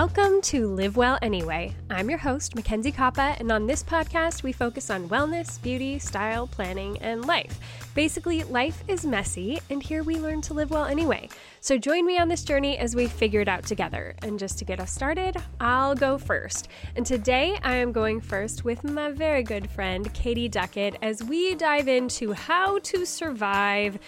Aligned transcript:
Welcome 0.00 0.40
to 0.44 0.66
Live 0.66 0.96
Well 0.96 1.18
Anyway. 1.20 1.74
I'm 1.90 2.08
your 2.08 2.18
host, 2.18 2.54
Mackenzie 2.54 2.90
Koppa, 2.90 3.38
and 3.38 3.52
on 3.52 3.66
this 3.66 3.82
podcast, 3.82 4.42
we 4.42 4.50
focus 4.50 4.88
on 4.88 5.10
wellness, 5.10 5.60
beauty, 5.60 5.98
style, 5.98 6.46
planning, 6.46 6.96
and 7.02 7.26
life. 7.26 7.58
Basically, 7.94 8.42
life 8.44 8.82
is 8.88 9.04
messy, 9.04 9.60
and 9.68 9.82
here 9.82 10.02
we 10.02 10.16
learn 10.18 10.40
to 10.40 10.54
live 10.54 10.70
well 10.70 10.86
anyway. 10.86 11.28
So 11.60 11.76
join 11.76 12.06
me 12.06 12.16
on 12.16 12.28
this 12.28 12.44
journey 12.44 12.78
as 12.78 12.96
we 12.96 13.08
figure 13.08 13.42
it 13.42 13.48
out 13.48 13.66
together. 13.66 14.14
And 14.22 14.38
just 14.38 14.58
to 14.60 14.64
get 14.64 14.80
us 14.80 14.90
started, 14.90 15.36
I'll 15.60 15.94
go 15.94 16.16
first. 16.16 16.68
And 16.96 17.04
today, 17.04 17.58
I 17.62 17.76
am 17.76 17.92
going 17.92 18.22
first 18.22 18.64
with 18.64 18.82
my 18.82 19.10
very 19.10 19.42
good 19.42 19.68
friend, 19.70 20.10
Katie 20.14 20.48
Duckett, 20.48 20.96
as 21.02 21.22
we 21.22 21.54
dive 21.56 21.88
into 21.88 22.32
how 22.32 22.78
to 22.78 23.04
survive 23.04 23.98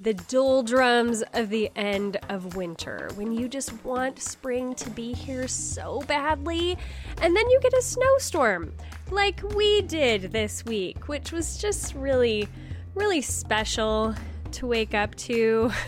the 0.00 0.14
doldrums 0.14 1.24
of 1.32 1.48
the 1.48 1.70
end 1.74 2.18
of 2.28 2.54
winter 2.54 3.08
when 3.16 3.32
you 3.32 3.48
just 3.48 3.84
want 3.84 4.20
spring 4.20 4.74
to 4.76 4.88
be 4.90 5.12
here 5.12 5.48
so 5.48 6.02
badly, 6.06 6.78
and 7.20 7.34
then 7.34 7.50
you 7.50 7.58
get 7.60 7.72
a 7.72 7.82
snowstorm 7.82 8.72
like 9.10 9.42
we 9.54 9.82
did 9.82 10.32
this 10.32 10.64
week, 10.64 11.08
which 11.08 11.32
was 11.32 11.58
just 11.58 11.94
really, 11.94 12.48
really 12.94 13.20
special 13.20 14.14
to 14.52 14.66
wake 14.66 14.94
up 14.94 15.14
to. 15.16 15.70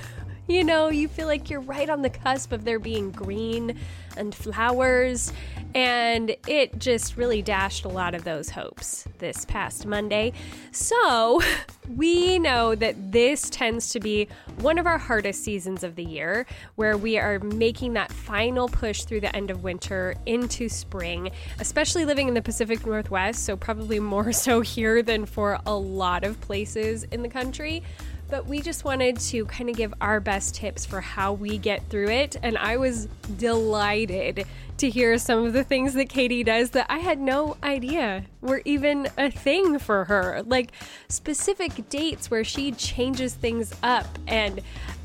You 0.49 0.65
know, 0.65 0.89
you 0.89 1.07
feel 1.07 1.29
like 1.29 1.49
you're 1.49 1.61
right 1.61 1.89
on 1.89 2.03
the 2.03 2.11
cusp 2.11 2.51
of 2.51 2.65
there 2.65 2.81
being 2.81 3.13
green 3.13 3.79
and 4.21 4.35
flowers, 4.35 5.33
and 5.75 6.37
it 6.47 6.79
just 6.79 7.17
really 7.17 7.43
dashed 7.43 7.85
a 7.85 7.89
lot 7.89 8.15
of 8.15 8.25
those 8.25 8.51
hopes 8.51 9.09
this 9.19 9.45
past 9.45 9.87
Monday. 9.87 10.33
So, 10.71 11.43
we 11.97 12.39
know 12.39 12.75
that 12.75 13.13
this 13.13 13.51
tends 13.51 13.91
to 13.91 14.01
be 14.01 14.29
one 14.61 14.79
of 14.79 14.87
our 14.87 14.99
hardest 14.99 15.43
seasons 15.43 15.83
of 15.83 15.97
the 15.97 16.05
year 16.05 16.47
where 16.77 16.97
we 16.97 17.19
are 17.19 17.39
making 17.41 17.95
that 17.95 18.13
final 18.13 18.69
push 18.69 19.05
through 19.05 19.21
the 19.21 19.35
end 19.35 19.51
of 19.51 19.65
winter 19.65 20.15
into 20.27 20.69
spring, 20.69 21.31
especially 21.59 22.05
living 22.05 22.29
in 22.29 22.35
the 22.35 22.43
Pacific 22.43 22.87
Northwest, 22.87 23.45
so 23.45 23.57
probably 23.57 23.99
more 23.99 24.33
so 24.41 24.61
here 24.61 25.03
than 25.03 25.27
for 25.27 25.59
a 25.67 25.75
lot 25.75 26.25
of 26.25 26.41
places 26.41 27.05
in 27.05 27.23
the 27.23 27.29
country 27.29 27.83
but 28.31 28.47
we 28.47 28.61
just 28.61 28.85
wanted 28.85 29.19
to 29.19 29.45
kind 29.47 29.69
of 29.69 29.77
give 29.77 29.93
our 30.01 30.21
best 30.21 30.55
tips 30.55 30.87
for 30.87 31.01
how 31.01 31.33
we 31.33 31.59
get 31.59 31.89
through 31.91 32.09
it. 32.09 32.37
And 32.43 32.57
I 32.57 32.77
was 32.77 33.07
delighted 33.37 34.47
to 34.79 34.89
hear 34.89 35.19
some 35.19 35.45
of 35.45 35.53
the 35.53 35.65
things 35.65 35.95
that 35.95 36.09
Katie 36.09 36.43
does 36.43 36.71
that 36.71 36.87
I 36.89 36.99
had 36.99 37.21
no 37.21 37.57
idea 37.63 38.25
were 38.41 38.63
even 38.65 39.09
a 39.19 39.31
thing 39.31 39.79
for 39.79 40.05
her, 40.05 40.43
like 40.47 40.73
specific 41.09 41.89
dates 41.91 42.31
where 42.31 42.45
she 42.45 42.73
changes 42.73 43.35
things 43.35 43.75
up. 43.83 44.07
And 44.27 44.63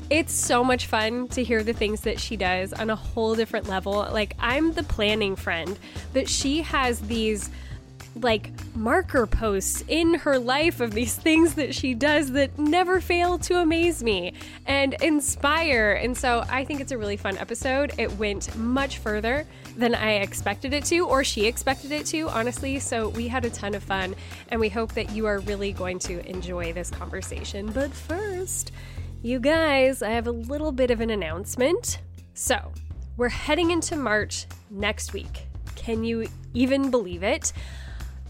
it's 0.08 0.32
so 0.32 0.62
much 0.62 0.86
fun 0.86 1.28
to 1.28 1.42
hear 1.42 1.62
the 1.62 1.72
things 1.72 2.02
that 2.02 2.20
she 2.20 2.36
does 2.36 2.72
on 2.72 2.90
a 2.90 2.96
whole 2.96 3.34
different 3.34 3.68
level. 3.68 4.08
Like, 4.12 4.34
I'm 4.38 4.72
the 4.72 4.84
planning 4.84 5.34
friend, 5.34 5.78
but 6.12 6.28
she 6.28 6.62
has 6.62 7.00
these 7.00 7.50
like 8.16 8.50
marker 8.74 9.26
posts 9.26 9.84
in 9.88 10.14
her 10.14 10.38
life 10.38 10.80
of 10.80 10.92
these 10.92 11.14
things 11.14 11.54
that 11.54 11.74
she 11.74 11.94
does 11.94 12.32
that 12.32 12.58
never 12.58 13.00
fail 13.00 13.38
to 13.38 13.58
amaze 13.58 14.02
me 14.02 14.32
and 14.64 14.94
inspire. 15.02 15.92
And 15.92 16.16
so 16.16 16.44
I 16.48 16.64
think 16.64 16.80
it's 16.80 16.92
a 16.92 16.98
really 16.98 17.16
fun 17.16 17.36
episode. 17.38 17.92
It 17.98 18.10
went 18.12 18.56
much 18.56 18.98
further 18.98 19.46
than 19.76 19.94
I 19.94 20.14
expected 20.14 20.72
it 20.72 20.84
to, 20.86 21.06
or 21.06 21.24
she 21.24 21.46
expected 21.46 21.92
it 21.92 22.06
to, 22.06 22.28
honestly. 22.28 22.78
So 22.78 23.10
we 23.10 23.28
had 23.28 23.44
a 23.44 23.50
ton 23.50 23.74
of 23.74 23.82
fun, 23.82 24.14
and 24.48 24.60
we 24.60 24.70
hope 24.70 24.92
that 24.94 25.10
you 25.10 25.26
are 25.26 25.40
really 25.40 25.72
going 25.72 25.98
to 26.00 26.26
enjoy 26.28 26.72
this 26.72 26.90
conversation. 26.90 27.70
But 27.70 27.92
first, 27.92 28.72
you 29.22 29.38
guys, 29.38 30.02
I 30.02 30.10
have 30.10 30.26
a 30.26 30.32
little 30.32 30.72
bit 30.72 30.90
of 30.90 31.00
an 31.00 31.10
announcement. 31.10 31.98
So, 32.34 32.72
we're 33.16 33.30
heading 33.30 33.70
into 33.70 33.96
March 33.96 34.46
next 34.70 35.12
week. 35.12 35.46
Can 35.74 36.04
you 36.04 36.28
even 36.52 36.90
believe 36.90 37.22
it? 37.22 37.52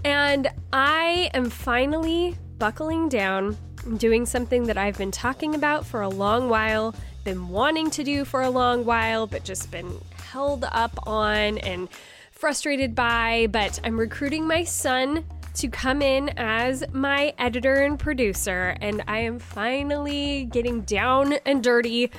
And 0.06 0.47
I 0.72 1.33
am 1.34 1.50
finally 1.50 2.37
buckling 2.59 3.09
down, 3.09 3.56
doing 3.97 4.25
something 4.25 4.62
that 4.67 4.78
I've 4.78 4.97
been 4.97 5.11
talking 5.11 5.56
about 5.56 5.84
for 5.84 6.03
a 6.03 6.09
long 6.09 6.49
while, 6.49 6.94
been 7.25 7.49
wanting 7.49 7.91
to 7.91 8.05
do 8.05 8.25
for 8.25 8.43
a 8.43 8.49
long 8.49 8.84
while, 8.84 9.27
but 9.27 9.43
just 9.43 9.69
been 9.72 9.99
held 10.31 10.65
up 10.71 10.97
on 11.09 11.59
and 11.59 11.89
frustrated 12.31 12.95
by. 12.95 13.49
But 13.50 13.81
I'm 13.83 13.99
recruiting 13.99 14.47
my 14.47 14.62
son 14.62 15.25
to 15.55 15.66
come 15.66 16.00
in 16.00 16.28
as 16.37 16.84
my 16.93 17.34
editor 17.37 17.75
and 17.75 17.99
producer, 17.99 18.77
and 18.81 19.03
I 19.09 19.19
am 19.19 19.41
finally 19.41 20.45
getting 20.45 20.83
down 20.83 21.33
and 21.45 21.65
dirty 21.65 22.12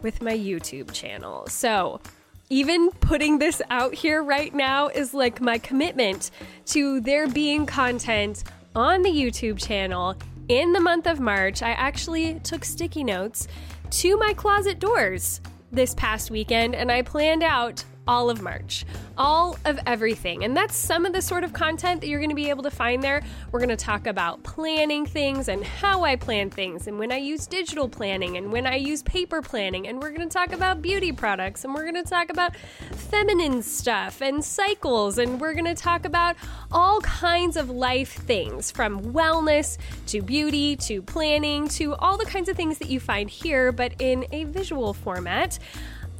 with 0.00 0.22
my 0.22 0.32
YouTube 0.32 0.90
channel. 0.90 1.46
So, 1.48 2.00
even 2.48 2.90
putting 2.90 3.38
this 3.38 3.60
out 3.70 3.94
here 3.94 4.22
right 4.22 4.54
now 4.54 4.88
is 4.88 5.12
like 5.12 5.40
my 5.40 5.58
commitment 5.58 6.30
to 6.66 7.00
there 7.00 7.26
being 7.26 7.66
content 7.66 8.44
on 8.74 9.02
the 9.02 9.10
YouTube 9.10 9.58
channel 9.58 10.14
in 10.48 10.72
the 10.72 10.80
month 10.80 11.06
of 11.06 11.18
March. 11.18 11.62
I 11.62 11.70
actually 11.70 12.40
took 12.40 12.64
sticky 12.64 13.02
notes 13.02 13.48
to 13.90 14.16
my 14.16 14.32
closet 14.32 14.78
doors 14.78 15.40
this 15.72 15.94
past 15.94 16.30
weekend 16.30 16.74
and 16.74 16.90
I 16.92 17.02
planned 17.02 17.42
out 17.42 17.84
all 18.06 18.30
of 18.30 18.40
March, 18.42 18.84
all 19.18 19.58
of 19.64 19.78
everything. 19.86 20.44
And 20.44 20.56
that's 20.56 20.76
some 20.76 21.04
of 21.04 21.12
the 21.12 21.22
sort 21.22 21.44
of 21.44 21.52
content 21.52 22.00
that 22.00 22.08
you're 22.08 22.20
going 22.20 22.30
to 22.30 22.36
be 22.36 22.50
able 22.50 22.62
to 22.62 22.70
find 22.70 23.02
there. 23.02 23.22
We're 23.50 23.58
going 23.58 23.70
to 23.70 23.76
talk 23.76 24.06
about 24.06 24.42
planning 24.42 25.06
things 25.06 25.48
and 25.48 25.64
how 25.64 26.04
I 26.04 26.16
plan 26.16 26.50
things, 26.50 26.86
and 26.86 26.98
when 26.98 27.10
I 27.10 27.16
use 27.16 27.46
digital 27.46 27.88
planning, 27.88 28.36
and 28.36 28.52
when 28.52 28.66
I 28.66 28.76
use 28.76 29.02
paper 29.02 29.42
planning. 29.42 29.88
And 29.88 30.00
we're 30.00 30.10
going 30.10 30.28
to 30.28 30.32
talk 30.32 30.52
about 30.52 30.82
beauty 30.82 31.12
products, 31.12 31.64
and 31.64 31.74
we're 31.74 31.90
going 31.90 32.02
to 32.02 32.08
talk 32.08 32.30
about 32.30 32.56
feminine 32.92 33.62
stuff 33.62 34.20
and 34.20 34.44
cycles, 34.44 35.18
and 35.18 35.40
we're 35.40 35.54
going 35.54 35.64
to 35.64 35.74
talk 35.74 36.04
about 36.04 36.36
all 36.70 37.00
kinds 37.00 37.56
of 37.56 37.70
life 37.70 38.12
things 38.12 38.70
from 38.70 39.00
wellness 39.12 39.78
to 40.06 40.22
beauty 40.22 40.76
to 40.76 41.02
planning 41.02 41.68
to 41.68 41.94
all 41.96 42.16
the 42.16 42.24
kinds 42.24 42.48
of 42.48 42.56
things 42.56 42.78
that 42.78 42.88
you 42.88 43.00
find 43.00 43.30
here, 43.30 43.72
but 43.72 43.92
in 43.98 44.26
a 44.32 44.44
visual 44.44 44.92
format. 44.94 45.58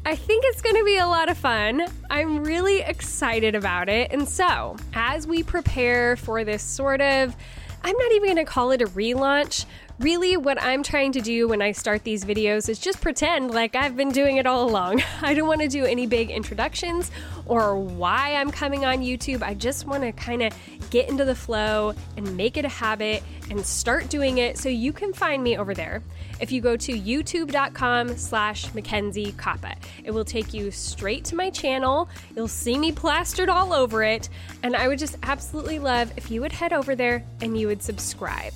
I 0.07 0.15
think 0.15 0.45
it's 0.47 0.63
going 0.63 0.77
to 0.77 0.85
be 0.85 0.99
a 0.99 1.07
lot 1.09 1.29
of 1.29 1.37
fun. 1.37 1.85
I'm 2.11 2.45
really 2.45 2.79
excited 2.79 3.57
about 3.57 3.89
it. 3.89 4.13
And 4.13 4.29
so, 4.29 4.77
as 4.95 5.27
we 5.27 5.43
prepare 5.43 6.15
for 6.15 6.45
this 6.45 6.63
sort 6.63 7.01
of, 7.01 7.35
I'm 7.83 7.99
not 7.99 8.13
even 8.13 8.35
going 8.35 8.37
to 8.37 8.45
call 8.45 8.71
it 8.71 8.81
a 8.81 8.87
relaunch. 8.87 9.65
Really, 9.99 10.37
what 10.37 10.63
I'm 10.63 10.83
trying 10.83 11.13
to 11.13 11.23
do 11.23 11.49
when 11.49 11.63
I 11.63 11.73
start 11.73 12.05
these 12.05 12.23
videos 12.23 12.69
is 12.69 12.79
just 12.79 13.01
pretend 13.01 13.53
like 13.53 13.75
I've 13.75 13.97
been 13.97 14.11
doing 14.11 14.37
it 14.37 14.47
all 14.47 14.69
along. 14.69 15.03
I 15.23 15.33
don't 15.33 15.49
want 15.49 15.63
to 15.63 15.69
do 15.69 15.87
any 15.87 16.07
big 16.07 16.31
introductions 16.31 17.11
or 17.47 17.79
why 17.79 18.35
I'm 18.35 18.51
coming 18.51 18.85
on 18.85 18.99
YouTube. 18.99 19.43
I 19.43 19.55
just 19.55 19.87
want 19.87 20.03
to 20.03 20.13
kind 20.13 20.43
of 20.43 20.53
get 20.91 21.09
into 21.09 21.25
the 21.25 21.35
flow 21.35 21.95
and 22.19 22.37
make 22.37 22.59
it 22.59 22.67
a 22.67 22.69
habit 22.69 23.23
and 23.51 23.65
start 23.65 24.11
doing 24.11 24.37
it 24.37 24.59
so 24.59 24.69
you 24.69 24.93
can 24.93 25.15
find 25.15 25.43
me 25.43 25.57
over 25.57 25.73
there 25.73 26.03
if 26.41 26.53
you 26.53 26.61
go 26.61 26.77
to 26.77 26.93
youtube.com 26.93 28.19
slash 28.19 28.75
Mackenzie 28.75 29.33
Koppa. 29.33 29.77
It 30.05 30.11
will 30.11 30.27
take 30.27 30.53
you 30.53 30.71
straight 30.71 31.25
to 31.27 31.37
my 31.37 31.49
channel. 31.49 32.11
You'll 32.37 32.49
see 32.49 32.77
me 32.77 32.93
plastered 32.93 33.49
all 33.49 33.73
over 33.73 34.03
it. 34.03 34.29
And 34.63 34.77
I 34.77 34.89
would 34.89 34.99
just 34.99 35.17
absolutely 35.23 35.79
love 35.79 36.13
if 36.19 36.31
you 36.31 36.43
would 36.43 36.53
head 36.53 36.75
over 36.75 36.95
there 36.95 37.25
and 37.41 37.59
you 37.59 37.69
would 37.69 37.83
subscribe. 37.83 38.53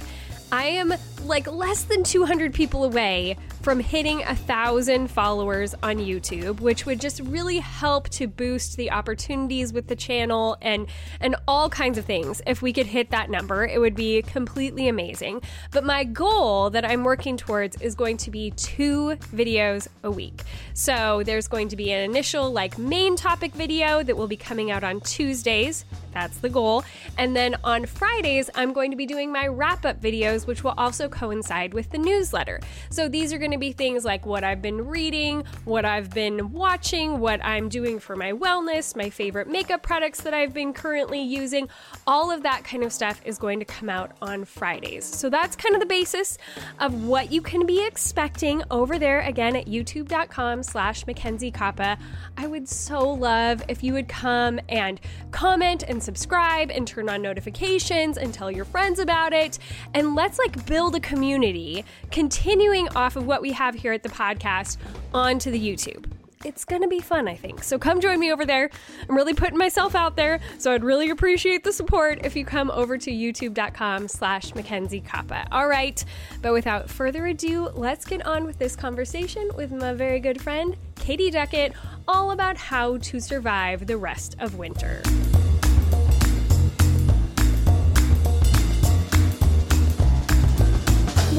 I 0.53 0.65
am 0.65 0.93
like 1.25 1.51
less 1.51 1.85
than 1.85 2.03
200 2.03 2.55
people 2.55 2.85
away 2.85 3.37
from 3.63 3.79
hitting 3.79 4.23
a 4.23 4.35
thousand 4.35 5.09
followers 5.09 5.75
on 5.83 5.97
YouTube, 5.97 6.61
which 6.61 6.87
would 6.87 7.01
just 7.01 7.21
really 7.21 7.59
help 7.59 8.09
to 8.09 8.27
boost 8.27 8.77
the 8.77 8.91
opportunities 8.91 9.73
with 9.73 9.87
the 9.87 9.97
channel 9.97 10.57
and 10.63 10.87
and 11.21 11.37
all 11.47 11.69
kinds 11.69 11.99
of 11.99 12.07
things. 12.07 12.41
If 12.47 12.63
we 12.63 12.73
could 12.73 12.87
hit 12.87 13.11
that 13.11 13.31
number, 13.31 13.67
it 13.67 13.79
would 13.79 13.95
be 13.95 14.23
completely 14.23 14.89
amazing. 14.89 15.43
But 15.73 15.85
my 15.85 16.05
goal 16.05 16.71
that 16.71 16.85
I'm 16.85 17.05
working 17.05 17.37
towards 17.37 17.81
is 17.83 17.95
going 17.95 18.17
to 18.19 18.31
be 18.31 18.53
two 18.53 19.17
videos 19.35 19.89
a 20.03 20.11
week. 20.11 20.43
So 20.73 21.23
there's 21.25 21.49
going 21.49 21.69
to 21.69 21.77
be 21.77 21.93
an 21.93 22.03
initial 22.03 22.51
like 22.51 22.79
main 22.79 23.15
topic 23.15 23.53
video 23.53 24.03
that 24.03 24.17
will 24.17 24.29
be 24.29 24.37
coming 24.37 24.71
out 24.71 24.83
on 24.83 25.01
Tuesdays. 25.01 25.85
That's 26.13 26.39
the 26.39 26.49
goal. 26.49 26.83
And 27.19 27.37
then 27.37 27.57
on 27.63 27.85
Fridays, 27.85 28.49
I'm 28.55 28.73
going 28.73 28.91
to 28.91 28.97
be 28.97 29.07
doing 29.07 29.31
my 29.31 29.47
wrap 29.47 29.85
up 29.85 30.01
videos, 30.01 30.47
which 30.47 30.65
will 30.65 30.75
also 30.79 31.09
coincide 31.11 31.75
with 31.75 31.91
the 31.91 31.99
newsletter. 31.99 32.61
So 32.89 33.09
these 33.09 33.33
are 33.33 33.39
going 33.39 33.51
to 33.51 33.59
be 33.59 33.73
things 33.73 34.05
like 34.05 34.25
what 34.25 34.45
I've 34.45 34.63
been 34.63 34.87
reading, 34.87 35.45
what 35.65 35.85
I've 35.85 36.11
been 36.11 36.53
watching, 36.53 37.21
what 37.21 37.45
I'm 37.45 37.69
doing 37.69 37.99
for 37.99 38.17
my 38.17 38.33
wellness, 38.33 38.97
my 38.97 39.11
favorite 39.11 39.49
makeup 39.49 39.83
products 39.83 40.23
that 40.23 40.35
I've 40.35 40.55
been 40.55 40.73
currently 40.73 41.21
using. 41.21 41.69
All 42.07 42.31
of 42.31 42.43
that 42.45 42.65
kind 42.65 42.83
of 42.83 42.93
stuff 42.93 43.21
is 43.25 43.39
going 43.39 43.59
to 43.59 43.65
come 43.65 43.89
out 43.89 44.13
on 44.23 44.45
Fridays. 44.45 45.05
So 45.05 45.29
that's 45.29 45.57
kind 45.57 45.75
of 45.75 45.81
the 45.81 45.87
basis 45.87 46.39
of 46.79 47.05
what 47.05 47.31
you 47.31 47.43
can 47.43 47.67
be 47.67 47.85
expecting 47.85 48.63
over 48.71 48.99
there 48.99 49.21
again 49.21 49.57
at 49.57 49.67
youtube.com 49.67 50.63
slash 50.63 51.07
Mackenzie 51.07 51.53
Koppa. 51.53 51.99
I 52.37 52.47
would 52.47 52.69
so 52.69 53.11
love 53.11 53.63
if 53.69 53.83
you 53.83 53.93
would 53.93 54.09
come 54.09 54.61
and 54.69 55.01
comment 55.31 55.85
and 55.87 56.03
subscribe 56.03 56.71
and 56.71 56.87
turn 56.87 57.09
on 57.09 57.23
notifications 57.23 58.17
and 58.17 58.33
tell 58.33 58.51
your 58.51 58.65
friends 58.65 58.99
about 58.99 59.33
it. 59.33 59.59
And 59.95 60.15
let's 60.15 60.39
like 60.39 60.65
build 60.67 60.95
a 60.95 61.00
community 61.01 61.85
continuing 62.11 62.89
off 62.91 63.17
of 63.17 63.27
what 63.27 63.43
we 63.43 63.53
have 63.53 63.75
here 63.75 63.93
at 63.93 64.03
the 64.03 64.09
podcast 64.09 64.77
onto 65.13 65.51
the 65.51 65.59
YouTube. 65.61 66.07
it's 66.43 66.65
going 66.65 66.81
to 66.81 66.89
be 66.89 67.01
fun, 67.01 67.29
I 67.29 67.35
think. 67.37 67.63
So 67.63 67.79
come 67.79 68.01
join 68.01 68.19
me 68.19 68.33
over 68.33 68.47
there. 68.47 68.71
I'm 69.07 69.15
really 69.15 69.35
putting 69.35 69.59
myself 69.59 69.95
out 69.95 70.17
there. 70.17 70.41
So 70.57 70.73
I'd 70.73 70.83
really 70.83 71.11
appreciate 71.11 71.65
the 71.65 71.73
support 71.73 72.25
if 72.25 72.35
you 72.35 72.47
come 72.47 72.71
over 72.71 72.97
to 72.97 73.11
youtube.com 73.11 74.09
slash 74.09 74.55
Mackenzie 74.55 75.03
Koppa. 75.03 75.47
All 75.53 75.69
right. 75.69 76.03
But 76.41 76.55
without 76.55 76.89
further 76.89 77.27
ado, 77.27 77.69
let's 77.75 78.07
get 78.07 78.25
on 78.27 78.45
with 78.45 78.59
this 78.59 78.75
conversation 78.75 79.51
with 79.55 79.71
my 79.71 79.93
very 79.93 80.19
good 80.19 80.41
friend, 80.41 80.77
Katie 80.97 81.31
Duckett, 81.31 81.75
all 82.09 82.31
about 82.31 82.57
how 82.57 82.97
to 82.99 83.21
survive 83.21 83.87
the 83.87 83.99
rest 83.99 84.37
of 84.39 84.57
winter. 84.57 85.03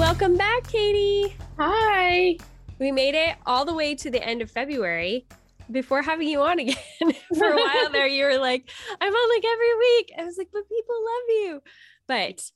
Welcome 0.01 0.36
back, 0.36 0.68
Katie. 0.68 1.36
Hi. 1.59 2.36
We 2.80 2.92
made 2.92 3.13
it 3.13 3.36
all 3.45 3.65
the 3.65 3.74
way 3.75 3.94
to 3.94 4.09
the 4.09 4.21
end 4.21 4.42
of 4.42 4.50
February 4.50 5.27
before 5.69 6.01
having 6.01 6.27
you 6.27 6.42
on 6.42 6.57
again. 6.57 6.75
For 7.38 7.51
a 7.51 7.56
while 7.56 7.92
there, 7.92 8.07
you 8.07 8.25
were 8.25 8.39
like, 8.39 8.68
I'm 9.00 9.13
on 9.13 9.30
like 9.30 9.45
every 9.45 9.77
week. 9.77 10.12
I 10.18 10.24
was 10.25 10.39
like, 10.39 10.50
but 10.51 10.68
people 10.68 10.95
love 10.95 11.30
you. 11.30 11.62
But 12.07 12.51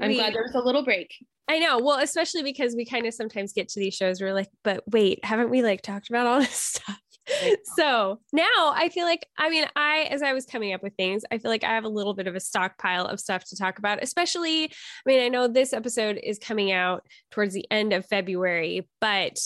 I'm 0.00 0.08
we, 0.08 0.14
glad 0.14 0.32
there 0.32 0.42
was 0.42 0.54
a 0.54 0.60
little 0.60 0.82
break. 0.82 1.14
I 1.46 1.58
know. 1.58 1.78
Well, 1.78 1.98
especially 1.98 2.42
because 2.42 2.74
we 2.74 2.86
kind 2.86 3.04
of 3.04 3.12
sometimes 3.12 3.52
get 3.52 3.68
to 3.68 3.80
these 3.80 3.94
shows 3.94 4.18
where 4.18 4.30
we're 4.30 4.34
like, 4.34 4.50
but 4.64 4.82
wait, 4.90 5.22
haven't 5.26 5.50
we 5.50 5.62
like 5.62 5.82
talked 5.82 6.08
about 6.08 6.26
all 6.26 6.40
this 6.40 6.54
stuff? 6.54 7.00
So 7.76 8.20
now 8.32 8.72
I 8.74 8.88
feel 8.88 9.04
like, 9.04 9.26
I 9.36 9.50
mean, 9.50 9.66
I, 9.76 10.08
as 10.10 10.22
I 10.22 10.32
was 10.32 10.46
coming 10.46 10.72
up 10.72 10.82
with 10.82 10.94
things, 10.94 11.24
I 11.30 11.38
feel 11.38 11.50
like 11.50 11.64
I 11.64 11.74
have 11.74 11.84
a 11.84 11.88
little 11.88 12.14
bit 12.14 12.26
of 12.26 12.34
a 12.34 12.40
stockpile 12.40 13.06
of 13.06 13.20
stuff 13.20 13.44
to 13.46 13.56
talk 13.56 13.78
about, 13.78 14.02
especially, 14.02 14.64
I 14.64 14.70
mean, 15.06 15.20
I 15.20 15.28
know 15.28 15.48
this 15.48 15.72
episode 15.72 16.18
is 16.22 16.38
coming 16.38 16.72
out 16.72 17.06
towards 17.30 17.54
the 17.54 17.66
end 17.70 17.92
of 17.92 18.06
February, 18.06 18.88
but 19.00 19.38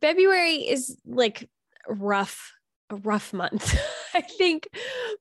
February 0.00 0.56
is 0.68 0.96
like 1.06 1.48
rough, 1.88 2.52
a 2.90 2.96
rough 2.96 3.32
month. 3.32 3.78
I 4.14 4.20
think 4.20 4.68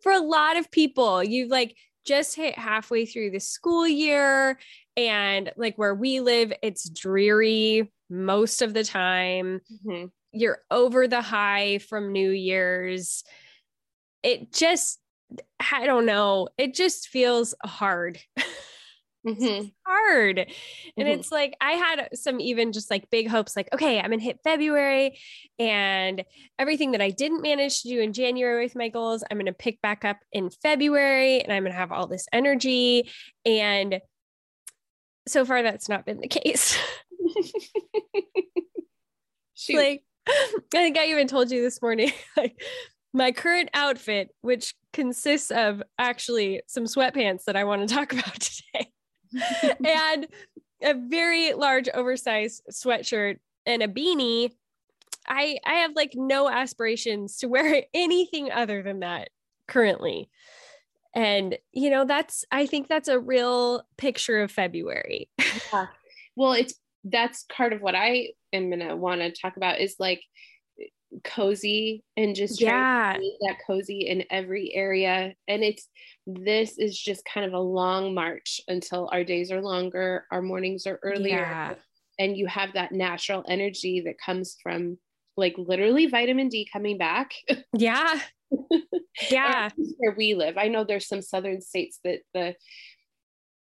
for 0.01 0.11
a 0.11 0.19
lot 0.19 0.57
of 0.57 0.71
people, 0.71 1.23
you've 1.23 1.49
like 1.49 1.75
just 2.05 2.35
hit 2.35 2.57
halfway 2.57 3.05
through 3.05 3.31
the 3.31 3.39
school 3.39 3.87
year 3.87 4.59
and 4.97 5.51
like 5.55 5.77
where 5.77 5.95
we 5.95 6.19
live, 6.19 6.53
it's 6.61 6.89
dreary 6.89 7.91
most 8.09 8.61
of 8.61 8.73
the 8.73 8.83
time. 8.83 9.61
Mm-hmm 9.71 10.05
you're 10.33 10.59
over 10.69 11.07
the 11.07 11.21
high 11.21 11.77
from 11.77 12.11
New 12.11 12.29
Year's. 12.29 13.23
It 14.23 14.53
just, 14.53 14.99
I 15.71 15.85
don't 15.85 16.05
know, 16.05 16.49
it 16.57 16.73
just 16.73 17.07
feels 17.07 17.53
hard. 17.63 18.19
Mm-hmm. 19.25 19.67
hard. 19.85 20.39
And 20.39 20.47
mm-hmm. 20.49 21.07
it's 21.07 21.31
like 21.31 21.55
I 21.61 21.71
had 21.71 22.09
some 22.13 22.41
even 22.41 22.73
just 22.73 22.91
like 22.91 23.09
big 23.09 23.29
hopes 23.29 23.55
like, 23.55 23.69
okay, 23.71 23.97
I'm 23.99 24.09
gonna 24.09 24.21
hit 24.21 24.41
February 24.43 25.17
and 25.57 26.25
everything 26.59 26.91
that 26.91 27.01
I 27.01 27.09
didn't 27.09 27.41
manage 27.41 27.83
to 27.83 27.87
do 27.87 28.01
in 28.01 28.11
January 28.11 28.65
with 28.65 28.75
my 28.75 28.89
goals, 28.89 29.23
I'm 29.31 29.37
gonna 29.37 29.53
pick 29.53 29.81
back 29.81 30.03
up 30.03 30.17
in 30.33 30.49
February 30.49 31.39
and 31.39 31.53
I'm 31.53 31.63
gonna 31.63 31.73
have 31.73 31.93
all 31.93 32.07
this 32.07 32.27
energy. 32.33 33.09
And 33.45 34.01
so 35.25 35.45
far, 35.45 35.63
that's 35.63 35.87
not 35.87 36.05
been 36.05 36.19
the 36.19 36.27
case. 36.27 36.77
like 39.73 40.03
I 40.29 40.61
think 40.71 40.97
I 40.97 41.07
even 41.07 41.27
told 41.27 41.51
you 41.51 41.61
this 41.61 41.81
morning, 41.81 42.11
like 42.37 42.61
my 43.13 43.31
current 43.31 43.69
outfit, 43.73 44.29
which 44.41 44.73
consists 44.91 45.51
of 45.51 45.83
actually 45.99 46.61
some 46.67 46.85
sweatpants 46.85 47.45
that 47.45 47.55
I 47.55 47.63
want 47.63 47.87
to 47.87 47.95
talk 47.95 48.13
about 48.13 48.39
today, 48.39 48.91
and 49.85 50.27
a 50.81 50.93
very 50.93 51.53
large 51.53 51.89
oversized 51.93 52.63
sweatshirt 52.71 53.37
and 53.65 53.81
a 53.81 53.87
beanie. 53.87 54.51
I 55.27 55.57
I 55.65 55.75
have 55.75 55.91
like 55.95 56.13
no 56.15 56.49
aspirations 56.49 57.37
to 57.37 57.47
wear 57.47 57.83
anything 57.93 58.51
other 58.51 58.83
than 58.83 58.99
that 58.99 59.29
currently. 59.67 60.29
And 61.15 61.57
you 61.71 61.89
know, 61.89 62.05
that's 62.05 62.43
I 62.51 62.65
think 62.65 62.87
that's 62.87 63.07
a 63.07 63.19
real 63.19 63.83
picture 63.97 64.41
of 64.41 64.51
February. 64.51 65.29
yeah. 65.71 65.87
Well, 66.35 66.53
it's 66.53 66.73
that's 67.03 67.45
part 67.55 67.73
of 67.73 67.81
what 67.81 67.95
I 67.95 68.29
am 68.51 68.69
gonna 68.69 68.95
want 68.95 69.21
to 69.21 69.31
talk 69.31 69.57
about 69.57 69.79
is 69.79 69.95
like 69.99 70.21
cozy 71.23 72.03
and 72.17 72.35
just 72.35 72.59
yeah. 72.59 73.17
that 73.41 73.57
cozy 73.65 74.07
in 74.07 74.23
every 74.29 74.73
area. 74.73 75.33
And 75.47 75.63
it's 75.63 75.87
this 76.25 76.77
is 76.77 76.97
just 76.97 77.23
kind 77.31 77.45
of 77.45 77.53
a 77.53 77.59
long 77.59 78.13
march 78.13 78.61
until 78.67 79.09
our 79.11 79.23
days 79.23 79.51
are 79.51 79.61
longer 79.61 80.25
our 80.31 80.41
mornings 80.41 80.87
are 80.87 80.99
earlier. 81.03 81.39
Yeah. 81.39 81.75
and 82.19 82.37
you 82.37 82.47
have 82.47 82.73
that 82.73 82.91
natural 82.91 83.43
energy 83.47 84.01
that 84.05 84.15
comes 84.23 84.55
from 84.61 84.97
like 85.35 85.55
literally 85.57 86.07
vitamin 86.07 86.49
d 86.49 86.67
coming 86.71 86.97
back. 86.97 87.33
Yeah. 87.77 88.19
Yeah. 89.31 89.69
where 89.97 90.13
we 90.15 90.35
live. 90.35 90.57
I 90.57 90.67
know 90.67 90.83
there's 90.83 91.07
some 91.07 91.23
southern 91.23 91.59
states 91.59 91.99
that 92.03 92.19
the 92.33 92.55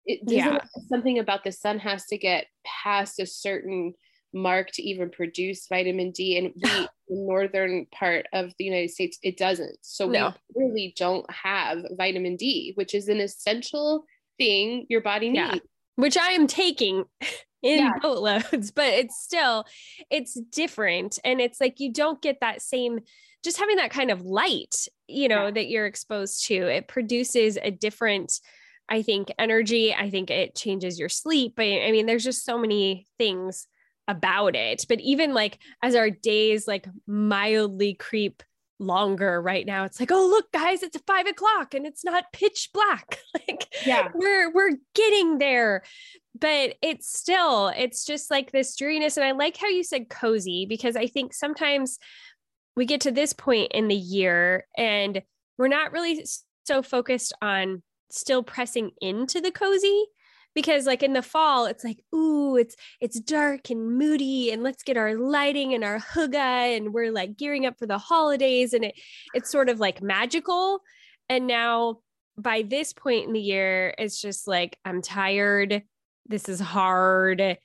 it 0.09 0.21
yeah. 0.27 0.59
something 0.89 1.19
about 1.19 1.45
the 1.45 1.53
sun 1.53 1.79
has 1.79 2.07
to 2.07 2.19
get 2.19 2.47
past 2.65 3.21
a 3.21 3.27
certain 3.27 3.93
mark 4.33 4.71
to 4.73 4.83
even 4.83 5.11
produce 5.11 5.67
vitamin 5.69 6.11
D. 6.11 6.39
And 6.39 6.53
we, 6.55 6.63
the 7.09 7.17
northern 7.27 7.87
part 7.87 8.27
of 8.33 8.53
the 8.59 8.65
United 8.65 8.91
States, 8.91 9.19
it 9.23 9.37
doesn't. 9.37 9.79
So 9.83 10.09
no. 10.09 10.33
we 10.55 10.65
really 10.65 10.95
don't 10.97 11.31
have 11.31 11.79
vitamin 11.97 12.37
D, 12.37 12.73
which 12.75 12.95
is 12.95 13.09
an 13.09 13.21
essential 13.21 14.05
thing 14.39 14.87
your 14.89 15.03
body 15.03 15.29
needs. 15.29 15.55
Yeah. 15.55 15.61
Which 15.97 16.17
I 16.17 16.33
am 16.33 16.47
taking 16.47 17.05
in 17.63 17.79
yeah. 17.79 17.93
boatloads, 18.01 18.71
but 18.71 18.89
it's 18.89 19.23
still, 19.23 19.65
it's 20.11 20.41
different. 20.53 21.19
And 21.25 21.41
it's 21.41 21.61
like 21.61 21.81
you 21.81 21.93
don't 21.93 22.23
get 22.23 22.41
that 22.41 22.63
same, 22.63 23.01
just 23.45 23.59
having 23.59 23.77
that 23.77 23.91
kind 23.91 24.11
of 24.11 24.23
light, 24.23 24.87
you 25.07 25.29
know, 25.29 25.47
yeah. 25.47 25.51
that 25.51 25.69
you're 25.69 25.87
exposed 25.87 26.47
to. 26.47 26.55
It 26.55 26.89
produces 26.89 27.59
a 27.61 27.71
different 27.71 28.41
I 28.89 29.03
think 29.03 29.33
energy, 29.39 29.95
I 29.95 30.11
think 30.11 30.31
it 30.31 30.55
changes 30.55 30.99
your 30.99 31.09
sleep. 31.09 31.55
But 31.57 31.65
I 31.65 31.91
mean, 31.93 32.07
there's 32.07 32.25
just 32.25 32.45
so 32.45 32.59
many 32.59 33.07
things 33.19 33.67
about 34.07 34.57
it. 34.57 34.85
But 34.89 35.01
even 35.01 35.35
like 35.35 35.59
as 35.83 35.95
our 35.95 36.11
days 36.11 36.67
like 36.67 36.89
mildly 37.07 37.95
creep 37.95 38.43
longer 38.79 39.41
right 39.41 39.67
now, 39.67 39.85
it's 39.85 40.01
like, 40.01 40.11
oh 40.11 40.27
look, 40.27 40.51
guys, 40.53 40.83
it's 40.83 40.97
five 41.07 41.27
o'clock 41.27 41.75
and 41.75 41.87
it's 41.87 42.05
not 42.05 42.33
pitch 42.33 42.71
black. 42.73 43.19
like 43.49 43.67
yeah, 43.85 44.09
we're 44.15 44.51
we're 44.53 44.77
getting 44.95 45.39
there. 45.39 45.83
But 46.41 46.77
it's 46.83 47.13
still, 47.19 47.69
it's 47.69 48.05
just 48.05 48.31
like 48.31 48.53
this 48.53 48.77
dreariness. 48.77 49.17
And 49.17 49.27
I 49.27 49.33
like 49.33 49.57
how 49.57 49.67
you 49.67 49.83
said 49.83 50.09
cozy 50.09 50.67
because 50.67 50.95
I 50.95 51.09
think 51.09 51.35
sometimes 51.35 51.99
we 52.77 52.87
get 52.87 53.01
to 53.03 53.11
this 53.11 53.33
point 53.33 53.73
in 53.73 53.89
the 53.89 53.97
year 53.97 54.65
and 54.77 55.21
we're 55.59 55.67
not 55.67 55.91
really 55.91 56.25
so 56.65 56.81
focused 56.81 57.33
on 57.43 57.83
still 58.11 58.43
pressing 58.43 58.91
into 59.01 59.41
the 59.41 59.51
cozy 59.51 60.07
because 60.55 60.87
like 60.87 61.03
in 61.03 61.13
the 61.13 61.23
fall 61.23 61.67
it's 61.67 61.85
like 61.85 62.03
ooh 62.15 62.57
it's 62.57 62.75
it's 63.01 63.21
dark 63.21 63.71
and 63.71 63.97
moody 63.97 64.51
and 64.51 64.63
let's 64.63 64.83
get 64.83 64.97
our 64.97 65.15
lighting 65.15 65.75
and 65.75 65.85
our 65.85 65.99
hygge 65.99 66.35
and 66.35 66.93
we're 66.93 67.13
like 67.13 67.37
gearing 67.37 67.67
up 67.67 67.79
for 67.79 67.87
the 67.87 67.99
holidays. 67.99 68.73
And 68.73 68.85
it 68.85 68.95
it's 69.35 69.51
sort 69.51 69.69
of 69.69 69.79
like 69.79 70.03
magical. 70.03 70.81
And 71.29 71.47
now 71.47 71.99
by 72.37 72.63
this 72.63 72.93
point 72.93 73.27
in 73.27 73.33
the 73.33 73.41
year 73.41 73.95
it's 73.99 74.21
just 74.21 74.49
like 74.49 74.77
i'm 74.85 75.03
tired. 75.03 75.83
This 76.27 76.49
is 76.49 76.61
hard. 76.61 77.59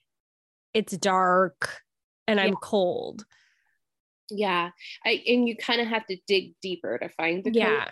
It's 0.73 0.97
dark 0.97 1.81
and 2.27 2.39
i'm 2.39 2.55
cold 2.55 3.25
yeah 4.35 4.69
I, 5.05 5.21
and 5.27 5.47
you 5.47 5.55
kind 5.55 5.81
of 5.81 5.87
have 5.87 6.05
to 6.07 6.17
dig 6.27 6.53
deeper 6.61 6.97
to 6.97 7.09
find 7.09 7.43
the 7.43 7.51
yeah. 7.51 7.89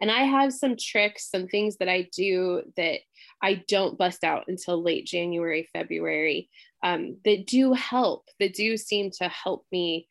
and 0.00 0.10
i 0.10 0.22
have 0.22 0.52
some 0.52 0.76
tricks 0.78 1.30
some 1.30 1.46
things 1.46 1.76
that 1.78 1.88
i 1.88 2.08
do 2.16 2.62
that 2.76 3.00
i 3.42 3.62
don't 3.68 3.98
bust 3.98 4.24
out 4.24 4.44
until 4.48 4.82
late 4.82 5.06
january 5.06 5.68
february 5.72 6.48
um, 6.82 7.18
that 7.26 7.46
do 7.46 7.74
help 7.74 8.24
that 8.38 8.54
do 8.54 8.76
seem 8.76 9.10
to 9.10 9.28
help 9.28 9.66
me 9.70 10.08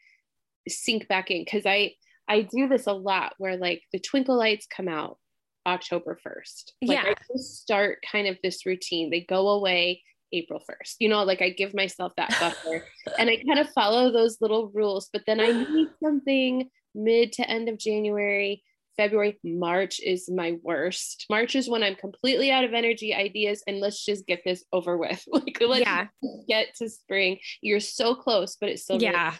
sink 0.68 1.08
back 1.08 1.32
in 1.32 1.44
because 1.44 1.66
i 1.66 1.94
i 2.28 2.42
do 2.42 2.68
this 2.68 2.88
a 2.88 2.94
lot 2.94 3.34
where 3.38 3.58
like 3.58 3.82
the 3.92 4.00
twinkle 4.00 4.38
lights 4.38 4.68
come 4.68 4.88
out 4.88 5.18
october 5.66 6.18
1st 6.26 6.72
like 6.84 7.04
yeah. 7.04 7.04
i 7.08 7.14
just 7.32 7.62
start 7.62 8.00
kind 8.10 8.28
of 8.28 8.38
this 8.44 8.66
routine. 8.66 9.10
They 9.10 9.22
go 9.22 9.50
away 9.50 10.04
April 10.32 10.62
1st. 10.70 10.96
You 11.00 11.10
know, 11.10 11.24
like 11.24 11.42
I 11.42 11.50
give 11.50 11.74
myself 11.74 12.14
that 12.18 12.30
buffer 12.40 12.86
and 13.18 13.30
I 13.30 13.38
kind 13.38 13.60
of 13.60 13.70
follow 13.70 14.12
those 14.12 14.38
little 14.42 14.70
rules, 14.74 15.10
but 15.12 15.24
then 15.26 15.40
I 15.40 15.48
need 15.48 15.88
something 16.04 16.70
mid 16.96 17.34
to 17.34 17.50
end 17.50 17.70
of 17.70 17.78
January. 17.78 18.64
February, 18.98 19.40
March 19.46 20.02
is 20.02 20.30
my 20.30 20.58
worst. 20.62 21.26
March 21.30 21.56
is 21.56 21.70
when 21.70 21.84
I'm 21.84 21.96
completely 21.96 22.52
out 22.52 22.66
of 22.66 22.74
energy, 22.74 23.14
ideas, 23.14 23.64
and 23.66 23.80
let's 23.80 24.04
just 24.04 24.28
get 24.28 24.42
this 24.44 24.66
over 24.74 24.98
with. 24.98 25.24
Like, 25.32 25.58
let's 25.62 25.82
yeah. 25.82 26.08
get 26.50 26.76
to 26.80 26.90
spring. 26.90 27.40
You're 27.62 27.80
so 27.80 28.14
close, 28.14 28.58
but 28.60 28.68
it's 28.68 28.84
still 28.84 29.02
yeah. 29.02 29.28
Really 29.28 29.38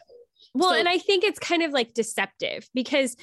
well, 0.54 0.70
so- 0.70 0.80
and 0.80 0.88
I 0.88 0.98
think 0.98 1.24
it's 1.26 1.40
kind 1.40 1.62
of 1.62 1.72
like 1.72 1.94
deceptive 1.94 2.70
because 2.74 3.18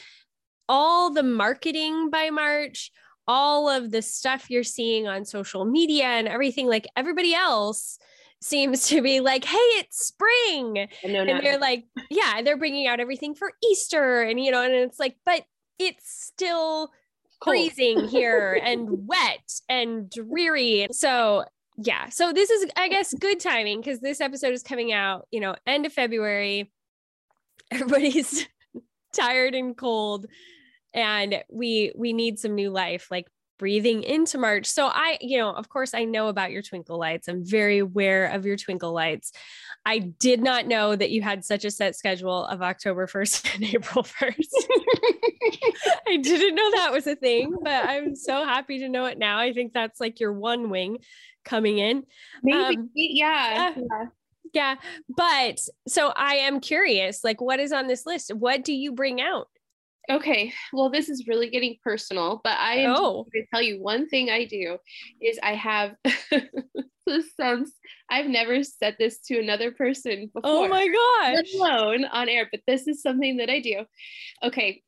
all 0.68 1.12
the 1.12 1.22
marketing 1.22 2.10
by 2.10 2.30
March, 2.30 2.90
all 3.28 3.68
of 3.68 3.90
the 3.90 4.02
stuff 4.02 4.50
you're 4.50 4.62
seeing 4.62 5.06
on 5.06 5.24
social 5.24 5.64
media 5.64 6.04
and 6.04 6.28
everything 6.28 6.66
like 6.66 6.86
everybody 6.96 7.34
else 7.34 7.98
seems 8.40 8.88
to 8.88 9.02
be 9.02 9.20
like, 9.20 9.44
hey, 9.44 9.56
it's 9.56 10.06
spring. 10.06 10.88
No, 11.04 11.22
and 11.22 11.44
they're 11.44 11.58
like, 11.58 11.84
yeah, 12.10 12.42
they're 12.42 12.56
bringing 12.56 12.86
out 12.86 13.00
everything 13.00 13.34
for 13.34 13.52
Easter. 13.64 14.22
And, 14.22 14.38
you 14.38 14.50
know, 14.50 14.62
and 14.62 14.74
it's 14.74 14.98
like, 14.98 15.16
but 15.24 15.44
it's 15.78 16.04
still 16.08 16.90
freezing 17.42 18.08
here 18.08 18.58
and 18.62 19.06
wet 19.06 19.60
and 19.68 20.10
dreary. 20.10 20.86
So, 20.92 21.44
yeah. 21.76 22.08
So, 22.08 22.32
this 22.32 22.50
is, 22.50 22.70
I 22.76 22.88
guess, 22.88 23.12
good 23.14 23.40
timing 23.40 23.80
because 23.80 24.00
this 24.00 24.20
episode 24.20 24.52
is 24.52 24.62
coming 24.62 24.92
out, 24.92 25.26
you 25.30 25.40
know, 25.40 25.56
end 25.66 25.86
of 25.86 25.92
February. 25.92 26.70
Everybody's 27.70 28.46
tired 29.12 29.54
and 29.54 29.76
cold 29.76 30.26
and 30.96 31.44
we 31.48 31.92
we 31.94 32.12
need 32.12 32.40
some 32.40 32.54
new 32.54 32.70
life 32.70 33.08
like 33.10 33.28
breathing 33.58 34.02
into 34.02 34.38
March. 34.38 34.66
So 34.66 34.86
I, 34.86 35.18
you 35.20 35.38
know, 35.38 35.50
of 35.50 35.68
course 35.68 35.94
I 35.94 36.04
know 36.04 36.28
about 36.28 36.50
your 36.50 36.62
twinkle 36.62 36.98
lights. 36.98 37.28
I'm 37.28 37.44
very 37.44 37.78
aware 37.78 38.26
of 38.26 38.44
your 38.44 38.56
twinkle 38.56 38.92
lights. 38.92 39.32
I 39.84 39.98
did 39.98 40.42
not 40.42 40.66
know 40.66 40.96
that 40.96 41.10
you 41.10 41.22
had 41.22 41.44
such 41.44 41.64
a 41.64 41.70
set 41.70 41.96
schedule 41.96 42.44
of 42.46 42.60
October 42.60 43.06
1st 43.06 43.54
and 43.54 43.64
April 43.64 44.04
1st. 44.04 44.36
I 46.06 46.16
didn't 46.16 46.54
know 46.54 46.70
that 46.72 46.92
was 46.92 47.06
a 47.06 47.16
thing, 47.16 47.54
but 47.62 47.88
I'm 47.88 48.14
so 48.14 48.44
happy 48.44 48.80
to 48.80 48.88
know 48.88 49.06
it 49.06 49.18
now. 49.18 49.38
I 49.38 49.52
think 49.52 49.72
that's 49.72 50.00
like 50.00 50.20
your 50.20 50.32
one 50.32 50.70
wing 50.70 50.98
coming 51.44 51.78
in. 51.78 52.04
Maybe, 52.42 52.76
um, 52.76 52.90
yeah. 52.94 53.74
yeah. 53.76 54.04
Yeah. 54.52 54.74
But 55.14 55.60
so 55.86 56.12
I 56.16 56.36
am 56.36 56.60
curious, 56.60 57.22
like 57.22 57.40
what 57.40 57.60
is 57.60 57.72
on 57.72 57.86
this 57.86 58.06
list? 58.06 58.34
What 58.34 58.64
do 58.64 58.72
you 58.72 58.92
bring 58.92 59.20
out? 59.20 59.48
Okay, 60.10 60.52
well, 60.72 60.90
this 60.90 61.08
is 61.08 61.26
really 61.26 61.50
getting 61.50 61.76
personal, 61.82 62.40
but 62.44 62.58
I 62.58 62.76
am 62.76 62.94
oh. 62.96 63.12
going 63.32 63.44
to 63.44 63.46
tell 63.52 63.62
you 63.62 63.82
one 63.82 64.08
thing 64.08 64.30
I 64.30 64.44
do 64.44 64.78
is 65.20 65.38
I 65.42 65.54
have 65.54 65.96
this 67.06 67.34
sounds 67.38 67.72
I've 68.10 68.26
never 68.26 68.62
said 68.62 68.96
this 68.98 69.20
to 69.26 69.38
another 69.38 69.72
person 69.72 70.30
oh 70.36 70.40
before. 70.40 70.66
Oh 70.66 70.68
my 70.68 70.86
gosh. 70.86 71.54
Alone 71.54 72.04
on 72.04 72.28
air, 72.28 72.48
but 72.50 72.60
this 72.66 72.86
is 72.86 73.02
something 73.02 73.38
that 73.38 73.50
I 73.50 73.60
do. 73.60 73.84
Okay, 74.42 74.82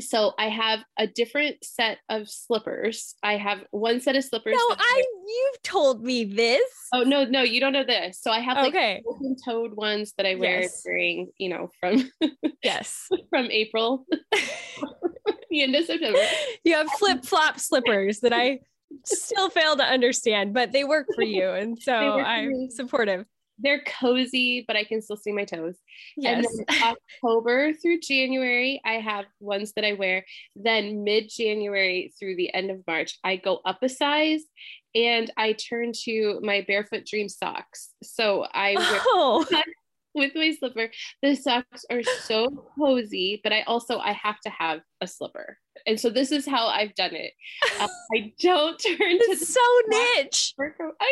so 0.00 0.32
I 0.38 0.48
have 0.48 0.80
a 0.98 1.06
different 1.06 1.56
set 1.62 1.98
of 2.08 2.28
slippers. 2.28 3.14
I 3.22 3.36
have 3.36 3.64
one 3.70 4.00
set 4.00 4.16
of 4.16 4.24
slippers. 4.24 4.54
No, 4.56 4.76
I 4.76 5.04
you've 5.26 5.62
told 5.62 6.04
me 6.04 6.24
this. 6.24 6.70
Oh 6.92 7.02
no, 7.02 7.24
no, 7.24 7.42
you 7.42 7.60
don't 7.60 7.72
know 7.72 7.84
this. 7.84 8.20
So 8.20 8.30
I 8.30 8.40
have 8.40 8.56
like 8.56 8.74
okay. 8.74 9.02
open 9.06 9.36
toed 9.44 9.74
ones 9.74 10.14
that 10.16 10.26
I 10.26 10.34
wear 10.34 10.62
yes. 10.62 10.82
during, 10.82 11.30
you 11.38 11.48
know, 11.48 11.70
from 11.80 12.10
yes, 12.62 13.08
from 13.30 13.46
April, 13.50 14.06
the 15.50 15.62
end 15.62 15.74
of 15.74 15.84
September. 15.84 16.18
You 16.64 16.74
have 16.74 16.88
flip 16.92 17.24
flop 17.24 17.58
slippers 17.58 18.20
that 18.20 18.32
I 18.32 18.60
still 19.04 19.50
fail 19.50 19.76
to 19.76 19.84
understand, 19.84 20.54
but 20.54 20.72
they 20.72 20.84
work 20.84 21.06
for 21.14 21.24
you, 21.24 21.50
and 21.50 21.80
so 21.80 21.92
I'm 21.92 22.70
supportive 22.70 23.26
they're 23.58 23.82
cozy, 23.82 24.64
but 24.66 24.76
I 24.76 24.84
can 24.84 25.02
still 25.02 25.16
see 25.16 25.32
my 25.32 25.44
toes. 25.44 25.76
Yes. 26.16 26.46
And 26.46 26.66
then 26.66 26.94
October 27.22 27.72
through 27.74 28.00
January, 28.00 28.80
I 28.84 28.94
have 28.94 29.26
ones 29.40 29.72
that 29.74 29.84
I 29.84 29.94
wear. 29.94 30.24
Then 30.56 31.04
mid 31.04 31.28
January 31.28 32.12
through 32.18 32.36
the 32.36 32.52
end 32.54 32.70
of 32.70 32.86
March, 32.86 33.18
I 33.24 33.36
go 33.36 33.60
up 33.64 33.82
a 33.82 33.88
size 33.88 34.42
and 34.94 35.30
I 35.36 35.52
turn 35.52 35.92
to 36.04 36.40
my 36.42 36.64
barefoot 36.66 37.04
dream 37.06 37.28
socks. 37.28 37.90
So 38.02 38.46
I 38.52 38.74
oh. 39.08 39.46
with 40.14 40.32
my 40.34 40.52
slipper. 40.58 40.90
The 41.22 41.34
socks 41.34 41.84
are 41.90 42.02
so 42.02 42.48
cozy, 42.78 43.40
but 43.42 43.52
I 43.52 43.62
also 43.62 43.98
I 43.98 44.12
have 44.12 44.40
to 44.40 44.50
have 44.50 44.80
a 45.00 45.06
slipper. 45.06 45.58
And 45.86 45.98
so 45.98 46.10
this 46.10 46.32
is 46.32 46.46
how 46.46 46.66
I've 46.66 46.94
done 46.94 47.14
it. 47.14 47.32
Uh, 47.80 47.88
I 48.14 48.32
don't 48.40 48.78
turn 48.78 48.96
it's 48.98 49.40
to 49.40 49.46
so 49.46 49.60
niche. 49.88 50.54
I, 50.60 51.06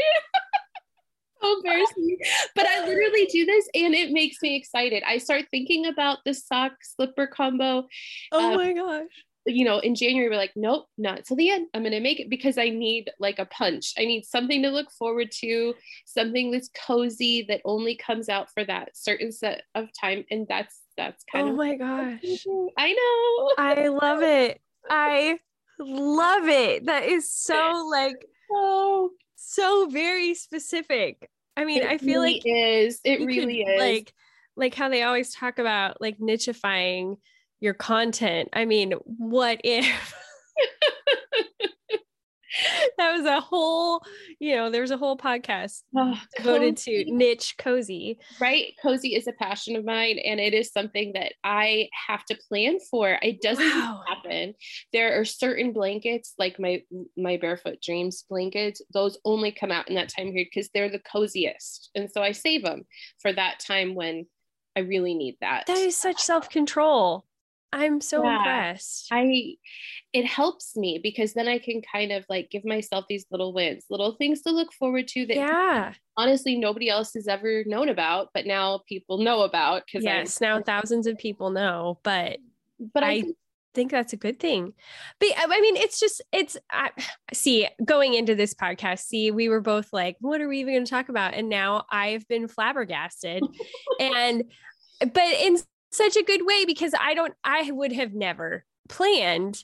so 1.42 1.56
embarrassing. 1.56 2.18
But 2.54 2.66
I 2.66 2.86
literally 2.86 3.26
do 3.26 3.44
this 3.44 3.68
and 3.74 3.94
it 3.94 4.12
makes 4.12 4.40
me 4.42 4.56
excited. 4.56 5.02
I 5.06 5.18
start 5.18 5.44
thinking 5.50 5.86
about 5.86 6.18
the 6.24 6.34
sock 6.34 6.72
slipper 6.82 7.26
combo. 7.26 7.86
Oh 8.32 8.52
um, 8.52 8.56
my 8.56 8.72
gosh. 8.72 9.04
You 9.48 9.64
know, 9.64 9.78
in 9.78 9.94
January, 9.94 10.28
we're 10.28 10.36
like, 10.36 10.54
nope, 10.56 10.86
not 10.98 11.24
till 11.24 11.36
the 11.36 11.50
end. 11.50 11.68
I'm 11.72 11.82
going 11.82 11.92
to 11.92 12.00
make 12.00 12.18
it 12.18 12.28
because 12.28 12.58
I 12.58 12.68
need 12.68 13.10
like 13.20 13.38
a 13.38 13.44
punch. 13.44 13.92
I 13.96 14.04
need 14.04 14.24
something 14.24 14.60
to 14.62 14.70
look 14.70 14.90
forward 14.90 15.30
to, 15.40 15.74
something 16.04 16.50
that's 16.50 16.68
cozy 16.86 17.46
that 17.48 17.60
only 17.64 17.94
comes 17.94 18.28
out 18.28 18.48
for 18.52 18.64
that 18.64 18.96
certain 18.96 19.30
set 19.30 19.62
of 19.76 19.88
time. 19.98 20.24
And 20.32 20.46
that's, 20.48 20.80
that's 20.96 21.22
kind 21.30 21.46
oh 21.46 21.48
of. 21.50 21.54
Oh 21.54 21.56
my 21.58 21.76
gosh. 21.76 22.46
I 22.76 22.92
know. 22.92 23.52
I 23.56 23.86
love 23.86 24.22
it. 24.22 24.60
I 24.90 25.38
love 25.78 26.48
it. 26.48 26.86
That 26.86 27.04
is 27.04 27.30
so 27.30 27.86
like, 27.90 28.26
oh, 28.50 29.10
so 29.36 29.86
very 29.90 30.34
specific. 30.34 31.30
I 31.56 31.64
mean, 31.64 31.82
it 31.82 31.88
I 31.88 31.98
feel 31.98 32.20
really 32.20 32.34
like 32.34 32.42
is. 32.44 33.00
It 33.04 33.20
really 33.20 33.64
could, 33.64 33.72
is. 33.72 33.80
Like 33.80 34.14
like 34.56 34.74
how 34.74 34.88
they 34.88 35.02
always 35.02 35.34
talk 35.34 35.58
about 35.58 36.00
like 36.00 36.18
nichifying 36.18 37.18
your 37.60 37.74
content. 37.74 38.48
I 38.52 38.64
mean, 38.64 38.92
what 39.04 39.60
if 39.64 40.14
that 42.98 43.16
was 43.16 43.26
a 43.26 43.40
whole, 43.40 44.02
you 44.38 44.54
know, 44.56 44.70
there's 44.70 44.90
a 44.90 44.96
whole 44.96 45.16
podcast 45.16 45.82
oh, 45.96 46.20
devoted 46.36 46.76
cozy. 46.76 47.04
to 47.04 47.12
niche 47.12 47.54
cozy. 47.58 48.18
Right. 48.40 48.74
Cozy 48.82 49.14
is 49.14 49.26
a 49.26 49.32
passion 49.32 49.76
of 49.76 49.84
mine 49.84 50.18
and 50.18 50.40
it 50.40 50.54
is 50.54 50.72
something 50.72 51.12
that 51.14 51.32
I 51.44 51.88
have 52.06 52.24
to 52.26 52.38
plan 52.48 52.78
for. 52.90 53.18
It 53.22 53.40
doesn't 53.40 53.64
wow. 53.64 54.02
happen. 54.06 54.54
There 54.92 55.18
are 55.18 55.24
certain 55.24 55.72
blankets 55.72 56.34
like 56.38 56.58
my 56.58 56.82
my 57.16 57.36
barefoot 57.36 57.80
dreams 57.82 58.24
blankets, 58.28 58.82
those 58.92 59.18
only 59.24 59.52
come 59.52 59.70
out 59.70 59.88
in 59.88 59.94
that 59.96 60.08
time 60.08 60.30
period 60.30 60.48
because 60.52 60.70
they're 60.72 60.90
the 60.90 61.00
coziest. 61.00 61.90
And 61.94 62.10
so 62.10 62.22
I 62.22 62.32
save 62.32 62.62
them 62.62 62.84
for 63.20 63.32
that 63.32 63.60
time 63.60 63.94
when 63.94 64.26
I 64.76 64.80
really 64.80 65.14
need 65.14 65.36
that. 65.40 65.64
That 65.66 65.78
is 65.78 65.96
such 65.96 66.20
self-control. 66.20 67.24
I'm 67.72 68.00
so 68.00 68.24
yeah, 68.24 68.36
impressed. 68.36 69.08
I 69.10 69.56
it 70.12 70.24
helps 70.24 70.76
me 70.76 71.00
because 71.02 71.34
then 71.34 71.48
I 71.48 71.58
can 71.58 71.82
kind 71.82 72.12
of 72.12 72.24
like 72.28 72.50
give 72.50 72.64
myself 72.64 73.04
these 73.08 73.26
little 73.30 73.52
wins, 73.52 73.84
little 73.90 74.12
things 74.12 74.42
to 74.42 74.50
look 74.50 74.72
forward 74.72 75.08
to 75.08 75.26
that 75.26 75.36
yeah. 75.36 75.92
honestly 76.16 76.56
nobody 76.56 76.88
else 76.88 77.12
has 77.14 77.28
ever 77.28 77.64
known 77.66 77.88
about, 77.88 78.28
but 78.32 78.46
now 78.46 78.80
people 78.88 79.18
know 79.18 79.42
about 79.42 79.82
because 79.86 80.04
yes, 80.04 80.40
I'm, 80.40 80.48
now 80.48 80.62
thousands 80.62 81.06
of 81.06 81.18
people 81.18 81.50
know, 81.50 81.98
but 82.02 82.38
but 82.78 83.02
I, 83.02 83.10
I 83.10 83.24
think 83.76 83.92
that's 83.92 84.12
a 84.12 84.16
good 84.16 84.40
thing. 84.40 84.72
But 85.20 85.28
I 85.36 85.60
mean, 85.60 85.76
it's 85.76 86.00
just, 86.00 86.22
it's, 86.32 86.56
I, 86.72 86.90
see, 87.32 87.68
going 87.84 88.14
into 88.14 88.34
this 88.34 88.54
podcast, 88.54 89.00
see, 89.00 89.30
we 89.30 89.48
were 89.48 89.60
both 89.60 89.92
like, 89.92 90.16
what 90.20 90.40
are 90.40 90.48
we 90.48 90.58
even 90.60 90.74
going 90.74 90.84
to 90.84 90.90
talk 90.90 91.08
about? 91.08 91.34
And 91.34 91.48
now 91.48 91.84
I've 91.90 92.26
been 92.26 92.48
flabbergasted. 92.48 93.44
and, 94.00 94.44
but 95.00 95.34
in 95.40 95.58
such 95.96 96.16
a 96.16 96.22
good 96.22 96.46
way 96.46 96.64
because 96.64 96.92
I 96.98 97.14
don't, 97.14 97.34
I 97.44 97.70
would 97.70 97.92
have 97.92 98.14
never 98.14 98.64
planned 98.88 99.62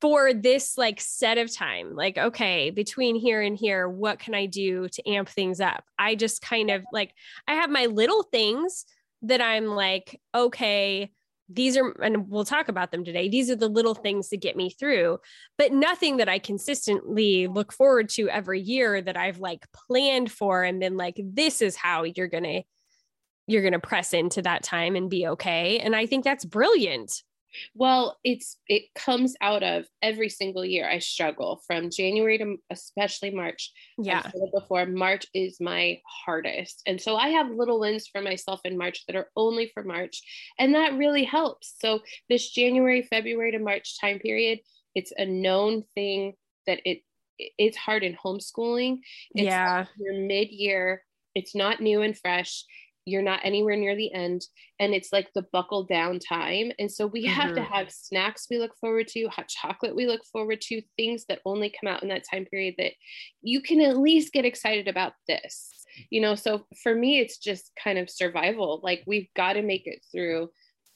for 0.00 0.34
this 0.34 0.76
like 0.76 1.00
set 1.00 1.38
of 1.38 1.54
time. 1.54 1.94
Like, 1.94 2.18
okay, 2.18 2.70
between 2.70 3.16
here 3.16 3.40
and 3.40 3.56
here, 3.56 3.88
what 3.88 4.18
can 4.18 4.34
I 4.34 4.46
do 4.46 4.88
to 4.88 5.08
amp 5.08 5.28
things 5.28 5.60
up? 5.60 5.84
I 5.98 6.14
just 6.14 6.42
kind 6.42 6.70
of 6.70 6.84
like, 6.92 7.14
I 7.48 7.54
have 7.54 7.70
my 7.70 7.86
little 7.86 8.22
things 8.22 8.84
that 9.22 9.40
I'm 9.40 9.66
like, 9.66 10.20
okay, 10.34 11.10
these 11.48 11.76
are, 11.76 11.90
and 12.02 12.28
we'll 12.28 12.44
talk 12.44 12.68
about 12.68 12.90
them 12.90 13.04
today. 13.04 13.28
These 13.28 13.50
are 13.50 13.56
the 13.56 13.68
little 13.68 13.94
things 13.94 14.28
that 14.30 14.42
get 14.42 14.56
me 14.56 14.70
through, 14.70 15.18
but 15.56 15.72
nothing 15.72 16.18
that 16.18 16.28
I 16.28 16.38
consistently 16.38 17.46
look 17.46 17.72
forward 17.72 18.08
to 18.10 18.28
every 18.28 18.60
year 18.60 19.00
that 19.00 19.16
I've 19.16 19.38
like 19.38 19.66
planned 19.72 20.30
for 20.30 20.64
and 20.64 20.82
then 20.82 20.96
like, 20.96 21.18
this 21.22 21.62
is 21.62 21.76
how 21.76 22.02
you're 22.02 22.28
going 22.28 22.44
to 22.44 22.62
you're 23.46 23.62
going 23.62 23.72
to 23.72 23.78
press 23.78 24.14
into 24.14 24.42
that 24.42 24.62
time 24.62 24.96
and 24.96 25.10
be 25.10 25.26
okay. 25.28 25.78
And 25.80 25.94
I 25.94 26.06
think 26.06 26.24
that's 26.24 26.44
brilliant. 26.44 27.22
Well, 27.74 28.18
it's 28.24 28.56
it 28.68 28.92
comes 28.96 29.36
out 29.40 29.62
of 29.62 29.84
every 30.02 30.28
single 30.28 30.64
year 30.64 30.88
I 30.88 30.98
struggle 30.98 31.62
from 31.66 31.88
January 31.88 32.36
to 32.38 32.56
especially 32.70 33.30
March. 33.30 33.70
Yeah. 33.96 34.28
Before 34.52 34.86
March 34.86 35.26
is 35.34 35.60
my 35.60 36.00
hardest. 36.26 36.82
And 36.86 37.00
so 37.00 37.16
I 37.16 37.28
have 37.28 37.50
little 37.50 37.78
wins 37.78 38.08
for 38.08 38.20
myself 38.20 38.60
in 38.64 38.76
March 38.76 39.04
that 39.06 39.14
are 39.14 39.28
only 39.36 39.70
for 39.72 39.84
March. 39.84 40.20
And 40.58 40.74
that 40.74 40.94
really 40.94 41.22
helps. 41.22 41.76
So 41.80 42.00
this 42.28 42.50
January, 42.50 43.02
February 43.02 43.52
to 43.52 43.60
March 43.60 44.00
time 44.00 44.18
period, 44.18 44.58
it's 44.96 45.12
a 45.16 45.24
known 45.24 45.84
thing 45.94 46.34
that 46.66 46.80
it 46.84 47.02
it's 47.38 47.76
hard 47.76 48.02
in 48.02 48.16
homeschooling. 48.16 48.98
It's 49.34 49.46
yeah. 49.46 49.86
Your 49.96 50.14
mid-year, 50.14 51.02
it's 51.34 51.54
not 51.54 51.80
new 51.80 52.02
and 52.02 52.18
fresh 52.18 52.64
you're 53.06 53.22
not 53.22 53.40
anywhere 53.42 53.76
near 53.76 53.94
the 53.94 54.12
end 54.12 54.42
and 54.80 54.94
it's 54.94 55.12
like 55.12 55.28
the 55.34 55.46
buckle 55.52 55.84
down 55.84 56.18
time 56.18 56.70
and 56.78 56.90
so 56.90 57.06
we 57.06 57.24
mm-hmm. 57.24 57.32
have 57.32 57.54
to 57.54 57.60
mm-hmm. 57.60 57.72
have 57.72 57.90
snacks 57.90 58.46
we 58.50 58.58
look 58.58 58.74
forward 58.76 59.06
to 59.06 59.26
hot 59.28 59.48
chocolate 59.48 59.94
we 59.94 60.06
look 60.06 60.24
forward 60.24 60.60
to 60.60 60.82
things 60.96 61.24
that 61.28 61.40
only 61.44 61.72
come 61.80 61.92
out 61.92 62.02
in 62.02 62.08
that 62.08 62.24
time 62.28 62.44
period 62.46 62.74
that 62.78 62.92
you 63.42 63.60
can 63.60 63.80
at 63.80 63.98
least 63.98 64.32
get 64.32 64.44
excited 64.44 64.88
about 64.88 65.12
this 65.28 65.70
you 66.10 66.20
know 66.20 66.34
so 66.34 66.66
for 66.82 66.94
me 66.94 67.20
it's 67.20 67.38
just 67.38 67.70
kind 67.82 67.98
of 67.98 68.10
survival 68.10 68.80
like 68.82 69.02
we've 69.06 69.28
got 69.36 69.54
to 69.54 69.62
make 69.62 69.86
it 69.86 70.00
through 70.10 70.48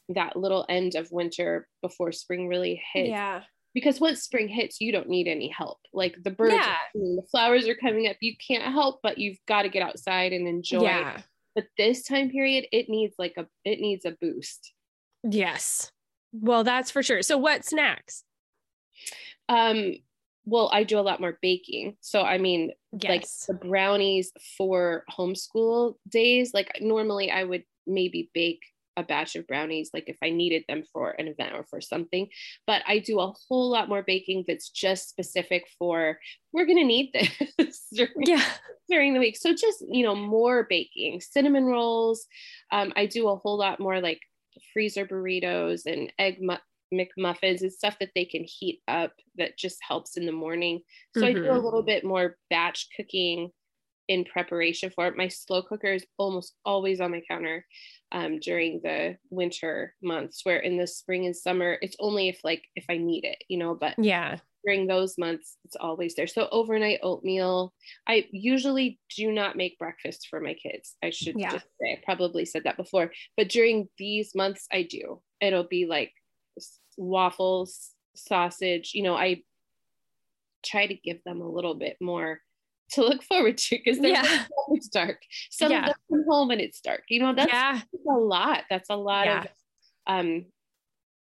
that 0.09 0.37
little 0.37 0.65
end 0.69 0.95
of 0.95 1.13
winter 1.13 1.69
before 1.83 2.13
spring 2.13 2.49
really 2.49 2.83
hits 2.93 3.11
yeah 3.11 3.43
because 3.75 4.01
once 4.01 4.23
spring 4.23 4.49
hits, 4.49 4.81
you 4.81 4.91
don't 4.91 5.09
need 5.09 5.29
any 5.29 5.49
help. 5.49 5.79
Like 5.93 6.17
the 6.25 6.31
birds, 6.31 6.55
yeah. 6.55 6.77
the 6.95 7.23
flowers 7.31 7.69
are 7.69 7.77
coming 7.77 8.09
up. 8.09 8.17
You 8.21 8.35
can't 8.37 8.65
help, 8.65 9.01
but 9.03 9.19
you've 9.19 9.39
got 9.47 9.63
to 9.63 9.69
get 9.69 9.83
outside 9.83 10.33
and 10.33 10.49
enjoy. 10.49 10.83
Yeah. 10.83 11.21
But 11.55 11.67
this 11.77 12.05
time 12.05 12.31
period, 12.31 12.67
it 12.73 12.89
needs 12.89 13.15
like 13.19 13.35
a 13.37 13.47
it 13.65 13.81
needs 13.81 14.05
a 14.05 14.17
boost. 14.21 14.73
Yes. 15.25 15.91
Well, 16.33 16.65
that's 16.65 16.91
for 16.91 17.03
sure. 17.03 17.23
So 17.23 17.39
what 17.39 17.65
snacks? 17.65 18.25
Um, 19.49 19.95
well, 20.45 20.71
I 20.73 20.85
do 20.85 20.99
a 20.99 21.01
lot 21.01 21.21
more 21.21 21.39
baking. 21.43 21.97
So 22.01 22.23
I 22.23 22.39
mean, 22.39 22.73
yes. 22.93 23.47
like 23.49 23.59
the 23.59 23.67
brownies 23.67 24.33
for 24.57 25.05
homeschool 25.11 25.95
days, 26.09 26.53
like 26.55 26.71
normally 26.81 27.31
I 27.31 27.45
would 27.45 27.65
maybe 27.87 28.31
bake 28.35 28.63
a 28.99 29.03
batch 29.05 29.37
of 29.37 29.47
brownies 29.47 29.91
like 29.95 30.05
if 30.09 30.19
I 30.23 30.31
needed 30.31 30.65
them 30.69 30.83
for 30.93 31.11
an 31.11 31.29
event 31.29 31.55
or 31.55 31.63
for 31.63 31.81
something. 31.81 32.27
But 32.67 32.83
I 32.87 32.99
do 32.99 33.21
a 33.21 33.33
whole 33.49 33.71
lot 33.71 33.89
more 33.89 34.03
baking 34.03 34.45
that's 34.47 34.69
just 34.69 35.09
specific 35.09 35.67
for 35.79 36.19
we're 36.53 36.67
gonna 36.67 36.85
need 36.85 37.13
this 37.59 37.87
during, 37.95 38.13
yeah. 38.27 38.45
during 38.89 39.15
the 39.15 39.21
week. 39.21 39.37
So 39.37 39.53
just 39.53 39.85
you 39.89 40.05
know, 40.05 40.17
more 40.17 40.67
baking, 40.69 41.21
cinnamon 41.21 41.65
rolls. 41.65 42.27
Um, 42.73 42.93
I 42.97 43.07
do 43.07 43.29
a 43.29 43.37
whole 43.37 43.57
lot 43.57 43.79
more 43.79 44.01
like 44.01 44.21
freezer 44.73 45.07
burritos 45.07 45.87
and 45.87 46.13
egg 46.19 46.39
mu- 46.41 46.57
McMuffins 46.93 47.61
and 47.61 47.73
stuff 47.73 47.97
that 48.01 48.11
they 48.17 48.25
can 48.25 48.45
heat 48.45 48.81
up 48.89 49.13
that 49.37 49.57
just 49.57 49.79
helps 49.87 50.17
in 50.17 50.27
the 50.27 50.33
morning. 50.33 50.81
So 51.17 51.23
mm-hmm. 51.23 51.29
I 51.29 51.33
do 51.35 51.45
a 51.45 51.49
mm-hmm. 51.55 51.65
little 51.65 51.83
bit 51.83 52.05
more 52.05 52.37
batch 52.51 52.89
cooking 52.97 53.51
in 54.09 54.25
preparation 54.25 54.91
for 54.91 55.07
it. 55.07 55.17
My 55.17 55.29
slow 55.29 55.63
cooker 55.63 55.93
is 55.93 56.07
almost 56.17 56.55
always 56.65 57.01
on 57.01 57.11
my 57.11 57.23
counter 57.29 57.65
um, 58.11 58.41
during 58.41 58.81
the 58.83 59.19
winter 59.31 59.95
months, 60.03 60.45
where 60.45 60.59
in 60.59 60.79
the 60.79 60.87
spring 60.87 61.27
and 61.27 61.37
summer, 61.37 61.79
it's 61.83 61.97
only 62.01 62.29
if 62.29 62.41
like 62.43 62.65
if 62.75 62.87
I 62.89 62.97
need 62.97 63.25
it, 63.25 63.45
you 63.49 63.59
know, 63.59 63.75
but 63.75 63.95
yeah. 63.99 64.39
During 64.65 64.89
those 64.89 65.17
months, 65.17 65.57
it's 65.65 65.77
always 65.77 66.15
there. 66.17 66.27
So 66.27 66.49
overnight 66.51 66.99
oatmeal. 67.03 67.73
I 68.09 68.27
usually 68.33 68.99
do 69.17 69.31
not 69.31 69.57
make 69.57 69.79
breakfast 69.79 70.27
for 70.29 70.41
my 70.41 70.55
kids. 70.55 70.97
I 71.03 71.11
should 71.11 71.39
yeah. 71.39 71.53
just 71.53 71.67
say 71.81 71.93
I 71.93 72.03
probably 72.05 72.45
said 72.45 72.65
that 72.65 72.77
before, 72.77 73.13
but 73.37 73.49
during 73.49 73.89
these 73.99 74.35
months, 74.35 74.67
I 74.73 74.83
do. 74.83 75.23
It'll 75.41 75.69
be 75.69 75.87
like 75.87 76.13
waffles, 76.97 77.93
sausage. 78.15 78.93
You 78.95 79.05
know, 79.05 79.15
I 79.15 79.43
try 80.67 80.87
to 80.87 80.95
give 80.95 81.23
them 81.25 81.41
a 81.41 81.49
little 81.49 81.77
bit 81.77 81.97
more 82.01 82.41
to 82.93 83.03
look 83.03 83.23
forward 83.23 83.59
to 83.59 83.79
because 83.83 83.99
yeah. 84.01 84.45
it's 84.71 84.89
dark. 84.93 85.23
Some 85.51 85.73
yeah. 85.73 85.81
of 85.81 85.87
them 85.87 85.95
come 86.11 86.25
home 86.29 86.51
and 86.51 86.61
it's 86.61 86.81
dark. 86.81 87.03
You 87.09 87.21
know, 87.21 87.35
that's, 87.35 87.53
yeah. 87.53 87.81
a 88.09 88.13
lot. 88.13 88.65
That's 88.71 88.91
a 88.91 88.97
lot 88.97 89.27
yeah. 89.27 89.41
of 89.43 89.49
um 90.07 90.47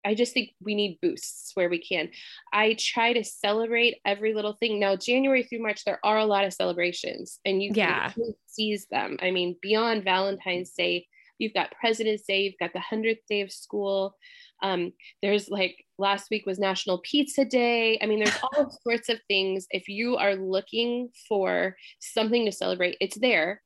I 0.06 0.16
just 0.16 0.34
think 0.34 0.52
we 0.64 0.76
need 0.76 1.00
boosts 1.02 1.52
where 1.56 1.70
we 1.70 1.80
can. 1.80 2.10
I 2.54 2.76
try 2.80 3.14
to 3.14 3.24
celebrate 3.24 3.98
every 4.06 4.34
little 4.34 4.54
thing. 4.54 4.80
Now, 4.80 4.96
January 4.96 5.44
through 5.44 5.62
March, 5.62 5.84
there 5.84 6.00
are 6.04 6.18
a 6.18 6.26
lot 6.26 6.46
of 6.46 6.54
celebrations 6.54 7.40
and 7.46 7.62
you 7.62 7.72
yeah. 7.74 8.12
can 8.12 8.34
seize 8.48 8.88
them. 8.90 9.18
I 9.22 9.32
mean, 9.32 9.58
beyond 9.62 10.06
Valentine's 10.06 10.72
Day, 10.72 11.06
you've 11.38 11.54
got 11.54 11.74
President's 11.80 12.24
Day, 12.24 12.44
you've 12.44 12.60
got 12.60 12.72
the 12.74 12.80
100th 12.80 13.20
day 13.30 13.42
of 13.42 13.52
school. 13.52 14.16
Um, 14.64 14.94
there's 15.22 15.50
like 15.50 15.86
last 16.00 16.30
week 16.30 16.46
was 16.46 16.60
National 16.60 17.00
Pizza 17.00 17.46
Day. 17.46 18.00
I 18.02 18.06
mean, 18.06 18.20
there's 18.24 18.40
all 18.42 18.72
sorts 18.84 19.10
of 19.10 19.20
things. 19.28 19.68
If 19.72 19.88
you 19.88 20.18
are 20.18 20.36
looking 20.36 21.10
for 21.28 21.76
something 22.00 22.46
to 22.46 22.52
celebrate, 22.52 22.98
it's 23.00 23.18
there, 23.20 23.62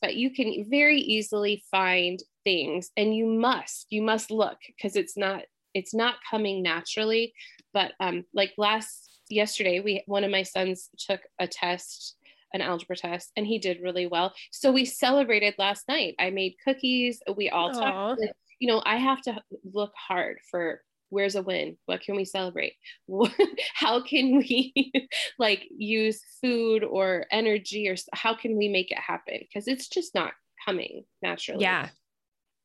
but 0.00 0.16
you 0.16 0.30
can 0.30 0.66
very 0.68 0.98
easily 0.98 1.62
find 1.70 2.20
things 2.42 2.90
and 2.96 3.14
you 3.14 3.26
must, 3.26 3.86
you 3.90 4.02
must 4.02 4.30
look 4.30 4.58
because 4.66 4.96
it's 4.96 5.16
not, 5.16 5.42
it's 5.74 5.94
not 5.94 6.16
coming 6.28 6.62
naturally. 6.62 7.32
But 7.72 7.92
um, 8.00 8.24
like 8.32 8.52
last 8.58 9.20
yesterday, 9.28 9.80
we 9.80 10.02
one 10.06 10.24
of 10.24 10.30
my 10.30 10.42
sons 10.42 10.88
took 10.98 11.20
a 11.38 11.46
test 11.46 12.16
an 12.52 12.60
algebra 12.60 12.94
test 12.94 13.32
and 13.36 13.44
he 13.48 13.58
did 13.58 13.82
really 13.82 14.06
well. 14.06 14.32
So 14.52 14.70
we 14.70 14.84
celebrated 14.84 15.54
last 15.58 15.88
night. 15.88 16.14
I 16.20 16.30
made 16.30 16.54
cookies. 16.64 17.20
We 17.36 17.50
all 17.50 17.72
Aww. 17.72 17.80
talked 18.16 18.22
you 18.64 18.68
know, 18.68 18.82
I 18.86 18.96
have 18.96 19.20
to 19.22 19.42
look 19.72 19.92
hard 19.94 20.38
for 20.50 20.80
where's 21.10 21.34
a 21.34 21.42
win? 21.42 21.76
What 21.86 22.00
can 22.00 22.16
we 22.16 22.24
celebrate? 22.24 22.74
how 23.74 24.02
can 24.02 24.38
we 24.38 24.92
like 25.38 25.66
use 25.76 26.20
food 26.40 26.84
or 26.84 27.26
energy 27.30 27.88
or 27.88 27.96
how 28.12 28.34
can 28.34 28.56
we 28.56 28.68
make 28.68 28.90
it 28.90 28.98
happen? 28.98 29.38
Because 29.40 29.68
it's 29.68 29.88
just 29.88 30.14
not 30.14 30.32
coming 30.64 31.04
naturally. 31.22 31.62
Yeah. 31.62 31.88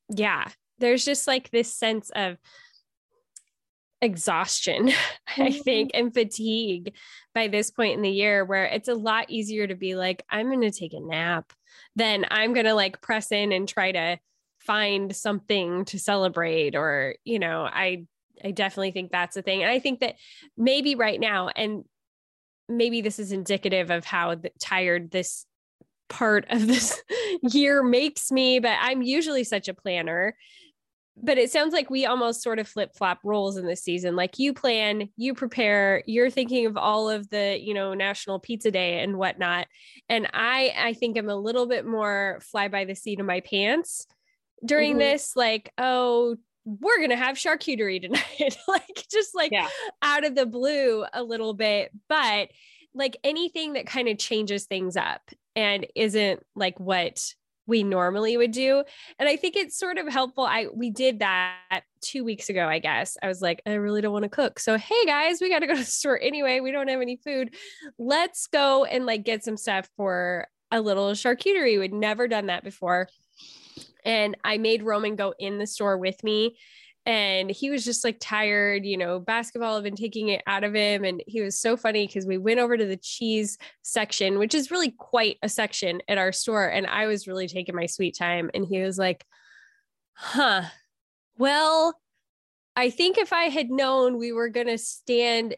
Yeah. 0.09 0.47
There's 0.79 1.05
just 1.05 1.27
like 1.27 1.49
this 1.49 1.73
sense 1.73 2.09
of 2.15 2.37
exhaustion, 4.01 4.89
I 5.27 5.49
mm-hmm. 5.49 5.61
think, 5.61 5.91
and 5.93 6.13
fatigue 6.13 6.95
by 7.35 7.47
this 7.47 7.69
point 7.69 7.95
in 7.95 8.01
the 8.01 8.09
year 8.09 8.45
where 8.45 8.65
it's 8.65 8.87
a 8.87 8.95
lot 8.95 9.29
easier 9.29 9.67
to 9.67 9.75
be 9.75 9.95
like, 9.95 10.23
I'm 10.29 10.47
going 10.47 10.61
to 10.61 10.71
take 10.71 10.93
a 10.93 10.99
nap 10.99 11.51
than 11.95 12.25
I'm 12.31 12.53
going 12.53 12.65
to 12.65 12.73
like 12.73 13.01
press 13.01 13.31
in 13.31 13.51
and 13.51 13.67
try 13.67 13.91
to 13.91 14.19
find 14.59 15.15
something 15.15 15.85
to 15.85 15.97
celebrate 15.97 16.75
or 16.75 17.15
you 17.23 17.39
know 17.39 17.63
i 17.63 18.05
i 18.43 18.51
definitely 18.51 18.91
think 18.91 19.11
that's 19.11 19.37
a 19.37 19.41
thing 19.41 19.61
and 19.61 19.71
i 19.71 19.79
think 19.79 19.99
that 19.99 20.15
maybe 20.57 20.95
right 20.95 21.19
now 21.19 21.49
and 21.49 21.83
maybe 22.67 23.01
this 23.01 23.19
is 23.19 23.31
indicative 23.31 23.89
of 23.89 24.05
how 24.05 24.35
tired 24.61 25.11
this 25.11 25.45
part 26.07 26.45
of 26.49 26.67
this 26.67 27.01
year 27.41 27.83
makes 27.83 28.31
me 28.31 28.59
but 28.59 28.77
i'm 28.81 29.01
usually 29.01 29.43
such 29.43 29.67
a 29.67 29.73
planner 29.73 30.35
but 31.21 31.37
it 31.37 31.51
sounds 31.51 31.73
like 31.73 31.89
we 31.89 32.05
almost 32.05 32.41
sort 32.41 32.59
of 32.59 32.67
flip 32.67 32.95
flop 32.95 33.19
roles 33.25 33.57
in 33.57 33.65
this 33.65 33.83
season. 33.83 34.15
Like 34.15 34.39
you 34.39 34.53
plan, 34.53 35.09
you 35.17 35.33
prepare, 35.33 36.01
you're 36.05 36.29
thinking 36.29 36.65
of 36.65 36.77
all 36.77 37.09
of 37.09 37.29
the, 37.29 37.59
you 37.61 37.73
know, 37.73 37.93
National 37.93 38.39
Pizza 38.39 38.71
Day 38.71 38.99
and 38.99 39.17
whatnot. 39.17 39.67
And 40.07 40.29
I, 40.31 40.73
I 40.77 40.93
think 40.93 41.17
I'm 41.17 41.27
a 41.27 41.35
little 41.35 41.67
bit 41.67 41.85
more 41.85 42.39
fly 42.41 42.69
by 42.69 42.85
the 42.85 42.95
seat 42.95 43.19
of 43.19 43.25
my 43.25 43.41
pants 43.41 44.07
during 44.65 44.91
mm-hmm. 44.91 44.99
this 44.99 45.35
like 45.35 45.71
oh 45.77 46.35
we're 46.65 46.99
gonna 47.01 47.15
have 47.15 47.35
charcuterie 47.35 48.01
tonight 48.01 48.57
like 48.67 49.05
just 49.11 49.33
like 49.35 49.51
yeah. 49.51 49.67
out 50.01 50.25
of 50.25 50.35
the 50.35 50.45
blue 50.45 51.05
a 51.13 51.23
little 51.23 51.53
bit 51.53 51.91
but 52.07 52.49
like 52.93 53.17
anything 53.23 53.73
that 53.73 53.85
kind 53.85 54.07
of 54.07 54.17
changes 54.17 54.65
things 54.65 54.97
up 54.97 55.21
and 55.55 55.85
isn't 55.95 56.43
like 56.55 56.79
what 56.79 57.33
we 57.65 57.83
normally 57.83 58.35
would 58.35 58.51
do 58.51 58.83
and 59.19 59.29
i 59.29 59.35
think 59.35 59.55
it's 59.55 59.77
sort 59.77 59.97
of 59.97 60.07
helpful 60.07 60.43
i 60.43 60.65
we 60.73 60.89
did 60.89 61.19
that 61.19 61.83
two 62.01 62.23
weeks 62.23 62.49
ago 62.49 62.67
i 62.67 62.79
guess 62.79 63.15
i 63.21 63.27
was 63.27 63.41
like 63.41 63.61
i 63.67 63.73
really 63.73 64.01
don't 64.01 64.11
want 64.11 64.23
to 64.23 64.29
cook 64.29 64.59
so 64.59 64.75
hey 64.77 65.05
guys 65.05 65.39
we 65.39 65.49
got 65.49 65.59
to 65.59 65.67
go 65.67 65.73
to 65.75 65.79
the 65.79 65.85
store 65.85 66.19
anyway 66.21 66.59
we 66.59 66.71
don't 66.71 66.87
have 66.87 67.01
any 67.01 67.15
food 67.17 67.53
let's 67.99 68.47
go 68.47 68.85
and 68.85 69.05
like 69.05 69.23
get 69.23 69.43
some 69.43 69.55
stuff 69.55 69.87
for 69.95 70.47
a 70.71 70.81
little 70.81 71.11
charcuterie 71.11 71.79
we'd 71.79 71.93
never 71.93 72.27
done 72.27 72.47
that 72.47 72.63
before 72.63 73.07
and 74.05 74.35
I 74.43 74.57
made 74.57 74.83
Roman 74.83 75.15
go 75.15 75.33
in 75.39 75.57
the 75.57 75.67
store 75.67 75.97
with 75.97 76.23
me. 76.23 76.57
And 77.05 77.49
he 77.49 77.71
was 77.71 77.85
just 77.85 78.03
like 78.03 78.17
tired, 78.19 78.85
you 78.85 78.97
know, 78.97 79.19
basketball 79.19 79.75
had 79.75 79.83
been 79.83 79.95
taking 79.95 80.27
it 80.27 80.43
out 80.45 80.63
of 80.63 80.75
him. 80.75 81.03
And 81.03 81.23
he 81.25 81.41
was 81.41 81.57
so 81.57 81.75
funny 81.75 82.05
because 82.05 82.25
we 82.25 82.37
went 82.37 82.59
over 82.59 82.77
to 82.77 82.85
the 82.85 82.97
cheese 82.97 83.57
section, 83.81 84.37
which 84.37 84.53
is 84.53 84.69
really 84.69 84.91
quite 84.91 85.37
a 85.41 85.49
section 85.49 86.01
at 86.07 86.17
our 86.17 86.31
store. 86.31 86.67
And 86.67 86.85
I 86.85 87.07
was 87.07 87.27
really 87.27 87.47
taking 87.47 87.75
my 87.75 87.87
sweet 87.87 88.15
time. 88.15 88.51
And 88.53 88.65
he 88.65 88.81
was 88.81 88.99
like, 88.99 89.25
huh, 90.13 90.63
well, 91.37 91.97
I 92.75 92.89
think 92.91 93.17
if 93.17 93.33
I 93.33 93.45
had 93.45 93.71
known 93.71 94.19
we 94.19 94.31
were 94.31 94.49
going 94.49 94.67
to 94.67 94.77
stand 94.77 95.55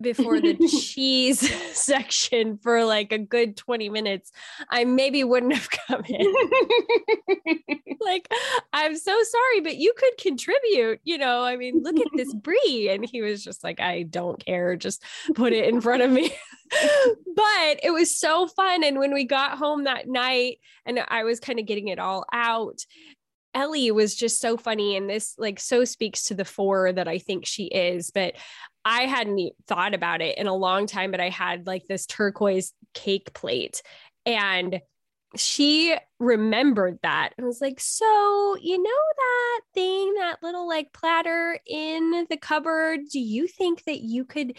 before 0.00 0.40
the 0.40 0.54
cheese 0.68 1.40
section 1.72 2.58
for 2.58 2.84
like 2.84 3.12
a 3.12 3.18
good 3.18 3.56
20 3.56 3.88
minutes, 3.88 4.30
I 4.68 4.84
maybe 4.84 5.24
wouldn't 5.24 5.54
have 5.54 5.70
come 5.70 6.02
in. 6.06 6.34
like, 8.00 8.28
I'm 8.72 8.96
so 8.96 9.12
sorry, 9.22 9.60
but 9.60 9.76
you 9.76 9.94
could 9.96 10.16
contribute. 10.18 11.00
You 11.04 11.18
know, 11.18 11.42
I 11.42 11.56
mean, 11.56 11.82
look 11.82 11.98
at 11.98 12.12
this 12.14 12.34
brie. 12.42 12.88
And 12.90 13.04
he 13.04 13.22
was 13.22 13.42
just 13.42 13.64
like, 13.64 13.80
I 13.80 14.02
don't 14.02 14.44
care. 14.44 14.76
Just 14.76 15.02
put 15.34 15.52
it 15.52 15.68
in 15.68 15.80
front 15.80 16.02
of 16.02 16.10
me. 16.10 16.32
but 17.34 17.80
it 17.82 17.92
was 17.92 18.16
so 18.16 18.46
fun. 18.48 18.84
And 18.84 18.98
when 18.98 19.14
we 19.14 19.24
got 19.24 19.58
home 19.58 19.84
that 19.84 20.08
night 20.08 20.58
and 20.84 21.00
I 21.08 21.24
was 21.24 21.40
kind 21.40 21.58
of 21.58 21.66
getting 21.66 21.88
it 21.88 21.98
all 21.98 22.24
out, 22.32 22.80
Ellie 23.54 23.90
was 23.90 24.14
just 24.14 24.38
so 24.38 24.58
funny 24.58 24.96
and 24.96 25.08
this 25.08 25.34
like 25.38 25.58
so 25.58 25.82
speaks 25.86 26.24
to 26.24 26.34
the 26.34 26.44
four 26.44 26.92
that 26.92 27.08
I 27.08 27.16
think 27.16 27.46
she 27.46 27.64
is 27.64 28.10
but 28.10 28.34
I 28.88 29.02
hadn't 29.02 29.52
thought 29.66 29.94
about 29.94 30.22
it 30.22 30.38
in 30.38 30.46
a 30.46 30.54
long 30.54 30.86
time, 30.86 31.10
but 31.10 31.20
I 31.20 31.28
had 31.28 31.66
like 31.66 31.86
this 31.88 32.06
turquoise 32.06 32.72
cake 32.94 33.34
plate 33.34 33.82
and 34.24 34.80
she 35.34 35.96
remembered 36.20 37.00
that 37.02 37.32
and 37.36 37.46
was 37.46 37.60
like, 37.60 37.80
So, 37.80 38.56
you 38.62 38.80
know, 38.80 38.90
that 39.16 39.60
thing, 39.74 40.14
that 40.14 40.36
little 40.40 40.68
like 40.68 40.92
platter 40.92 41.58
in 41.66 42.26
the 42.30 42.36
cupboard, 42.36 43.00
do 43.12 43.18
you 43.18 43.48
think 43.48 43.82
that 43.84 44.02
you 44.02 44.24
could 44.24 44.56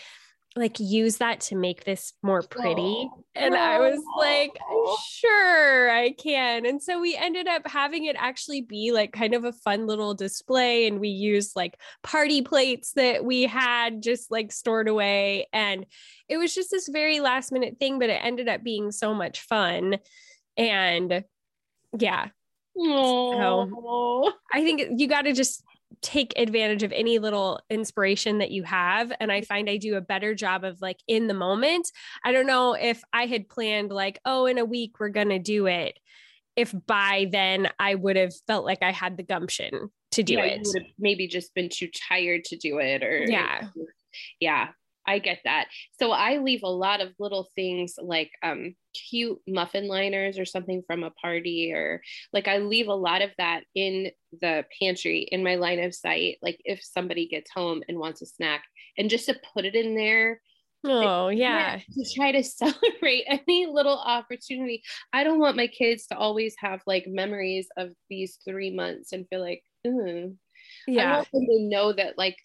like 0.57 0.77
use 0.79 1.17
that 1.17 1.39
to 1.39 1.55
make 1.55 1.85
this 1.85 2.11
more 2.21 2.41
pretty? 2.41 3.09
Oh. 3.09 3.23
And 3.35 3.55
I 3.55 3.79
was 3.79 4.01
like, 4.17 4.57
sure, 5.11 5.66
I 5.97 6.11
can. 6.11 6.65
And 6.65 6.81
so 6.81 6.99
we 6.99 7.15
ended 7.15 7.47
up 7.47 7.67
having 7.67 8.05
it 8.05 8.15
actually 8.17 8.61
be 8.61 8.91
like 8.91 9.11
kind 9.11 9.33
of 9.33 9.43
a 9.43 9.51
fun 9.51 9.87
little 9.87 10.13
display. 10.13 10.87
And 10.87 10.99
we 10.99 11.09
used 11.09 11.55
like 11.55 11.79
party 12.03 12.41
plates 12.41 12.93
that 12.93 13.25
we 13.25 13.43
had 13.43 14.01
just 14.01 14.31
like 14.31 14.51
stored 14.51 14.87
away. 14.87 15.47
And 15.51 15.85
it 16.29 16.37
was 16.37 16.53
just 16.53 16.71
this 16.71 16.87
very 16.87 17.19
last 17.19 17.51
minute 17.51 17.77
thing, 17.79 17.99
but 17.99 18.09
it 18.09 18.21
ended 18.23 18.47
up 18.47 18.63
being 18.63 18.91
so 18.91 19.13
much 19.13 19.41
fun. 19.41 19.97
And 20.55 21.23
yeah. 21.97 22.27
So 22.75 24.33
I 24.53 24.63
think 24.63 24.99
you 24.99 25.07
got 25.07 25.23
to 25.23 25.33
just 25.33 25.63
take 26.01 26.33
advantage 26.37 26.83
of 26.83 26.91
any 26.91 27.19
little 27.19 27.59
inspiration 27.69 28.39
that 28.39 28.51
you 28.51 28.63
have 28.63 29.11
and 29.19 29.31
i 29.31 29.39
mm-hmm. 29.39 29.45
find 29.45 29.69
i 29.69 29.77
do 29.77 29.95
a 29.95 30.01
better 30.01 30.33
job 30.35 30.63
of 30.63 30.81
like 30.81 30.99
in 31.07 31.27
the 31.27 31.33
moment. 31.33 31.91
I 32.23 32.31
don't 32.31 32.47
know 32.47 32.73
if 32.73 33.01
i 33.13 33.25
had 33.25 33.49
planned 33.49 33.91
like 33.91 34.19
oh 34.25 34.45
in 34.45 34.57
a 34.57 34.65
week 34.65 34.99
we're 34.99 35.09
going 35.09 35.29
to 35.29 35.39
do 35.39 35.67
it 35.67 35.97
if 36.55 36.73
by 36.85 37.27
then 37.31 37.69
i 37.79 37.95
would 37.95 38.15
have 38.15 38.33
felt 38.47 38.65
like 38.65 38.81
i 38.81 38.91
had 38.91 39.17
the 39.17 39.23
gumption 39.23 39.89
to 40.11 40.23
do 40.23 40.33
yeah, 40.33 40.45
it. 40.45 40.67
maybe 40.97 41.27
just 41.27 41.53
been 41.53 41.69
too 41.69 41.89
tired 42.09 42.43
to 42.45 42.57
do 42.57 42.79
it 42.79 43.03
or 43.03 43.25
yeah. 43.27 43.67
Yeah 44.39 44.69
I 45.07 45.19
get 45.19 45.39
that. 45.45 45.67
So 45.99 46.11
I 46.11 46.37
leave 46.37 46.63
a 46.63 46.69
lot 46.69 47.01
of 47.01 47.13
little 47.17 47.49
things 47.55 47.95
like 47.97 48.31
um, 48.43 48.75
cute 49.09 49.39
muffin 49.47 49.87
liners 49.87 50.37
or 50.37 50.45
something 50.45 50.83
from 50.85 51.03
a 51.03 51.11
party, 51.11 51.71
or 51.73 52.01
like 52.33 52.47
I 52.47 52.57
leave 52.57 52.87
a 52.87 52.93
lot 52.93 53.21
of 53.21 53.31
that 53.37 53.63
in 53.73 54.11
the 54.41 54.65
pantry 54.79 55.27
in 55.31 55.43
my 55.43 55.55
line 55.55 55.79
of 55.79 55.95
sight. 55.95 56.37
Like 56.41 56.59
if 56.65 56.81
somebody 56.83 57.27
gets 57.27 57.49
home 57.51 57.83
and 57.87 57.97
wants 57.97 58.21
a 58.21 58.25
snack, 58.25 58.63
and 58.97 59.09
just 59.09 59.27
to 59.27 59.39
put 59.53 59.65
it 59.65 59.75
in 59.75 59.95
there. 59.95 60.41
Oh, 60.83 61.29
yeah. 61.29 61.79
To 61.93 62.15
try 62.15 62.31
to 62.33 62.43
celebrate 62.43 63.23
any 63.27 63.65
little 63.65 63.97
opportunity. 63.97 64.83
I 65.13 65.23
don't 65.23 65.39
want 65.39 65.57
my 65.57 65.67
kids 65.67 66.07
to 66.07 66.17
always 66.17 66.55
have 66.59 66.81
like 66.85 67.05
memories 67.07 67.67
of 67.77 67.89
these 68.09 68.37
three 68.47 68.73
months 68.73 69.11
and 69.11 69.27
feel 69.29 69.41
like, 69.41 69.63
mm. 69.85 70.35
yeah. 70.87 71.13
I 71.13 71.15
want 71.17 71.31
them 71.31 71.45
to 71.45 71.59
know 71.61 71.93
that 71.93 72.17
like 72.17 72.37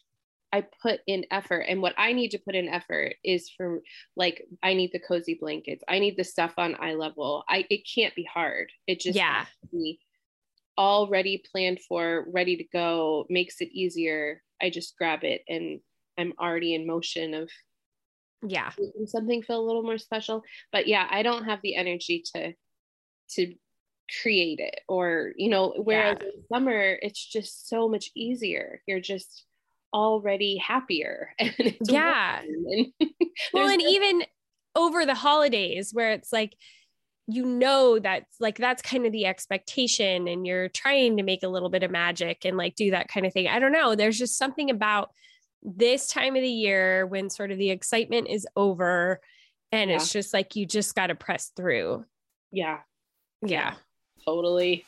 I 0.53 0.67
put 0.83 1.01
in 1.07 1.25
effort. 1.31 1.61
And 1.61 1.81
what 1.81 1.95
I 1.97 2.13
need 2.13 2.31
to 2.31 2.39
put 2.39 2.55
in 2.55 2.69
effort 2.69 3.15
is 3.25 3.51
for 3.51 3.81
like 4.17 4.45
I 4.63 4.75
need 4.75 4.91
the 4.93 5.01
cozy 5.01 5.39
blankets. 5.41 5.83
I 5.89 5.99
need 5.99 6.17
the 6.17 6.25
stuff 6.25 6.55
on 6.59 6.77
eye 6.79 6.95
level. 6.95 7.45
I 7.49 7.65
it 7.71 7.89
can't 7.93 8.15
be 8.15 8.25
hard. 8.25 8.71
It 8.87 9.01
just 9.01 9.17
yeah. 9.17 9.47
be 9.71 9.99
already 10.77 11.43
planned 11.51 11.81
for, 11.81 12.27
ready 12.33 12.57
to 12.57 12.65
go, 12.65 13.27
makes 13.29 13.61
it 13.61 13.69
easier. 13.73 14.43
I 14.61 14.71
just 14.71 14.97
grab 14.97 15.25
it 15.25 15.43
and 15.49 15.81
I'm 16.19 16.33
already 16.39 16.75
in 16.75 16.87
motion 16.87 17.35
of 17.35 17.51
yeah 18.45 18.73
something 19.07 19.43
feel 19.43 19.61
a 19.61 19.67
little 19.67 19.83
more 19.83 19.99
special. 19.99 20.43
But 20.71 20.87
yeah, 20.87 21.07
I 21.11 21.23
don't 21.23 21.45
have 21.45 21.61
the 21.63 21.77
energy 21.77 22.25
to 22.35 22.53
to 23.37 23.55
create 24.21 24.59
it 24.59 24.81
or 24.89 25.33
you 25.37 25.49
know 25.49 25.73
whereas 25.79 26.19
yeah. 26.21 26.27
in 26.27 26.47
summer 26.53 26.99
it's 27.01 27.25
just 27.25 27.69
so 27.69 27.89
much 27.89 28.11
easier 28.15 28.83
you're 28.87 29.01
just 29.01 29.47
already 29.93 30.57
happier. 30.57 31.35
yeah. 31.85 32.41
well, 33.53 33.69
and 33.69 33.83
even 33.83 34.25
over 34.75 35.05
the 35.05 35.15
holidays 35.15 35.91
where 35.93 36.13
it's 36.13 36.33
like, 36.33 36.55
you 37.29 37.45
know 37.45 38.01
that's 38.01 38.41
like 38.41 38.59
that's 38.59 38.83
kind 38.83 39.07
of 39.07 39.13
the 39.13 39.27
expectation 39.27 40.27
and 40.27 40.45
you're 40.45 40.69
trying 40.69 41.17
to 41.17 41.23
make 41.23 41.45
a 41.45 41.49
little 41.49 41.69
bit 41.69 41.85
of 41.85 41.91
magic 41.91 42.45
and 42.45 42.57
like 42.57 42.75
do 42.75 42.91
that 42.91 43.09
kind 43.09 43.25
of 43.25 43.33
thing. 43.33 43.47
I 43.47 43.59
don't 43.61 43.73
know. 43.73 43.95
There's 43.95 44.19
just 44.19 44.37
something 44.37 44.71
about 44.71 45.11
this 45.63 46.09
time 46.09 46.35
of 46.35 46.43
the 46.43 46.49
year 46.49 47.07
when 47.07 47.31
sort 47.31 47.53
of 47.53 47.59
the 47.59 47.71
excitement 47.71 48.29
is 48.29 48.47
over 48.57 49.21
and 49.71 49.89
yeah. 49.89 49.97
it's 49.97 50.13
just 50.13 50.35
like 50.35 50.57
you 50.57 50.67
just 50.67 50.95
got 50.95 51.07
to 51.07 51.15
press 51.15 51.53
through. 51.57 52.05
Yeah. 52.51 52.81
Yeah. 53.41 53.75
Totally. 54.25 54.85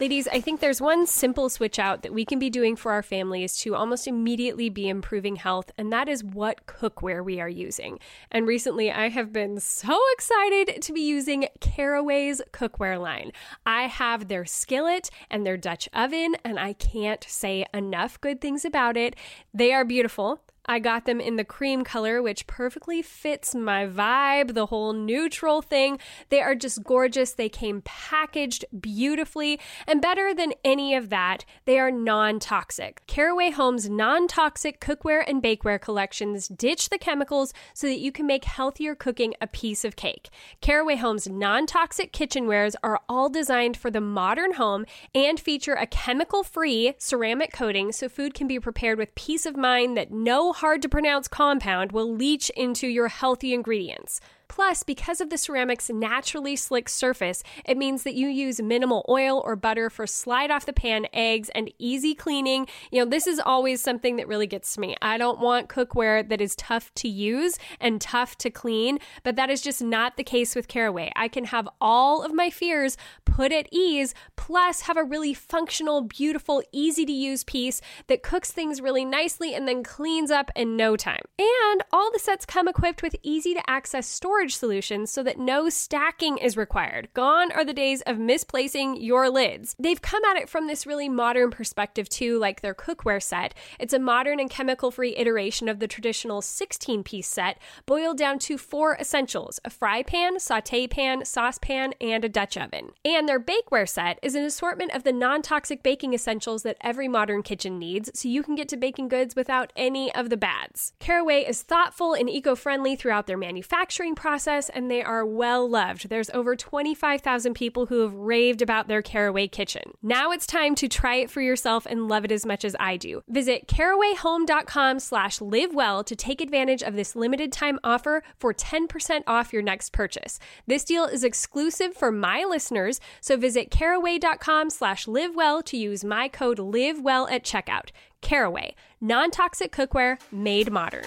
Ladies, 0.00 0.28
I 0.28 0.40
think 0.40 0.60
there's 0.60 0.80
one 0.80 1.08
simple 1.08 1.48
switch 1.48 1.76
out 1.76 2.02
that 2.02 2.14
we 2.14 2.24
can 2.24 2.38
be 2.38 2.50
doing 2.50 2.76
for 2.76 2.92
our 2.92 3.02
families 3.02 3.56
to 3.62 3.74
almost 3.74 4.06
immediately 4.06 4.68
be 4.68 4.88
improving 4.88 5.34
health, 5.34 5.72
and 5.76 5.92
that 5.92 6.08
is 6.08 6.22
what 6.22 6.66
cookware 6.66 7.24
we 7.24 7.40
are 7.40 7.48
using. 7.48 7.98
And 8.30 8.46
recently, 8.46 8.92
I 8.92 9.08
have 9.08 9.32
been 9.32 9.58
so 9.58 9.98
excited 10.12 10.82
to 10.82 10.92
be 10.92 11.00
using 11.00 11.48
Caraway's 11.60 12.40
cookware 12.52 13.00
line. 13.00 13.32
I 13.66 13.88
have 13.88 14.28
their 14.28 14.44
skillet 14.44 15.10
and 15.32 15.44
their 15.44 15.56
Dutch 15.56 15.88
oven, 15.92 16.36
and 16.44 16.60
I 16.60 16.74
can't 16.74 17.24
say 17.24 17.66
enough 17.74 18.20
good 18.20 18.40
things 18.40 18.64
about 18.64 18.96
it. 18.96 19.16
They 19.52 19.72
are 19.72 19.84
beautiful. 19.84 20.40
I 20.68 20.80
got 20.80 21.06
them 21.06 21.18
in 21.18 21.36
the 21.36 21.44
cream 21.44 21.82
color, 21.82 22.20
which 22.20 22.46
perfectly 22.46 23.00
fits 23.00 23.54
my 23.54 23.86
vibe, 23.86 24.52
the 24.52 24.66
whole 24.66 24.92
neutral 24.92 25.62
thing. 25.62 25.98
They 26.28 26.42
are 26.42 26.54
just 26.54 26.84
gorgeous. 26.84 27.32
They 27.32 27.48
came 27.48 27.80
packaged 27.80 28.66
beautifully, 28.78 29.58
and 29.86 30.02
better 30.02 30.34
than 30.34 30.52
any 30.62 30.94
of 30.94 31.08
that, 31.08 31.46
they 31.64 31.78
are 31.78 31.90
non 31.90 32.38
toxic. 32.38 33.02
Caraway 33.06 33.50
Home's 33.50 33.88
non 33.88 34.28
toxic 34.28 34.78
cookware 34.78 35.24
and 35.26 35.42
bakeware 35.42 35.80
collections 35.80 36.48
ditch 36.48 36.90
the 36.90 36.98
chemicals 36.98 37.54
so 37.72 37.86
that 37.86 38.00
you 38.00 38.12
can 38.12 38.26
make 38.26 38.44
healthier 38.44 38.94
cooking 38.94 39.32
a 39.40 39.46
piece 39.46 39.86
of 39.86 39.96
cake. 39.96 40.28
Caraway 40.60 40.96
Home's 40.96 41.26
non 41.26 41.64
toxic 41.64 42.12
kitchenwares 42.12 42.74
are 42.82 43.00
all 43.08 43.30
designed 43.30 43.78
for 43.78 43.90
the 43.90 44.02
modern 44.02 44.54
home 44.54 44.84
and 45.14 45.40
feature 45.40 45.74
a 45.74 45.86
chemical 45.86 46.42
free 46.42 46.92
ceramic 46.98 47.54
coating 47.54 47.90
so 47.90 48.06
food 48.06 48.34
can 48.34 48.46
be 48.46 48.60
prepared 48.60 48.98
with 48.98 49.14
peace 49.14 49.46
of 49.46 49.56
mind 49.56 49.96
that 49.96 50.10
no 50.10 50.52
hard 50.58 50.82
to 50.82 50.88
pronounce 50.88 51.28
compound 51.28 51.92
will 51.92 52.12
leach 52.12 52.50
into 52.50 52.88
your 52.88 53.06
healthy 53.06 53.54
ingredients. 53.54 54.20
Plus, 54.48 54.82
because 54.82 55.20
of 55.20 55.30
the 55.30 55.36
ceramic's 55.36 55.90
naturally 55.90 56.56
slick 56.56 56.88
surface, 56.88 57.42
it 57.64 57.76
means 57.76 58.02
that 58.02 58.14
you 58.14 58.28
use 58.28 58.60
minimal 58.60 59.04
oil 59.08 59.42
or 59.44 59.54
butter 59.56 59.90
for 59.90 60.06
slide 60.06 60.50
off 60.50 60.66
the 60.66 60.72
pan 60.72 61.06
eggs 61.12 61.50
and 61.54 61.70
easy 61.78 62.14
cleaning. 62.14 62.66
You 62.90 63.04
know, 63.04 63.10
this 63.10 63.26
is 63.26 63.38
always 63.38 63.80
something 63.80 64.16
that 64.16 64.26
really 64.26 64.46
gets 64.46 64.76
me. 64.78 64.96
I 65.02 65.18
don't 65.18 65.38
want 65.38 65.68
cookware 65.68 66.26
that 66.28 66.40
is 66.40 66.56
tough 66.56 66.92
to 66.94 67.08
use 67.08 67.58
and 67.78 68.00
tough 68.00 68.36
to 68.38 68.50
clean, 68.50 68.98
but 69.22 69.36
that 69.36 69.50
is 69.50 69.60
just 69.60 69.82
not 69.82 70.16
the 70.16 70.24
case 70.24 70.56
with 70.56 70.66
Caraway. 70.66 71.12
I 71.14 71.28
can 71.28 71.44
have 71.44 71.68
all 71.80 72.22
of 72.22 72.32
my 72.32 72.50
fears 72.50 72.96
put 73.24 73.52
at 73.52 73.68
ease, 73.70 74.14
plus 74.36 74.82
have 74.82 74.96
a 74.96 75.04
really 75.04 75.34
functional, 75.34 76.00
beautiful, 76.00 76.62
easy 76.72 77.04
to 77.04 77.12
use 77.12 77.44
piece 77.44 77.80
that 78.06 78.22
cooks 78.22 78.50
things 78.50 78.80
really 78.80 79.04
nicely 79.04 79.54
and 79.54 79.68
then 79.68 79.82
cleans 79.82 80.30
up 80.30 80.50
in 80.56 80.76
no 80.76 80.96
time. 80.96 81.22
And 81.38 81.82
all 81.92 82.10
the 82.10 82.18
sets 82.18 82.46
come 82.46 82.66
equipped 82.66 83.02
with 83.02 83.14
easy 83.22 83.54
to 83.54 83.70
access 83.70 84.06
storage 84.06 84.37
storage 84.38 84.56
solutions 84.56 85.10
so 85.10 85.20
that 85.24 85.36
no 85.36 85.68
stacking 85.68 86.38
is 86.38 86.56
required. 86.56 87.08
Gone 87.12 87.50
are 87.50 87.64
the 87.64 87.72
days 87.72 88.02
of 88.02 88.20
misplacing 88.20 89.02
your 89.02 89.28
lids. 89.28 89.74
They've 89.80 90.00
come 90.00 90.24
at 90.26 90.36
it 90.36 90.48
from 90.48 90.68
this 90.68 90.86
really 90.86 91.08
modern 91.08 91.50
perspective 91.50 92.08
too, 92.08 92.38
like 92.38 92.60
their 92.60 92.72
cookware 92.72 93.20
set. 93.20 93.52
It's 93.80 93.92
a 93.92 93.98
modern 93.98 94.38
and 94.38 94.48
chemical 94.48 94.92
free 94.92 95.16
iteration 95.16 95.68
of 95.68 95.80
the 95.80 95.88
traditional 95.88 96.40
16 96.40 97.02
piece 97.02 97.26
set, 97.26 97.58
boiled 97.84 98.16
down 98.16 98.38
to 98.40 98.56
four 98.56 98.96
essentials 99.00 99.58
a 99.64 99.70
fry 99.70 100.04
pan, 100.04 100.38
saute 100.38 100.86
pan, 100.86 101.24
saucepan, 101.24 101.94
and 102.00 102.24
a 102.24 102.28
Dutch 102.28 102.56
oven. 102.56 102.90
And 103.04 103.28
their 103.28 103.40
bakeware 103.40 103.88
set 103.88 104.20
is 104.22 104.36
an 104.36 104.44
assortment 104.44 104.94
of 104.94 105.02
the 105.02 105.12
non 105.12 105.42
toxic 105.42 105.82
baking 105.82 106.14
essentials 106.14 106.62
that 106.62 106.76
every 106.80 107.08
modern 107.08 107.42
kitchen 107.42 107.76
needs, 107.76 108.08
so 108.14 108.28
you 108.28 108.44
can 108.44 108.54
get 108.54 108.68
to 108.68 108.76
baking 108.76 109.08
goods 109.08 109.34
without 109.34 109.72
any 109.74 110.14
of 110.14 110.30
the 110.30 110.36
bads. 110.36 110.92
Caraway 111.00 111.42
is 111.42 111.62
thoughtful 111.62 112.14
and 112.14 112.30
eco 112.30 112.54
friendly 112.54 112.94
throughout 112.94 113.26
their 113.26 113.36
manufacturing 113.36 114.14
process 114.14 114.27
process 114.28 114.68
and 114.68 114.90
they 114.90 115.02
are 115.02 115.24
well 115.24 115.66
loved. 115.66 116.10
There's 116.10 116.28
over 116.30 116.54
25,000 116.54 117.54
people 117.54 117.86
who 117.86 118.02
have 118.02 118.12
raved 118.12 118.60
about 118.60 118.86
their 118.86 119.00
Caraway 119.00 119.48
kitchen. 119.48 119.94
Now 120.02 120.32
it's 120.32 120.46
time 120.46 120.74
to 120.74 120.86
try 120.86 121.14
it 121.14 121.30
for 121.30 121.40
yourself 121.40 121.86
and 121.86 122.08
love 122.08 122.26
it 122.26 122.32
as 122.32 122.44
much 122.44 122.62
as 122.62 122.76
I 122.78 122.98
do. 122.98 123.22
Visit 123.26 123.66
carawayhome.com 123.68 124.98
slash 124.98 125.38
livewell 125.38 126.04
to 126.04 126.14
take 126.14 126.42
advantage 126.42 126.82
of 126.82 126.94
this 126.94 127.16
limited 127.16 127.52
time 127.52 127.78
offer 127.82 128.22
for 128.36 128.52
10% 128.52 129.22
off 129.26 129.50
your 129.50 129.62
next 129.62 129.94
purchase. 129.94 130.38
This 130.66 130.84
deal 130.84 131.06
is 131.06 131.24
exclusive 131.24 131.94
for 131.94 132.12
my 132.12 132.44
listeners, 132.44 133.00
so 133.22 133.38
visit 133.38 133.70
caraway.com 133.70 134.68
slash 134.68 135.06
livewell 135.06 135.64
to 135.64 135.78
use 135.78 136.04
my 136.04 136.28
code 136.28 136.58
livewell 136.58 137.32
at 137.32 137.44
checkout. 137.44 137.92
Caraway, 138.20 138.74
non-toxic 139.00 139.72
cookware 139.72 140.20
made 140.30 140.70
modern. 140.70 141.06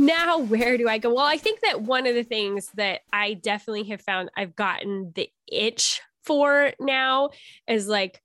Now 0.00 0.38
where 0.38 0.76
do 0.76 0.88
I 0.88 0.98
go? 0.98 1.14
Well, 1.14 1.24
I 1.24 1.36
think 1.36 1.60
that 1.60 1.82
one 1.82 2.06
of 2.06 2.14
the 2.14 2.24
things 2.24 2.70
that 2.74 3.02
I 3.12 3.34
definitely 3.34 3.84
have 3.90 4.02
found 4.02 4.30
I've 4.36 4.56
gotten 4.56 5.12
the 5.14 5.30
itch 5.50 6.00
for 6.24 6.72
now 6.80 7.30
is 7.68 7.88
like 7.88 8.22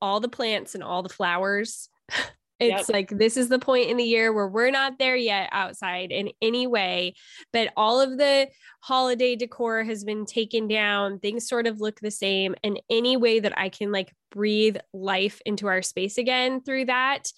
all 0.00 0.20
the 0.20 0.28
plants 0.28 0.74
and 0.74 0.82
all 0.82 1.02
the 1.02 1.08
flowers 1.08 1.88
It's 2.62 2.88
yep. 2.88 2.94
like 2.94 3.18
this 3.18 3.36
is 3.36 3.48
the 3.48 3.58
point 3.58 3.90
in 3.90 3.96
the 3.96 4.04
year 4.04 4.32
where 4.32 4.46
we're 4.46 4.70
not 4.70 4.96
there 4.98 5.16
yet 5.16 5.48
outside 5.50 6.12
in 6.12 6.30
any 6.40 6.68
way, 6.68 7.14
but 7.52 7.72
all 7.76 8.00
of 8.00 8.18
the 8.18 8.48
holiday 8.80 9.34
decor 9.34 9.82
has 9.82 10.04
been 10.04 10.24
taken 10.24 10.68
down. 10.68 11.18
Things 11.18 11.48
sort 11.48 11.66
of 11.66 11.80
look 11.80 11.98
the 11.98 12.10
same. 12.12 12.54
And 12.62 12.80
any 12.88 13.16
way 13.16 13.40
that 13.40 13.58
I 13.58 13.68
can 13.68 13.90
like 13.90 14.14
breathe 14.30 14.76
life 14.92 15.40
into 15.44 15.66
our 15.66 15.82
space 15.82 16.18
again 16.18 16.60
through 16.62 16.84
that, 16.84 17.32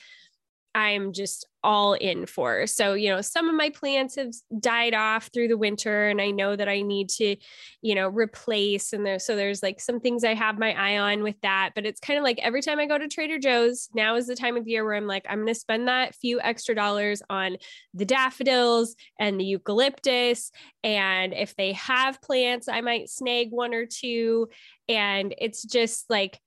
I'm 0.74 1.14
just 1.14 1.46
all 1.64 1.94
in 1.94 2.26
for. 2.26 2.66
So, 2.66 2.92
you 2.92 3.08
know, 3.08 3.22
some 3.22 3.48
of 3.48 3.54
my 3.54 3.70
plants 3.70 4.16
have 4.16 4.32
died 4.60 4.94
off 4.94 5.30
through 5.32 5.48
the 5.48 5.56
winter 5.56 6.08
and 6.08 6.20
I 6.20 6.30
know 6.30 6.54
that 6.54 6.68
I 6.68 6.82
need 6.82 7.08
to, 7.10 7.36
you 7.80 7.94
know, 7.94 8.08
replace 8.08 8.92
and 8.92 9.04
there 9.04 9.18
so 9.18 9.34
there's 9.34 9.62
like 9.62 9.80
some 9.80 9.98
things 9.98 10.22
I 10.22 10.34
have 10.34 10.58
my 10.58 10.72
eye 10.72 10.98
on 10.98 11.22
with 11.22 11.40
that, 11.40 11.70
but 11.74 11.86
it's 11.86 12.00
kind 12.00 12.18
of 12.18 12.22
like 12.22 12.38
every 12.42 12.60
time 12.60 12.78
I 12.78 12.86
go 12.86 12.98
to 12.98 13.08
Trader 13.08 13.38
Joe's, 13.38 13.88
now 13.94 14.14
is 14.16 14.26
the 14.26 14.36
time 14.36 14.56
of 14.56 14.68
year 14.68 14.84
where 14.84 14.94
I'm 14.94 15.06
like 15.06 15.24
I'm 15.28 15.38
going 15.38 15.48
to 15.48 15.54
spend 15.54 15.88
that 15.88 16.14
few 16.14 16.40
extra 16.40 16.74
dollars 16.74 17.22
on 17.30 17.56
the 17.94 18.04
daffodils 18.04 18.94
and 19.18 19.40
the 19.40 19.44
eucalyptus 19.44 20.52
and 20.82 21.32
if 21.32 21.56
they 21.56 21.72
have 21.72 22.20
plants, 22.20 22.68
I 22.68 22.82
might 22.82 23.08
snag 23.08 23.50
one 23.50 23.72
or 23.72 23.86
two 23.86 24.48
and 24.88 25.34
it's 25.38 25.62
just 25.62 26.10
like 26.10 26.38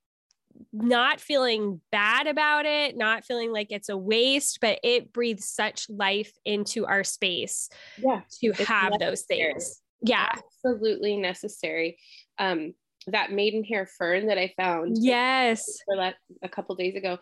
not 0.74 1.20
feeling 1.20 1.82
bad 1.92 2.28
about 2.28 2.66
it, 2.66 2.98
not 2.98 3.26
feeling 3.26 3.52
like 3.52 3.68
it's 3.72 3.90
a 3.90 3.98
waste, 3.98 4.60
but 4.62 4.80
it 4.84 5.14
breathes 5.14 5.48
such 5.48 5.90
life 5.90 6.32
into 6.46 6.86
our 6.86 7.04
space 7.04 7.70
yeah, 7.98 8.22
to 8.42 8.52
have 8.64 8.92
necessary. 8.92 8.98
those 9.00 9.22
things. 9.24 9.82
Yeah. 10.02 10.30
Absolutely 10.66 11.18
necessary. 11.18 11.98
Um, 12.38 12.74
that 13.08 13.32
maidenhair 13.32 13.88
fern 13.98 14.28
that 14.28 14.38
I 14.38 14.54
found. 14.58 14.98
Yes. 15.00 15.66
For 15.86 15.96
that 15.98 16.16
a 16.44 16.50
couple 16.50 16.76
days 16.76 16.96
ago. 16.96 17.18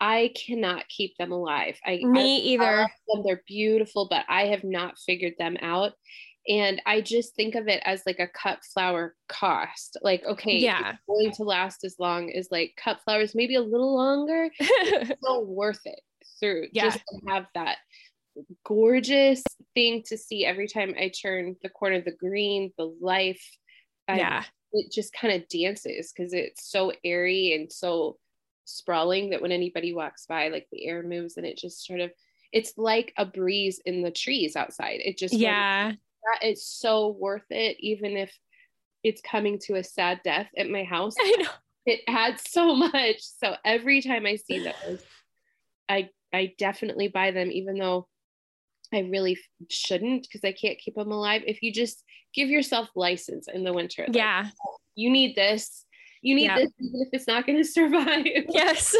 I 0.00 0.32
cannot 0.34 0.88
keep 0.88 1.16
them 1.16 1.32
alive. 1.32 1.78
I 1.84 2.00
me 2.02 2.36
I 2.36 2.40
either. 2.40 2.88
Them. 3.08 3.22
They're 3.24 3.42
beautiful, 3.46 4.08
but 4.08 4.24
I 4.28 4.46
have 4.46 4.64
not 4.64 4.98
figured 4.98 5.34
them 5.38 5.56
out 5.60 5.92
and 6.48 6.80
i 6.86 7.00
just 7.00 7.34
think 7.34 7.54
of 7.54 7.68
it 7.68 7.82
as 7.84 8.02
like 8.06 8.18
a 8.18 8.28
cut 8.28 8.62
flower 8.64 9.14
cost 9.28 9.96
like 10.02 10.22
okay 10.24 10.56
yeah. 10.58 10.94
going 11.06 11.30
to 11.32 11.42
last 11.42 11.84
as 11.84 11.96
long 11.98 12.30
as 12.30 12.48
like 12.50 12.78
cut 12.82 13.00
flowers 13.02 13.34
maybe 13.34 13.54
a 13.54 13.62
little 13.62 13.94
longer 13.94 14.50
still 14.60 15.44
worth 15.46 15.80
it 15.84 16.00
through 16.40 16.66
yeah. 16.72 16.84
just 16.84 16.98
to 16.98 17.20
have 17.28 17.46
that 17.54 17.78
gorgeous 18.64 19.42
thing 19.74 20.02
to 20.04 20.18
see 20.18 20.44
every 20.44 20.68
time 20.68 20.94
i 20.98 21.08
turn 21.08 21.56
the 21.62 21.68
corner 21.68 22.00
the 22.00 22.12
green 22.12 22.72
the 22.76 22.92
life 23.00 23.56
I, 24.08 24.18
yeah. 24.18 24.44
it 24.72 24.92
just 24.92 25.14
kind 25.14 25.34
of 25.34 25.48
dances 25.48 26.12
because 26.12 26.34
it's 26.34 26.70
so 26.70 26.92
airy 27.04 27.54
and 27.54 27.72
so 27.72 28.18
sprawling 28.66 29.30
that 29.30 29.40
when 29.40 29.52
anybody 29.52 29.94
walks 29.94 30.26
by 30.26 30.48
like 30.48 30.66
the 30.72 30.86
air 30.86 31.02
moves 31.02 31.36
and 31.36 31.46
it 31.46 31.56
just 31.56 31.86
sort 31.86 32.00
of 32.00 32.10
it's 32.54 32.72
like 32.76 33.12
a 33.18 33.26
breeze 33.26 33.80
in 33.84 34.00
the 34.00 34.12
trees 34.12 34.54
outside. 34.54 35.00
It 35.04 35.18
just 35.18 35.34
yeah 35.34 35.92
that 36.24 36.46
is 36.46 36.66
so 36.66 37.16
worth 37.18 37.44
it, 37.50 37.76
even 37.80 38.16
if 38.16 38.32
it's 39.02 39.20
coming 39.20 39.58
to 39.60 39.74
a 39.74 39.84
sad 39.84 40.20
death 40.24 40.48
at 40.56 40.70
my 40.70 40.84
house. 40.84 41.14
I 41.20 41.34
know. 41.38 41.50
It 41.86 42.00
adds 42.08 42.42
so 42.50 42.74
much. 42.74 43.18
So 43.20 43.56
every 43.64 44.00
time 44.00 44.24
I 44.24 44.36
see 44.36 44.64
those, 44.64 45.02
I 45.88 46.08
I 46.32 46.54
definitely 46.58 47.08
buy 47.08 47.30
them, 47.30 47.50
even 47.52 47.78
though 47.78 48.08
I 48.92 49.00
really 49.00 49.38
shouldn't 49.70 50.22
because 50.22 50.44
I 50.44 50.52
can't 50.52 50.78
keep 50.78 50.94
them 50.94 51.12
alive. 51.12 51.42
If 51.46 51.62
you 51.62 51.72
just 51.72 52.02
give 52.34 52.48
yourself 52.48 52.88
license 52.96 53.48
in 53.52 53.64
the 53.64 53.72
winter, 53.72 54.04
like, 54.06 54.16
yeah, 54.16 54.48
you 54.94 55.10
need 55.10 55.36
this. 55.36 55.84
You 56.22 56.34
need 56.36 56.50
this, 56.50 56.70
even 56.80 57.02
if 57.02 57.08
it's 57.12 57.26
not 57.26 57.46
going 57.46 57.58
to 57.62 57.64
survive. 57.64 58.24
Yes. 58.48 58.96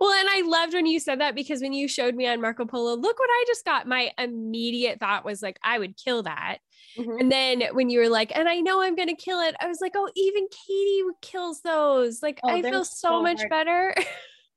Well, 0.00 0.12
and 0.12 0.28
I 0.30 0.42
loved 0.46 0.74
when 0.74 0.86
you 0.86 1.00
said 1.00 1.20
that 1.20 1.34
because 1.34 1.60
when 1.60 1.72
you 1.72 1.88
showed 1.88 2.14
me 2.14 2.26
on 2.26 2.40
Marco 2.40 2.64
Polo, 2.64 2.94
look 2.94 3.18
what 3.18 3.30
I 3.30 3.44
just 3.46 3.64
got. 3.64 3.86
My 3.86 4.10
immediate 4.18 5.00
thought 5.00 5.24
was 5.24 5.42
like, 5.42 5.58
I 5.62 5.78
would 5.78 5.96
kill 5.96 6.22
that. 6.24 6.58
Mm-hmm. 6.98 7.18
And 7.20 7.32
then 7.32 7.62
when 7.72 7.90
you 7.90 8.00
were 8.00 8.08
like, 8.08 8.32
and 8.34 8.48
I 8.48 8.60
know 8.60 8.80
I'm 8.80 8.96
going 8.96 9.08
to 9.08 9.14
kill 9.14 9.40
it, 9.40 9.54
I 9.60 9.66
was 9.66 9.78
like, 9.80 9.92
oh, 9.94 10.10
even 10.14 10.46
Katie 10.66 11.02
kills 11.22 11.60
those. 11.62 12.22
Like, 12.22 12.40
oh, 12.44 12.48
I 12.50 12.62
feel 12.62 12.84
so, 12.84 13.08
so 13.08 13.22
much 13.22 13.42
better. 13.50 13.94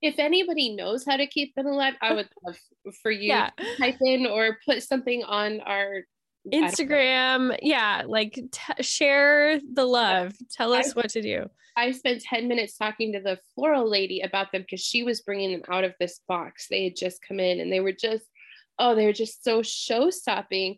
if 0.01 0.15
anybody 0.17 0.75
knows 0.75 1.05
how 1.05 1.17
to 1.17 1.27
keep 1.27 1.53
them 1.55 1.67
alive, 1.67 1.93
I 2.01 2.13
would 2.15 2.29
love 2.45 2.57
for 3.01 3.11
you 3.11 3.29
yeah. 3.29 3.49
to 3.57 3.77
type 3.77 3.97
in 4.01 4.25
or 4.25 4.57
put 4.65 4.83
something 4.83 5.23
on 5.23 5.61
our 5.61 6.03
Instagram. 6.51 7.57
Yeah, 7.61 8.03
like 8.07 8.33
t- 8.33 8.83
share 8.83 9.59
the 9.59 9.85
love. 9.85 10.33
Tell 10.51 10.73
us 10.73 10.91
I, 10.91 10.93
what 10.93 11.09
to 11.11 11.21
do. 11.21 11.49
I 11.75 11.91
spent 11.91 12.21
10 12.21 12.47
minutes 12.47 12.77
talking 12.77 13.13
to 13.13 13.21
the 13.21 13.39
floral 13.55 13.89
lady 13.89 14.21
about 14.21 14.51
them 14.51 14.61
because 14.61 14.81
she 14.81 15.03
was 15.03 15.21
bringing 15.21 15.51
them 15.51 15.63
out 15.69 15.83
of 15.83 15.93
this 15.99 16.19
box. 16.27 16.67
They 16.69 16.85
had 16.85 16.95
just 16.95 17.21
come 17.25 17.39
in 17.39 17.59
and 17.59 17.71
they 17.71 17.79
were 17.79 17.93
just, 17.93 18.25
oh, 18.79 18.95
they 18.95 19.05
were 19.05 19.13
just 19.13 19.43
so 19.43 19.61
show 19.61 20.09
stopping. 20.09 20.77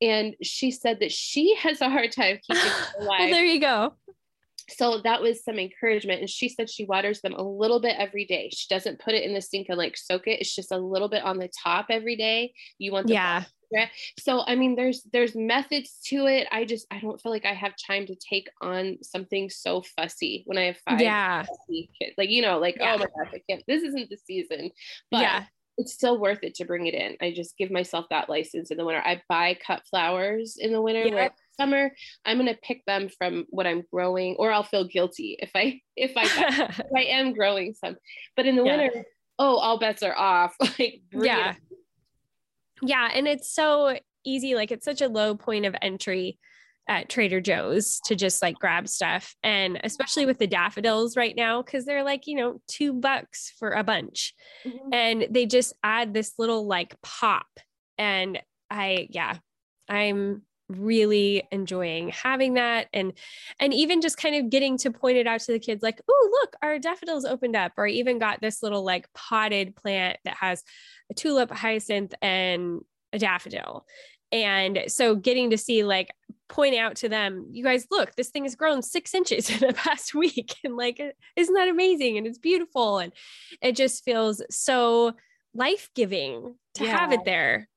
And 0.00 0.34
she 0.42 0.70
said 0.70 1.00
that 1.00 1.12
she 1.12 1.54
has 1.60 1.80
a 1.80 1.90
hard 1.90 2.12
time 2.12 2.38
keeping 2.46 2.62
them 2.62 2.84
alive. 3.00 3.20
well, 3.20 3.30
there 3.30 3.44
you 3.44 3.60
go. 3.60 3.94
So 4.70 5.00
that 5.04 5.20
was 5.20 5.44
some 5.44 5.58
encouragement. 5.58 6.20
And 6.20 6.30
she 6.30 6.48
said 6.48 6.70
she 6.70 6.86
waters 6.86 7.20
them 7.20 7.34
a 7.34 7.42
little 7.42 7.80
bit 7.80 7.96
every 7.98 8.24
day. 8.24 8.48
She 8.52 8.66
doesn't 8.68 9.00
put 9.00 9.14
it 9.14 9.24
in 9.24 9.34
the 9.34 9.42
sink 9.42 9.66
and 9.68 9.76
like 9.76 9.96
soak 9.96 10.26
it. 10.26 10.40
It's 10.40 10.54
just 10.54 10.72
a 10.72 10.78
little 10.78 11.08
bit 11.08 11.22
on 11.22 11.38
the 11.38 11.50
top 11.62 11.86
every 11.90 12.16
day. 12.16 12.54
You 12.78 12.92
want 12.92 13.08
the 13.08 13.14
yeah 13.14 13.44
so 14.18 14.42
i 14.46 14.54
mean 14.54 14.76
there's 14.76 15.02
there's 15.12 15.34
methods 15.34 15.98
to 16.04 16.26
it. 16.26 16.46
I 16.50 16.64
just 16.64 16.86
i 16.90 16.98
don't 16.98 17.20
feel 17.20 17.32
like 17.32 17.46
i 17.46 17.54
have 17.54 17.72
time 17.86 18.06
to 18.06 18.14
take 18.14 18.48
on 18.60 18.98
something 19.02 19.50
so 19.50 19.82
fussy 19.96 20.42
when 20.46 20.58
i 20.58 20.64
have 20.64 20.78
five 20.88 21.00
yeah. 21.00 21.44
kids. 21.68 22.14
Like 22.18 22.30
you 22.30 22.42
know 22.42 22.58
like 22.58 22.76
oh 22.80 22.84
yeah. 22.84 22.94
oh 22.94 22.98
my 22.98 23.06
gosh 23.06 23.34
i 23.34 23.42
can't 23.48 23.62
this 23.66 23.82
isn't 23.82 24.10
the 24.10 24.18
season. 24.26 24.70
But 25.10 25.22
yeah. 25.22 25.44
it's 25.78 25.92
still 25.92 26.18
worth 26.18 26.40
it 26.42 26.54
to 26.56 26.64
bring 26.64 26.86
it 26.86 26.94
in. 26.94 27.16
I 27.20 27.32
just 27.32 27.56
give 27.56 27.70
myself 27.70 28.06
that 28.10 28.28
license 28.28 28.70
in 28.70 28.76
the 28.76 28.84
winter. 28.84 29.02
I 29.04 29.22
buy 29.28 29.56
cut 29.64 29.82
flowers 29.88 30.56
in 30.58 30.72
the 30.72 30.82
winter 30.82 31.06
yeah. 31.06 31.28
summer. 31.58 31.92
I'm 32.24 32.38
going 32.38 32.52
to 32.52 32.60
pick 32.62 32.84
them 32.86 33.08
from 33.08 33.46
what 33.50 33.66
i'm 33.66 33.84
growing 33.92 34.36
or 34.38 34.52
i'll 34.52 34.62
feel 34.62 34.84
guilty 34.84 35.36
if 35.40 35.50
i 35.54 35.80
if 35.96 36.12
i 36.16 36.24
if 36.78 36.86
i 36.96 37.02
am 37.02 37.32
growing 37.32 37.74
some. 37.74 37.96
But 38.36 38.46
in 38.46 38.56
the 38.56 38.64
yeah. 38.64 38.76
winter 38.76 39.04
oh 39.38 39.56
all 39.56 39.78
bets 39.78 40.02
are 40.02 40.16
off. 40.16 40.54
Like 40.78 41.02
yeah 41.12 41.54
yeah. 42.82 43.08
And 43.14 43.26
it's 43.26 43.52
so 43.52 43.96
easy. 44.24 44.54
Like 44.54 44.70
it's 44.70 44.84
such 44.84 45.00
a 45.00 45.08
low 45.08 45.34
point 45.34 45.66
of 45.66 45.74
entry 45.80 46.38
at 46.88 47.08
Trader 47.08 47.40
Joe's 47.40 48.00
to 48.06 48.16
just 48.16 48.42
like 48.42 48.58
grab 48.58 48.88
stuff. 48.88 49.34
And 49.42 49.80
especially 49.84 50.26
with 50.26 50.38
the 50.38 50.48
daffodils 50.48 51.16
right 51.16 51.34
now, 51.34 51.62
because 51.62 51.84
they're 51.84 52.02
like, 52.02 52.26
you 52.26 52.34
know, 52.36 52.60
two 52.66 52.92
bucks 52.92 53.52
for 53.58 53.70
a 53.70 53.84
bunch. 53.84 54.34
Mm-hmm. 54.66 54.92
And 54.92 55.26
they 55.30 55.46
just 55.46 55.74
add 55.82 56.12
this 56.12 56.34
little 56.38 56.66
like 56.66 56.96
pop. 57.02 57.46
And 57.98 58.40
I, 58.68 59.06
yeah, 59.10 59.38
I'm 59.88 60.42
really 60.78 61.46
enjoying 61.50 62.08
having 62.08 62.54
that 62.54 62.88
and 62.92 63.12
and 63.58 63.72
even 63.72 64.00
just 64.00 64.16
kind 64.16 64.34
of 64.36 64.50
getting 64.50 64.76
to 64.76 64.90
point 64.90 65.16
it 65.16 65.26
out 65.26 65.40
to 65.40 65.52
the 65.52 65.58
kids 65.58 65.82
like 65.82 66.00
oh 66.08 66.38
look 66.40 66.54
our 66.62 66.78
daffodils 66.78 67.24
opened 67.24 67.56
up 67.56 67.72
or 67.76 67.86
I 67.86 67.90
even 67.90 68.18
got 68.18 68.40
this 68.40 68.62
little 68.62 68.84
like 68.84 69.12
potted 69.14 69.76
plant 69.76 70.18
that 70.24 70.36
has 70.36 70.62
a 71.10 71.14
tulip 71.14 71.50
hyacinth 71.50 72.14
and 72.22 72.80
a 73.12 73.18
daffodil. 73.18 73.86
And 74.30 74.84
so 74.88 75.14
getting 75.14 75.50
to 75.50 75.58
see 75.58 75.84
like 75.84 76.10
point 76.48 76.76
out 76.76 76.96
to 76.96 77.08
them 77.08 77.46
you 77.50 77.64
guys 77.64 77.86
look 77.90 78.14
this 78.14 78.28
thing 78.28 78.42
has 78.44 78.54
grown 78.54 78.82
six 78.82 79.14
inches 79.14 79.48
in 79.62 79.66
the 79.66 79.72
past 79.72 80.14
week 80.14 80.56
and 80.64 80.76
like 80.76 81.00
isn't 81.36 81.54
that 81.54 81.68
amazing? 81.68 82.18
And 82.18 82.26
it's 82.26 82.38
beautiful. 82.38 82.98
And 82.98 83.12
it 83.60 83.76
just 83.76 84.04
feels 84.04 84.42
so 84.50 85.14
life-giving 85.54 86.54
to 86.74 86.84
yeah. 86.84 86.98
have 86.98 87.12
it 87.12 87.26
there 87.26 87.68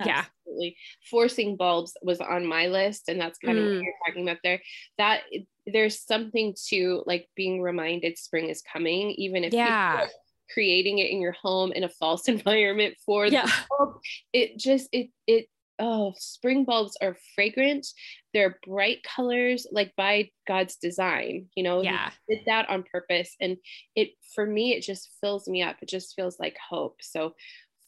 Absolutely. 0.00 0.68
Yeah. 0.68 1.08
Forcing 1.10 1.56
bulbs 1.56 1.94
was 2.02 2.20
on 2.20 2.46
my 2.46 2.66
list, 2.66 3.08
and 3.08 3.20
that's 3.20 3.38
kind 3.38 3.58
mm. 3.58 3.60
of 3.60 3.74
what 3.74 3.82
you're 3.82 3.94
talking 4.06 4.22
about 4.22 4.38
there. 4.42 4.60
That 4.98 5.22
there's 5.66 6.00
something 6.00 6.54
to 6.68 7.02
like 7.06 7.28
being 7.36 7.60
reminded 7.60 8.18
spring 8.18 8.48
is 8.48 8.62
coming, 8.62 9.10
even 9.12 9.44
if 9.44 9.52
yeah. 9.52 10.06
creating 10.52 10.98
it 10.98 11.10
in 11.10 11.20
your 11.20 11.32
home 11.32 11.72
in 11.72 11.84
a 11.84 11.88
false 11.88 12.28
environment 12.28 12.94
for 13.04 13.26
yeah. 13.26 13.46
the 13.46 13.52
bulb. 13.70 14.00
It 14.32 14.58
just 14.58 14.88
it 14.92 15.10
it 15.26 15.48
oh 15.78 16.12
spring 16.18 16.64
bulbs 16.64 16.96
are 17.00 17.16
fragrant 17.34 17.86
they're 18.34 18.58
bright 18.66 18.98
colors 19.02 19.66
like 19.70 19.92
by 19.96 20.28
god's 20.46 20.76
design 20.76 21.46
you 21.54 21.62
know 21.62 21.82
yeah 21.82 22.10
he 22.26 22.36
did 22.36 22.44
that 22.46 22.68
on 22.68 22.84
purpose 22.90 23.36
and 23.40 23.56
it 23.94 24.10
for 24.34 24.44
me 24.44 24.74
it 24.74 24.82
just 24.82 25.10
fills 25.20 25.46
me 25.48 25.62
up 25.62 25.76
it 25.80 25.88
just 25.88 26.14
feels 26.16 26.38
like 26.40 26.56
hope 26.68 26.96
so 27.00 27.34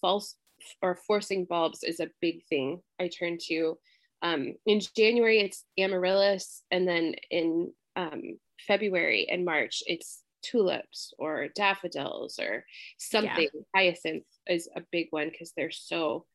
false 0.01 0.37
or 0.83 0.99
forcing 1.07 1.45
bulbs 1.45 1.83
is 1.83 2.01
a 2.01 2.11
big 2.21 2.45
thing 2.47 2.81
I 2.99 3.09
turn 3.09 3.39
to. 3.49 3.79
Um, 4.23 4.55
in 4.67 4.81
January, 4.97 5.41
it's 5.41 5.65
amaryllis, 5.79 6.63
and 6.71 6.87
then 6.87 7.15
in 7.31 7.73
um, 7.97 8.39
February 8.67 9.29
and 9.31 9.45
March, 9.45 9.83
it's 9.87 10.23
tulips 10.43 11.13
or 11.19 11.49
daffodils 11.55 12.39
or 12.39 12.65
something. 12.99 13.49
Yeah. 13.53 13.61
Hyacinth 13.75 14.25
is 14.49 14.69
a 14.75 14.83
big 14.91 15.09
one 15.11 15.31
because 15.31 15.53
they're 15.57 15.71
so 15.71 16.27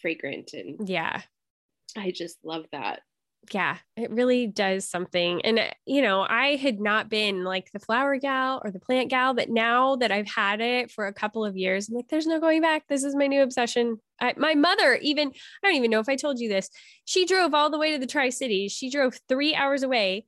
fragrant 0.00 0.52
and 0.52 0.88
yeah, 0.88 1.22
I 1.96 2.10
just 2.10 2.38
love 2.44 2.66
that. 2.72 3.00
Yeah, 3.52 3.78
it 3.96 4.10
really 4.10 4.46
does 4.46 4.88
something. 4.88 5.40
And, 5.42 5.58
uh, 5.58 5.70
you 5.86 6.02
know, 6.02 6.26
I 6.28 6.56
had 6.56 6.80
not 6.80 7.08
been 7.08 7.44
like 7.44 7.70
the 7.72 7.78
flower 7.78 8.16
gal 8.16 8.60
or 8.64 8.70
the 8.70 8.80
plant 8.80 9.10
gal, 9.10 9.34
but 9.34 9.48
now 9.48 9.96
that 9.96 10.12
I've 10.12 10.28
had 10.28 10.60
it 10.60 10.90
for 10.90 11.06
a 11.06 11.12
couple 11.12 11.44
of 11.44 11.56
years, 11.56 11.88
I'm 11.88 11.94
like, 11.94 12.08
there's 12.08 12.26
no 12.26 12.40
going 12.40 12.60
back. 12.60 12.84
This 12.88 13.04
is 13.04 13.14
my 13.14 13.26
new 13.26 13.42
obsession. 13.42 13.98
I, 14.20 14.34
my 14.36 14.54
mother, 14.54 14.98
even, 15.00 15.28
I 15.62 15.68
don't 15.68 15.76
even 15.76 15.90
know 15.90 16.00
if 16.00 16.08
I 16.08 16.16
told 16.16 16.38
you 16.38 16.48
this, 16.48 16.68
she 17.04 17.24
drove 17.24 17.54
all 17.54 17.70
the 17.70 17.78
way 17.78 17.92
to 17.92 17.98
the 17.98 18.06
Tri 18.06 18.30
Cities. 18.30 18.72
She 18.72 18.90
drove 18.90 19.18
three 19.28 19.54
hours 19.54 19.82
away 19.82 20.26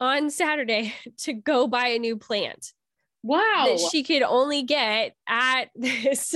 on 0.00 0.30
Saturday 0.30 0.94
to 1.18 1.32
go 1.32 1.66
buy 1.66 1.88
a 1.88 1.98
new 1.98 2.16
plant. 2.16 2.72
Wow. 3.22 3.66
That 3.68 3.88
she 3.90 4.02
could 4.02 4.22
only 4.22 4.62
get 4.62 5.14
at 5.28 5.66
this 5.74 6.34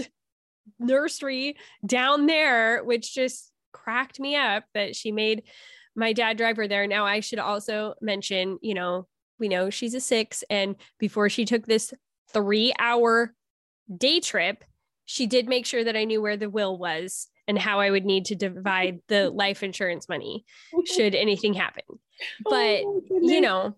nursery 0.78 1.56
down 1.84 2.26
there, 2.26 2.84
which 2.84 3.14
just 3.14 3.52
cracked 3.72 4.18
me 4.18 4.36
up 4.36 4.64
that 4.74 4.96
she 4.96 5.12
made 5.12 5.42
my 5.96 6.12
dad 6.12 6.36
drive 6.36 6.56
her 6.58 6.68
there. 6.68 6.86
Now, 6.86 7.06
I 7.06 7.20
should 7.20 7.38
also 7.38 7.94
mention, 8.00 8.58
you 8.62 8.74
know, 8.74 9.08
we 9.38 9.48
know 9.48 9.70
she's 9.70 9.94
a 9.94 10.00
six. 10.00 10.44
And 10.48 10.76
before 10.98 11.28
she 11.28 11.44
took 11.44 11.66
this 11.66 11.92
three 12.32 12.72
hour 12.78 13.34
day 13.94 14.20
trip, 14.20 14.64
she 15.04 15.26
did 15.26 15.48
make 15.48 15.66
sure 15.66 15.84
that 15.84 15.96
I 15.96 16.04
knew 16.04 16.20
where 16.20 16.36
the 16.36 16.50
will 16.50 16.78
was 16.78 17.28
and 17.48 17.58
how 17.58 17.80
I 17.80 17.90
would 17.90 18.04
need 18.04 18.26
to 18.26 18.34
divide 18.34 19.00
the 19.08 19.30
life 19.34 19.62
insurance 19.62 20.08
money 20.08 20.44
should 20.84 21.14
anything 21.14 21.54
happen. 21.54 21.84
Oh 21.88 21.96
but, 22.44 22.82
oh 22.84 23.02
you 23.22 23.40
know, 23.40 23.76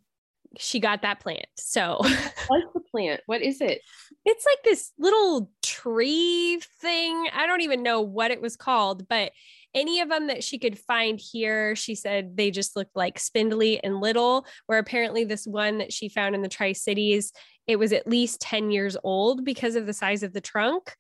she 0.59 0.81
got 0.81 1.03
that 1.03 1.21
plant. 1.21 1.47
So, 1.57 1.99
what's 2.47 2.73
the 2.73 2.81
plant? 2.91 3.21
What 3.27 3.43
is 3.43 3.61
it? 3.61 3.81
It's 4.25 4.47
like 4.47 4.59
this 4.65 4.93
little 4.99 5.51
tree 5.63 6.61
thing. 6.81 7.29
I 7.35 7.47
don't 7.47 7.61
even 7.61 7.83
know 7.83 8.01
what 8.01 8.31
it 8.31 8.41
was 8.41 8.57
called, 8.57 9.07
but 9.09 9.33
any 9.75 10.01
of 10.01 10.09
them 10.09 10.29
that 10.29 10.43
she 10.43 10.59
could 10.59 10.79
find 10.79 11.21
here, 11.21 11.77
she 11.77 11.95
said 11.95 12.37
they 12.37 12.51
just 12.51 12.77
looked 12.77 12.97
like 12.97 13.19
spindly 13.19 13.83
and 13.83 14.01
little. 14.01 14.47
Where 14.67 14.79
apparently, 14.79 15.25
this 15.25 15.47
one 15.47 15.79
that 15.79 15.93
she 15.93 16.09
found 16.09 16.35
in 16.35 16.43
the 16.43 16.49
Tri 16.49 16.73
Cities, 16.73 17.33
it 17.67 17.79
was 17.79 17.93
at 17.93 18.07
least 18.07 18.41
10 18.41 18.71
years 18.71 18.97
old 19.05 19.45
because 19.45 19.77
of 19.77 19.87
the 19.87 19.93
size 19.93 20.23
of 20.23 20.33
the 20.33 20.41
trunk. 20.41 20.95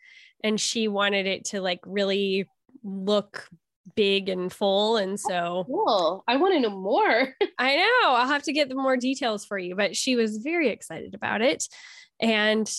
And 0.44 0.60
she 0.60 0.86
wanted 0.86 1.26
it 1.26 1.46
to 1.46 1.60
like 1.60 1.80
really 1.84 2.48
look 2.84 3.48
big 3.94 4.28
and 4.28 4.52
full. 4.52 4.96
And 4.96 5.18
so 5.18 5.64
cool. 5.66 6.22
I 6.28 6.36
want 6.36 6.54
to 6.54 6.60
know 6.60 6.70
more. 6.70 7.34
I 7.58 7.76
know. 7.76 8.14
I'll 8.14 8.28
have 8.28 8.44
to 8.44 8.52
get 8.52 8.68
the 8.68 8.74
more 8.74 8.96
details 8.96 9.44
for 9.44 9.58
you, 9.58 9.74
but 9.74 9.96
she 9.96 10.14
was 10.14 10.36
very 10.38 10.68
excited 10.68 11.14
about 11.14 11.40
it. 11.40 11.64
And 12.20 12.70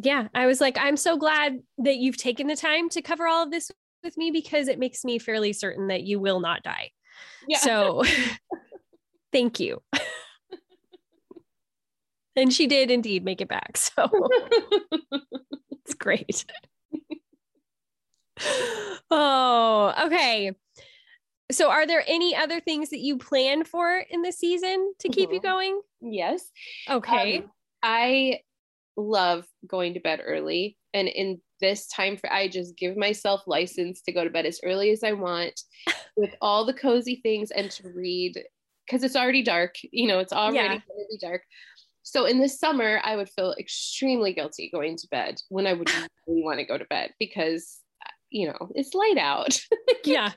yeah, 0.00 0.28
I 0.34 0.46
was 0.46 0.60
like, 0.60 0.78
I'm 0.78 0.96
so 0.96 1.16
glad 1.16 1.58
that 1.78 1.96
you've 1.96 2.16
taken 2.16 2.46
the 2.46 2.56
time 2.56 2.88
to 2.90 3.02
cover 3.02 3.26
all 3.26 3.42
of 3.42 3.50
this 3.50 3.70
with 4.02 4.16
me 4.16 4.30
because 4.30 4.68
it 4.68 4.78
makes 4.78 5.04
me 5.04 5.18
fairly 5.18 5.52
certain 5.52 5.88
that 5.88 6.02
you 6.02 6.18
will 6.18 6.40
not 6.40 6.62
die. 6.62 6.90
Yeah. 7.46 7.58
So 7.58 8.02
thank 9.32 9.60
you. 9.60 9.82
and 12.36 12.52
she 12.52 12.66
did 12.66 12.90
indeed 12.90 13.24
make 13.24 13.40
it 13.40 13.48
back. 13.48 13.76
So 13.76 14.08
it's 15.84 15.94
great. 15.94 16.44
oh, 19.10 19.94
okay. 20.06 20.52
So 21.50 21.70
are 21.70 21.86
there 21.86 22.04
any 22.06 22.36
other 22.36 22.60
things 22.60 22.90
that 22.90 23.00
you 23.00 23.18
plan 23.18 23.64
for 23.64 23.98
in 23.98 24.22
the 24.22 24.32
season 24.32 24.92
to 25.00 25.08
keep 25.08 25.28
mm-hmm. 25.28 25.34
you 25.34 25.40
going? 25.40 25.80
Yes. 26.00 26.48
Okay. 26.88 27.38
Um, 27.38 27.50
I 27.82 28.40
love 29.00 29.44
going 29.66 29.94
to 29.94 30.00
bed 30.00 30.20
early 30.24 30.76
and 30.94 31.08
in 31.08 31.40
this 31.60 31.86
time 31.86 32.16
for 32.16 32.32
I 32.32 32.48
just 32.48 32.76
give 32.76 32.96
myself 32.96 33.42
license 33.46 34.00
to 34.02 34.12
go 34.12 34.24
to 34.24 34.30
bed 34.30 34.46
as 34.46 34.60
early 34.64 34.90
as 34.90 35.04
I 35.04 35.12
want 35.12 35.60
with 36.16 36.34
all 36.40 36.64
the 36.64 36.74
cozy 36.74 37.20
things 37.22 37.50
and 37.50 37.70
to 37.72 37.88
read 37.94 38.42
because 38.86 39.04
it's 39.04 39.16
already 39.16 39.42
dark. 39.42 39.76
You 39.92 40.08
know, 40.08 40.18
it's 40.18 40.32
already 40.32 40.56
yeah. 40.56 40.80
really 40.88 41.18
dark. 41.20 41.42
So 42.02 42.24
in 42.24 42.40
the 42.40 42.48
summer, 42.48 43.00
I 43.04 43.14
would 43.16 43.28
feel 43.28 43.54
extremely 43.58 44.32
guilty 44.32 44.70
going 44.72 44.96
to 44.96 45.08
bed 45.10 45.40
when 45.48 45.66
I 45.66 45.74
would 45.74 45.88
really 46.26 46.42
want 46.42 46.58
to 46.58 46.64
go 46.64 46.78
to 46.78 46.84
bed 46.86 47.12
because 47.18 47.78
you 48.30 48.46
know 48.48 48.70
it's 48.74 48.94
light 48.94 49.18
out. 49.18 49.60
Yeah. 50.02 50.32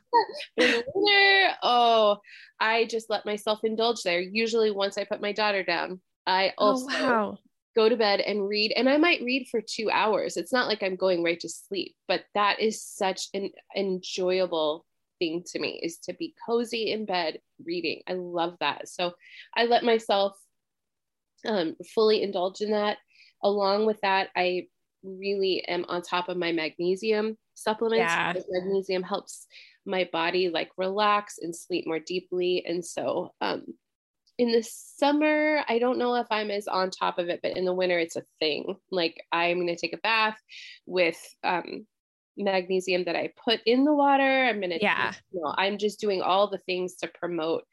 in 0.57 0.71
the 0.71 0.83
winter, 0.93 1.55
oh, 1.63 2.17
I 2.59 2.83
just 2.83 3.09
let 3.09 3.25
myself 3.25 3.59
indulge 3.63 4.03
there. 4.03 4.19
Usually, 4.19 4.71
once 4.71 4.97
I 4.97 5.05
put 5.05 5.21
my 5.21 5.31
daughter 5.31 5.63
down, 5.63 6.01
I 6.27 6.51
oh, 6.57 6.65
also 6.65 6.87
oh, 6.89 7.09
wow 7.09 7.37
go 7.75 7.89
to 7.89 7.95
bed 7.97 8.19
and 8.19 8.47
read 8.47 8.71
and 8.75 8.87
i 8.89 8.97
might 8.97 9.21
read 9.21 9.47
for 9.49 9.61
two 9.61 9.89
hours. 9.91 10.37
It's 10.37 10.53
not 10.53 10.67
like 10.67 10.83
i'm 10.83 10.95
going 10.95 11.23
right 11.23 11.39
to 11.39 11.49
sleep 11.49 11.95
but 12.07 12.23
that 12.35 12.59
is 12.59 12.83
such 12.83 13.27
an 13.33 13.49
enjoyable 13.75 14.85
thing 15.19 15.43
to 15.47 15.59
me 15.59 15.79
is 15.83 15.97
to 15.99 16.13
be 16.13 16.33
cozy 16.45 16.91
in 16.91 17.05
bed 17.05 17.39
reading. 17.63 18.01
I 18.07 18.13
love 18.13 18.55
that. 18.59 18.87
So 18.87 19.13
i 19.55 19.65
let 19.65 19.83
myself 19.83 20.33
um, 21.45 21.75
fully 21.93 22.23
indulge 22.23 22.61
in 22.61 22.71
that. 22.71 22.97
Along 23.43 23.85
with 23.85 23.99
that 24.01 24.29
i 24.35 24.67
really 25.03 25.63
am 25.65 25.85
on 25.89 26.01
top 26.01 26.29
of 26.29 26.37
my 26.37 26.51
magnesium 26.51 27.37
supplements. 27.55 28.13
Yeah. 28.13 28.33
magnesium 28.49 29.03
helps 29.03 29.47
my 29.85 30.09
body 30.11 30.49
like 30.49 30.69
relax 30.77 31.39
and 31.41 31.55
sleep 31.55 31.85
more 31.85 31.99
deeply. 31.99 32.63
And 32.65 32.85
so 32.85 33.33
um, 33.41 33.65
in 34.37 34.51
the 34.51 34.63
summer, 34.63 35.63
I 35.67 35.79
don't 35.79 35.99
know 35.99 36.15
if 36.15 36.27
I'm 36.31 36.49
as 36.49 36.67
on 36.67 36.89
top 36.89 37.19
of 37.19 37.29
it, 37.29 37.39
but 37.43 37.55
in 37.55 37.65
the 37.65 37.73
winter, 37.73 37.99
it's 37.99 38.15
a 38.15 38.23
thing. 38.39 38.75
Like 38.91 39.23
I'm 39.31 39.57
going 39.57 39.67
to 39.67 39.75
take 39.75 39.93
a 39.93 39.97
bath 39.97 40.37
with 40.85 41.17
um, 41.43 41.85
magnesium 42.35 43.03
that 43.05 43.15
I 43.15 43.31
put 43.43 43.61
in 43.65 43.85
the 43.85 43.93
water. 43.93 44.45
I'm 44.45 44.59
going 44.59 44.71
to, 44.71 44.81
yeah, 44.81 45.13
you 45.31 45.41
know, 45.41 45.53
I'm 45.55 45.77
just 45.77 45.99
doing 45.99 46.21
all 46.21 46.49
the 46.49 46.57
things 46.59 46.95
to 46.95 47.07
promote 47.07 47.63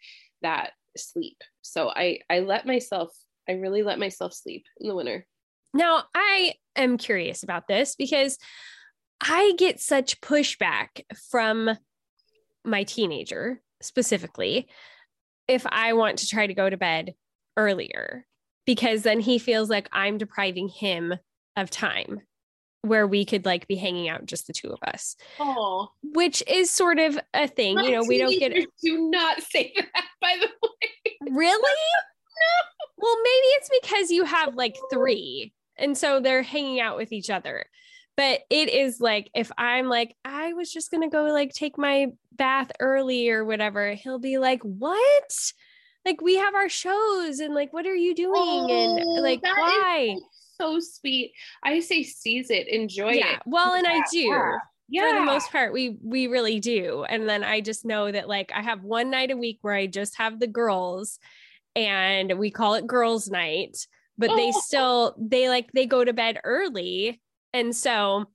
that 0.42 0.72
sleep. 0.96 1.38
So 1.62 1.88
I, 1.88 2.18
I 2.28 2.40
let 2.40 2.66
myself, 2.66 3.10
I 3.48 3.52
really 3.52 3.82
let 3.82 3.98
myself 3.98 4.34
sleep 4.34 4.64
in 4.78 4.88
the 4.88 4.94
winter. 4.94 5.26
Now, 5.72 6.04
I 6.14 6.54
am 6.76 6.98
curious 6.98 7.42
about 7.42 7.68
this 7.68 7.94
because 7.94 8.36
I 9.20 9.54
get 9.56 9.80
such 9.80 10.20
pushback 10.20 11.04
from 11.30 11.70
my 12.64 12.84
teenager 12.84 13.60
specifically 13.80 14.68
if 15.50 15.66
I 15.68 15.94
want 15.94 16.18
to 16.18 16.28
try 16.28 16.46
to 16.46 16.54
go 16.54 16.70
to 16.70 16.76
bed 16.76 17.14
earlier 17.56 18.24
because 18.66 19.02
then 19.02 19.18
he 19.18 19.38
feels 19.38 19.68
like 19.68 19.88
I'm 19.92 20.16
depriving 20.16 20.68
him 20.68 21.14
of 21.56 21.70
time 21.70 22.20
where 22.82 23.06
we 23.06 23.24
could 23.24 23.44
like 23.44 23.66
be 23.66 23.74
hanging 23.74 24.08
out 24.08 24.24
just 24.26 24.46
the 24.46 24.52
two 24.52 24.68
of 24.68 24.78
us. 24.86 25.16
Oh, 25.40 25.88
which 26.02 26.40
is 26.46 26.70
sort 26.70 27.00
of 27.00 27.18
a 27.34 27.48
thing, 27.48 27.74
My 27.74 27.82
you 27.82 27.90
know, 27.90 28.04
we 28.06 28.18
don't 28.18 28.38
get 28.38 28.52
do 28.80 29.10
not 29.10 29.42
say 29.42 29.72
that 29.76 30.04
by 30.20 30.36
the 30.40 30.46
way. 30.46 31.16
Really? 31.36 31.58
no. 31.58 32.96
Well, 32.96 33.16
maybe 33.16 33.46
it's 33.56 33.70
because 33.82 34.10
you 34.12 34.24
have 34.24 34.54
like 34.54 34.76
3 34.92 35.52
and 35.76 35.98
so 35.98 36.20
they're 36.20 36.42
hanging 36.42 36.78
out 36.80 36.96
with 36.96 37.10
each 37.10 37.28
other. 37.28 37.66
But 38.20 38.42
it 38.50 38.68
is 38.68 39.00
like 39.00 39.30
if 39.35 39.50
I'm 39.56 39.88
like 39.88 40.14
I 40.26 40.52
was 40.52 40.70
just 40.70 40.90
going 40.90 41.02
to 41.02 41.09
go 41.09 41.22
like 41.33 41.54
take 41.54 41.78
my 41.78 42.09
bath 42.33 42.70
early 42.78 43.30
or 43.30 43.46
whatever, 43.46 43.94
he'll 43.94 44.18
be 44.18 44.37
like, 44.37 44.61
What? 44.62 45.52
Like, 46.04 46.20
we 46.20 46.37
have 46.37 46.54
our 46.54 46.68
shows 46.68 47.40
and 47.40 47.54
like, 47.54 47.72
what 47.72 47.87
are 47.87 47.94
you 47.94 48.14
doing? 48.14 48.33
Oh, 48.37 48.68
and 48.68 49.22
like, 49.22 49.42
why? 49.42 50.16
So 50.59 50.80
sweet. 50.80 51.33
I 51.62 51.80
say 51.80 52.02
seize 52.02 52.50
it, 52.50 52.68
enjoy 52.68 53.12
yeah. 53.12 53.37
it. 53.37 53.40
Well, 53.46 53.72
and 53.72 53.87
I 53.87 54.02
do. 54.12 54.59
Yeah. 54.90 55.09
For 55.09 55.20
the 55.20 55.24
most 55.24 55.50
part, 55.50 55.72
we 55.72 55.96
we 56.02 56.26
really 56.26 56.61
do. 56.61 57.06
And 57.09 57.26
then 57.26 57.42
I 57.42 57.62
just 57.62 57.87
know 57.87 58.12
that 58.12 58.28
like 58.28 58.52
I 58.54 58.61
have 58.61 58.83
one 58.83 59.11
night 59.11 59.30
a 59.30 59.37
week 59.37 59.61
where 59.62 59.72
I 59.72 59.87
just 59.87 60.18
have 60.18 60.40
the 60.40 60.46
girls 60.46 61.18
and 61.74 62.38
we 62.38 62.50
call 62.50 62.74
it 62.74 62.87
girls' 62.87 63.30
night, 63.30 63.87
but 64.18 64.28
oh. 64.28 64.37
they 64.37 64.52
still 64.52 65.16
they 65.18 65.48
like 65.48 65.72
they 65.72 65.87
go 65.87 66.04
to 66.04 66.12
bed 66.12 66.38
early. 66.44 67.18
And 67.52 67.74
so 67.74 68.26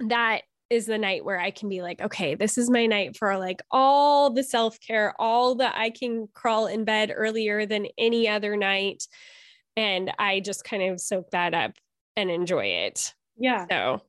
that 0.00 0.42
is 0.68 0.86
the 0.86 0.98
night 0.98 1.24
where 1.24 1.38
I 1.38 1.50
can 1.50 1.68
be 1.68 1.82
like, 1.82 2.00
okay, 2.00 2.34
this 2.34 2.58
is 2.58 2.68
my 2.68 2.86
night 2.86 3.16
for 3.16 3.38
like 3.38 3.62
all 3.70 4.30
the 4.30 4.42
self 4.42 4.78
care, 4.80 5.14
all 5.18 5.56
that 5.56 5.74
I 5.76 5.90
can 5.90 6.28
crawl 6.34 6.66
in 6.66 6.84
bed 6.84 7.12
earlier 7.14 7.66
than 7.66 7.86
any 7.96 8.28
other 8.28 8.56
night. 8.56 9.04
And 9.76 10.12
I 10.18 10.40
just 10.40 10.64
kind 10.64 10.82
of 10.82 11.00
soak 11.00 11.30
that 11.30 11.54
up 11.54 11.72
and 12.16 12.30
enjoy 12.30 12.66
it. 12.66 13.14
Yeah. 13.36 13.66
So, 13.70 14.00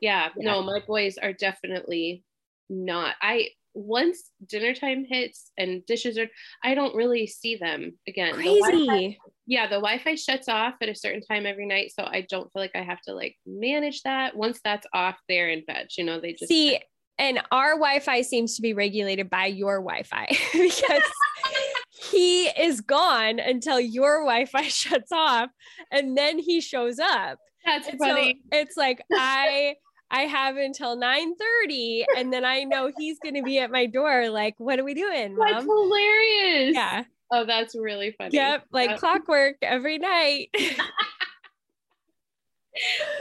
yeah, 0.00 0.28
yeah. 0.36 0.52
no, 0.52 0.62
my 0.62 0.80
boys 0.86 1.16
are 1.18 1.32
definitely 1.32 2.24
not. 2.68 3.14
I, 3.22 3.50
once 3.74 4.30
dinner 4.46 4.74
time 4.74 5.04
hits 5.08 5.50
and 5.56 5.84
dishes 5.86 6.18
are, 6.18 6.28
I 6.62 6.74
don't 6.74 6.94
really 6.94 7.26
see 7.26 7.56
them 7.56 7.98
again. 8.06 8.34
Crazy. 8.34 8.60
The 8.60 9.16
yeah, 9.46 9.66
the 9.66 9.76
Wi-Fi 9.76 10.14
shuts 10.14 10.48
off 10.48 10.74
at 10.80 10.88
a 10.88 10.94
certain 10.94 11.20
time 11.20 11.46
every 11.46 11.66
night, 11.66 11.92
so 11.98 12.04
I 12.04 12.26
don't 12.28 12.50
feel 12.52 12.62
like 12.62 12.74
I 12.74 12.82
have 12.82 13.00
to 13.02 13.14
like 13.14 13.36
manage 13.46 14.02
that. 14.02 14.36
Once 14.36 14.60
that's 14.64 14.86
off, 14.94 15.16
they're 15.28 15.50
in 15.50 15.64
bed. 15.66 15.88
You 15.98 16.04
know, 16.04 16.20
they 16.20 16.32
just 16.32 16.48
see. 16.48 16.78
And 17.18 17.40
our 17.52 17.72
Wi-Fi 17.74 18.22
seems 18.22 18.56
to 18.56 18.62
be 18.62 18.72
regulated 18.72 19.30
by 19.30 19.46
your 19.46 19.80
Wi-Fi 19.80 20.26
because 20.52 21.02
he 22.10 22.46
is 22.46 22.80
gone 22.80 23.38
until 23.38 23.78
your 23.78 24.24
Wi-Fi 24.24 24.62
shuts 24.68 25.12
off, 25.12 25.50
and 25.90 26.16
then 26.16 26.38
he 26.38 26.60
shows 26.60 26.98
up. 26.98 27.38
That's 27.64 27.88
and 27.88 27.98
funny. 27.98 28.40
So 28.52 28.58
it's 28.58 28.76
like 28.76 29.02
I 29.12 29.76
I 30.10 30.22
have 30.22 30.56
until 30.56 30.96
9:30 30.96 32.04
and 32.16 32.32
then 32.32 32.44
I 32.44 32.64
know 32.64 32.90
he's 32.96 33.18
going 33.18 33.34
to 33.34 33.42
be 33.42 33.58
at 33.58 33.70
my 33.70 33.86
door 33.86 34.28
like 34.28 34.54
what 34.58 34.78
are 34.78 34.84
we 34.84 34.94
doing, 34.94 35.36
mom? 35.36 35.48
That's 35.50 35.64
hilarious. 35.64 36.74
Yeah. 36.74 37.04
Oh, 37.30 37.44
that's 37.44 37.74
really 37.74 38.14
funny. 38.16 38.36
Yep, 38.36 38.66
like 38.70 38.90
yep. 38.90 38.98
clockwork 38.98 39.56
every 39.62 39.98
night. 39.98 40.50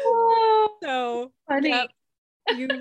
oh, 0.05 0.69
so 0.83 1.31
funny. 1.47 1.69
Yep, 1.69 1.89
you've, 2.57 2.71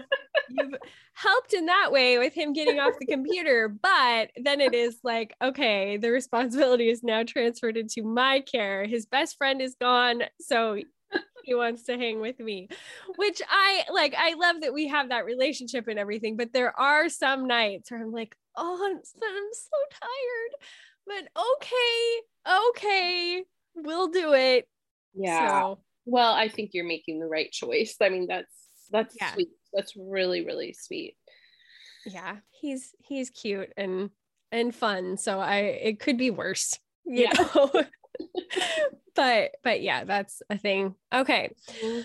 you've 0.51 0.75
helped 1.15 1.55
in 1.55 1.67
that 1.67 1.93
way 1.93 2.19
with 2.19 2.35
him 2.35 2.53
getting 2.53 2.81
off 2.81 2.95
the 2.99 3.07
computer, 3.07 3.69
but 3.69 4.31
then 4.37 4.61
it 4.61 4.75
is 4.75 4.99
like, 5.05 5.35
okay, 5.43 5.97
the 5.97 6.11
responsibility 6.11 6.91
is 6.91 7.03
now 7.03 7.23
transferred 7.23 7.77
into 7.77 8.03
my 8.03 8.41
care. 8.41 8.85
His 8.87 9.07
best 9.07 9.37
friend 9.37 9.63
is 9.63 9.77
gone, 9.81 10.23
so 10.41 10.79
he 11.45 11.55
wants 11.55 11.83
to 11.85 11.97
hang 11.97 12.21
with 12.21 12.39
me 12.39 12.69
which 13.17 13.43
i 13.51 13.83
like 13.93 14.15
i 14.17 14.35
love 14.35 14.61
that 14.61 14.73
we 14.73 14.87
have 14.87 15.09
that 15.09 15.25
relationship 15.25 15.89
and 15.89 15.99
everything 15.99 16.37
but 16.37 16.53
there 16.53 16.79
are 16.79 17.09
some 17.09 17.47
nights 17.47 17.91
where 17.91 18.01
i'm 18.01 18.13
like 18.13 18.37
oh 18.57 18.81
i'm, 18.85 18.97
I'm 18.97 19.49
so 19.53 19.99
tired 20.01 20.67
but 21.07 21.29
okay 21.37 22.61
okay 22.67 23.45
we'll 23.77 24.09
do 24.09 24.33
it 24.33 24.69
yeah 25.15 25.61
so, 25.61 25.79
well 26.05 26.35
i 26.35 26.49
think 26.49 26.71
you're 26.73 26.85
making 26.87 27.21
the 27.21 27.27
right 27.27 27.51
choice 27.51 27.97
i 28.01 28.09
mean 28.09 28.27
that's 28.27 28.55
that's 28.91 29.17
yeah. 29.21 29.33
sweet 29.33 29.51
that's 29.73 29.95
really 29.97 30.45
really 30.45 30.73
sweet 30.73 31.17
yeah 32.07 32.37
he's 32.51 32.95
he's 32.99 33.31
cute 33.31 33.73
and 33.77 34.11
and 34.51 34.75
fun 34.75 35.17
so 35.17 35.39
i 35.39 35.57
it 35.57 36.01
could 36.01 36.19
be 36.19 36.31
worse 36.31 36.79
you 37.05 37.25
yeah. 37.25 37.47
know 37.55 37.71
but 39.15 39.53
but 39.63 39.83
yeah, 39.83 40.05
that's 40.05 40.43
a 40.51 40.59
thing. 40.59 40.95
Okay. 41.13 41.55
Mm-hmm. 41.71 42.01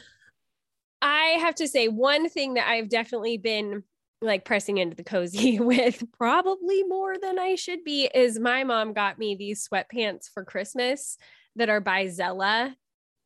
I 1.01 1.37
have 1.39 1.55
to 1.55 1.67
say 1.67 1.87
one 1.87 2.29
thing 2.29 2.55
that 2.55 2.67
I've 2.67 2.89
definitely 2.89 3.37
been 3.37 3.83
like 4.21 4.45
pressing 4.45 4.77
into 4.77 4.95
the 4.95 5.03
cozy 5.03 5.59
with 5.61 6.03
probably 6.17 6.83
more 6.83 7.17
than 7.17 7.37
I 7.39 7.55
should 7.55 7.83
be 7.83 8.09
is 8.13 8.39
my 8.39 8.63
mom 8.63 8.93
got 8.93 9.19
me 9.19 9.35
these 9.35 9.67
sweatpants 9.67 10.29
for 10.33 10.43
Christmas 10.43 11.17
that 11.55 11.69
are 11.69 11.81
by 11.81 12.07
Zella 12.07 12.75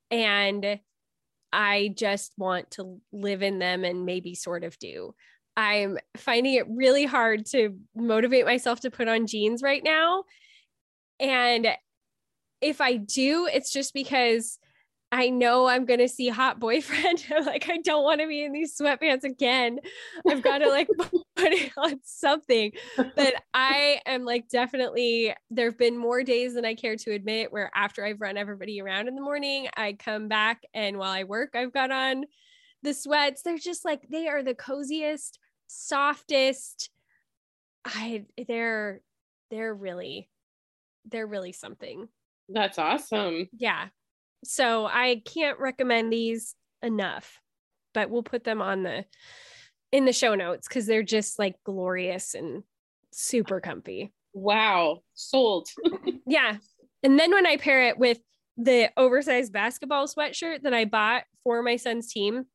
and 0.10 0.80
I 1.54 1.94
just 1.96 2.34
want 2.38 2.72
to 2.72 3.02
live 3.12 3.42
in 3.42 3.60
them 3.60 3.84
and 3.84 4.06
maybe 4.06 4.36
sort 4.36 4.64
of 4.64 4.78
do. 4.80 5.14
I'm 5.58 5.98
finding 6.16 6.54
it 6.54 6.66
really 6.70 7.06
hard 7.06 7.46
to 7.48 7.78
motivate 7.96 8.46
myself 8.46 8.82
to 8.82 8.92
put 8.92 9.10
on 9.10 9.28
jeans 9.28 9.62
right 9.62 9.84
now. 9.84 10.24
And 11.20 11.68
if 12.62 12.80
I 12.80 12.96
do, 12.96 13.50
it's 13.52 13.72
just 13.72 13.94
because 13.94 14.60
I 15.14 15.30
know 15.30 15.68
I'm 15.68 15.86
going 15.86 16.00
to 16.00 16.08
see 16.08 16.30
hot 16.30 16.60
boyfriend. 16.60 17.26
like, 17.46 17.70
I 17.70 17.78
don't 17.78 18.04
want 18.04 18.22
to 18.22 18.28
be 18.28 18.44
in 18.44 18.54
these 18.54 18.78
sweatpants 18.78 19.24
again. 19.24 19.80
I've 20.28 20.42
got 20.42 20.60
to 20.60 20.70
like 20.70 20.88
put 21.36 21.52
it 21.52 21.72
on 21.76 22.00
something. 22.04 22.72
But 22.96 23.34
I 23.54 24.00
am 24.06 24.24
like, 24.24 24.48
definitely, 24.48 25.34
there 25.50 25.66
have 25.66 25.78
been 25.78 25.98
more 25.98 26.24
days 26.24 26.54
than 26.54 26.64
I 26.64 26.76
care 26.76 26.96
to 26.96 27.12
admit 27.12 27.52
where 27.52 27.70
after 27.76 28.06
I've 28.06 28.22
run 28.22 28.38
everybody 28.38 28.82
around 28.82 29.10
in 29.10 29.16
the 29.16 29.22
morning, 29.22 29.68
I 29.76 29.94
come 29.94 30.30
back 30.30 30.64
and 30.74 30.98
while 30.98 31.12
I 31.12 31.26
work, 31.26 31.56
I've 31.56 31.74
got 31.74 31.92
on 31.92 32.24
the 32.82 32.94
sweats. 32.94 33.42
They're 33.42 33.58
just 33.58 33.84
like, 33.84 34.08
they 34.10 34.30
are 34.30 34.44
the 34.44 34.56
coziest, 34.56 35.40
softest. 35.68 36.90
I, 37.84 38.26
they're, 38.48 39.02
they're 39.50 39.74
really, 39.74 40.30
they're 41.06 41.28
really 41.28 41.52
something. 41.52 42.08
That's 42.48 42.78
awesome. 42.78 43.50
Yeah. 43.58 43.88
So 44.44 44.86
I 44.86 45.22
can't 45.26 45.60
recommend 45.60 46.12
these 46.12 46.56
enough, 46.82 47.40
but 47.94 48.10
we'll 48.10 48.24
put 48.24 48.44
them 48.44 48.62
on 48.62 48.84
the 48.84 49.06
in 49.92 50.06
the 50.06 50.14
show 50.14 50.36
notes 50.36 50.68
because 50.68 50.86
they're 50.86 51.04
just 51.04 51.38
like 51.38 51.56
glorious 51.66 52.34
and 52.34 52.64
super 53.12 53.60
comfy. 53.60 54.14
Wow. 54.34 55.00
Sold. 55.14 55.68
yeah. 56.26 56.58
And 57.04 57.20
then 57.20 57.32
when 57.32 57.46
I 57.46 57.58
pair 57.58 57.88
it 57.88 57.98
with 57.98 58.20
the 58.58 58.90
oversized 58.96 59.52
basketball 59.52 60.08
sweatshirt 60.08 60.62
that 60.64 60.74
I 60.74 60.86
bought 60.86 61.24
for 61.44 61.62
my 61.62 61.76
son's 61.76 62.12
team, 62.12 62.46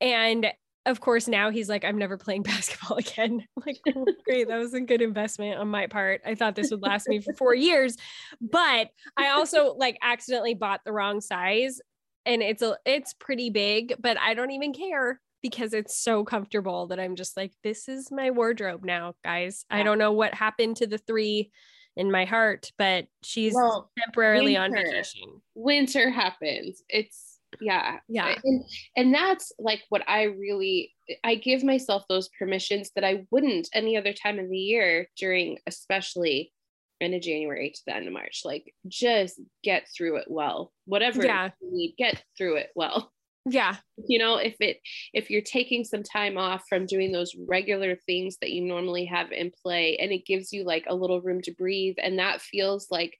and 0.00 0.46
of 0.84 1.00
course, 1.00 1.28
now 1.28 1.50
he's 1.50 1.68
like, 1.68 1.84
I'm 1.84 1.98
never 1.98 2.16
playing 2.16 2.42
basketball 2.42 2.98
again. 2.98 3.46
I'm 3.56 3.62
like, 3.66 3.80
oh, 3.94 4.06
great, 4.24 4.48
that 4.48 4.58
was 4.58 4.74
a 4.74 4.80
good 4.80 5.02
investment 5.02 5.58
on 5.58 5.68
my 5.68 5.86
part. 5.86 6.22
I 6.26 6.34
thought 6.34 6.54
this 6.54 6.70
would 6.70 6.82
last 6.82 7.08
me 7.08 7.20
for 7.20 7.32
four 7.34 7.54
years, 7.54 7.96
but 8.40 8.90
I 9.16 9.28
also 9.28 9.74
like 9.74 9.98
accidentally 10.02 10.54
bought 10.54 10.80
the 10.84 10.92
wrong 10.92 11.20
size, 11.20 11.80
and 12.26 12.42
it's 12.42 12.62
a 12.62 12.76
it's 12.84 13.14
pretty 13.14 13.50
big, 13.50 13.94
but 14.00 14.18
I 14.18 14.34
don't 14.34 14.50
even 14.52 14.72
care 14.72 15.20
because 15.42 15.74
it's 15.74 15.96
so 15.96 16.24
comfortable 16.24 16.86
that 16.86 17.00
I'm 17.00 17.16
just 17.16 17.36
like, 17.36 17.52
this 17.64 17.88
is 17.88 18.12
my 18.12 18.30
wardrobe 18.30 18.84
now, 18.84 19.14
guys. 19.24 19.64
Yeah. 19.70 19.78
I 19.78 19.82
don't 19.82 19.98
know 19.98 20.12
what 20.12 20.34
happened 20.34 20.76
to 20.76 20.86
the 20.86 20.98
three 20.98 21.50
in 21.96 22.10
my 22.10 22.24
heart, 22.24 22.70
but 22.78 23.06
she's 23.22 23.52
well, 23.54 23.90
temporarily 23.98 24.56
winter, 24.56 24.78
on 24.78 24.84
vacation. 24.84 25.42
Winter 25.54 26.10
happens. 26.10 26.82
It's 26.88 27.31
yeah 27.60 27.98
yeah. 28.08 28.34
and, 28.44 28.64
and 28.96 29.14
that's 29.14 29.52
like 29.58 29.82
what 29.88 30.02
i 30.08 30.24
really 30.24 30.92
i 31.24 31.34
give 31.34 31.62
myself 31.62 32.04
those 32.08 32.28
permissions 32.38 32.90
that 32.94 33.04
i 33.04 33.24
wouldn't 33.30 33.68
any 33.74 33.96
other 33.96 34.12
time 34.12 34.38
of 34.38 34.48
the 34.48 34.58
year 34.58 35.06
during 35.16 35.58
especially 35.66 36.52
end 37.00 37.14
of 37.14 37.22
january 37.22 37.70
to 37.70 37.80
the 37.86 37.94
end 37.94 38.06
of 38.06 38.12
march 38.12 38.42
like 38.44 38.72
just 38.86 39.40
get 39.64 39.86
through 39.96 40.16
it 40.16 40.26
well 40.28 40.72
whatever 40.84 41.24
yeah. 41.24 41.50
you 41.60 41.70
need 41.72 41.94
get 41.98 42.22
through 42.36 42.56
it 42.56 42.70
well. 42.74 43.12
Yeah. 43.44 43.76
You 44.06 44.18
know 44.18 44.36
if 44.36 44.56
it 44.60 44.78
if 45.12 45.30
you're 45.30 45.42
taking 45.42 45.84
some 45.84 46.02
time 46.02 46.38
off 46.38 46.62
from 46.68 46.86
doing 46.86 47.10
those 47.10 47.34
regular 47.48 47.96
things 48.06 48.36
that 48.40 48.50
you 48.50 48.62
normally 48.62 49.04
have 49.06 49.32
in 49.32 49.50
play 49.62 49.96
and 49.96 50.12
it 50.12 50.26
gives 50.26 50.52
you 50.52 50.64
like 50.64 50.84
a 50.86 50.94
little 50.94 51.20
room 51.20 51.40
to 51.42 51.52
breathe 51.52 51.96
and 52.02 52.18
that 52.18 52.40
feels 52.40 52.86
like 52.90 53.16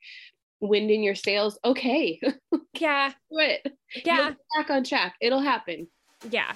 wind 0.62 0.90
in 0.90 1.02
your 1.02 1.14
sails, 1.14 1.58
okay. 1.64 2.20
Yeah. 2.80 3.12
Do 3.30 3.38
it. 3.38 3.66
Yeah. 4.04 4.32
back 4.56 4.70
on 4.70 4.82
track. 4.82 5.14
It'll 5.20 5.42
happen. 5.42 5.88
Yeah. 6.30 6.54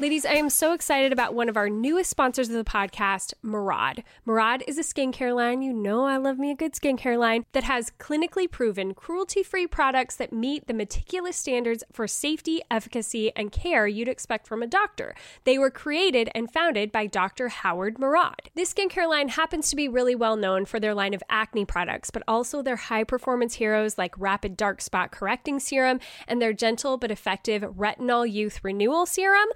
Ladies, 0.00 0.24
I 0.24 0.34
am 0.34 0.48
so 0.48 0.74
excited 0.74 1.12
about 1.12 1.34
one 1.34 1.48
of 1.48 1.56
our 1.56 1.68
newest 1.68 2.08
sponsors 2.08 2.48
of 2.48 2.54
the 2.54 2.62
podcast, 2.62 3.34
Murad. 3.42 4.04
Murad 4.24 4.62
is 4.68 4.78
a 4.78 4.82
skincare 4.82 5.34
line. 5.34 5.60
You 5.60 5.72
know, 5.72 6.04
I 6.04 6.18
love 6.18 6.38
me 6.38 6.52
a 6.52 6.54
good 6.54 6.74
skincare 6.74 7.18
line 7.18 7.46
that 7.50 7.64
has 7.64 7.90
clinically 7.98 8.48
proven 8.48 8.94
cruelty 8.94 9.42
free 9.42 9.66
products 9.66 10.14
that 10.14 10.32
meet 10.32 10.68
the 10.68 10.72
meticulous 10.72 11.36
standards 11.36 11.82
for 11.90 12.06
safety, 12.06 12.62
efficacy, 12.70 13.32
and 13.34 13.50
care 13.50 13.88
you'd 13.88 14.06
expect 14.06 14.46
from 14.46 14.62
a 14.62 14.68
doctor. 14.68 15.16
They 15.42 15.58
were 15.58 15.68
created 15.68 16.30
and 16.32 16.48
founded 16.48 16.92
by 16.92 17.08
Dr. 17.08 17.48
Howard 17.48 17.98
Murad. 17.98 18.50
This 18.54 18.72
skincare 18.72 19.08
line 19.08 19.30
happens 19.30 19.68
to 19.70 19.76
be 19.76 19.88
really 19.88 20.14
well 20.14 20.36
known 20.36 20.64
for 20.64 20.78
their 20.78 20.94
line 20.94 21.12
of 21.12 21.24
acne 21.28 21.64
products, 21.64 22.10
but 22.10 22.22
also 22.28 22.62
their 22.62 22.76
high 22.76 23.02
performance 23.02 23.54
heroes 23.54 23.98
like 23.98 24.16
Rapid 24.16 24.56
Dark 24.56 24.80
Spot 24.80 25.10
Correcting 25.10 25.58
Serum 25.58 25.98
and 26.28 26.40
their 26.40 26.52
gentle 26.52 26.98
but 26.98 27.10
effective 27.10 27.62
Retinol 27.62 28.30
Youth 28.30 28.60
Renewal 28.62 29.04
Serum. 29.04 29.48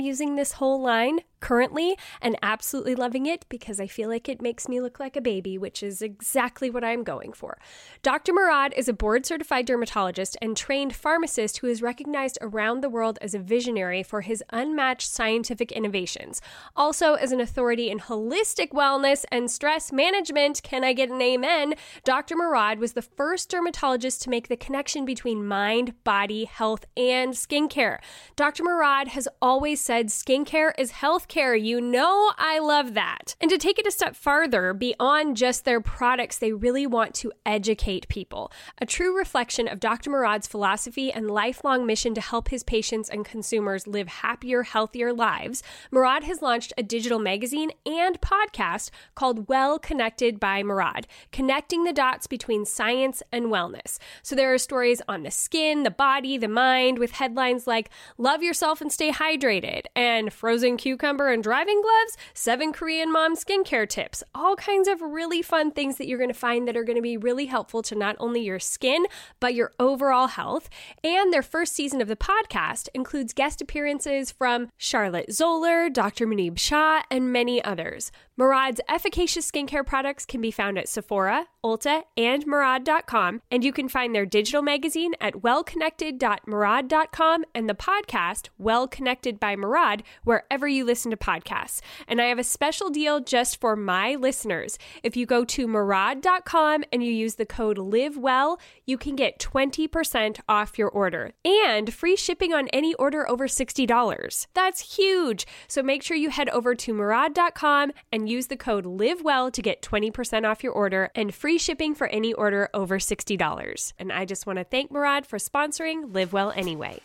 Using 0.00 0.36
this 0.36 0.52
whole 0.52 0.80
line 0.80 1.20
currently 1.44 1.94
and 2.22 2.38
absolutely 2.42 2.94
loving 2.94 3.26
it 3.26 3.44
because 3.50 3.78
I 3.78 3.86
feel 3.86 4.08
like 4.08 4.30
it 4.30 4.40
makes 4.40 4.66
me 4.66 4.80
look 4.80 4.98
like 4.98 5.14
a 5.14 5.20
baby, 5.20 5.58
which 5.58 5.82
is 5.82 6.00
exactly 6.00 6.70
what 6.70 6.82
I'm 6.82 7.04
going 7.04 7.34
for. 7.34 7.58
Dr. 8.02 8.32
Murad 8.32 8.72
is 8.74 8.88
a 8.88 8.94
board 8.94 9.26
certified 9.26 9.66
dermatologist 9.66 10.38
and 10.40 10.56
trained 10.56 10.96
pharmacist 10.96 11.58
who 11.58 11.66
is 11.66 11.82
recognized 11.82 12.38
around 12.40 12.80
the 12.80 12.88
world 12.88 13.18
as 13.20 13.34
a 13.34 13.38
visionary 13.38 14.02
for 14.02 14.22
his 14.22 14.42
unmatched 14.48 15.10
scientific 15.10 15.70
innovations. 15.70 16.40
Also, 16.76 17.12
as 17.12 17.30
an 17.30 17.42
authority 17.42 17.90
in 17.90 17.98
holistic 17.98 18.70
wellness 18.70 19.26
and 19.30 19.50
stress 19.50 19.92
management, 19.92 20.62
can 20.62 20.82
I 20.82 20.94
get 20.94 21.10
an 21.10 21.20
amen? 21.20 21.74
Dr. 22.04 22.36
Murad 22.36 22.78
was 22.78 22.94
the 22.94 23.02
first 23.02 23.50
dermatologist 23.50 24.22
to 24.22 24.30
make 24.30 24.48
the 24.48 24.56
connection 24.56 25.04
between 25.04 25.46
mind, 25.46 25.92
body, 26.04 26.44
health, 26.46 26.86
and 26.96 27.34
skincare. 27.34 27.98
Dr. 28.34 28.62
Murad 28.64 29.08
has 29.08 29.28
always 29.42 29.78
said 29.78 30.06
skincare 30.06 30.72
is 30.78 30.92
healthcare 30.92 31.33
care. 31.34 31.56
You 31.56 31.80
know, 31.80 32.32
I 32.38 32.60
love 32.60 32.94
that. 32.94 33.34
And 33.40 33.50
to 33.50 33.58
take 33.58 33.80
it 33.80 33.88
a 33.88 33.90
step 33.90 34.14
farther, 34.14 34.72
beyond 34.72 35.36
just 35.36 35.64
their 35.64 35.80
products, 35.80 36.38
they 36.38 36.52
really 36.52 36.86
want 36.86 37.12
to 37.16 37.32
educate 37.44 38.06
people. 38.06 38.52
A 38.78 38.86
true 38.86 39.16
reflection 39.18 39.66
of 39.66 39.80
Dr. 39.80 40.10
Murad's 40.10 40.46
philosophy 40.46 41.10
and 41.10 41.28
lifelong 41.28 41.84
mission 41.86 42.14
to 42.14 42.20
help 42.20 42.50
his 42.50 42.62
patients 42.62 43.08
and 43.08 43.24
consumers 43.24 43.88
live 43.88 44.06
happier, 44.06 44.62
healthier 44.62 45.12
lives, 45.12 45.64
Murad 45.90 46.22
has 46.22 46.40
launched 46.40 46.72
a 46.78 46.84
digital 46.84 47.18
magazine 47.18 47.72
and 47.84 48.20
podcast 48.20 48.90
called 49.16 49.48
Well 49.48 49.80
Connected 49.80 50.38
by 50.38 50.62
Murad, 50.62 51.08
connecting 51.32 51.82
the 51.82 51.92
dots 51.92 52.28
between 52.28 52.64
science 52.64 53.24
and 53.32 53.46
wellness. 53.46 53.98
So 54.22 54.36
there 54.36 54.54
are 54.54 54.58
stories 54.58 55.02
on 55.08 55.24
the 55.24 55.32
skin, 55.32 55.82
the 55.82 55.90
body, 55.90 56.38
the 56.38 56.46
mind, 56.46 57.00
with 57.00 57.12
headlines 57.12 57.66
like 57.66 57.90
Love 58.18 58.40
Yourself 58.40 58.80
and 58.80 58.92
Stay 58.92 59.10
Hydrated 59.10 59.86
and 59.96 60.32
Frozen 60.32 60.76
Cucumber 60.76 61.23
cucumber 61.24 61.32
and 61.32 61.42
driving 61.42 61.82
gloves, 61.82 62.16
seven 62.34 62.72
Korean 62.72 63.12
mom 63.12 63.36
skincare 63.36 63.88
tips, 63.88 64.22
all 64.34 64.56
kinds 64.56 64.88
of 64.88 65.00
really 65.00 65.42
fun 65.42 65.70
things 65.70 65.96
that 65.96 66.06
you're 66.06 66.18
going 66.18 66.28
to 66.28 66.34
find 66.34 66.68
that 66.68 66.76
are 66.76 66.84
going 66.84 66.96
to 66.96 67.02
be 67.02 67.16
really 67.16 67.46
helpful 67.46 67.82
to 67.82 67.94
not 67.94 68.16
only 68.18 68.42
your 68.42 68.58
skin, 68.58 69.06
but 69.40 69.54
your 69.54 69.72
overall 69.78 70.28
health. 70.28 70.68
And 71.02 71.32
their 71.32 71.42
first 71.42 71.74
season 71.74 72.00
of 72.00 72.08
the 72.08 72.16
podcast 72.16 72.88
includes 72.94 73.32
guest 73.32 73.60
appearances 73.60 74.30
from 74.30 74.68
Charlotte 74.76 75.32
Zoller, 75.32 75.88
Dr. 75.88 76.26
Muneeb 76.26 76.58
Shah, 76.58 77.02
and 77.10 77.32
many 77.32 77.64
others. 77.64 78.12
Murad's 78.36 78.80
efficacious 78.88 79.48
skincare 79.48 79.86
products 79.86 80.26
can 80.26 80.40
be 80.40 80.50
found 80.50 80.76
at 80.76 80.88
Sephora, 80.88 81.46
Ulta, 81.64 82.02
and 82.16 82.44
Murad.com, 82.46 83.42
and 83.48 83.62
you 83.62 83.72
can 83.72 83.88
find 83.88 84.12
their 84.12 84.26
digital 84.26 84.60
magazine 84.60 85.14
at 85.20 85.34
wellconnected.murad.com 85.34 87.44
and 87.54 87.68
the 87.68 87.74
podcast 87.74 88.48
Well 88.58 88.88
Connected 88.88 89.38
by 89.38 89.54
Murad 89.54 90.02
wherever 90.24 90.66
you 90.66 90.84
listen 90.84 91.12
to 91.14 91.24
podcasts. 91.24 91.80
And 92.08 92.20
I 92.20 92.26
have 92.26 92.38
a 92.38 92.44
special 92.44 92.90
deal 92.90 93.20
just 93.20 93.60
for 93.60 93.76
my 93.76 94.14
listeners. 94.14 94.78
If 95.02 95.16
you 95.16 95.26
go 95.26 95.44
to 95.44 95.66
Murad.com 95.66 96.84
and 96.92 97.02
you 97.02 97.12
use 97.12 97.36
the 97.36 97.46
code 97.46 97.78
LIVEWELL, 97.78 98.58
you 98.86 98.98
can 98.98 99.16
get 99.16 99.38
20% 99.38 100.40
off 100.48 100.78
your 100.78 100.88
order 100.88 101.32
and 101.44 101.92
free 101.92 102.16
shipping 102.16 102.52
on 102.52 102.68
any 102.68 102.94
order 102.94 103.28
over 103.28 103.46
$60. 103.46 104.46
That's 104.54 104.96
huge. 104.96 105.46
So 105.68 105.82
make 105.82 106.02
sure 106.02 106.16
you 106.16 106.30
head 106.30 106.48
over 106.50 106.74
to 106.74 106.94
Murad.com 106.94 107.92
and 108.12 108.28
use 108.28 108.48
the 108.48 108.56
code 108.56 108.86
LIVEWELL 108.86 109.52
to 109.52 109.62
get 109.62 109.82
20% 109.82 110.48
off 110.48 110.62
your 110.62 110.72
order 110.72 111.10
and 111.14 111.34
free 111.34 111.58
shipping 111.58 111.94
for 111.94 112.06
any 112.08 112.32
order 112.32 112.68
over 112.74 112.98
$60. 112.98 113.92
And 113.98 114.12
I 114.12 114.24
just 114.24 114.46
want 114.46 114.58
to 114.58 114.64
thank 114.64 114.90
Murad 114.90 115.26
for 115.26 115.38
sponsoring 115.38 116.14
Live 116.14 116.32
Well 116.32 116.52
Anyway. 116.54 117.00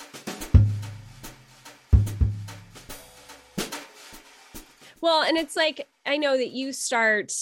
Well, 5.02 5.24
and 5.24 5.38
it's 5.38 5.56
like 5.56 5.88
I 6.06 6.18
know 6.18 6.38
that 6.38 6.52
you 6.52 6.74
start 6.74 7.34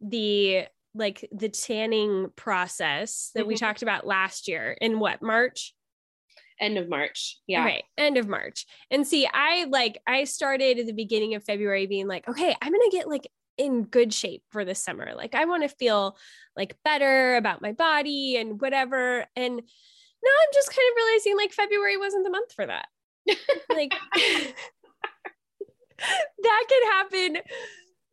the 0.00 0.66
like 0.94 1.28
the 1.32 1.48
tanning 1.48 2.30
process 2.36 3.30
that 3.34 3.42
mm-hmm. 3.42 3.48
we 3.48 3.56
talked 3.56 3.82
about 3.82 4.06
last 4.06 4.48
year 4.48 4.76
in 4.80 4.98
what 4.98 5.22
March? 5.22 5.74
End 6.58 6.78
of 6.78 6.88
March. 6.88 7.38
Yeah. 7.46 7.64
Right. 7.64 7.84
End 7.98 8.16
of 8.16 8.28
March. 8.28 8.66
And 8.90 9.06
see, 9.06 9.28
I 9.32 9.64
like, 9.64 10.00
I 10.06 10.24
started 10.24 10.78
at 10.78 10.86
the 10.86 10.92
beginning 10.92 11.34
of 11.34 11.44
February 11.44 11.86
being 11.86 12.08
like, 12.08 12.26
okay, 12.28 12.56
I'm 12.60 12.72
going 12.72 12.90
to 12.90 12.96
get 12.96 13.08
like 13.08 13.28
in 13.58 13.84
good 13.84 14.12
shape 14.12 14.42
for 14.50 14.64
the 14.64 14.74
summer. 14.74 15.12
Like, 15.14 15.34
I 15.34 15.44
want 15.44 15.62
to 15.64 15.76
feel 15.76 16.16
like 16.56 16.76
better 16.84 17.36
about 17.36 17.62
my 17.62 17.72
body 17.72 18.36
and 18.36 18.60
whatever. 18.60 19.26
And 19.36 19.56
now 19.56 19.60
I'm 19.62 20.54
just 20.54 20.70
kind 20.70 20.88
of 20.90 20.96
realizing 20.96 21.36
like 21.36 21.52
February 21.52 21.98
wasn't 21.98 22.24
the 22.24 22.30
month 22.30 22.52
for 22.54 22.66
that. 22.66 22.86
like, 23.70 23.92
that 26.42 26.64
could 26.68 26.92
happen 26.92 27.42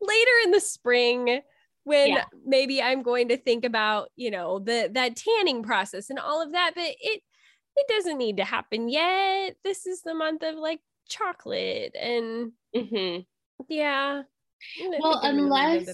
later 0.01 0.31
in 0.43 0.51
the 0.51 0.59
spring 0.59 1.41
when 1.83 2.09
yeah. 2.09 2.25
maybe 2.45 2.81
I'm 2.81 3.03
going 3.03 3.29
to 3.29 3.37
think 3.37 3.65
about, 3.65 4.09
you 4.15 4.31
know, 4.31 4.59
the 4.59 4.89
that 4.93 5.15
tanning 5.15 5.63
process 5.63 6.09
and 6.09 6.19
all 6.19 6.41
of 6.41 6.53
that. 6.53 6.71
But 6.75 6.95
it 6.99 7.21
it 7.75 7.87
doesn't 7.87 8.17
need 8.17 8.37
to 8.37 8.45
happen 8.45 8.89
yet. 8.89 9.55
This 9.63 9.85
is 9.85 10.01
the 10.01 10.13
month 10.13 10.43
of 10.43 10.55
like 10.55 10.79
chocolate 11.07 11.95
and 11.99 12.51
mm-hmm. 12.75 13.21
yeah. 13.69 14.23
Well, 14.99 15.19
unless 15.23 15.89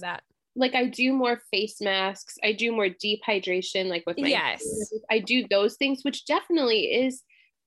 like 0.56 0.76
I 0.76 0.86
do 0.86 1.14
more 1.14 1.42
face 1.52 1.82
masks, 1.82 2.38
I 2.44 2.52
do 2.52 2.72
more 2.72 2.90
deep 2.90 3.22
hydration, 3.28 3.88
like 3.88 4.04
with 4.06 4.20
my 4.20 4.28
yes, 4.28 4.64
I 5.10 5.20
do 5.20 5.46
those 5.50 5.76
things, 5.78 6.02
which 6.04 6.26
definitely 6.26 6.82
is 6.82 7.24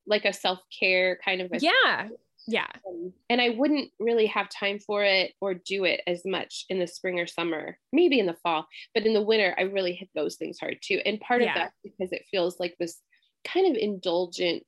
like 0.06 0.24
a 0.24 0.32
self 0.32 0.60
care 0.78 1.18
kind 1.24 1.40
of 1.40 1.50
yeah. 1.60 2.08
Yeah. 2.46 2.66
Um, 2.86 3.12
and 3.30 3.40
I 3.40 3.50
wouldn't 3.50 3.90
really 3.98 4.26
have 4.26 4.48
time 4.48 4.78
for 4.78 5.04
it 5.04 5.32
or 5.40 5.54
do 5.54 5.84
it 5.84 6.00
as 6.06 6.22
much 6.24 6.64
in 6.68 6.78
the 6.78 6.86
spring 6.86 7.20
or 7.20 7.26
summer, 7.26 7.78
maybe 7.92 8.18
in 8.18 8.26
the 8.26 8.36
fall, 8.42 8.66
but 8.94 9.06
in 9.06 9.14
the 9.14 9.22
winter, 9.22 9.54
I 9.56 9.62
really 9.62 9.94
hit 9.94 10.08
those 10.14 10.36
things 10.36 10.58
hard 10.58 10.78
too. 10.82 11.00
And 11.04 11.20
part 11.20 11.42
yeah. 11.42 11.50
of 11.50 11.54
that 11.56 11.72
because 11.82 12.12
it 12.12 12.26
feels 12.30 12.58
like 12.58 12.76
this 12.78 12.98
kind 13.44 13.70
of 13.70 13.80
indulgent 13.80 14.64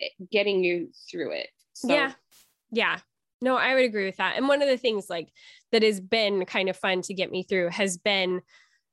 eh, 0.00 0.08
getting 0.30 0.62
you 0.62 0.90
through 1.10 1.32
it. 1.32 1.48
So. 1.72 1.92
Yeah. 1.92 2.12
Yeah. 2.70 2.98
No, 3.40 3.56
I 3.56 3.74
would 3.74 3.84
agree 3.84 4.06
with 4.06 4.18
that. 4.18 4.36
And 4.36 4.46
one 4.46 4.62
of 4.62 4.68
the 4.68 4.76
things 4.76 5.10
like 5.10 5.28
that 5.72 5.82
has 5.82 6.00
been 6.00 6.44
kind 6.44 6.68
of 6.68 6.76
fun 6.76 7.02
to 7.02 7.14
get 7.14 7.32
me 7.32 7.42
through 7.42 7.70
has 7.70 7.98
been 7.98 8.40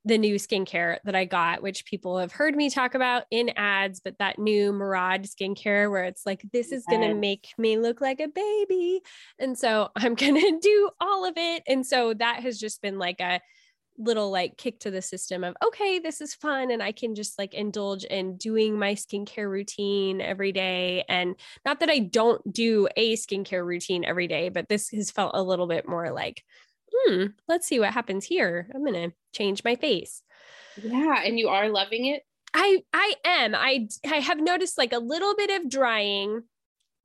the 0.04 0.18
new 0.18 0.36
skincare 0.36 0.98
that 1.04 1.14
I 1.14 1.26
got, 1.26 1.62
which 1.62 1.84
people 1.84 2.18
have 2.18 2.32
heard 2.32 2.56
me 2.56 2.70
talk 2.70 2.94
about 2.94 3.24
in 3.30 3.50
ads, 3.56 4.00
but 4.00 4.18
that 4.18 4.38
new 4.38 4.72
Murad 4.72 5.24
skincare 5.24 5.90
where 5.90 6.04
it's 6.04 6.24
like, 6.24 6.42
this 6.52 6.72
is 6.72 6.84
going 6.88 7.02
to 7.02 7.14
make 7.14 7.48
me 7.58 7.76
look 7.76 8.00
like 8.00 8.20
a 8.20 8.28
baby. 8.28 9.02
And 9.38 9.58
so 9.58 9.90
I'm 9.96 10.14
going 10.14 10.36
to 10.36 10.58
do 10.60 10.90
all 11.00 11.26
of 11.26 11.34
it. 11.36 11.62
And 11.66 11.86
so 11.86 12.14
that 12.14 12.40
has 12.42 12.58
just 12.58 12.80
been 12.80 12.98
like 12.98 13.20
a, 13.20 13.40
little 13.98 14.30
like 14.30 14.56
kick 14.56 14.80
to 14.80 14.90
the 14.90 15.02
system 15.02 15.44
of 15.44 15.54
okay 15.62 15.98
this 15.98 16.22
is 16.22 16.32
fun 16.32 16.70
and 16.70 16.82
i 16.82 16.90
can 16.90 17.14
just 17.14 17.38
like 17.38 17.52
indulge 17.52 18.04
in 18.04 18.36
doing 18.38 18.78
my 18.78 18.94
skincare 18.94 19.50
routine 19.50 20.22
every 20.22 20.52
day 20.52 21.04
and 21.08 21.34
not 21.66 21.80
that 21.80 21.90
i 21.90 21.98
don't 21.98 22.40
do 22.50 22.88
a 22.96 23.14
skincare 23.16 23.64
routine 23.64 24.04
every 24.04 24.26
day 24.26 24.48
but 24.48 24.68
this 24.68 24.88
has 24.88 25.10
felt 25.10 25.32
a 25.34 25.42
little 25.42 25.66
bit 25.66 25.86
more 25.86 26.10
like 26.12 26.42
hmm 26.92 27.26
let's 27.48 27.66
see 27.66 27.78
what 27.78 27.92
happens 27.92 28.24
here. 28.24 28.68
I'm 28.74 28.84
gonna 28.84 29.12
change 29.32 29.64
my 29.64 29.76
face. 29.76 30.22
Yeah 30.82 31.22
and 31.24 31.38
you 31.38 31.48
are 31.48 31.68
loving 31.68 32.06
it? 32.06 32.22
I 32.54 32.82
i 32.92 33.14
am. 33.24 33.54
I 33.54 33.88
i 34.10 34.16
have 34.16 34.40
noticed 34.40 34.78
like 34.78 34.92
a 34.92 34.98
little 34.98 35.34
bit 35.36 35.60
of 35.60 35.70
drying 35.70 36.42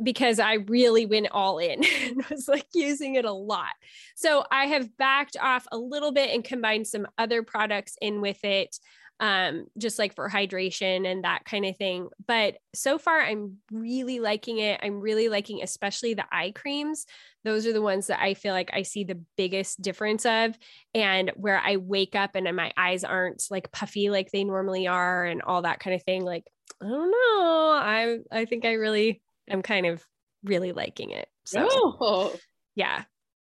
because 0.04 0.40
I 0.40 0.56
really 0.56 1.06
went 1.06 1.28
all 1.32 1.58
in 1.60 1.84
and 2.04 2.26
was 2.30 2.48
like 2.48 2.68
using 2.74 3.16
it 3.16 3.26
a 3.26 3.32
lot. 3.32 3.74
So 4.16 4.46
I 4.52 4.66
have 4.66 4.98
backed 4.98 5.38
off 5.40 5.68
a 5.72 5.78
little 5.78 6.12
bit 6.12 6.32
and 6.32 6.44
combined 6.44 6.88
some 6.88 7.08
other 7.18 7.44
products 7.44 7.96
in 8.02 8.22
with 8.22 8.44
it, 8.44 8.78
um, 9.20 9.68
just 9.78 9.98
like 9.98 10.14
for 10.14 10.30
hydration 10.30 11.10
and 11.10 11.24
that 11.24 11.46
kind 11.46 11.66
of 11.66 11.78
thing. 11.78 12.10
But 12.28 12.58
so 12.74 12.98
far, 12.98 13.22
I'm 13.22 13.58
really 13.72 14.20
liking 14.20 14.58
it. 14.60 14.80
I'm 14.84 15.00
really 15.00 15.30
liking, 15.30 15.62
especially 15.64 16.14
the 16.14 16.26
eye 16.32 16.52
creams. 16.54 17.06
Those 17.44 17.66
are 17.66 17.74
the 17.74 17.82
ones 17.82 18.08
that 18.08 18.22
I 18.22 18.34
feel 18.34 18.54
like 18.54 18.72
I 18.74 18.82
see 18.82 19.04
the 19.04 19.22
biggest 19.38 19.82
difference 19.82 20.26
of, 20.26 20.58
and 20.94 21.32
where 21.36 21.60
I 21.60 21.78
wake 21.78 22.16
up 22.16 22.32
and 22.36 22.54
my 22.56 22.72
eyes 22.76 23.04
aren't 23.04 23.44
like 23.50 23.72
puffy 23.72 24.10
like 24.10 24.32
they 24.32 24.44
normally 24.44 24.88
are, 24.88 25.24
and 25.26 25.42
all 25.42 25.62
that 25.62 25.80
kind 25.80 25.96
of 25.96 26.04
thing. 26.04 26.24
Like, 26.26 26.44
I 26.82 26.88
don't 26.88 27.12
know. 27.12 27.80
I 27.82 28.18
I 28.32 28.46
think 28.46 28.66
I 28.66 28.74
really 28.74 29.22
I'm 29.50 29.62
kind 29.62 29.86
of 29.86 30.04
really 30.44 30.72
liking 30.72 31.12
it. 31.12 31.28
So 31.46 31.68
oh. 31.70 32.36
yeah. 32.76 33.04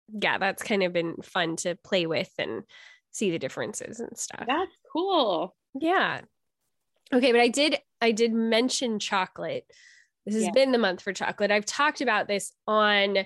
Yeah, 0.09 0.38
that's 0.38 0.61
kind 0.61 0.84
of 0.84 0.93
been 0.93 1.16
fun 1.24 1.55
to 1.57 1.80
play 1.84 2.05
with 2.05 2.30
and 2.38 2.61
see 3.16 3.32
the 3.32 3.39
differences 3.39 3.99
and 4.01 4.18
stuff. 4.18 4.43
That's 4.45 4.72
cool. 4.91 5.55
Yeah. 5.74 6.22
Okay, 7.13 7.32
but 7.32 7.39
I 7.41 7.47
did 7.47 7.78
I 8.01 8.11
did 8.11 8.34
mention 8.34 8.99
chocolate. 8.99 9.66
This 10.26 10.36
has 10.36 10.43
yeah. 10.45 10.51
been 10.51 10.72
the 10.72 10.78
month 10.78 11.01
for 11.01 11.13
chocolate. 11.13 11.51
I've 11.51 11.66
talked 11.66 12.01
about 12.01 12.28
this 12.28 12.51
on 12.68 13.20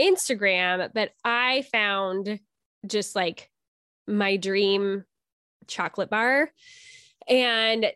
Instagram, 0.00 0.90
but 0.94 1.10
I 1.24 1.64
found 1.72 2.38
just 2.86 3.16
like 3.16 3.50
my 4.06 4.36
dream 4.36 5.04
chocolate 5.66 6.10
bar. 6.10 6.50
And 7.26 7.86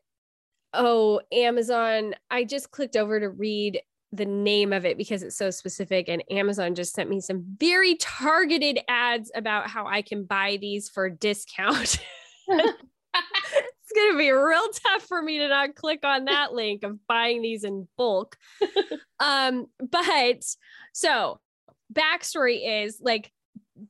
oh, 0.73 1.21
Amazon, 1.31 2.15
I 2.31 2.45
just 2.45 2.71
clicked 2.71 2.97
over 2.97 3.21
to 3.21 3.29
read 3.29 3.81
the 4.13 4.27
name 4.27 4.73
of 4.73 4.85
it 4.85 4.97
because 4.97 5.23
it's 5.23 5.37
so 5.37 5.51
specific. 5.51 6.09
And 6.09 6.23
Amazon 6.31 6.75
just 6.75 6.95
sent 6.95 7.11
me 7.11 7.21
some 7.21 7.45
very 7.59 7.97
targeted 7.97 8.81
ads 8.89 9.31
about 9.35 9.69
how 9.69 9.87
I 9.87 10.03
can 10.03 10.25
buy 10.25 10.59
these 10.61 10.89
for 10.89 11.11
discount. 11.11 11.99
it's 12.49 13.93
going 13.95 14.13
to 14.13 14.19
be 14.19 14.31
real 14.31 14.69
tough 14.69 15.03
for 15.03 15.21
me 15.21 15.39
to 15.39 15.49
not 15.49 15.75
click 15.75 16.01
on 16.05 16.27
that 16.27 16.53
link 16.53 16.83
of 16.83 17.07
buying 17.07 17.43
these 17.43 17.65
in 17.65 17.89
bulk. 17.97 18.37
um, 19.21 19.67
but 19.79 20.45
so 20.93 21.41
backstory 21.93 22.85
is 22.85 22.99
like 23.01 23.33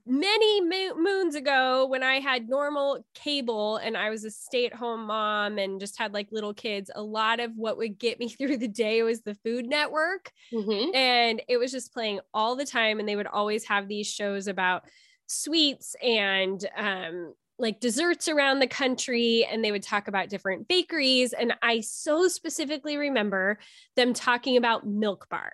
many 0.07 0.61
mo- 0.61 0.97
moons 0.97 1.35
ago 1.35 1.87
when 1.87 2.03
I 2.03 2.21
had 2.21 2.49
normal 2.49 3.05
cable 3.15 3.77
and 3.77 3.97
I 3.97 4.11
was 4.11 4.25
a 4.25 4.31
stay 4.31 4.67
at 4.67 4.75
home 4.75 5.07
mom 5.07 5.59
and 5.59 5.81
just 5.81 5.99
had 5.99 6.13
like 6.13 6.29
little 6.31 6.55
kids, 6.55 6.91
a 6.95 7.03
lot 7.03 7.41
of 7.41 7.53
what 7.57 7.77
would 7.79 7.99
get 7.99 8.19
me 8.19 8.29
through 8.29 8.59
the 8.59 8.69
day 8.69 9.03
was 9.03 9.23
the 9.23 9.35
Food 9.35 9.67
Network. 9.67 10.31
Mm-hmm. 10.53 10.95
And 10.95 11.43
it 11.49 11.57
was 11.59 11.73
just 11.73 11.93
playing 11.93 12.21
all 12.33 12.57
the 12.57 12.67
time. 12.67 13.01
And 13.01 13.09
they 13.09 13.17
would 13.17 13.27
always 13.27 13.65
have 13.67 13.89
these 13.89 14.07
shows 14.07 14.47
about 14.47 14.85
sweets 15.27 15.95
and, 16.03 16.65
um, 16.77 17.35
like 17.61 17.81
desserts 17.81 18.29
around 18.29 18.61
the 18.61 18.69
country 18.69 19.45
and 19.51 19.65
they 19.65 19.73
would 19.73 19.83
talk 19.83 20.07
about 20.07 20.29
different 20.29 20.69
bakeries 20.69 21.33
and 21.33 21.53
i 21.61 21.81
so 21.81 22.29
specifically 22.29 22.97
remember 22.97 23.59
them 23.97 24.13
talking 24.15 24.57
about 24.57 24.87
milk 24.87 25.27
bar 25.29 25.53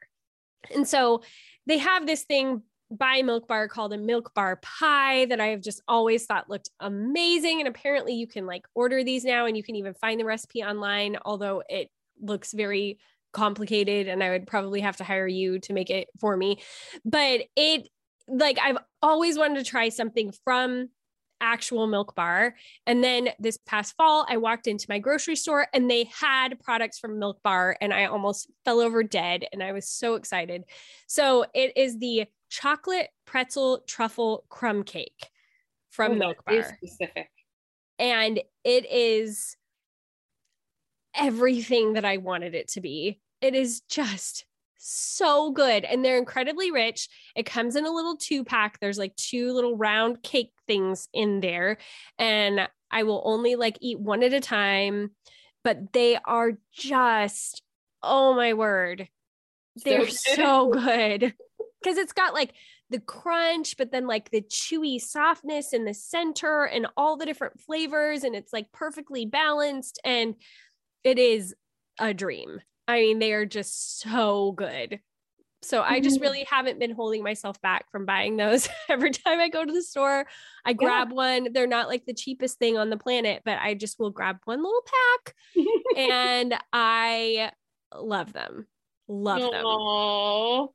and 0.74 0.86
so 0.86 1.22
they 1.66 1.78
have 1.78 2.06
this 2.06 2.24
thing 2.24 2.62
buy 2.98 3.22
milk 3.22 3.48
bar 3.48 3.68
called 3.68 3.92
a 3.92 3.98
milk 3.98 4.32
bar 4.34 4.56
pie 4.56 5.26
that 5.26 5.40
I 5.40 5.48
have 5.48 5.60
just 5.60 5.82
always 5.88 6.26
thought 6.26 6.50
looked 6.50 6.70
amazing. 6.80 7.60
And 7.60 7.68
apparently 7.68 8.14
you 8.14 8.26
can 8.26 8.46
like 8.46 8.66
order 8.74 9.04
these 9.04 9.24
now 9.24 9.46
and 9.46 9.56
you 9.56 9.62
can 9.62 9.76
even 9.76 9.94
find 9.94 10.20
the 10.20 10.24
recipe 10.24 10.62
online, 10.62 11.16
although 11.24 11.62
it 11.68 11.90
looks 12.20 12.52
very 12.52 12.98
complicated 13.32 14.08
and 14.08 14.22
I 14.22 14.30
would 14.30 14.46
probably 14.46 14.80
have 14.80 14.96
to 14.98 15.04
hire 15.04 15.26
you 15.26 15.58
to 15.60 15.72
make 15.72 15.90
it 15.90 16.08
for 16.20 16.36
me. 16.36 16.62
But 17.04 17.42
it 17.56 17.88
like 18.26 18.58
I've 18.58 18.78
always 19.02 19.36
wanted 19.36 19.62
to 19.62 19.70
try 19.70 19.90
something 19.90 20.32
from 20.44 20.88
actual 21.40 21.86
milk 21.86 22.14
bar. 22.14 22.54
And 22.86 23.04
then 23.04 23.28
this 23.38 23.58
past 23.66 23.94
fall, 23.96 24.24
I 24.28 24.38
walked 24.38 24.66
into 24.66 24.86
my 24.88 24.98
grocery 24.98 25.36
store 25.36 25.66
and 25.74 25.90
they 25.90 26.04
had 26.04 26.60
products 26.60 26.98
from 26.98 27.18
Milk 27.18 27.42
Bar 27.42 27.76
and 27.80 27.92
I 27.92 28.06
almost 28.06 28.50
fell 28.64 28.80
over 28.80 29.02
dead 29.02 29.44
and 29.52 29.62
I 29.62 29.72
was 29.72 29.88
so 29.88 30.14
excited. 30.14 30.64
So 31.06 31.44
it 31.54 31.76
is 31.76 31.98
the 31.98 32.26
chocolate 32.54 33.08
pretzel 33.26 33.82
truffle 33.86 34.44
crumb 34.48 34.84
cake 34.84 35.28
from 35.90 36.12
oh, 36.12 36.14
Milk 36.14 36.44
Bar. 36.46 36.76
Specific. 36.76 37.28
And 37.98 38.40
it 38.62 38.90
is 38.90 39.56
everything 41.16 41.94
that 41.94 42.04
I 42.04 42.18
wanted 42.18 42.54
it 42.54 42.68
to 42.68 42.80
be. 42.80 43.20
It 43.40 43.54
is 43.54 43.82
just 43.88 44.46
so 44.76 45.50
good 45.50 45.84
and 45.84 46.04
they're 46.04 46.18
incredibly 46.18 46.70
rich. 46.70 47.08
It 47.34 47.46
comes 47.46 47.74
in 47.74 47.86
a 47.86 47.92
little 47.92 48.16
two 48.16 48.44
pack. 48.44 48.78
There's 48.78 48.98
like 48.98 49.16
two 49.16 49.52
little 49.52 49.76
round 49.76 50.22
cake 50.22 50.52
things 50.66 51.08
in 51.12 51.40
there 51.40 51.78
and 52.18 52.68
I 52.90 53.02
will 53.02 53.22
only 53.24 53.56
like 53.56 53.78
eat 53.80 53.98
one 53.98 54.22
at 54.22 54.32
a 54.32 54.40
time, 54.40 55.10
but 55.64 55.92
they 55.92 56.18
are 56.24 56.52
just 56.72 57.62
oh 58.02 58.34
my 58.34 58.54
word. 58.54 59.08
They're 59.84 60.08
so 60.08 60.70
good. 60.70 61.34
Cuz 61.84 61.98
it's 61.98 62.12
got 62.12 62.34
like 62.34 62.54
the 62.90 63.00
crunch, 63.00 63.76
but 63.76 63.92
then 63.92 64.06
like 64.06 64.30
the 64.30 64.42
chewy 64.42 65.00
softness 65.00 65.72
in 65.72 65.84
the 65.84 65.94
center 65.94 66.64
and 66.64 66.86
all 66.96 67.16
the 67.16 67.26
different 67.26 67.60
flavors 67.60 68.24
and 68.24 68.34
it's 68.34 68.52
like 68.52 68.72
perfectly 68.72 69.26
balanced 69.26 70.00
and 70.04 70.34
it 71.02 71.18
is 71.18 71.54
a 72.00 72.14
dream. 72.14 72.60
I 72.88 73.00
mean, 73.00 73.18
they 73.18 73.32
are 73.32 73.46
just 73.46 74.00
so 74.00 74.52
good. 74.52 75.00
So 75.62 75.80
I 75.80 76.00
just 76.00 76.16
mm-hmm. 76.16 76.24
really 76.24 76.46
haven't 76.48 76.78
been 76.78 76.90
holding 76.90 77.22
myself 77.22 77.60
back 77.62 77.90
from 77.90 78.04
buying 78.04 78.36
those. 78.36 78.68
Every 78.90 79.10
time 79.10 79.40
I 79.40 79.48
go 79.48 79.64
to 79.64 79.72
the 79.72 79.82
store, 79.82 80.26
I 80.64 80.74
grab 80.74 81.08
yeah. 81.08 81.14
one. 81.14 81.48
They're 81.52 81.66
not 81.66 81.88
like 81.88 82.04
the 82.04 82.12
cheapest 82.12 82.58
thing 82.58 82.76
on 82.76 82.90
the 82.90 82.98
planet, 82.98 83.42
but 83.44 83.58
I 83.58 83.74
just 83.74 83.98
will 83.98 84.10
grab 84.10 84.36
one 84.44 84.62
little 84.62 84.82
pack 85.24 85.34
and 85.96 86.54
I 86.72 87.50
love 87.94 88.32
them. 88.34 88.66
Love 89.08 89.40
Aww. 89.40 90.66
them. 90.66 90.68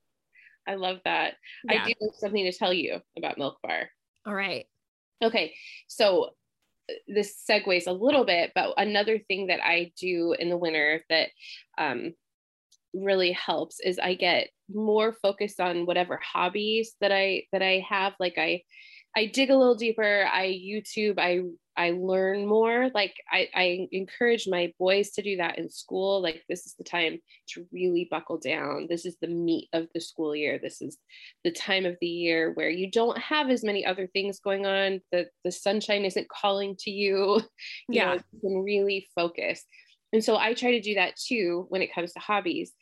I 0.69 0.75
love 0.75 0.99
that. 1.03 1.33
Yeah. 1.63 1.83
I 1.83 1.87
do 1.87 1.93
have 2.01 2.15
something 2.19 2.45
to 2.45 2.57
tell 2.57 2.71
you 2.71 2.99
about 3.17 3.39
Milk 3.39 3.57
Bar. 3.63 3.89
All 4.27 4.35
right. 4.35 4.65
Okay. 5.23 5.55
So 5.87 6.29
this 7.07 7.43
segues 7.49 7.87
a 7.87 7.91
little 7.91 8.25
bit, 8.25 8.51
but 8.53 8.73
another 8.77 9.19
thing 9.19 9.47
that 9.47 9.59
I 9.63 9.91
do 9.99 10.35
in 10.37 10.49
the 10.49 10.57
winter 10.57 11.03
that 11.09 11.29
um, 11.77 12.13
really 12.93 13.31
helps 13.31 13.79
is 13.79 13.99
I 13.99 14.13
get 14.13 14.49
more 14.71 15.15
focused 15.21 15.59
on 15.59 15.85
whatever 15.85 16.19
hobbies 16.23 16.95
that 17.01 17.11
I 17.11 17.43
that 17.51 17.61
I 17.61 17.83
have. 17.89 18.13
Like 18.19 18.37
I 18.37 18.61
I 19.15 19.25
dig 19.25 19.49
a 19.49 19.57
little 19.57 19.75
deeper. 19.75 20.27
I 20.31 20.47
YouTube. 20.47 21.15
I 21.17 21.41
I 21.79 21.91
learn 21.91 22.45
more. 22.45 22.91
Like 22.93 23.15
I, 23.31 23.47
I 23.55 23.87
encourage 23.93 24.49
my 24.49 24.73
boys 24.77 25.11
to 25.11 25.21
do 25.21 25.37
that 25.37 25.57
in 25.57 25.69
school. 25.69 26.21
Like 26.21 26.43
this 26.49 26.65
is 26.65 26.75
the 26.77 26.83
time 26.83 27.19
to 27.51 27.65
really 27.71 28.05
buckle 28.11 28.37
down. 28.37 28.87
This 28.89 29.05
is 29.05 29.15
the 29.21 29.29
meat 29.29 29.69
of 29.71 29.87
the 29.93 30.01
school 30.01 30.35
year. 30.35 30.59
This 30.61 30.81
is 30.81 30.97
the 31.45 31.51
time 31.51 31.85
of 31.85 31.95
the 32.01 32.07
year 32.07 32.51
where 32.51 32.69
you 32.69 32.91
don't 32.91 33.17
have 33.17 33.49
as 33.49 33.63
many 33.63 33.85
other 33.85 34.07
things 34.07 34.41
going 34.41 34.65
on. 34.65 34.99
The 35.13 35.27
the 35.45 35.53
sunshine 35.53 36.03
isn't 36.03 36.27
calling 36.27 36.75
to 36.79 36.91
you. 36.91 37.35
you 37.87 37.95
yeah, 37.95 38.15
know, 38.15 38.19
you 38.33 38.39
can 38.41 38.61
really 38.61 39.07
focus. 39.15 39.63
And 40.11 40.21
so 40.21 40.35
I 40.35 40.55
try 40.55 40.71
to 40.71 40.81
do 40.81 40.95
that 40.95 41.15
too 41.15 41.65
when 41.69 41.81
it 41.81 41.95
comes 41.95 42.11
to 42.11 42.19
hobbies. 42.19 42.73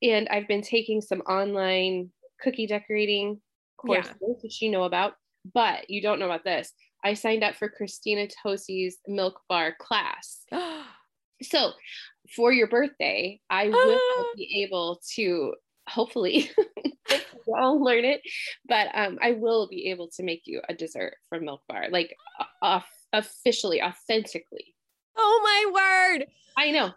And 0.00 0.28
I've 0.28 0.46
been 0.46 0.62
taking 0.62 1.00
some 1.00 1.22
online 1.22 2.10
cookie 2.40 2.68
decorating 2.68 3.40
courses, 3.78 4.12
yeah. 4.20 4.28
which 4.42 4.62
you 4.62 4.70
know 4.70 4.84
about 4.84 5.14
but 5.52 5.90
you 5.90 6.00
don't 6.00 6.18
know 6.18 6.26
about 6.26 6.44
this. 6.44 6.72
I 7.04 7.14
signed 7.14 7.44
up 7.44 7.54
for 7.54 7.68
Christina 7.68 8.26
Tosi's 8.26 8.96
Milk 9.06 9.40
Bar 9.48 9.76
class. 9.78 10.44
so 11.42 11.72
for 12.34 12.52
your 12.52 12.66
birthday, 12.66 13.40
I 13.50 13.68
will 13.68 14.26
be 14.36 14.64
able 14.64 15.00
to 15.16 15.54
hopefully 15.86 16.50
I'll 17.56 17.82
learn 17.82 18.04
it, 18.04 18.22
but 18.66 18.88
um, 18.94 19.18
I 19.22 19.32
will 19.32 19.68
be 19.68 19.90
able 19.90 20.08
to 20.16 20.22
make 20.22 20.42
you 20.46 20.62
a 20.68 20.74
dessert 20.74 21.16
from 21.28 21.44
Milk 21.44 21.60
Bar, 21.68 21.88
like 21.90 22.16
uh, 22.62 22.80
officially, 23.12 23.82
authentically. 23.82 24.74
Oh 25.16 25.40
my 25.44 26.18
word! 26.18 26.26
I 26.56 26.70
know. 26.70 26.92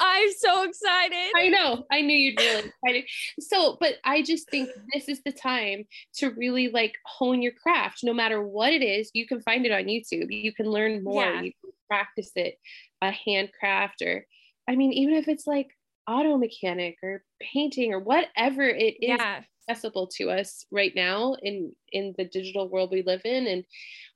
I'm 0.00 0.30
so 0.38 0.64
excited. 0.64 1.32
I 1.36 1.48
know. 1.48 1.84
I 1.90 2.00
knew 2.02 2.16
you'd 2.16 2.36
be 2.36 2.44
really 2.44 2.72
excited. 2.84 3.04
So, 3.40 3.76
but 3.80 3.94
I 4.04 4.22
just 4.22 4.48
think 4.50 4.70
this 4.94 5.08
is 5.08 5.20
the 5.24 5.32
time 5.32 5.84
to 6.16 6.30
really 6.30 6.68
like 6.68 6.94
hone 7.04 7.42
your 7.42 7.52
craft. 7.52 8.00
No 8.02 8.12
matter 8.12 8.42
what 8.42 8.72
it 8.72 8.82
is, 8.82 9.10
you 9.14 9.26
can 9.26 9.40
find 9.40 9.66
it 9.66 9.72
on 9.72 9.84
YouTube. 9.84 10.26
You 10.30 10.52
can 10.54 10.66
learn 10.66 11.02
more. 11.02 11.24
Yeah. 11.24 11.42
You 11.42 11.52
can 11.60 11.72
practice 11.88 12.30
it, 12.36 12.56
a 13.02 13.10
handcraft, 13.10 14.02
or 14.02 14.24
I 14.68 14.76
mean, 14.76 14.92
even 14.92 15.14
if 15.14 15.28
it's 15.28 15.46
like 15.46 15.68
auto 16.08 16.36
mechanic 16.38 16.96
or 17.02 17.22
painting 17.40 17.92
or 17.92 18.00
whatever 18.00 18.62
it 18.62 18.96
is 19.00 19.18
yeah. 19.18 19.40
accessible 19.68 20.06
to 20.06 20.30
us 20.30 20.64
right 20.70 20.92
now 20.94 21.34
in 21.42 21.72
in 21.92 22.14
the 22.16 22.24
digital 22.24 22.68
world 22.68 22.90
we 22.90 23.02
live 23.02 23.22
in. 23.24 23.46
And 23.46 23.64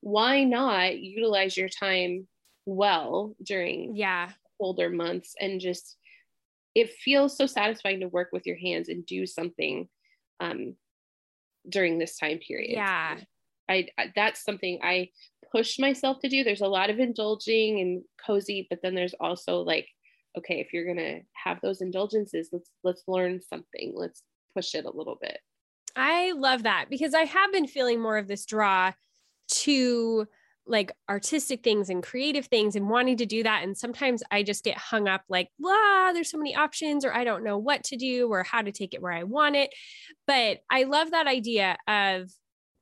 why 0.00 0.44
not 0.44 0.98
utilize 0.98 1.56
your 1.56 1.68
time 1.68 2.28
well 2.64 3.34
during 3.42 3.96
yeah 3.96 4.30
colder 4.62 4.90
months 4.90 5.34
and 5.40 5.60
just 5.60 5.96
it 6.76 6.90
feels 6.90 7.36
so 7.36 7.46
satisfying 7.46 8.00
to 8.00 8.08
work 8.08 8.28
with 8.32 8.46
your 8.46 8.56
hands 8.56 8.88
and 8.88 9.04
do 9.04 9.26
something 9.26 9.88
um, 10.38 10.76
during 11.68 11.98
this 11.98 12.16
time 12.16 12.38
period. 12.38 12.76
Yeah. 12.76 13.18
I, 13.68 13.88
I, 13.98 14.12
that's 14.14 14.44
something 14.44 14.78
I 14.82 15.08
push 15.50 15.80
myself 15.80 16.20
to 16.20 16.28
do. 16.28 16.44
There's 16.44 16.60
a 16.60 16.68
lot 16.68 16.90
of 16.90 17.00
indulging 17.00 17.80
and 17.80 18.02
cozy, 18.24 18.68
but 18.70 18.78
then 18.82 18.94
there's 18.94 19.14
also 19.18 19.58
like, 19.58 19.88
okay, 20.38 20.60
if 20.60 20.72
you're 20.72 20.86
gonna 20.86 21.20
have 21.32 21.58
those 21.60 21.82
indulgences, 21.82 22.48
let's 22.52 22.70
let's 22.84 23.02
learn 23.06 23.40
something. 23.42 23.92
Let's 23.94 24.22
push 24.54 24.74
it 24.74 24.84
a 24.84 24.96
little 24.96 25.18
bit. 25.20 25.38
I 25.94 26.32
love 26.32 26.62
that 26.62 26.86
because 26.88 27.14
I 27.14 27.24
have 27.24 27.52
been 27.52 27.66
feeling 27.66 28.00
more 28.00 28.16
of 28.16 28.28
this 28.28 28.46
draw 28.46 28.92
to 29.48 30.26
like 30.66 30.92
artistic 31.10 31.64
things 31.64 31.90
and 31.90 32.02
creative 32.02 32.46
things 32.46 32.76
and 32.76 32.88
wanting 32.88 33.16
to 33.16 33.26
do 33.26 33.42
that. 33.42 33.64
And 33.64 33.76
sometimes 33.76 34.22
I 34.30 34.42
just 34.42 34.62
get 34.62 34.78
hung 34.78 35.08
up 35.08 35.22
like, 35.28 35.48
wow, 35.58 36.12
there's 36.14 36.30
so 36.30 36.38
many 36.38 36.54
options, 36.54 37.04
or 37.04 37.12
I 37.12 37.24
don't 37.24 37.44
know 37.44 37.58
what 37.58 37.82
to 37.84 37.96
do 37.96 38.28
or 38.28 38.44
how 38.44 38.62
to 38.62 38.70
take 38.70 38.94
it 38.94 39.02
where 39.02 39.12
I 39.12 39.24
want 39.24 39.56
it. 39.56 39.74
But 40.26 40.60
I 40.70 40.84
love 40.84 41.10
that 41.10 41.26
idea 41.26 41.76
of 41.88 42.30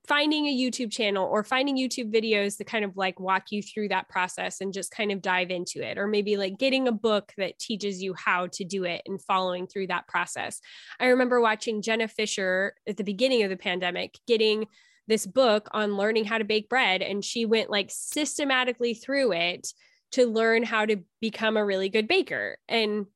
finding 0.06 0.46
a 0.46 0.56
YouTube 0.56 0.90
channel 0.90 1.26
or 1.26 1.44
finding 1.44 1.76
YouTube 1.76 2.12
videos 2.12 2.56
that 2.56 2.66
kind 2.66 2.84
of 2.84 2.96
like 2.96 3.20
walk 3.20 3.44
you 3.50 3.62
through 3.62 3.88
that 3.88 4.08
process 4.08 4.60
and 4.60 4.72
just 4.72 4.90
kind 4.90 5.12
of 5.12 5.22
dive 5.22 5.50
into 5.50 5.80
it, 5.82 5.98
or 5.98 6.06
maybe 6.06 6.36
like 6.36 6.58
getting 6.58 6.88
a 6.88 6.92
book 6.92 7.32
that 7.36 7.58
teaches 7.58 8.02
you 8.02 8.12
how 8.14 8.48
to 8.48 8.64
do 8.64 8.84
it 8.84 9.02
and 9.06 9.22
following 9.22 9.66
through 9.66 9.86
that 9.86 10.08
process. 10.08 10.60
I 10.98 11.06
remember 11.06 11.40
watching 11.40 11.80
Jenna 11.80 12.08
Fischer 12.08 12.74
at 12.88 12.96
the 12.96 13.04
beginning 13.04 13.42
of 13.42 13.50
the 13.50 13.56
pandemic 13.56 14.18
getting 14.26 14.66
this 15.10 15.26
book 15.26 15.68
on 15.72 15.96
learning 15.96 16.24
how 16.24 16.38
to 16.38 16.44
bake 16.44 16.68
bread 16.68 17.02
and 17.02 17.24
she 17.24 17.44
went 17.44 17.68
like 17.68 17.90
systematically 17.90 18.94
through 18.94 19.32
it 19.32 19.66
to 20.12 20.24
learn 20.24 20.62
how 20.62 20.86
to 20.86 20.96
become 21.20 21.56
a 21.56 21.64
really 21.64 21.88
good 21.88 22.06
baker 22.06 22.56
and 22.68 23.06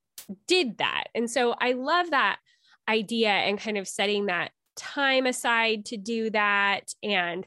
did 0.48 0.78
that. 0.78 1.04
And 1.14 1.30
so 1.30 1.54
I 1.58 1.72
love 1.72 2.10
that 2.10 2.38
idea 2.88 3.30
and 3.30 3.58
kind 3.58 3.78
of 3.78 3.86
setting 3.86 4.26
that 4.26 4.50
time 4.76 5.24
aside 5.24 5.86
to 5.86 5.96
do 5.96 6.30
that 6.30 6.92
and 7.02 7.46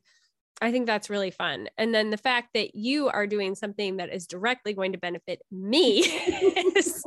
I 0.59 0.71
think 0.71 0.87
that's 0.87 1.09
really 1.11 1.29
fun. 1.29 1.69
And 1.77 1.93
then 1.93 2.09
the 2.09 2.17
fact 2.17 2.49
that 2.55 2.73
you 2.73 3.09
are 3.09 3.27
doing 3.27 3.53
something 3.53 3.97
that 3.97 4.11
is 4.11 4.25
directly 4.25 4.73
going 4.73 4.93
to 4.93 4.97
benefit 4.97 5.39
me 5.51 5.99
is 6.75 7.03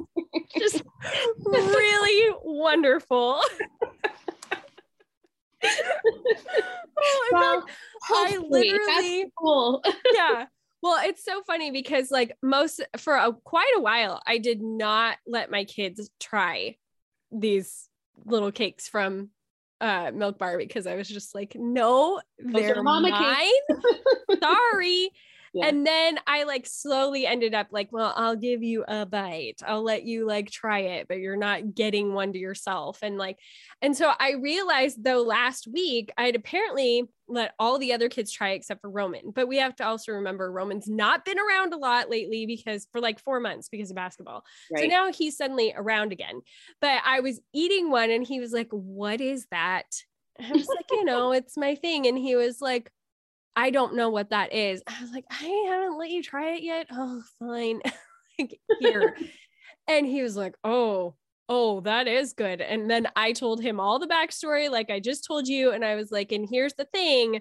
just 0.56 0.82
really 1.36 2.36
wonderful. 2.44 3.40
oh, 5.62 7.28
well, 7.32 7.66
I 8.10 8.38
literally 8.48 9.26
cool. 9.38 9.82
yeah. 10.14 10.46
Well, 10.82 10.98
it's 11.04 11.24
so 11.24 11.42
funny 11.46 11.70
because 11.70 12.10
like 12.10 12.36
most 12.42 12.80
for 12.98 13.14
a 13.14 13.32
quite 13.44 13.72
a 13.76 13.80
while, 13.80 14.22
I 14.26 14.38
did 14.38 14.62
not 14.62 15.18
let 15.26 15.50
my 15.50 15.64
kids 15.64 16.10
try 16.18 16.76
these 17.30 17.88
little 18.24 18.52
cakes 18.52 18.88
from 18.88 19.30
uh 19.80 20.10
milk 20.14 20.38
bar 20.38 20.58
because 20.58 20.86
I 20.86 20.94
was 20.94 21.08
just 21.08 21.34
like, 21.34 21.54
no, 21.54 22.20
they're 22.38 22.82
mine. 22.82 23.12
Sorry. 24.42 25.10
Yeah. 25.52 25.66
And 25.66 25.84
then 25.84 26.18
I 26.26 26.44
like 26.44 26.66
slowly 26.66 27.26
ended 27.26 27.54
up 27.54 27.68
like, 27.72 27.88
well, 27.90 28.12
I'll 28.16 28.36
give 28.36 28.62
you 28.62 28.84
a 28.86 29.04
bite. 29.04 29.60
I'll 29.66 29.82
let 29.82 30.04
you 30.04 30.26
like 30.26 30.50
try 30.50 30.80
it, 30.80 31.08
but 31.08 31.18
you're 31.18 31.36
not 31.36 31.74
getting 31.74 32.12
one 32.14 32.32
to 32.32 32.38
yourself. 32.38 32.98
And 33.02 33.18
like, 33.18 33.36
and 33.82 33.96
so 33.96 34.12
I 34.18 34.32
realized 34.32 35.02
though 35.02 35.22
last 35.22 35.66
week 35.66 36.12
I'd 36.16 36.36
apparently 36.36 37.08
let 37.26 37.54
all 37.58 37.78
the 37.78 37.92
other 37.92 38.08
kids 38.08 38.30
try 38.30 38.50
except 38.50 38.80
for 38.80 38.90
Roman. 38.90 39.32
But 39.34 39.48
we 39.48 39.56
have 39.58 39.74
to 39.76 39.86
also 39.86 40.12
remember 40.12 40.52
Roman's 40.52 40.88
not 40.88 41.24
been 41.24 41.38
around 41.38 41.72
a 41.72 41.78
lot 41.78 42.10
lately 42.10 42.46
because 42.46 42.86
for 42.92 43.00
like 43.00 43.18
four 43.18 43.40
months 43.40 43.68
because 43.68 43.90
of 43.90 43.96
basketball. 43.96 44.44
Right. 44.72 44.82
So 44.82 44.86
now 44.86 45.12
he's 45.12 45.36
suddenly 45.36 45.74
around 45.76 46.12
again. 46.12 46.42
But 46.80 47.02
I 47.04 47.20
was 47.20 47.40
eating 47.52 47.90
one 47.90 48.10
and 48.10 48.26
he 48.26 48.38
was 48.38 48.52
like, 48.52 48.68
What 48.70 49.20
is 49.20 49.46
that? 49.50 49.86
I 50.40 50.52
was 50.52 50.68
like, 50.68 50.86
you 50.90 51.04
know, 51.04 51.32
it's 51.32 51.56
my 51.56 51.74
thing. 51.74 52.06
And 52.06 52.16
he 52.16 52.34
was 52.34 52.60
like, 52.60 52.90
I 53.56 53.70
don't 53.70 53.96
know 53.96 54.10
what 54.10 54.30
that 54.30 54.52
is. 54.52 54.82
I 54.86 55.00
was 55.00 55.10
like, 55.10 55.24
I 55.30 55.66
haven't 55.68 55.98
let 55.98 56.10
you 56.10 56.22
try 56.22 56.54
it 56.54 56.62
yet. 56.62 56.86
Oh, 56.92 57.22
fine. 57.38 57.80
like, 58.38 58.60
here. 58.78 59.16
and 59.88 60.06
he 60.06 60.22
was 60.22 60.36
like, 60.36 60.54
oh, 60.64 61.14
oh, 61.48 61.80
that 61.80 62.06
is 62.06 62.32
good. 62.32 62.60
And 62.60 62.88
then 62.88 63.08
I 63.16 63.32
told 63.32 63.60
him 63.60 63.80
all 63.80 63.98
the 63.98 64.06
backstory, 64.06 64.70
like 64.70 64.90
I 64.90 65.00
just 65.00 65.24
told 65.24 65.48
you. 65.48 65.72
And 65.72 65.84
I 65.84 65.96
was 65.96 66.12
like, 66.12 66.32
and 66.32 66.48
here's 66.48 66.74
the 66.74 66.86
thing 66.86 67.40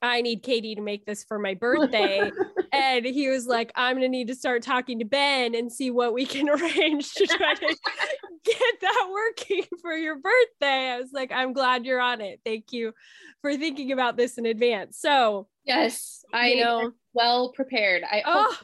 I 0.00 0.20
need 0.20 0.42
Katie 0.42 0.74
to 0.74 0.80
make 0.80 1.06
this 1.06 1.24
for 1.24 1.38
my 1.38 1.54
birthday. 1.54 2.30
and 2.72 3.04
he 3.04 3.28
was 3.28 3.46
like, 3.46 3.72
I'm 3.74 3.96
going 3.96 4.02
to 4.02 4.08
need 4.08 4.28
to 4.28 4.34
start 4.34 4.62
talking 4.62 5.00
to 5.00 5.04
Ben 5.04 5.54
and 5.54 5.72
see 5.72 5.90
what 5.90 6.14
we 6.14 6.24
can 6.24 6.48
arrange 6.48 7.12
to 7.14 7.26
try 7.26 7.54
to 7.54 7.76
get 8.46 8.62
that 8.80 9.08
working 9.12 9.64
for 9.82 9.92
your 9.92 10.16
birthday. 10.16 10.90
I 10.90 11.00
was 11.00 11.12
like, 11.12 11.32
I'm 11.32 11.52
glad 11.52 11.84
you're 11.84 12.00
on 12.00 12.20
it. 12.20 12.40
Thank 12.44 12.72
you 12.72 12.92
for 13.42 13.56
thinking 13.56 13.92
about 13.92 14.16
this 14.16 14.38
in 14.38 14.46
advance. 14.46 14.98
So, 14.98 15.48
yes, 15.64 16.24
I 16.32 16.54
know 16.54 16.92
well 17.12 17.52
prepared. 17.52 18.02
I 18.04 18.22
oh. 18.24 18.58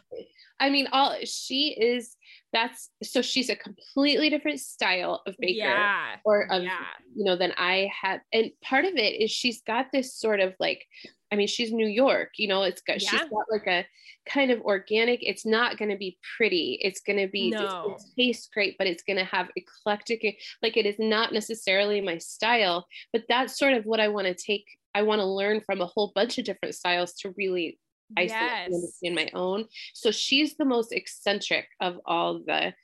I 0.60 0.70
mean, 0.70 0.86
all 0.92 1.16
she 1.24 1.76
is 1.76 2.16
that's 2.52 2.90
so 3.02 3.22
she's 3.22 3.48
a 3.48 3.56
completely 3.56 4.30
different 4.30 4.60
style 4.60 5.22
of 5.26 5.34
baker 5.38 5.66
yeah. 5.66 6.16
or 6.24 6.52
of 6.52 6.62
yeah. 6.62 6.78
you 7.16 7.24
know 7.24 7.34
than 7.34 7.52
I 7.56 7.90
have 8.02 8.20
and 8.32 8.50
part 8.62 8.84
of 8.84 8.94
it 8.94 9.20
is 9.20 9.30
she's 9.30 9.62
got 9.62 9.86
this 9.90 10.14
sort 10.14 10.40
of 10.40 10.54
like 10.60 10.86
I 11.32 11.36
mean 11.36 11.48
she's 11.48 11.72
New 11.72 11.86
York 11.86 12.30
you 12.36 12.46
know 12.46 12.62
it's 12.62 12.82
got 12.82 13.02
yeah. 13.02 13.08
she's 13.08 13.20
got 13.20 13.46
like 13.50 13.66
a 13.66 13.86
kind 14.28 14.52
of 14.52 14.60
organic 14.60 15.20
it's 15.22 15.44
not 15.44 15.78
going 15.78 15.90
to 15.90 15.96
be 15.96 16.16
pretty 16.36 16.78
it's 16.82 17.00
going 17.00 17.18
to 17.18 17.26
be 17.26 17.50
no. 17.50 17.96
it 17.96 18.02
tastes 18.16 18.48
great 18.54 18.76
but 18.78 18.86
it's 18.86 19.02
going 19.02 19.18
to 19.18 19.24
have 19.24 19.48
eclectic 19.56 20.38
like 20.62 20.76
it 20.76 20.86
is 20.86 20.94
not 20.98 21.32
necessarily 21.32 22.00
my 22.00 22.18
style 22.18 22.86
but 23.12 23.24
that's 23.28 23.58
sort 23.58 23.72
of 23.72 23.84
what 23.84 23.98
I 23.98 24.08
want 24.08 24.28
to 24.28 24.34
take 24.34 24.66
I 24.94 25.02
want 25.02 25.20
to 25.20 25.26
learn 25.26 25.60
from 25.60 25.80
a 25.80 25.86
whole 25.86 26.12
bunch 26.14 26.38
of 26.38 26.44
different 26.44 26.74
styles 26.74 27.14
to 27.14 27.34
really 27.36 27.78
isolate 28.16 28.70
yes. 28.70 28.98
in 29.02 29.14
my 29.14 29.28
own. 29.34 29.66
So 29.94 30.10
she's 30.10 30.56
the 30.56 30.64
most 30.64 30.92
eccentric 30.92 31.66
of 31.80 31.98
all 32.04 32.40
the 32.46 32.74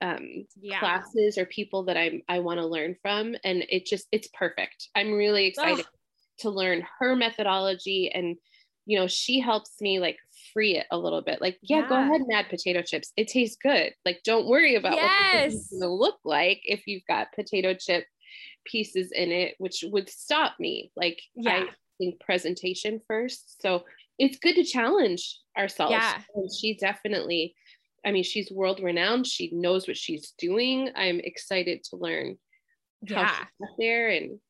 um 0.00 0.46
yeah. 0.60 0.78
classes 0.78 1.38
or 1.38 1.44
people 1.46 1.84
that 1.84 1.96
I'm 1.96 2.22
I 2.28 2.38
want 2.38 2.60
to 2.60 2.66
learn 2.66 2.94
from 3.02 3.34
and 3.44 3.64
it 3.68 3.86
just 3.86 4.06
it's 4.12 4.28
perfect. 4.28 4.88
I'm 4.94 5.12
really 5.12 5.46
excited 5.46 5.80
Ugh. 5.80 5.97
To 6.40 6.50
learn 6.50 6.84
her 6.98 7.16
methodology 7.16 8.10
and 8.12 8.36
you 8.86 8.98
know 8.98 9.06
she 9.06 9.40
helps 9.40 9.80
me 9.80 9.98
like 9.98 10.16
free 10.52 10.76
it 10.76 10.86
a 10.90 10.98
little 10.98 11.20
bit 11.20 11.40
like 11.40 11.58
yeah, 11.62 11.80
yeah. 11.80 11.88
go 11.88 11.96
ahead 11.96 12.20
and 12.20 12.32
add 12.32 12.48
potato 12.48 12.82
chips 12.82 13.12
it 13.16 13.28
tastes 13.28 13.58
good 13.62 13.92
like 14.04 14.20
don't 14.24 14.46
worry 14.46 14.76
about 14.76 14.94
yes. 14.94 15.32
what 15.34 15.44
it's 15.44 15.70
going 15.70 15.82
to 15.82 15.88
look 15.88 16.18
like 16.24 16.60
if 16.64 16.86
you've 16.86 17.06
got 17.06 17.32
potato 17.32 17.74
chip 17.74 18.06
pieces 18.64 19.12
in 19.12 19.30
it 19.30 19.54
which 19.58 19.84
would 19.88 20.08
stop 20.08 20.54
me 20.58 20.90
like 20.96 21.20
yeah. 21.34 21.64
I 21.64 21.66
think 21.98 22.20
presentation 22.20 23.00
first 23.06 23.60
so 23.60 23.84
it's 24.18 24.38
good 24.38 24.56
to 24.56 24.64
challenge 24.64 25.38
ourselves. 25.56 25.92
Yeah. 25.92 26.20
And 26.34 26.50
she 26.52 26.74
definitely, 26.74 27.54
I 28.04 28.10
mean, 28.10 28.24
she's 28.24 28.50
world 28.50 28.80
renowned. 28.82 29.26
She 29.26 29.50
knows 29.52 29.86
what 29.86 29.96
she's 29.96 30.32
doing. 30.38 30.90
I'm 30.96 31.20
excited 31.20 31.84
to 31.84 31.96
learn 31.96 32.36
yeah. 33.02 33.24
how 33.24 33.32
she 33.32 33.44
got 33.60 33.76
there 33.78 34.08
and 34.08 34.40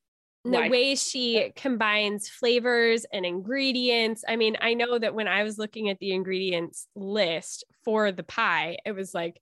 the 0.51 0.69
way 0.69 0.95
she 0.95 1.53
combines 1.57 2.29
flavors 2.29 3.07
and 3.13 3.25
ingredients. 3.25 4.25
I 4.29 4.37
mean, 4.37 4.57
I 4.61 4.75
know 4.75 4.99
that 4.99 5.15
when 5.15 5.29
I 5.29 5.43
was 5.43 5.59
looking 5.59 5.89
at 5.89 5.99
the 5.99 6.13
ingredients 6.13 6.87
list 6.95 7.65
for 7.85 8.13
the 8.13 8.23
pie, 8.23 8.79
it 8.85 8.93
was 8.93 9.15
like, 9.15 9.41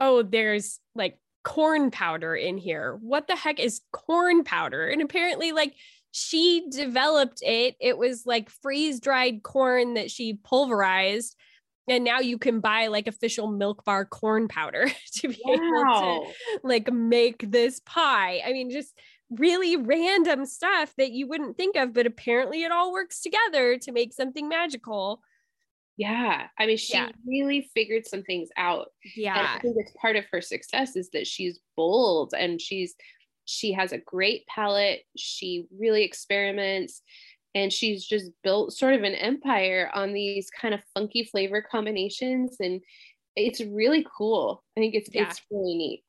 oh, 0.00 0.22
there's 0.22 0.80
like 0.94 1.18
corn 1.44 1.90
powder 1.90 2.34
in 2.34 2.58
here. 2.58 2.98
What 3.00 3.26
the 3.28 3.36
heck 3.36 3.60
is 3.60 3.80
corn 3.92 4.44
powder? 4.44 4.86
And 4.86 5.02
apparently, 5.02 5.52
like, 5.52 5.74
she 6.10 6.66
developed 6.70 7.40
it. 7.42 7.74
It 7.80 7.98
was 7.98 8.24
like 8.24 8.48
freeze 8.48 9.00
dried 9.00 9.42
corn 9.42 9.94
that 9.94 10.10
she 10.10 10.34
pulverized. 10.34 11.36
And 11.88 12.04
now 12.04 12.20
you 12.20 12.38
can 12.38 12.60
buy 12.60 12.86
like 12.86 13.08
official 13.08 13.48
milk 13.48 13.84
bar 13.84 14.04
corn 14.04 14.48
powder 14.48 14.88
to 15.16 15.28
be 15.28 15.40
wow. 15.44 15.54
able 15.54 16.24
to 16.24 16.60
like 16.62 16.92
make 16.92 17.50
this 17.50 17.80
pie. 17.84 18.40
I 18.46 18.52
mean, 18.52 18.70
just 18.70 18.96
really 19.38 19.76
random 19.76 20.46
stuff 20.46 20.92
that 20.98 21.12
you 21.12 21.26
wouldn't 21.26 21.56
think 21.56 21.76
of, 21.76 21.92
but 21.92 22.06
apparently 22.06 22.62
it 22.62 22.72
all 22.72 22.92
works 22.92 23.20
together 23.20 23.78
to 23.78 23.92
make 23.92 24.12
something 24.12 24.48
magical. 24.48 25.20
Yeah. 25.96 26.48
I 26.58 26.66
mean, 26.66 26.76
she 26.76 26.94
yeah. 26.94 27.10
really 27.26 27.70
figured 27.74 28.06
some 28.06 28.22
things 28.22 28.48
out. 28.56 28.88
Yeah. 29.16 29.38
And 29.38 29.46
I 29.46 29.58
think 29.60 29.76
it's 29.78 29.92
part 30.00 30.16
of 30.16 30.24
her 30.32 30.40
success 30.40 30.96
is 30.96 31.10
that 31.10 31.26
she's 31.26 31.60
bold 31.76 32.34
and 32.36 32.60
she's 32.60 32.94
she 33.46 33.72
has 33.72 33.92
a 33.92 33.98
great 33.98 34.46
palate. 34.46 35.02
She 35.16 35.66
really 35.78 36.02
experiments 36.02 37.02
and 37.54 37.72
she's 37.72 38.04
just 38.04 38.32
built 38.42 38.72
sort 38.72 38.94
of 38.94 39.02
an 39.02 39.14
empire 39.14 39.90
on 39.94 40.12
these 40.12 40.50
kind 40.50 40.74
of 40.74 40.80
funky 40.94 41.24
flavor 41.24 41.62
combinations 41.62 42.56
and 42.58 42.80
it's 43.36 43.60
really 43.60 44.06
cool. 44.16 44.64
I 44.76 44.80
think 44.80 44.94
it's 44.94 45.10
yeah. 45.12 45.28
it's 45.28 45.42
really 45.50 45.76
neat. 45.76 46.04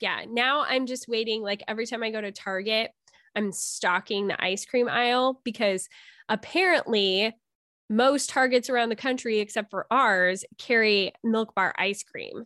Yeah. 0.00 0.24
Now 0.28 0.64
I'm 0.64 0.86
just 0.86 1.08
waiting 1.08 1.42
like 1.42 1.62
every 1.66 1.86
time 1.86 2.02
I 2.02 2.10
go 2.10 2.20
to 2.20 2.32
Target, 2.32 2.90
I'm 3.34 3.52
stocking 3.52 4.28
the 4.28 4.42
ice 4.42 4.64
cream 4.64 4.88
aisle 4.88 5.40
because 5.44 5.88
apparently 6.28 7.34
most 7.90 8.30
Targets 8.30 8.68
around 8.68 8.90
the 8.90 8.96
country 8.96 9.40
except 9.40 9.70
for 9.70 9.86
ours 9.90 10.44
carry 10.58 11.12
milk 11.24 11.54
bar 11.54 11.74
ice 11.78 12.02
cream. 12.02 12.44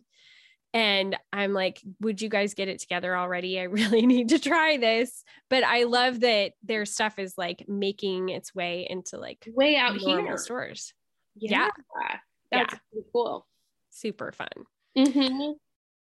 And 0.73 1.15
I'm 1.31 1.53
like, 1.53 1.81
would 2.01 2.21
you 2.21 2.29
guys 2.29 2.55
get 2.55 2.67
it 2.67 2.79
together 2.79 3.15
already? 3.15 3.59
I 3.59 3.63
really 3.63 4.05
need 4.05 4.29
to 4.29 4.39
try 4.39 4.77
this. 4.77 5.23
But 5.49 5.63
I 5.63 5.83
love 5.83 6.21
that 6.21 6.53
their 6.63 6.85
stuff 6.85 7.19
is 7.19 7.37
like 7.37 7.65
making 7.67 8.29
its 8.29 8.55
way 8.55 8.87
into 8.89 9.17
like 9.17 9.47
way 9.47 9.75
out 9.75 9.97
here 9.97 10.37
stores. 10.37 10.93
Yeah. 11.35 11.69
yeah. 12.01 12.17
That's 12.51 12.73
yeah. 12.73 13.01
cool. 13.11 13.47
Super 13.89 14.31
fun. 14.31 14.49
Mm-hmm. 14.97 15.53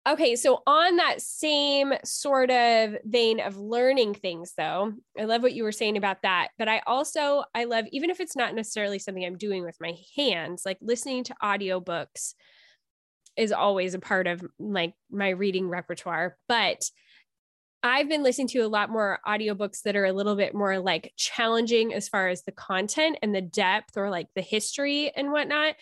Okay, 0.07 0.37
so 0.37 0.63
on 0.67 0.97
that 0.97 1.23
same 1.23 1.95
sort 2.05 2.51
of 2.51 2.97
vein 3.05 3.41
of 3.41 3.57
learning 3.57 4.13
things 4.13 4.53
though, 4.55 4.93
I 5.19 5.25
love 5.25 5.43
what 5.43 5.55
you 5.55 5.63
were 5.65 5.73
saying 5.73 5.97
about 5.97 6.21
that, 6.23 6.49
but 6.59 6.69
I 6.69 6.83
also 6.87 7.45
I 7.55 7.65
love 7.65 7.87
even 7.91 8.11
if 8.11 8.21
it's 8.21 8.37
not 8.37 8.55
necessarily 8.55 8.99
something 8.99 9.25
I'm 9.25 9.39
doing 9.39 9.65
with 9.65 9.79
my 9.81 9.95
hands, 10.15 10.65
like 10.67 10.77
listening 10.83 11.25
to 11.25 11.35
audiobooks 11.43 12.35
is 13.37 13.53
always 13.53 13.95
a 13.95 13.99
part 13.99 14.27
of 14.27 14.45
like 14.59 14.95
my 15.11 15.31
reading 15.31 15.69
repertoire 15.69 16.37
but 16.49 16.89
I've 17.83 18.09
been 18.09 18.23
listening 18.23 18.49
to 18.49 18.61
a 18.61 18.69
lot 18.69 18.89
more 18.89 19.21
audiobooks 19.27 19.83
that 19.83 19.95
are 19.95 20.07
a 20.07 20.13
little 20.13 20.37
bit 20.37 20.55
more 20.55 20.79
like 20.79 21.13
challenging 21.17 21.93
as 21.93 22.09
far 22.09 22.29
as 22.29 22.43
the 22.43 22.53
content 22.53 23.19
and 23.23 23.35
the 23.35 23.43
depth 23.43 23.97
or 23.99 24.09
like 24.09 24.29
the 24.35 24.41
history 24.41 25.13
and 25.15 25.33
whatnot. 25.33 25.75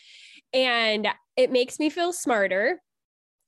And 0.53 1.07
it 1.37 1.53
makes 1.53 1.79
me 1.79 1.91
feel 1.91 2.13
smarter, 2.13 2.83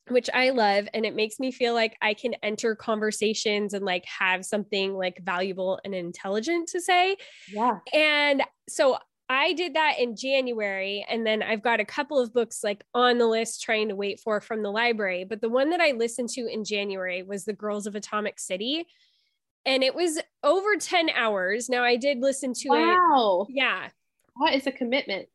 which 0.08 0.28
I 0.34 0.50
love. 0.50 0.86
And 0.92 1.06
it 1.06 1.14
makes 1.14 1.40
me 1.40 1.50
feel 1.50 1.74
like 1.74 1.96
I 2.02 2.14
can 2.14 2.34
enter 2.42 2.74
conversations 2.74 3.72
and 3.72 3.84
like 3.84 4.04
have 4.06 4.44
something 4.44 4.94
like 4.94 5.20
valuable 5.22 5.80
and 5.84 5.94
intelligent 5.94 6.68
to 6.70 6.80
say. 6.80 7.16
Yeah. 7.50 7.78
And 7.92 8.42
so 8.68 8.98
I 9.28 9.54
did 9.54 9.74
that 9.74 9.98
in 9.98 10.16
January. 10.16 11.04
And 11.08 11.26
then 11.26 11.42
I've 11.42 11.62
got 11.62 11.80
a 11.80 11.84
couple 11.84 12.18
of 12.18 12.34
books 12.34 12.62
like 12.62 12.84
on 12.92 13.18
the 13.18 13.26
list 13.26 13.62
trying 13.62 13.88
to 13.88 13.96
wait 13.96 14.20
for 14.20 14.40
from 14.40 14.62
the 14.62 14.70
library. 14.70 15.24
But 15.24 15.40
the 15.40 15.48
one 15.48 15.70
that 15.70 15.80
I 15.80 15.92
listened 15.92 16.28
to 16.30 16.46
in 16.46 16.64
January 16.64 17.22
was 17.22 17.44
The 17.44 17.54
Girls 17.54 17.86
of 17.86 17.94
Atomic 17.94 18.38
City. 18.38 18.86
And 19.64 19.82
it 19.82 19.94
was 19.94 20.20
over 20.42 20.76
10 20.78 21.08
hours. 21.10 21.70
Now 21.70 21.82
I 21.82 21.96
did 21.96 22.18
listen 22.18 22.52
to 22.52 22.68
wow. 22.68 22.76
it. 22.76 22.82
Wow. 22.82 23.46
Yeah. 23.48 23.88
What 24.34 24.52
is 24.52 24.66
a 24.66 24.72
commitment? 24.72 25.28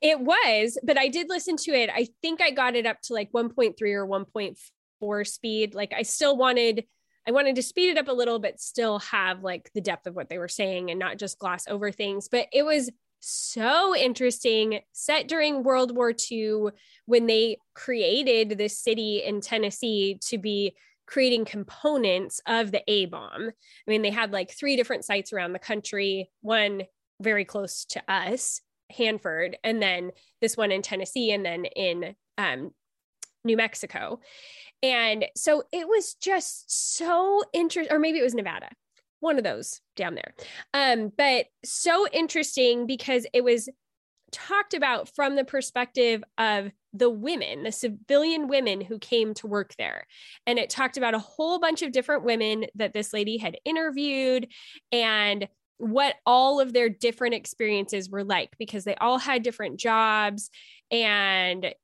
It 0.00 0.20
was, 0.20 0.78
but 0.82 0.98
I 0.98 1.08
did 1.08 1.28
listen 1.28 1.56
to 1.58 1.72
it. 1.72 1.90
I 1.92 2.08
think 2.22 2.40
I 2.40 2.50
got 2.50 2.76
it 2.76 2.86
up 2.86 3.00
to 3.02 3.14
like 3.14 3.32
1.3 3.32 3.74
or 3.92 4.06
1.4 4.06 5.26
speed. 5.26 5.74
Like 5.74 5.92
I 5.92 6.02
still 6.02 6.36
wanted 6.36 6.84
I 7.28 7.32
wanted 7.32 7.56
to 7.56 7.62
speed 7.62 7.90
it 7.90 7.98
up 7.98 8.06
a 8.06 8.12
little 8.12 8.38
but 8.38 8.60
still 8.60 9.00
have 9.00 9.42
like 9.42 9.70
the 9.74 9.80
depth 9.80 10.06
of 10.06 10.14
what 10.14 10.28
they 10.28 10.38
were 10.38 10.46
saying 10.46 10.90
and 10.90 11.00
not 11.00 11.18
just 11.18 11.40
gloss 11.40 11.66
over 11.66 11.90
things. 11.90 12.28
But 12.28 12.46
it 12.52 12.62
was 12.62 12.90
so 13.20 13.96
interesting, 13.96 14.80
set 14.92 15.26
during 15.26 15.64
World 15.64 15.96
War 15.96 16.12
II 16.30 16.68
when 17.06 17.26
they 17.26 17.58
created 17.74 18.56
this 18.56 18.78
city 18.78 19.22
in 19.24 19.40
Tennessee 19.40 20.18
to 20.26 20.38
be 20.38 20.76
creating 21.06 21.44
components 21.44 22.40
of 22.46 22.70
the 22.70 22.82
A 22.88 23.06
bomb. 23.06 23.48
I 23.48 23.90
mean, 23.90 24.02
they 24.02 24.10
had 24.10 24.32
like 24.32 24.52
three 24.52 24.76
different 24.76 25.04
sites 25.04 25.32
around 25.32 25.52
the 25.52 25.58
country, 25.58 26.30
one 26.42 26.82
very 27.20 27.44
close 27.44 27.84
to 27.86 28.02
us, 28.08 28.60
Hanford, 28.90 29.56
and 29.64 29.82
then 29.82 30.12
this 30.40 30.56
one 30.56 30.72
in 30.72 30.82
Tennessee, 30.82 31.32
and 31.32 31.44
then 31.44 31.64
in 31.64 32.14
um, 32.38 32.70
New 33.44 33.56
Mexico. 33.56 34.20
And 34.82 35.26
so 35.36 35.64
it 35.72 35.88
was 35.88 36.14
just 36.14 36.96
so 36.96 37.42
interesting, 37.52 37.94
or 37.94 37.98
maybe 37.98 38.18
it 38.18 38.24
was 38.24 38.34
Nevada 38.34 38.68
one 39.20 39.38
of 39.38 39.44
those 39.44 39.80
down 39.96 40.14
there. 40.14 40.34
Um, 40.74 41.10
but 41.16 41.46
so 41.64 42.06
interesting 42.12 42.86
because 42.86 43.26
it 43.32 43.42
was 43.42 43.68
talked 44.32 44.74
about 44.74 45.08
from 45.14 45.36
the 45.36 45.44
perspective 45.44 46.22
of 46.36 46.70
the 46.92 47.08
women, 47.08 47.62
the 47.62 47.72
civilian 47.72 48.48
women 48.48 48.80
who 48.80 48.98
came 48.98 49.34
to 49.34 49.46
work 49.46 49.74
there. 49.78 50.06
And 50.46 50.58
it 50.58 50.70
talked 50.70 50.96
about 50.96 51.14
a 51.14 51.18
whole 51.18 51.58
bunch 51.58 51.82
of 51.82 51.92
different 51.92 52.24
women 52.24 52.66
that 52.74 52.92
this 52.92 53.12
lady 53.12 53.36
had 53.38 53.58
interviewed 53.64 54.48
and 54.92 55.48
what 55.78 56.14
all 56.24 56.60
of 56.60 56.72
their 56.72 56.88
different 56.88 57.34
experiences 57.34 58.08
were 58.08 58.24
like 58.24 58.50
because 58.58 58.84
they 58.84 58.94
all 58.96 59.18
had 59.18 59.42
different 59.42 59.78
jobs 59.78 60.50
and 60.90 61.74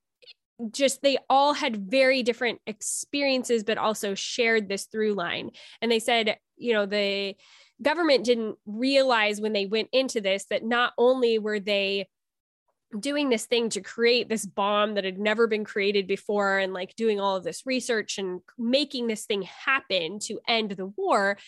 just 0.71 1.03
they 1.03 1.19
all 1.29 1.53
had 1.53 1.91
very 1.91 2.23
different 2.23 2.61
experiences 2.67 3.65
but 3.65 3.79
also 3.79 4.15
shared 4.15 4.69
this 4.69 4.85
through 4.85 5.15
line. 5.15 5.51
And 5.81 5.91
they 5.91 5.99
said 5.99 6.37
you 6.57 6.73
know 6.73 6.87
the 6.87 7.35
government 7.83 8.25
didn't 8.25 8.57
realize 8.65 9.41
when 9.41 9.53
they 9.53 9.67
went 9.67 9.89
into 9.93 10.21
this 10.21 10.47
that 10.51 10.65
not 10.65 10.93
only 10.97 11.39
were 11.39 11.61
they 11.61 12.07
doing 12.99 13.31
this 13.31 13.47
thing 13.47 13.71
to 13.71 13.81
create 13.81 14.29
this 14.29 14.45
bomb 14.45 14.95
that 14.95 15.05
had 15.05 15.19
never 15.19 15.47
been 15.47 15.65
created 15.65 16.07
before 16.07 16.59
and 16.59 16.75
like 16.75 16.95
doing 16.95 17.21
all 17.21 17.37
of 17.37 17.45
this 17.45 17.63
research 17.65 18.19
and 18.19 18.41
making 18.59 19.07
this 19.07 19.25
thing 19.25 19.43
happen 19.43 20.19
to 20.19 20.39
end 20.47 20.73
the 20.73 20.87
war 20.87 21.39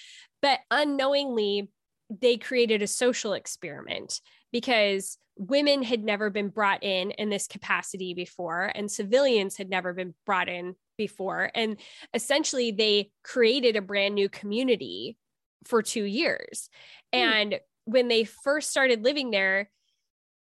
but 0.41 0.61
unknowingly 0.71 1.69
they 2.11 2.37
created 2.37 2.83
a 2.83 2.87
social 2.87 3.33
experiment 3.33 4.21
because 4.53 5.19
women 5.37 5.83
had 5.83 6.05
never 6.05 6.31
been 6.31 6.49
brought 6.49 6.83
in 6.83 7.11
in 7.13 7.29
this 7.29 7.47
capacity 7.47 8.15
before 8.15 8.71
and 8.75 8.91
civilians 8.91 9.57
had 9.57 9.69
never 9.69 9.93
been 9.93 10.15
brought 10.25 10.49
in 10.49 10.75
before 10.97 11.51
and 11.55 11.77
essentially 12.13 12.71
they 12.71 13.11
created 13.25 13.75
a 13.75 13.83
brand 13.83 14.15
new 14.15 14.29
community 14.29 15.17
for 15.65 15.83
2 15.83 16.05
years 16.05 16.69
mm. 17.13 17.19
and 17.19 17.61
when 17.85 18.09
they 18.09 18.25
first 18.25 18.71
started 18.71 19.03
living 19.03 19.31
there 19.31 19.71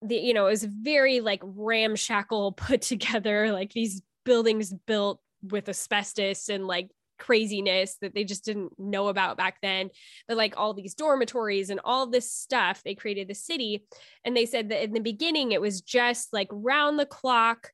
the 0.02 0.16
you 0.16 0.34
know 0.34 0.48
it 0.48 0.52
was 0.52 0.64
very 0.64 1.20
like 1.20 1.42
ramshackle 1.44 2.52
put 2.58 2.82
together 2.82 3.52
like 3.52 3.74
these 3.74 4.02
buildings 4.24 4.74
built 4.86 5.20
with 5.44 5.70
asbestos 5.70 6.50
and 6.50 6.66
like 6.66 6.90
craziness 7.18 7.98
that 8.02 8.14
they 8.14 8.24
just 8.24 8.46
didn't 8.46 8.78
know 8.78 9.08
about 9.08 9.38
back 9.38 9.58
then. 9.62 9.90
But 10.28 10.38
like 10.38 10.54
all 10.58 10.74
these 10.74 10.94
dormitories 10.94 11.70
and 11.70 11.80
all 11.84 12.08
this 12.08 12.32
stuff 12.32 12.82
they 12.84 12.96
created 12.96 13.28
the 13.28 13.36
city. 13.36 13.86
And 14.24 14.36
they 14.36 14.46
said 14.46 14.70
that 14.70 14.84
in 14.84 14.94
the 14.94 15.00
beginning 15.00 15.52
it 15.52 15.62
was 15.62 15.82
just 15.82 16.34
like 16.34 16.50
round 16.52 17.00
the 17.00 17.06
clock 17.06 17.72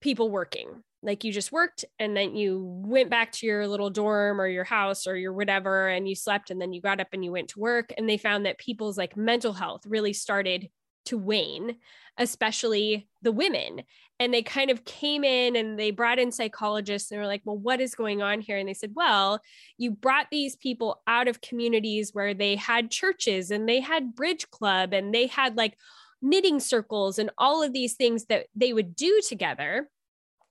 people 0.00 0.30
working. 0.30 0.82
Like 1.02 1.24
you 1.24 1.32
just 1.32 1.50
worked 1.50 1.84
and 1.98 2.14
then 2.14 2.36
you 2.36 2.62
went 2.84 3.08
back 3.08 3.32
to 3.32 3.46
your 3.46 3.66
little 3.66 3.88
dorm 3.88 4.38
or 4.40 4.46
your 4.46 4.64
house 4.64 5.06
or 5.06 5.16
your 5.16 5.32
whatever 5.32 5.88
and 5.88 6.06
you 6.06 6.14
slept 6.14 6.50
and 6.50 6.60
then 6.60 6.74
you 6.74 6.82
got 6.82 7.00
up 7.00 7.08
and 7.12 7.24
you 7.24 7.32
went 7.32 7.48
to 7.50 7.60
work. 7.60 7.92
And 7.96 8.08
they 8.08 8.18
found 8.18 8.44
that 8.44 8.58
people's 8.58 8.98
like 8.98 9.16
mental 9.16 9.54
health 9.54 9.82
really 9.86 10.12
started 10.12 10.68
to 11.06 11.18
wane, 11.18 11.76
especially 12.18 13.08
the 13.22 13.32
women. 13.32 13.82
And 14.18 14.34
they 14.34 14.42
kind 14.42 14.70
of 14.70 14.84
came 14.84 15.24
in 15.24 15.56
and 15.56 15.78
they 15.78 15.90
brought 15.90 16.18
in 16.18 16.30
psychologists 16.30 17.10
and 17.10 17.20
were 17.20 17.26
like, 17.26 17.40
well, 17.44 17.56
what 17.56 17.80
is 17.80 17.94
going 17.94 18.20
on 18.20 18.40
here? 18.40 18.58
And 18.58 18.68
they 18.68 18.74
said, 18.74 18.92
well, 18.94 19.40
you 19.78 19.90
brought 19.90 20.26
these 20.30 20.56
people 20.56 21.00
out 21.06 21.26
of 21.26 21.40
communities 21.40 22.10
where 22.12 22.34
they 22.34 22.56
had 22.56 22.90
churches 22.90 23.50
and 23.50 23.68
they 23.68 23.80
had 23.80 24.14
bridge 24.14 24.50
club 24.50 24.92
and 24.92 25.14
they 25.14 25.26
had 25.26 25.56
like 25.56 25.76
knitting 26.20 26.60
circles 26.60 27.18
and 27.18 27.30
all 27.38 27.62
of 27.62 27.72
these 27.72 27.94
things 27.94 28.26
that 28.26 28.46
they 28.54 28.72
would 28.72 28.94
do 28.94 29.20
together 29.26 29.88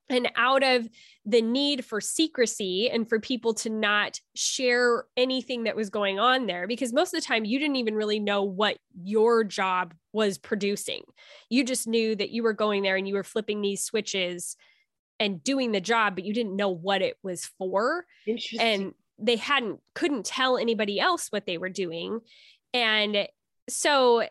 and 0.09 0.31
out 0.35 0.63
of 0.63 0.87
the 1.25 1.41
need 1.41 1.85
for 1.85 2.01
secrecy 2.01 2.89
and 2.89 3.07
for 3.07 3.19
people 3.19 3.53
to 3.53 3.69
not 3.69 4.19
share 4.35 5.05
anything 5.15 5.63
that 5.63 5.75
was 5.75 5.89
going 5.89 6.19
on 6.19 6.47
there 6.47 6.67
because 6.67 6.91
most 6.91 7.13
of 7.13 7.21
the 7.21 7.25
time 7.25 7.45
you 7.45 7.59
didn't 7.59 7.75
even 7.75 7.95
really 7.95 8.19
know 8.19 8.43
what 8.43 8.77
your 9.03 9.43
job 9.43 9.93
was 10.11 10.37
producing. 10.37 11.03
You 11.49 11.63
just 11.63 11.87
knew 11.87 12.15
that 12.15 12.31
you 12.31 12.43
were 12.43 12.53
going 12.53 12.81
there 12.81 12.95
and 12.95 13.07
you 13.07 13.13
were 13.13 13.23
flipping 13.23 13.61
these 13.61 13.83
switches 13.83 14.55
and 15.19 15.43
doing 15.43 15.71
the 15.71 15.81
job 15.81 16.15
but 16.15 16.25
you 16.25 16.33
didn't 16.33 16.55
know 16.55 16.69
what 16.69 17.01
it 17.01 17.17
was 17.21 17.45
for. 17.57 18.05
And 18.59 18.93
they 19.19 19.35
hadn't 19.35 19.79
couldn't 19.93 20.25
tell 20.25 20.57
anybody 20.57 20.99
else 20.99 21.27
what 21.29 21.45
they 21.45 21.57
were 21.57 21.69
doing. 21.69 22.19
And 22.73 23.27
so 23.67 24.23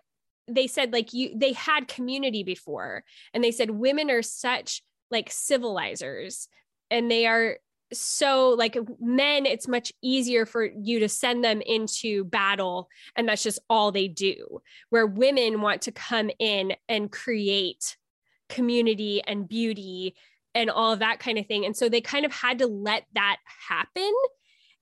they 0.48 0.66
said 0.66 0.92
like 0.92 1.12
you 1.12 1.38
they 1.38 1.52
had 1.52 1.86
community 1.86 2.42
before 2.42 3.04
and 3.34 3.44
they 3.44 3.50
said 3.50 3.70
women 3.70 4.10
are 4.10 4.22
such 4.22 4.82
like 5.10 5.30
civilizers 5.30 6.48
and 6.90 7.10
they 7.10 7.26
are 7.26 7.58
so 7.92 8.50
like 8.50 8.76
men 9.00 9.46
it's 9.46 9.66
much 9.66 9.92
easier 10.02 10.44
for 10.44 10.64
you 10.64 11.00
to 11.00 11.08
send 11.08 11.42
them 11.42 11.62
into 11.62 12.24
battle 12.24 12.88
and 13.16 13.28
that's 13.28 13.42
just 13.42 13.58
all 13.70 13.92
they 13.92 14.08
do. 14.08 14.60
Where 14.90 15.06
women 15.06 15.60
want 15.60 15.82
to 15.82 15.92
come 15.92 16.30
in 16.38 16.74
and 16.88 17.10
create 17.10 17.96
community 18.48 19.22
and 19.26 19.48
beauty 19.48 20.14
and 20.54 20.70
all 20.70 20.92
of 20.92 20.98
that 20.98 21.20
kind 21.20 21.38
of 21.38 21.46
thing. 21.46 21.64
And 21.64 21.76
so 21.76 21.88
they 21.88 22.00
kind 22.00 22.24
of 22.24 22.32
had 22.32 22.58
to 22.58 22.66
let 22.66 23.04
that 23.14 23.36
happen. 23.68 24.12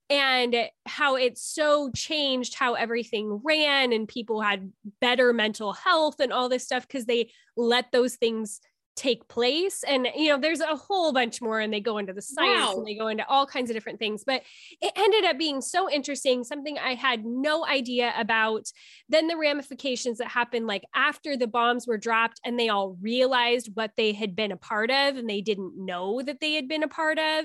And 0.09 0.55
how 0.87 1.17
it 1.17 1.37
so 1.37 1.91
changed 1.91 2.55
how 2.55 2.75
everything 2.75 3.41
ran 3.43 3.93
and 3.93 4.07
people 4.07 4.41
had 4.41 4.71
better 5.01 5.33
mental 5.33 5.73
health 5.73 6.21
and 6.21 6.33
all 6.33 6.49
this 6.49 6.63
stuff 6.63 6.87
because 6.87 7.07
they 7.07 7.33
let 7.57 7.91
those 7.91 8.15
things 8.15 8.61
take 8.97 9.29
place 9.29 9.85
and 9.87 10.09
you 10.17 10.29
know 10.29 10.39
there's 10.39 10.61
a 10.61 10.75
whole 10.75 11.13
bunch 11.13 11.43
more 11.43 11.61
and 11.61 11.73
they 11.73 11.81
go 11.81 11.99
into 11.99 12.15
the 12.15 12.23
science 12.23 12.73
wow. 12.73 12.75
and 12.79 12.87
they 12.87 12.95
go 12.95 13.09
into 13.09 13.27
all 13.29 13.47
kinds 13.47 13.69
of 13.69 13.77
different 13.77 13.99
things 13.99 14.25
but 14.25 14.43
it 14.81 14.91
ended 14.97 15.25
up 15.25 15.39
being 15.39 15.61
so 15.61 15.91
interesting 15.91 16.43
something 16.43 16.79
i 16.79 16.95
had 16.95 17.25
no 17.25 17.67
idea 17.67 18.15
about 18.17 18.65
then 19.11 19.29
the 19.29 19.37
ramifications 19.37 20.17
that 20.17 20.29
happened 20.29 20.67
like 20.67 20.83
after 20.95 21.37
the 21.37 21.47
bombs 21.47 21.87
were 21.87 21.99
dropped 21.99 22.41
and 22.43 22.59
they 22.59 22.71
all 22.71 22.97
realized 23.03 23.69
what 23.75 23.91
they 23.99 24.13
had 24.13 24.35
been 24.35 24.51
a 24.51 24.57
part 24.57 24.91
of 24.91 25.17
and 25.17 25.29
they 25.29 25.43
didn't 25.43 25.75
know 25.77 26.23
that 26.23 26.41
they 26.41 26.55
had 26.55 26.67
been 26.67 26.83
a 26.83 26.89
part 26.89 27.19
of 27.19 27.45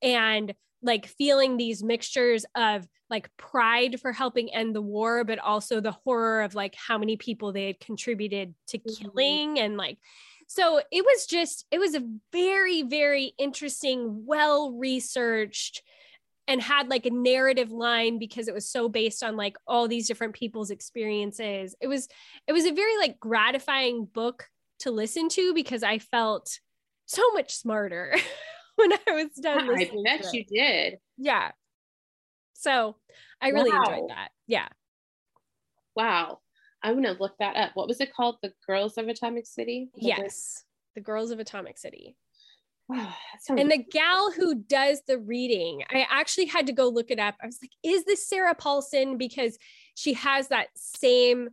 and 0.00 0.54
like 0.82 1.06
feeling 1.06 1.58
these 1.58 1.82
mixtures 1.82 2.46
of 2.54 2.86
like 3.10 3.30
pride 3.36 4.00
for 4.00 4.12
helping 4.12 4.52
end 4.52 4.74
the 4.74 4.82
war 4.82 5.24
but 5.24 5.38
also 5.38 5.80
the 5.80 5.92
horror 5.92 6.42
of 6.42 6.54
like 6.54 6.74
how 6.74 6.96
many 6.96 7.16
people 7.16 7.52
they 7.52 7.66
had 7.66 7.80
contributed 7.80 8.54
to 8.66 8.78
mm-hmm. 8.78 9.10
killing 9.10 9.58
and 9.58 9.76
like 9.76 9.98
so 10.46 10.80
it 10.90 11.04
was 11.04 11.26
just, 11.26 11.66
it 11.70 11.78
was 11.78 11.94
a 11.94 12.06
very, 12.32 12.82
very 12.82 13.32
interesting, 13.38 14.24
well 14.26 14.72
researched, 14.72 15.82
and 16.48 16.62
had 16.62 16.88
like 16.88 17.06
a 17.06 17.10
narrative 17.10 17.72
line 17.72 18.18
because 18.18 18.46
it 18.46 18.54
was 18.54 18.70
so 18.70 18.88
based 18.88 19.24
on 19.24 19.36
like 19.36 19.56
all 19.66 19.88
these 19.88 20.06
different 20.06 20.34
people's 20.34 20.70
experiences. 20.70 21.74
It 21.80 21.88
was, 21.88 22.08
it 22.46 22.52
was 22.52 22.64
a 22.64 22.72
very 22.72 22.96
like 22.98 23.18
gratifying 23.18 24.04
book 24.04 24.48
to 24.80 24.90
listen 24.90 25.28
to 25.30 25.54
because 25.54 25.82
I 25.82 25.98
felt 25.98 26.60
so 27.06 27.22
much 27.32 27.54
smarter 27.54 28.14
when 28.76 28.92
I 28.92 29.12
was 29.12 29.32
done. 29.40 29.66
Yeah, 29.66 29.86
I 29.86 30.18
bet 30.18 30.32
you 30.32 30.44
did. 30.44 30.98
Yeah. 31.16 31.50
So 32.54 32.96
I 33.40 33.48
really 33.48 33.70
wow. 33.70 33.82
enjoyed 33.82 34.10
that. 34.10 34.28
Yeah. 34.46 34.68
Wow. 35.94 36.40
I'm 36.86 36.94
gonna 36.94 37.16
look 37.18 37.36
that 37.38 37.56
up. 37.56 37.72
What 37.74 37.88
was 37.88 38.00
it 38.00 38.14
called? 38.14 38.36
The 38.42 38.52
Girls 38.64 38.96
of 38.96 39.08
Atomic 39.08 39.44
City? 39.46 39.90
yes, 39.96 40.62
the 40.94 41.00
Girls 41.00 41.32
of 41.32 41.40
Atomic 41.40 41.78
City. 41.78 42.16
and 43.48 43.68
the 43.68 43.84
gal 43.90 44.30
who 44.30 44.54
does 44.54 45.02
the 45.08 45.18
reading, 45.18 45.82
I 45.90 46.06
actually 46.08 46.46
had 46.46 46.68
to 46.68 46.72
go 46.72 46.88
look 46.88 47.10
it 47.10 47.18
up. 47.18 47.34
I 47.42 47.46
was 47.46 47.58
like, 47.60 47.72
is 47.82 48.04
this 48.04 48.28
Sarah 48.28 48.54
Paulson? 48.54 49.18
Because 49.18 49.58
she 49.96 50.12
has 50.12 50.46
that 50.48 50.68
same 50.76 51.48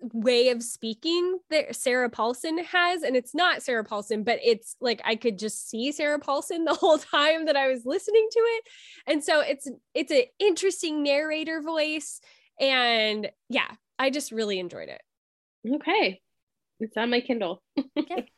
way 0.00 0.50
of 0.50 0.62
speaking 0.62 1.38
that 1.48 1.74
Sarah 1.74 2.10
Paulson 2.10 2.62
has. 2.64 3.02
And 3.02 3.16
it's 3.16 3.34
not 3.34 3.62
Sarah 3.62 3.84
Paulson, 3.84 4.22
but 4.22 4.38
it's 4.44 4.76
like 4.82 5.00
I 5.02 5.16
could 5.16 5.38
just 5.38 5.70
see 5.70 5.92
Sarah 5.92 6.18
Paulson 6.18 6.64
the 6.64 6.74
whole 6.74 6.98
time 6.98 7.46
that 7.46 7.56
I 7.56 7.68
was 7.68 7.86
listening 7.86 8.28
to 8.30 8.38
it. 8.38 8.64
And 9.06 9.24
so 9.24 9.40
it's 9.40 9.66
it's 9.94 10.12
an 10.12 10.24
interesting 10.38 11.02
narrator 11.02 11.62
voice. 11.62 12.20
And 12.60 13.30
yeah, 13.48 13.68
I 13.98 14.10
just 14.10 14.32
really 14.32 14.58
enjoyed 14.58 14.88
it. 14.88 15.00
Okay. 15.66 16.20
It's 16.80 16.96
on 16.96 17.10
my 17.10 17.20
Kindle. 17.20 17.62
okay. 17.98 18.30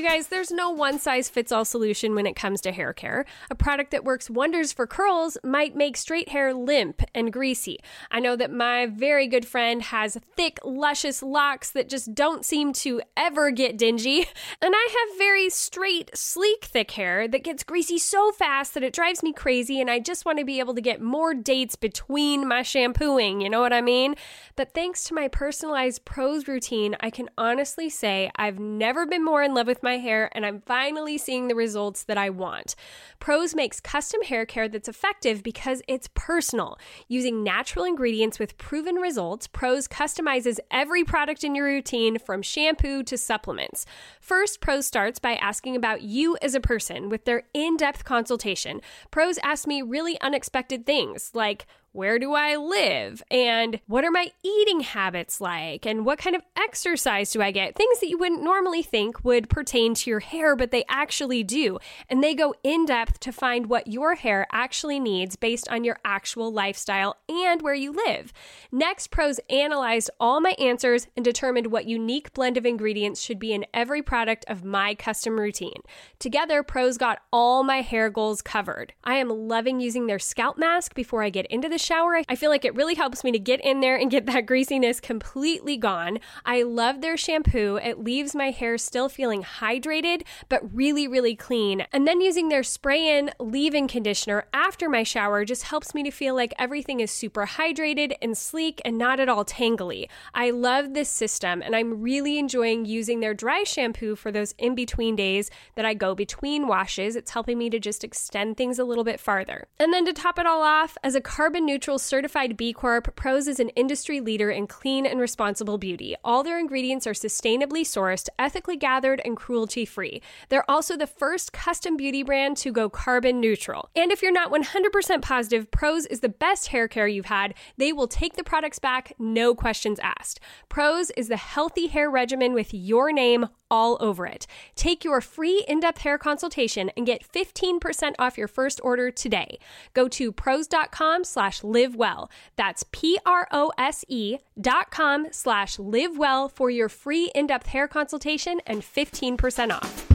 You 0.00 0.08
guys, 0.08 0.28
there's 0.28 0.50
no 0.50 0.70
one 0.70 0.98
size 0.98 1.28
fits 1.28 1.52
all 1.52 1.66
solution 1.66 2.14
when 2.14 2.24
it 2.24 2.34
comes 2.34 2.62
to 2.62 2.72
hair 2.72 2.94
care. 2.94 3.26
A 3.50 3.54
product 3.54 3.90
that 3.90 4.02
works 4.02 4.30
wonders 4.30 4.72
for 4.72 4.86
curls 4.86 5.36
might 5.44 5.76
make 5.76 5.98
straight 5.98 6.30
hair 6.30 6.54
limp 6.54 7.02
and 7.14 7.30
greasy. 7.30 7.80
I 8.10 8.18
know 8.18 8.34
that 8.36 8.50
my 8.50 8.86
very 8.86 9.26
good 9.26 9.46
friend 9.46 9.82
has 9.82 10.16
thick, 10.36 10.58
luscious 10.64 11.22
locks 11.22 11.70
that 11.72 11.90
just 11.90 12.14
don't 12.14 12.46
seem 12.46 12.72
to 12.72 13.02
ever 13.14 13.50
get 13.50 13.76
dingy. 13.76 14.26
And 14.62 14.74
I 14.74 14.88
have 15.08 15.18
very 15.18 15.48
straight, 15.50 16.10
sleek, 16.14 16.64
thick 16.64 16.90
hair 16.92 17.26
that 17.28 17.44
gets 17.44 17.62
greasy 17.62 17.98
so 17.98 18.30
fast 18.32 18.74
that 18.74 18.82
it 18.82 18.92
drives 18.92 19.22
me 19.22 19.32
crazy. 19.32 19.80
And 19.80 19.90
I 19.90 19.98
just 19.98 20.24
want 20.24 20.38
to 20.38 20.44
be 20.44 20.60
able 20.60 20.74
to 20.74 20.80
get 20.80 21.00
more 21.00 21.34
dates 21.34 21.76
between 21.76 22.46
my 22.46 22.62
shampooing. 22.62 23.40
You 23.40 23.50
know 23.50 23.60
what 23.60 23.72
I 23.72 23.80
mean? 23.80 24.16
But 24.56 24.72
thanks 24.74 25.04
to 25.04 25.14
my 25.14 25.28
personalized 25.28 26.04
Prose 26.04 26.46
routine, 26.46 26.96
I 27.00 27.10
can 27.10 27.28
honestly 27.36 27.88
say 27.88 28.30
I've 28.36 28.58
never 28.58 29.06
been 29.06 29.24
more 29.24 29.42
in 29.42 29.54
love 29.54 29.66
with 29.66 29.80
with 29.80 29.89
my 29.90 29.98
hair, 29.98 30.30
and 30.36 30.46
I'm 30.46 30.60
finally 30.60 31.18
seeing 31.18 31.48
the 31.48 31.56
results 31.56 32.04
that 32.04 32.16
I 32.16 32.30
want. 32.30 32.76
Prose 33.18 33.56
makes 33.56 33.80
custom 33.80 34.22
hair 34.22 34.46
care 34.46 34.68
that's 34.68 34.88
effective 34.88 35.42
because 35.42 35.82
it's 35.88 36.08
personal. 36.14 36.78
Using 37.08 37.42
natural 37.42 37.84
ingredients 37.84 38.38
with 38.38 38.56
proven 38.56 38.96
results, 38.96 39.48
Prose 39.48 39.88
customizes 39.88 40.58
every 40.70 41.02
product 41.02 41.42
in 41.42 41.56
your 41.56 41.66
routine 41.66 42.18
from 42.20 42.40
shampoo 42.40 43.02
to 43.02 43.18
supplements. 43.18 43.84
First, 44.20 44.60
Prose 44.60 44.86
starts 44.86 45.18
by 45.18 45.34
asking 45.34 45.74
about 45.74 46.02
you 46.02 46.36
as 46.40 46.54
a 46.54 46.60
person 46.60 47.08
with 47.08 47.24
their 47.24 47.42
in 47.52 47.76
depth 47.76 48.04
consultation. 48.04 48.80
Prose 49.10 49.38
asked 49.42 49.66
me 49.66 49.82
really 49.82 50.20
unexpected 50.20 50.86
things 50.86 51.32
like, 51.34 51.66
where 51.92 52.20
do 52.20 52.34
I 52.34 52.54
live? 52.54 53.20
And 53.30 53.80
what 53.86 54.04
are 54.04 54.12
my 54.12 54.30
eating 54.44 54.80
habits 54.80 55.40
like? 55.40 55.84
And 55.84 56.06
what 56.06 56.18
kind 56.18 56.36
of 56.36 56.42
exercise 56.56 57.32
do 57.32 57.42
I 57.42 57.50
get? 57.50 57.74
Things 57.74 57.98
that 57.98 58.08
you 58.08 58.16
wouldn't 58.16 58.44
normally 58.44 58.82
think 58.82 59.24
would 59.24 59.48
pertain 59.50 59.94
to 59.94 60.10
your 60.10 60.20
hair, 60.20 60.54
but 60.54 60.70
they 60.70 60.84
actually 60.88 61.42
do. 61.42 61.78
And 62.08 62.22
they 62.22 62.34
go 62.34 62.54
in 62.62 62.86
depth 62.86 63.18
to 63.20 63.32
find 63.32 63.66
what 63.66 63.88
your 63.88 64.14
hair 64.14 64.46
actually 64.52 65.00
needs 65.00 65.34
based 65.34 65.68
on 65.68 65.82
your 65.82 65.98
actual 66.04 66.52
lifestyle 66.52 67.16
and 67.28 67.60
where 67.60 67.74
you 67.74 67.92
live. 67.92 68.32
Next, 68.70 69.10
Prose 69.10 69.40
analyzed 69.50 70.10
all 70.20 70.40
my 70.40 70.54
answers 70.60 71.08
and 71.16 71.24
determined 71.24 71.68
what 71.68 71.86
unique 71.86 72.32
blend 72.32 72.56
of 72.56 72.66
ingredients 72.66 73.20
should 73.20 73.40
be 73.40 73.52
in 73.52 73.66
every 73.74 74.00
product 74.00 74.44
of 74.46 74.64
my 74.64 74.94
custom 74.94 75.40
routine. 75.40 75.82
Together, 76.20 76.62
Prose 76.62 76.98
got 76.98 77.18
all 77.32 77.64
my 77.64 77.80
hair 77.80 78.10
goals 78.10 78.42
covered. 78.42 78.92
I 79.02 79.16
am 79.16 79.28
loving 79.28 79.80
using 79.80 80.06
their 80.06 80.20
scalp 80.20 80.56
mask 80.56 80.94
before 80.94 81.24
I 81.24 81.30
get 81.30 81.46
into 81.46 81.68
the 81.68 81.79
shower. 81.80 82.20
I 82.28 82.36
feel 82.36 82.50
like 82.50 82.64
it 82.64 82.74
really 82.74 82.94
helps 82.94 83.24
me 83.24 83.32
to 83.32 83.38
get 83.38 83.60
in 83.60 83.80
there 83.80 83.96
and 83.96 84.10
get 84.10 84.26
that 84.26 84.46
greasiness 84.46 85.00
completely 85.00 85.76
gone. 85.76 86.18
I 86.44 86.62
love 86.62 87.00
their 87.00 87.16
shampoo. 87.16 87.76
It 87.82 88.02
leaves 88.04 88.34
my 88.34 88.50
hair 88.50 88.78
still 88.78 89.08
feeling 89.08 89.42
hydrated, 89.42 90.22
but 90.48 90.62
really, 90.74 91.08
really 91.08 91.34
clean. 91.34 91.86
And 91.92 92.06
then 92.06 92.20
using 92.20 92.48
their 92.48 92.62
spray 92.62 93.18
in 93.18 93.30
leave 93.38 93.74
in 93.74 93.88
conditioner 93.88 94.46
after 94.52 94.88
my 94.88 95.02
shower 95.02 95.44
just 95.44 95.64
helps 95.64 95.94
me 95.94 96.02
to 96.02 96.10
feel 96.10 96.34
like 96.34 96.54
everything 96.58 97.00
is 97.00 97.10
super 97.10 97.46
hydrated 97.46 98.14
and 98.20 98.36
sleek 98.36 98.80
and 98.84 98.98
not 98.98 99.20
at 99.20 99.28
all 99.28 99.44
tangly. 99.44 100.08
I 100.34 100.50
love 100.50 100.94
this 100.94 101.08
system 101.08 101.62
and 101.62 101.74
I'm 101.74 102.02
really 102.02 102.38
enjoying 102.38 102.84
using 102.84 103.20
their 103.20 103.34
dry 103.34 103.64
shampoo 103.64 104.16
for 104.16 104.30
those 104.30 104.54
in 104.58 104.74
between 104.74 105.16
days 105.16 105.50
that 105.74 105.84
I 105.84 105.94
go 105.94 106.14
between 106.14 106.66
washes. 106.66 107.16
It's 107.16 107.30
helping 107.30 107.58
me 107.58 107.70
to 107.70 107.78
just 107.78 108.04
extend 108.04 108.56
things 108.56 108.78
a 108.78 108.84
little 108.84 109.04
bit 109.04 109.20
farther. 109.20 109.68
And 109.78 109.92
then 109.92 110.04
to 110.06 110.12
top 110.12 110.38
it 110.38 110.46
all 110.46 110.62
off, 110.62 110.96
as 111.02 111.14
a 111.14 111.20
carbon 111.20 111.64
neutral 111.70 112.00
certified 112.00 112.56
B 112.56 112.72
Corp, 112.72 113.14
Prose 113.14 113.46
is 113.46 113.60
an 113.60 113.68
industry 113.70 114.20
leader 114.20 114.50
in 114.50 114.66
clean 114.66 115.06
and 115.06 115.20
responsible 115.20 115.78
beauty. 115.78 116.16
All 116.24 116.42
their 116.42 116.58
ingredients 116.58 117.06
are 117.06 117.12
sustainably 117.12 117.82
sourced, 117.82 118.28
ethically 118.40 118.76
gathered, 118.76 119.22
and 119.24 119.36
cruelty 119.36 119.84
free. 119.84 120.20
They're 120.48 120.68
also 120.68 120.96
the 120.96 121.06
first 121.06 121.52
custom 121.52 121.96
beauty 121.96 122.24
brand 122.24 122.56
to 122.56 122.72
go 122.72 122.90
carbon 122.90 123.38
neutral. 123.40 123.88
And 123.94 124.10
if 124.10 124.20
you're 124.20 124.32
not 124.32 124.50
100% 124.50 125.22
positive 125.22 125.70
Prose 125.70 126.06
is 126.06 126.18
the 126.18 126.28
best 126.28 126.66
hair 126.66 126.88
care 126.88 127.06
you've 127.06 127.26
had, 127.26 127.54
they 127.76 127.92
will 127.92 128.08
take 128.08 128.34
the 128.34 128.42
products 128.42 128.80
back, 128.80 129.12
no 129.16 129.54
questions 129.54 130.00
asked. 130.02 130.40
Prose 130.68 131.10
is 131.10 131.28
the 131.28 131.36
healthy 131.36 131.86
hair 131.86 132.10
regimen 132.10 132.52
with 132.52 132.74
your 132.74 133.12
name 133.12 133.46
all 133.70 133.96
over 134.00 134.26
it. 134.26 134.46
Take 134.74 135.04
your 135.04 135.20
free 135.20 135.64
in-depth 135.68 135.98
hair 135.98 136.18
consultation 136.18 136.90
and 136.96 137.06
get 137.06 137.26
15% 137.26 138.14
off 138.18 138.36
your 138.36 138.48
first 138.48 138.80
order 138.82 139.10
today. 139.10 139.58
Go 139.94 140.08
to 140.08 140.32
prose.com 140.32 141.24
slash 141.24 141.62
live 141.62 141.94
well. 141.96 142.30
That's 142.56 142.84
P-R-O-S-E 142.92 144.38
dot 144.60 144.90
com 144.90 145.26
slash 145.30 145.78
live 145.78 146.18
well 146.18 146.48
for 146.48 146.70
your 146.70 146.88
free 146.88 147.30
in-depth 147.34 147.66
hair 147.66 147.88
consultation 147.88 148.60
and 148.66 148.82
15% 148.82 149.70
off. 149.70 150.10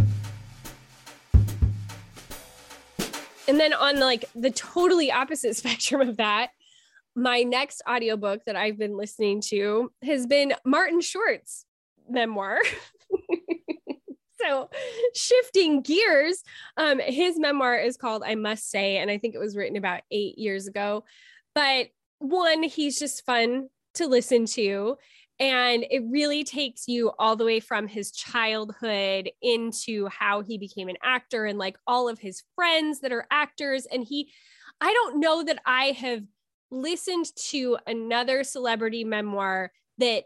And 3.47 3.59
then 3.59 3.73
on 3.73 3.99
like 3.99 4.25
the 4.33 4.51
totally 4.51 5.11
opposite 5.11 5.55
spectrum 5.57 6.01
of 6.01 6.17
that, 6.17 6.49
my 7.15 7.43
next 7.43 7.81
audiobook 7.89 8.43
that 8.45 8.55
I've 8.55 8.77
been 8.77 8.97
listening 8.97 9.41
to 9.49 9.91
has 10.03 10.27
been 10.27 10.53
Martin 10.65 11.01
Short's 11.01 11.65
memoir. 12.09 12.59
so 14.41 14.69
shifting 15.15 15.81
gears 15.81 16.43
um, 16.77 16.99
his 16.99 17.39
memoir 17.39 17.77
is 17.77 17.97
called 17.97 18.23
i 18.25 18.35
must 18.35 18.69
say 18.69 18.97
and 18.97 19.09
i 19.09 19.17
think 19.17 19.33
it 19.33 19.39
was 19.39 19.55
written 19.55 19.77
about 19.77 20.01
eight 20.11 20.37
years 20.37 20.67
ago. 20.67 21.03
But 21.53 21.87
one 22.19 22.63
he's 22.63 22.99
just 22.99 23.25
fun 23.25 23.69
to 23.95 24.07
listen 24.07 24.45
to 24.45 24.97
and 25.39 25.85
it 25.89 26.03
really 26.09 26.43
takes 26.43 26.87
you 26.87 27.11
all 27.19 27.35
the 27.35 27.45
way 27.45 27.59
from 27.59 27.87
his 27.87 28.11
childhood 28.11 29.29
into 29.41 30.07
how 30.07 30.41
he 30.41 30.57
became 30.57 30.87
an 30.87 30.95
actor 31.03 31.45
and 31.45 31.59
like 31.59 31.77
all 31.85 32.07
of 32.07 32.19
his 32.19 32.43
friends 32.55 33.01
that 33.01 33.11
are 33.11 33.27
actors. 33.31 33.85
And 33.85 34.03
he 34.03 34.31
i 34.81 34.91
don't 34.91 35.19
know 35.19 35.43
that 35.43 35.59
i 35.65 35.85
have 35.91 36.23
listened 36.71 37.25
to 37.37 37.77
another 37.87 38.43
celebrity 38.43 39.03
memoir 39.05 39.71
that 39.97 40.25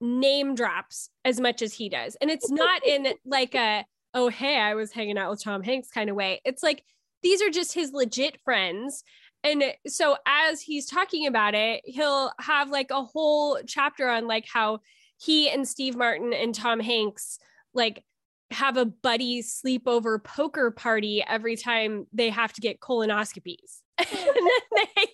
name 0.00 0.54
drops 0.54 1.08
as 1.24 1.40
much 1.40 1.62
as 1.62 1.74
he 1.74 1.88
does. 1.88 2.16
And 2.20 2.30
it's 2.30 2.50
not 2.50 2.84
in 2.86 3.08
like 3.24 3.54
a, 3.54 3.84
oh, 4.12 4.28
hey, 4.28 4.58
I 4.58 4.74
was 4.74 4.92
hanging 4.92 5.18
out 5.18 5.30
with 5.30 5.42
Tom 5.42 5.62
Hanks 5.62 5.90
kind 5.90 6.10
of 6.10 6.16
way. 6.16 6.40
It's 6.44 6.62
like 6.62 6.84
these 7.22 7.42
are 7.42 7.50
just 7.50 7.74
his 7.74 7.92
legit 7.92 8.38
friends. 8.44 9.02
And 9.42 9.64
so 9.86 10.16
as 10.26 10.60
he's 10.60 10.86
talking 10.86 11.26
about 11.26 11.54
it, 11.54 11.82
he'll 11.84 12.32
have 12.40 12.70
like 12.70 12.90
a 12.90 13.02
whole 13.02 13.58
chapter 13.66 14.08
on 14.08 14.26
like 14.26 14.46
how 14.52 14.80
he 15.18 15.50
and 15.50 15.66
Steve 15.66 15.96
Martin 15.96 16.32
and 16.32 16.54
Tom 16.54 16.80
Hanks 16.80 17.38
like 17.72 18.04
have 18.50 18.76
a 18.76 18.84
buddy 18.84 19.42
sleepover 19.42 20.22
poker 20.22 20.70
party 20.70 21.24
every 21.26 21.56
time 21.56 22.06
they 22.12 22.30
have 22.30 22.52
to 22.54 22.60
get 22.60 22.80
colonoscopies. 22.80 23.80
and 23.98 24.08
then 24.10 24.80
they 24.96 25.06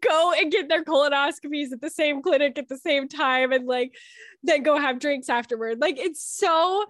go 0.00 0.32
and 0.32 0.52
get 0.52 0.68
their 0.68 0.84
colonoscopies 0.84 1.72
at 1.72 1.80
the 1.80 1.90
same 1.90 2.22
clinic 2.22 2.58
at 2.58 2.68
the 2.68 2.78
same 2.78 3.08
time 3.08 3.52
and 3.52 3.66
like 3.66 3.94
then 4.42 4.62
go 4.62 4.78
have 4.78 5.00
drinks 5.00 5.28
afterward. 5.28 5.80
Like 5.80 5.98
it's 5.98 6.22
so 6.22 6.84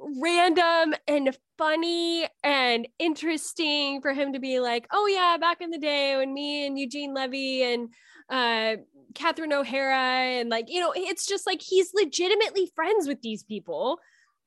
random 0.00 0.94
and 1.06 1.36
funny 1.58 2.26
and 2.42 2.88
interesting 2.98 4.00
for 4.00 4.12
him 4.12 4.32
to 4.32 4.38
be 4.38 4.60
like, 4.60 4.86
oh 4.92 5.06
yeah, 5.06 5.36
back 5.38 5.60
in 5.60 5.70
the 5.70 5.78
day 5.78 6.16
when 6.16 6.32
me 6.32 6.66
and 6.66 6.78
Eugene 6.78 7.14
Levy 7.14 7.62
and 7.62 7.88
uh 8.30 8.76
Catherine 9.14 9.52
O'Hara 9.52 10.38
and 10.38 10.50
like, 10.50 10.66
you 10.68 10.80
know, 10.80 10.92
it's 10.94 11.26
just 11.26 11.46
like 11.46 11.60
he's 11.60 11.92
legitimately 11.94 12.70
friends 12.74 13.08
with 13.08 13.20
these 13.22 13.42
people. 13.42 13.98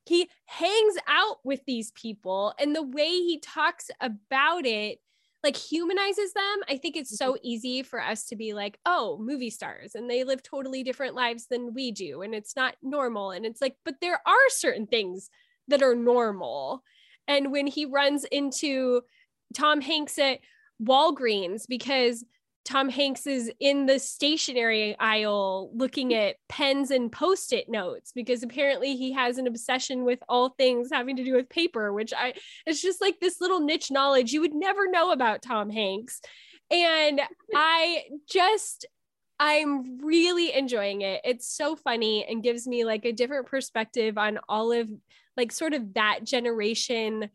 He 0.06 0.30
hangs 0.46 0.96
out 1.08 1.38
with 1.44 1.62
these 1.66 1.92
people 1.92 2.54
and 2.60 2.76
the 2.76 2.84
way 2.84 3.10
he 3.10 3.40
talks 3.40 3.90
about 4.02 4.66
it 4.66 5.00
like 5.44 5.58
humanizes 5.58 6.34
them. 6.34 6.62
I 6.70 6.78
think 6.78 6.96
it's 6.96 7.18
so 7.18 7.34
mm-hmm. 7.34 7.46
easy 7.46 7.84
for 7.84 8.02
us 8.02 8.26
to 8.28 8.36
be 8.36 8.54
like, 8.54 8.80
oh, 8.86 9.18
movie 9.20 9.50
stars 9.50 9.96
and 9.96 10.10
they 10.10 10.24
live 10.24 10.42
totally 10.42 10.84
different 10.84 11.16
lives 11.16 11.48
than 11.48 11.74
we 11.74 11.92
do. 11.92 12.22
And 12.22 12.34
it's 12.34 12.56
not 12.56 12.76
normal. 12.82 13.32
And 13.32 13.46
it's 13.46 13.62
like, 13.62 13.76
but 13.84 13.96
there 14.02 14.22
are 14.26 14.50
certain 14.50 14.88
things 14.88 15.30
that 15.68 15.84
are 15.84 15.96
normal. 15.96 16.84
And 17.28 17.52
when 17.52 17.68
he 17.68 17.86
runs 17.86 18.24
into 18.26 19.02
Tom 19.54 19.82
Hanks 19.82 20.18
at 20.18 20.40
Walgreens 20.82 21.64
because 21.68 22.26
Tom 22.66 22.88
Hanks 22.88 23.28
is 23.28 23.52
in 23.60 23.86
the 23.86 24.00
stationery 24.00 24.96
aisle 25.00 25.70
looking 25.74 26.10
hmm. 26.10 26.18
at 26.18 26.36
pens 26.48 26.92
and 26.92 27.12
post 27.12 27.52
it 27.54 27.70
notes 27.70 28.12
because 28.14 28.44
apparently 28.44 28.96
he 28.96 29.12
has 29.12 29.38
an 29.38 29.48
obsession 29.48 30.06
with 30.06 30.20
all 30.30 30.50
things 30.50 30.90
having 30.92 31.18
to 31.18 31.24
do 31.24 31.36
with 31.36 31.50
paper, 31.50 31.92
which 31.94 32.14
I, 32.18 32.34
it's 32.66 32.82
just 32.82 33.02
like 33.02 33.20
this 33.20 33.42
little 33.42 33.60
niche 33.60 33.92
knowledge 33.92 34.32
you 34.32 34.42
would 34.42 34.54
never 34.54 34.90
know 34.90 35.12
about 35.12 35.42
Tom 35.42 35.70
Hanks. 35.70 36.22
And 36.72 37.22
I 37.56 38.04
just, 38.30 38.86
I'm 39.40 40.00
really 40.00 40.54
enjoying 40.54 41.02
it. 41.02 41.22
It's 41.26 41.48
so 41.48 41.76
funny 41.76 42.26
and 42.26 42.44
gives 42.44 42.66
me 42.66 42.86
like 42.86 43.04
a 43.04 43.12
different 43.12 43.48
perspective 43.48 44.18
on 44.18 44.40
all 44.48 44.72
of 44.72 44.90
like 45.36 45.52
sort 45.52 45.74
of 45.74 45.96
that 45.96 46.22
generation 46.24 47.30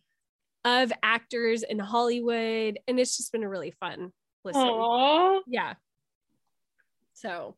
of 0.65 0.93
actors 1.03 1.63
in 1.63 1.79
Hollywood. 1.79 2.79
And 2.89 2.99
it's 2.99 3.17
just 3.17 3.33
been 3.33 3.45
really 3.45 3.73
fun 3.73 4.13
Aww. 4.57 5.41
Yeah. 5.47 5.75
So 7.15 7.57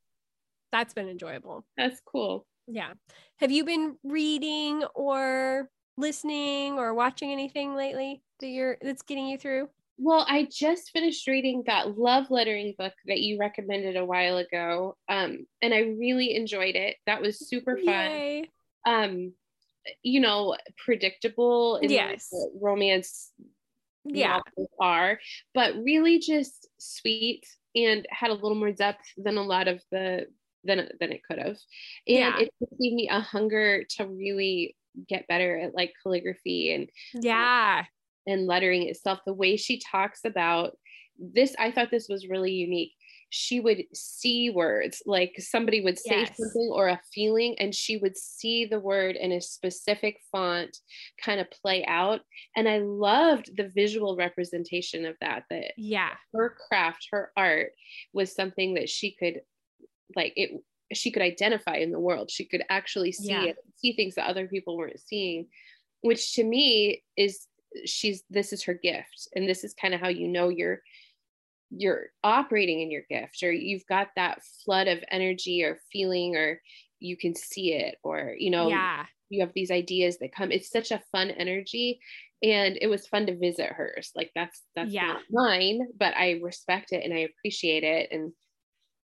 that's 0.73 0.95
been 0.95 1.09
enjoyable. 1.09 1.65
That's 1.77 2.01
cool. 2.05 2.47
Yeah. 2.67 2.93
Have 3.39 3.51
you 3.51 3.65
been 3.65 3.97
reading 4.05 4.85
or 4.95 5.69
listening 5.97 6.75
or 6.75 6.95
watching 6.95 7.31
anything 7.33 7.75
lately 7.75 8.23
that 8.41 8.49
you're 8.49 8.79
that's 8.81 9.03
getting 9.03 9.27
you 9.27 9.39
through? 9.39 9.69
Well, 10.03 10.25
I 10.27 10.49
just 10.51 10.93
finished 10.93 11.27
reading 11.27 11.63
that 11.67 11.99
love 11.99 12.31
lettering 12.31 12.75
book 12.79 12.95
that 13.07 13.21
you 13.21 13.39
recommended 13.39 13.97
a 13.97 14.05
while 14.05 14.39
ago. 14.39 14.97
Um, 15.11 15.47
and 15.61 15.75
I 15.75 15.81
really 15.81 16.35
enjoyed 16.37 16.75
it. 16.75 16.97
That 17.07 17.21
was 17.21 17.47
super 17.47 17.77
fun. 17.77 17.87
Yay. 17.87 18.51
Um, 18.87 19.35
you 20.03 20.21
know, 20.21 20.57
predictable 20.83 21.77
in 21.77 21.91
yes. 21.91 22.33
romance 22.59 23.31
yeah. 24.05 24.41
are 24.81 25.19
but 25.55 25.75
really 25.83 26.19
just 26.19 26.69
sweet 26.79 27.45
and 27.75 28.07
had 28.11 28.31
a 28.31 28.35
little 28.35 28.55
more 28.55 28.73
depth 28.73 29.05
than 29.17 29.37
a 29.37 29.43
lot 29.43 29.69
of 29.69 29.83
the 29.91 30.27
than 30.65 30.89
than 31.01 31.13
it 31.13 31.23
could 31.29 31.39
have. 31.39 31.57
And 32.07 32.19
yeah. 32.19 32.39
it 32.39 32.51
gave 32.81 32.93
me 32.93 33.09
a 33.11 33.21
hunger 33.21 33.85
to 33.97 34.07
really 34.07 34.77
get 35.09 35.27
better 35.29 35.59
at 35.59 35.75
like 35.75 35.93
calligraphy 36.03 36.75
and 36.75 36.83
um, 37.15 37.21
yeah. 37.23 37.85
and 38.27 38.47
lettering 38.47 38.89
itself 38.89 39.21
the 39.25 39.33
way 39.33 39.57
she 39.57 39.79
talks 39.79 40.25
about 40.25 40.77
this 41.19 41.55
i 41.59 41.71
thought 41.71 41.91
this 41.91 42.09
was 42.09 42.29
really 42.29 42.53
unique 42.53 42.93
she 43.31 43.61
would 43.61 43.85
see 43.95 44.51
words 44.51 45.03
like 45.07 45.35
somebody 45.39 45.81
would 45.81 45.99
say 45.99 46.21
yes. 46.21 46.37
something 46.37 46.71
or 46.73 46.89
a 46.89 47.01
feeling 47.15 47.55
and 47.61 47.73
she 47.73 47.97
would 47.97 48.17
see 48.17 48.67
the 48.67 48.79
word 48.79 49.15
in 49.15 49.31
a 49.33 49.41
specific 49.41 50.19
font 50.33 50.77
kind 51.25 51.41
of 51.41 51.49
play 51.51 51.85
out 51.87 52.21
and 52.57 52.69
i 52.69 52.79
loved 52.79 53.57
the 53.57 53.69
visual 53.69 54.17
representation 54.17 55.07
of 55.07 55.17
that 55.21 55.45
that 55.49 55.73
yeah 55.77 56.11
her 56.35 56.57
craft 56.69 57.07
her 57.13 57.31
art 57.37 57.71
was 58.13 58.35
something 58.35 58.75
that 58.75 58.89
she 58.89 59.13
could 59.13 59.41
like 60.17 60.33
it 60.35 60.51
she 60.93 61.13
could 61.13 61.23
identify 61.23 61.77
in 61.77 61.93
the 61.93 62.01
world 62.01 62.31
she 62.31 62.45
could 62.45 62.65
actually 62.69 63.13
see 63.13 63.31
yeah. 63.31 63.45
it 63.45 63.57
see 63.77 63.93
things 63.93 64.17
that 64.17 64.29
other 64.29 64.49
people 64.49 64.77
weren't 64.77 64.99
seeing 64.99 65.47
which 66.03 66.35
to 66.35 66.43
me 66.43 67.01
is 67.17 67.47
she's 67.85 68.25
this 68.29 68.53
is 68.53 68.65
her 68.65 68.75
gift 68.75 69.29
and 69.37 69.49
this 69.49 69.63
is 69.63 69.73
kind 69.75 69.95
of 69.95 70.01
how 70.01 70.09
you 70.09 70.27
know 70.27 70.49
you're 70.49 70.81
you're 71.71 72.07
operating 72.25 72.81
in 72.81 72.91
your 72.91 73.03
gift 73.09 73.43
or 73.43 73.53
you've 73.53 73.87
got 73.87 74.09
that 74.17 74.43
flood 74.65 74.89
of 74.89 75.05
energy 75.11 75.63
or 75.63 75.81
feeling 75.93 76.37
or 76.37 76.61
you 76.99 77.17
can 77.17 77.35
see 77.35 77.73
it 77.73 77.97
or 78.03 78.35
you 78.39 78.51
know 78.51 78.69
yeah. 78.69 79.05
you 79.29 79.41
have 79.41 79.53
these 79.55 79.71
ideas 79.71 80.19
that 80.19 80.35
come. 80.35 80.51
It's 80.51 80.71
such 80.71 80.91
a 80.91 81.03
fun 81.13 81.31
energy 81.31 82.01
and 82.43 82.79
it 82.81 82.89
was 82.89 83.07
fun 83.07 83.27
to 83.27 83.37
visit 83.37 83.69
hers. 83.69 84.11
Like 84.15 84.33
that's 84.35 84.63
that's 84.75 84.91
yeah. 84.91 85.07
not 85.07 85.23
mine 85.31 85.81
but 85.99 86.15
i 86.17 86.41
respect 86.43 86.93
it 86.93 87.05
and 87.05 87.15
i 87.15 87.19
appreciate 87.19 87.85
it 87.85 88.09
and 88.11 88.33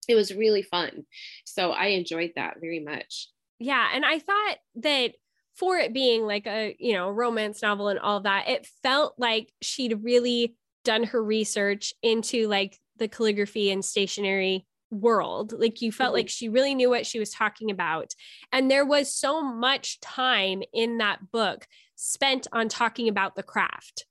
it 0.08 0.14
was 0.14 0.34
really 0.34 0.62
fun. 0.62 1.04
So 1.44 1.70
i 1.70 1.86
enjoyed 1.86 2.32
that 2.36 2.56
very 2.60 2.80
much. 2.80 3.28
Yeah 3.58 3.88
and 3.94 4.04
i 4.04 4.18
thought 4.18 4.56
that 4.76 5.12
for 5.56 5.76
it 5.78 5.92
being 5.92 6.26
like 6.26 6.46
a 6.46 6.74
you 6.78 6.94
know 6.94 7.10
romance 7.10 7.62
novel 7.62 7.88
and 7.88 8.00
all 8.00 8.20
that 8.20 8.48
it 8.48 8.66
felt 8.82 9.14
like 9.18 9.52
she'd 9.62 10.02
really 10.02 10.56
done 10.84 11.04
her 11.04 11.22
research 11.22 11.92
into 12.02 12.46
like 12.48 12.78
the 12.98 13.08
calligraphy 13.08 13.70
and 13.70 13.84
stationery 13.84 14.66
world. 14.90 15.52
Like 15.56 15.82
you 15.82 15.90
felt 15.90 16.10
mm-hmm. 16.10 16.18
like 16.18 16.28
she 16.28 16.48
really 16.48 16.74
knew 16.74 16.90
what 16.90 17.06
she 17.06 17.18
was 17.18 17.30
talking 17.30 17.70
about. 17.70 18.12
And 18.52 18.70
there 18.70 18.86
was 18.86 19.14
so 19.14 19.42
much 19.42 20.00
time 20.00 20.62
in 20.72 20.98
that 20.98 21.30
book 21.32 21.66
spent 21.96 22.46
on 22.52 22.68
talking 22.68 23.08
about 23.08 23.34
the 23.34 23.42
craft. 23.42 24.06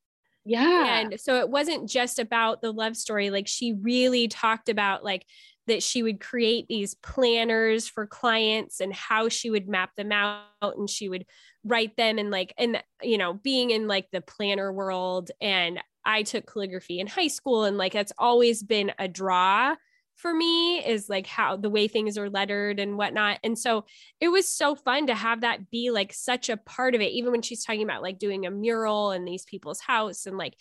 Yeah. 0.46 1.00
And 1.00 1.20
so 1.20 1.40
it 1.40 1.50
wasn't 1.50 1.90
just 1.90 2.20
about 2.20 2.62
the 2.62 2.74
love 2.74 2.98
story. 2.98 3.30
Like 3.30 3.48
she 3.48 3.74
really 3.74 4.28
talked 4.28 4.68
about 4.68 5.04
like 5.04 5.26
that 5.68 5.82
she 5.82 6.04
would 6.04 6.20
create 6.20 6.68
these 6.68 6.96
planners 6.96 7.88
for 7.88 8.06
clients 8.06 8.82
and 8.82 8.94
how 8.94 9.30
she 9.30 9.50
would 9.50 9.70
map 9.70 9.96
them 9.96 10.12
out 10.12 10.44
and 10.62 10.90
she 10.90 11.08
would 11.08 11.26
write 11.64 11.96
them 11.96 12.18
and 12.18 12.30
like 12.30 12.54
and 12.58 12.84
you 13.02 13.18
know 13.18 13.34
being 13.34 13.70
in 13.70 13.88
like 13.88 14.08
the 14.12 14.20
planner 14.20 14.74
world 14.74 15.32
and 15.40 15.80
I 16.06 16.24
took 16.24 16.52
calligraphy 16.52 17.00
in 17.00 17.08
high 17.08 17.28
school 17.28 17.64
and 17.64 17.78
like 17.78 17.94
that's 17.94 18.14
always 18.18 18.64
been 18.64 18.92
a 19.00 19.08
draw 19.08 19.76
for 20.16 20.34
me 20.34 20.78
is 20.86 21.10
like 21.10 21.28
how 21.28 21.58
the 21.58 21.70
way 21.70 21.88
things 21.88 22.18
are 22.18 22.30
lettered 22.30 22.80
and 22.80 22.98
whatnot. 22.98 23.40
And 23.44 23.58
so 23.58 23.86
it 24.20 24.30
was 24.30 24.48
so 24.48 24.76
fun 24.76 25.08
to 25.08 25.16
have 25.16 25.42
that 25.42 25.70
be 25.70 25.92
like 25.92 26.14
such 26.14 26.50
a 26.50 26.58
part 26.58 26.96
of 26.96 27.02
it, 27.02 27.12
even 27.12 27.32
when 27.32 27.42
she's 27.42 27.64
talking 27.64 27.84
about 27.84 28.04
like 28.04 28.20
doing 28.20 28.46
a 28.46 28.52
mural 28.52 29.12
in 29.12 29.26
these 29.26 29.44
people's 29.44 29.82
house. 29.82 30.26
And 30.26 30.38
like 30.38 30.56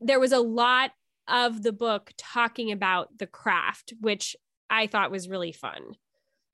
there 0.00 0.20
was 0.20 0.32
a 0.32 0.40
lot 0.40 0.92
of 1.28 1.62
the 1.62 1.72
book 1.72 2.10
talking 2.16 2.72
about 2.72 3.16
the 3.18 3.26
craft, 3.26 3.92
which 4.00 4.34
I 4.68 4.86
thought 4.86 5.10
was 5.10 5.28
really 5.28 5.52
fun. 5.52 5.82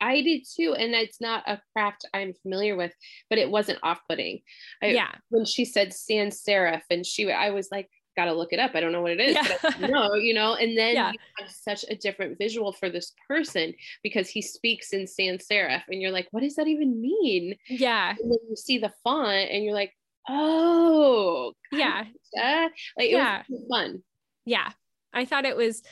I 0.00 0.20
did 0.20 0.42
too. 0.54 0.74
And 0.76 0.94
it's 0.94 1.20
not 1.20 1.44
a 1.46 1.60
craft 1.72 2.06
I'm 2.12 2.34
familiar 2.42 2.76
with, 2.76 2.92
but 3.30 3.38
it 3.38 3.50
wasn't 3.50 3.78
off 3.82 4.00
putting. 4.08 4.40
Yeah. 4.82 5.12
When 5.30 5.46
she 5.46 5.64
said 5.64 5.94
sans 5.94 6.42
serif 6.46 6.82
and 6.90 7.06
she, 7.06 7.30
I 7.30 7.50
was 7.50 7.68
like, 7.72 7.88
got 8.16 8.26
to 8.26 8.32
look 8.32 8.52
it 8.52 8.58
up. 8.58 8.72
I 8.74 8.80
don't 8.80 8.92
know 8.92 9.02
what 9.02 9.12
it 9.12 9.20
is, 9.20 9.36
yeah. 9.36 9.86
no, 9.86 10.14
you 10.14 10.34
know, 10.34 10.54
and 10.54 10.76
then 10.78 10.94
yeah. 10.94 11.12
you 11.12 11.18
have 11.38 11.50
such 11.50 11.84
a 11.88 11.94
different 11.94 12.38
visual 12.38 12.72
for 12.72 12.90
this 12.90 13.12
person 13.28 13.74
because 14.02 14.28
he 14.28 14.42
speaks 14.42 14.92
in 14.92 15.06
sans 15.06 15.46
serif 15.46 15.82
and 15.88 16.00
you're 16.00 16.10
like, 16.10 16.28
what 16.30 16.42
does 16.42 16.56
that 16.56 16.68
even 16.68 17.00
mean? 17.00 17.56
Yeah. 17.68 18.10
And 18.10 18.30
then 18.30 18.38
you 18.48 18.56
see 18.56 18.78
the 18.78 18.92
font 19.04 19.50
and 19.50 19.64
you're 19.64 19.74
like, 19.74 19.92
oh, 20.28 21.52
yeah. 21.72 22.04
Like 22.34 23.10
yeah. 23.10 23.42
was 23.48 23.62
fun. 23.70 24.02
Yeah. 24.44 24.70
I 25.12 25.24
thought 25.24 25.44
it 25.44 25.56
was 25.56 25.82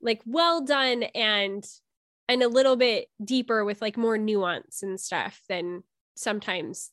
like 0.00 0.20
well 0.26 0.64
done 0.64 1.04
and 1.14 1.64
and 2.28 2.42
a 2.42 2.48
little 2.48 2.76
bit 2.76 3.08
deeper 3.22 3.64
with 3.64 3.80
like 3.82 3.96
more 3.96 4.18
nuance 4.18 4.82
and 4.82 5.00
stuff 5.00 5.40
than 5.48 5.82
sometimes 6.14 6.90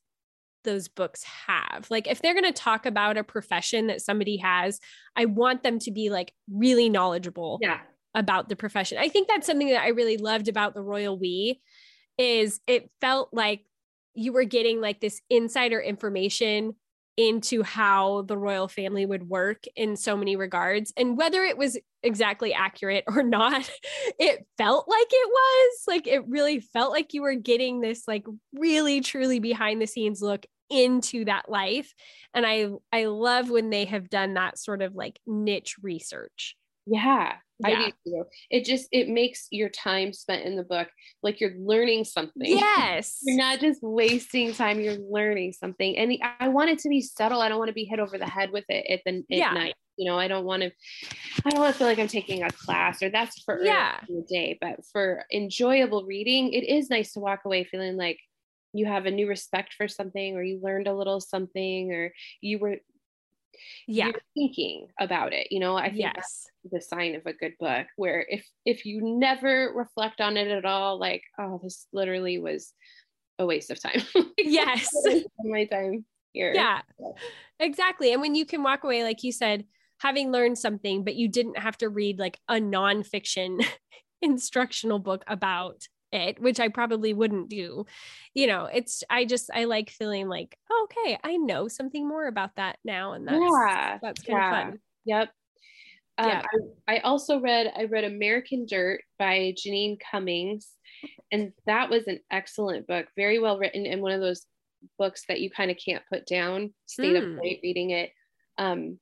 those 0.64 0.88
books 0.88 1.24
have. 1.24 1.88
Like 1.90 2.08
if 2.08 2.22
they're 2.22 2.34
going 2.34 2.46
to 2.46 2.52
talk 2.52 2.86
about 2.86 3.18
a 3.18 3.24
profession 3.24 3.88
that 3.88 4.02
somebody 4.02 4.38
has, 4.38 4.80
I 5.16 5.26
want 5.26 5.64
them 5.64 5.80
to 5.80 5.92
be 5.92 6.10
like 6.10 6.34
really 6.52 6.90
knowledgeable 6.90 7.60
yeah. 7.62 7.80
about 8.16 8.50
the 8.50 8.56
profession. 8.56 8.98
I 8.98 9.10
think 9.10 9.28
that's 9.28 9.48
something 9.48 9.70
that 9.70 9.82
I 9.82 9.90
really 9.90 10.18
loved 10.18 10.48
about 10.48 10.74
the 10.74 10.82
Royal 10.82 11.18
We 11.18 11.62
is 12.18 12.60
it 12.68 12.90
felt 13.00 13.30
like 13.32 13.66
you 14.14 14.34
were 14.34 14.44
getting 14.44 14.82
like 14.82 15.00
this 15.00 15.22
insider 15.30 15.80
information 15.80 16.76
into 17.18 17.64
how 17.64 18.24
the 18.24 18.38
royal 18.38 18.68
family 18.68 19.06
would 19.06 19.28
work 19.28 19.66
in 19.76 19.96
so 19.96 20.16
many 20.16 20.36
regards. 20.36 20.94
And 20.96 21.18
whether 21.18 21.44
it 21.44 21.58
was 21.58 21.78
exactly 22.04 22.54
accurate 22.54 23.04
or 23.08 23.24
not 23.24 23.70
it 24.20 24.46
felt 24.58 24.88
like 24.88 25.08
it 25.10 25.30
was. 25.30 25.84
Like 25.88 26.08
it 26.08 26.28
really 26.28 26.60
felt 26.60 26.92
like 26.92 27.14
you 27.14 27.22
were 27.22 27.36
getting 27.36 27.82
this 27.82 28.08
like 28.08 28.26
really 28.54 29.02
truly 29.02 29.40
behind 29.40 29.82
the 29.82 29.88
scenes 29.88 30.22
look 30.22 30.46
into 30.70 31.26
that 31.26 31.50
life. 31.50 31.94
And 32.34 32.46
i 32.46 32.68
i 32.92 33.06
love 33.06 33.50
when 33.50 33.70
they 33.70 33.86
have 33.86 34.10
done 34.10 34.36
that 34.36 34.58
sort 34.58 34.82
of 34.82 34.96
like 34.96 35.20
niche 35.28 35.76
research 35.82 36.56
yeah 36.86 37.34
yeah. 37.68 37.80
I 37.80 37.86
do 37.86 37.92
too. 38.06 38.24
It 38.50 38.66
just 38.66 38.88
it 38.92 39.10
makes 39.10 39.48
your 39.52 39.70
time 39.70 40.14
spent 40.14 40.46
in 40.46 40.56
the 40.56 40.64
book 40.64 40.88
like 41.22 41.40
you're 41.40 41.56
learning 41.58 42.06
something. 42.06 42.34
Yes. 42.36 43.20
you're 43.24 43.38
not 43.38 43.60
just 43.60 43.82
wasting 43.82 44.54
time, 44.54 44.80
you're 44.80 44.98
learning 45.10 45.54
something. 45.54 45.98
And 45.98 46.18
I 46.40 46.48
want 46.48 46.70
it 46.70 46.80
to 46.80 46.90
be 46.90 47.02
subtle. 47.02 47.42
I 47.42 47.50
don't 47.50 47.60
want 47.60 47.70
to 47.70 47.74
be 47.74 47.86
hit 47.86 48.00
over 48.00 48.18
the 48.18 48.28
head 48.28 48.52
with 48.52 48.66
it 48.70 48.86
at 48.90 49.02
the 49.06 49.20
at 49.20 49.24
yeah. 49.30 49.52
night. 49.52 49.76
You 49.98 50.10
know, 50.10 50.18
I 50.18 50.28
don't 50.28 50.46
want 50.46 50.64
to 50.64 50.72
I 51.46 51.50
don't 51.50 51.60
want 51.60 51.74
to 51.74 51.78
feel 51.78 51.88
like 51.88 52.00
I'm 52.00 52.08
taking 52.08 52.44
a 52.44 52.50
class 52.50 53.04
or 53.04 53.10
that's 53.10 53.42
for 53.44 53.62
yeah. 53.62 54.00
the 54.08 54.26
day. 54.28 54.58
But 54.60 54.86
for 54.92 55.26
enjoyable 55.32 56.06
reading, 56.06 56.54
it 56.54 56.64
is 56.64 56.90
nice 56.90 57.14
to 57.14 57.20
walk 57.20 57.42
away 57.46 57.64
feeling 57.66 57.98
like 57.98 58.20
you 58.74 58.86
have 58.86 59.06
a 59.06 59.12
new 59.12 59.28
respect 59.28 59.74
for 59.74 59.88
something 59.88 60.36
or 60.36 60.44
you 60.44 60.60
learned 60.64 60.88
a 60.88 60.96
little 60.96 61.20
something 61.20 61.92
or 61.92 62.14
you 62.40 62.58
were 62.58 62.78
yeah. 63.88 64.12
thinking 64.36 64.88
about 65.00 65.34
it 65.34 65.48
you 65.52 65.60
know 65.60 65.76
i 65.76 65.88
think 65.88 66.00
yes. 66.00 66.14
that's 66.16 66.48
the 66.72 66.82
sign 66.82 67.16
of 67.16 67.26
a 67.26 67.34
good 67.34 67.54
book 67.60 67.88
where 67.96 68.26
if 68.30 68.46
if 68.66 68.86
you 68.86 69.02
never 69.02 69.72
reflect 69.76 70.22
on 70.22 70.38
it 70.38 70.48
at 70.48 70.66
all 70.66 71.00
like 71.00 71.24
oh 71.40 71.60
this 71.64 71.88
literally 71.92 72.40
was 72.40 72.74
a 73.42 73.46
waste 73.46 73.72
of 73.72 73.82
time. 73.82 74.02
Yes. 74.38 74.90
my 75.44 75.66
time 75.66 76.06
here. 76.34 76.54
Yeah. 76.54 76.82
Exactly. 77.60 78.12
And 78.12 78.22
when 78.22 78.36
you 78.36 78.46
can 78.46 78.64
walk 78.64 78.84
away 78.84 79.04
like 79.04 79.24
you 79.24 79.32
said 79.32 79.66
having 80.00 80.32
learned 80.32 80.58
something 80.58 81.04
but 81.04 81.16
you 81.16 81.28
didn't 81.28 81.58
have 81.58 81.78
to 81.78 81.90
read 81.90 82.18
like 82.18 82.40
a 82.48 82.56
nonfiction 82.56 83.64
instructional 84.22 85.00
book 85.00 85.24
about 85.28 85.88
it, 86.12 86.42
which 86.42 86.60
I 86.60 86.68
probably 86.68 87.14
wouldn't 87.14 87.50
do. 87.50 87.86
You 88.34 88.48
know, 88.48 88.66
it's 88.66 89.04
I 89.10 89.26
just 89.26 89.50
I 89.54 89.66
like 89.66 89.90
feeling 89.90 90.28
like, 90.28 90.58
oh, 90.72 90.88
okay, 90.90 91.18
I 91.24 91.38
know 91.38 91.68
something 91.68 92.08
more 92.08 92.28
about 92.28 92.56
that 92.56 92.78
now. 92.84 93.14
And 93.14 93.28
that's 93.28 93.40
yeah, 93.40 93.98
that's 94.02 94.22
kind 94.24 94.40
yeah. 94.40 94.48
of 94.48 94.68
fun. 94.68 94.80
Yep. 95.06 95.30
Um, 96.18 96.28
yeah. 96.28 96.42
I, 96.88 96.96
I 96.96 97.00
also 97.00 97.40
read 97.40 97.72
I 97.76 97.86
read 97.86 98.04
American 98.04 98.66
Dirt 98.66 99.02
by 99.18 99.54
Jeanine 99.58 99.98
Cummins, 100.00 100.70
and 101.32 101.54
that 101.66 101.90
was 101.90 102.08
an 102.08 102.20
excellent 102.30 102.88
book, 102.88 103.08
very 103.16 103.40
well 103.40 103.58
written, 103.58 103.86
and 103.86 104.02
one 104.02 104.12
of 104.12 104.22
those 104.22 104.46
books 104.98 105.24
that 105.28 105.42
you 105.42 105.50
kind 105.50 105.72
of 105.72 105.78
can't 105.84 106.04
put 106.12 106.26
down. 106.26 106.74
Stayed 106.86 107.16
mm. 107.16 107.38
up 107.38 107.44
late 107.44 107.60
reading 107.64 107.92
it. 107.92 108.12
Um, 108.58 109.00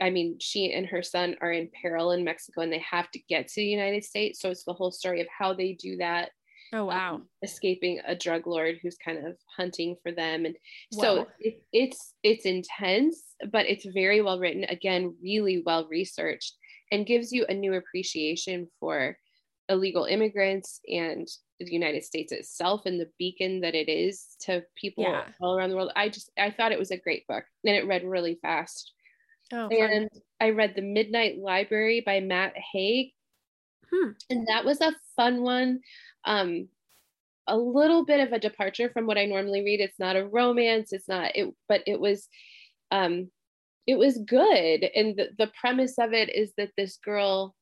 I 0.00 0.10
mean, 0.10 0.38
she 0.40 0.72
and 0.72 0.86
her 0.86 1.02
son 1.02 1.36
are 1.40 1.52
in 1.52 1.70
peril 1.80 2.12
in 2.12 2.24
Mexico 2.24 2.60
and 2.60 2.72
they 2.72 2.84
have 2.90 3.10
to 3.12 3.18
get 3.28 3.48
to 3.48 3.60
the 3.60 3.66
United 3.66 4.04
States. 4.04 4.40
So 4.40 4.50
it's 4.50 4.64
the 4.64 4.72
whole 4.72 4.92
story 4.92 5.20
of 5.20 5.26
how 5.36 5.54
they 5.54 5.72
do 5.72 5.96
that. 5.98 6.30
Oh, 6.72 6.86
wow. 6.86 7.14
Um, 7.16 7.28
escaping 7.42 8.00
a 8.06 8.16
drug 8.16 8.46
lord 8.46 8.78
who's 8.82 8.96
kind 8.96 9.24
of 9.24 9.36
hunting 9.56 9.96
for 10.02 10.10
them. 10.10 10.44
And 10.44 10.56
so 10.92 11.26
it, 11.38 11.62
it's, 11.72 12.14
it's 12.22 12.46
intense, 12.46 13.22
but 13.52 13.66
it's 13.66 13.86
very 13.86 14.22
well 14.22 14.40
written. 14.40 14.64
Again, 14.64 15.14
really 15.22 15.62
well 15.64 15.86
researched 15.88 16.54
and 16.90 17.06
gives 17.06 17.32
you 17.32 17.46
a 17.48 17.54
new 17.54 17.74
appreciation 17.74 18.68
for 18.80 19.16
illegal 19.68 20.04
immigrants 20.04 20.80
and 20.88 21.28
the 21.60 21.72
United 21.72 22.04
States 22.04 22.32
itself 22.32 22.82
and 22.86 23.00
the 23.00 23.10
beacon 23.18 23.60
that 23.60 23.74
it 23.74 23.88
is 23.88 24.36
to 24.40 24.62
people 24.76 25.04
yeah. 25.04 25.24
all 25.40 25.56
around 25.56 25.70
the 25.70 25.76
world. 25.76 25.92
I 25.94 26.08
just, 26.08 26.30
I 26.36 26.50
thought 26.50 26.72
it 26.72 26.78
was 26.78 26.90
a 26.90 26.96
great 26.96 27.26
book 27.28 27.44
and 27.64 27.76
it 27.76 27.86
read 27.86 28.04
really 28.04 28.38
fast. 28.42 28.92
Oh, 29.52 29.68
and 29.68 30.08
I 30.40 30.50
read 30.50 30.74
The 30.74 30.82
Midnight 30.82 31.38
Library 31.38 32.02
by 32.04 32.20
Matt 32.20 32.54
Haig. 32.72 33.12
Hmm. 33.92 34.10
And 34.30 34.46
that 34.48 34.64
was 34.64 34.80
a 34.80 34.94
fun 35.16 35.42
one. 35.42 35.80
Um, 36.24 36.68
a 37.46 37.56
little 37.56 38.04
bit 38.04 38.20
of 38.20 38.32
a 38.32 38.38
departure 38.38 38.90
from 38.90 39.06
what 39.06 39.18
I 39.18 39.26
normally 39.26 39.62
read. 39.62 39.80
It's 39.80 39.98
not 39.98 40.16
a 40.16 40.26
romance, 40.26 40.92
it's 40.92 41.08
not 41.08 41.36
it, 41.36 41.52
but 41.68 41.82
it 41.86 42.00
was 42.00 42.28
um 42.90 43.30
it 43.86 43.98
was 43.98 44.18
good. 44.18 44.88
And 44.94 45.16
the, 45.16 45.28
the 45.36 45.52
premise 45.60 45.98
of 45.98 46.14
it 46.14 46.34
is 46.34 46.52
that 46.56 46.70
this 46.74 46.96
girl, 47.04 47.54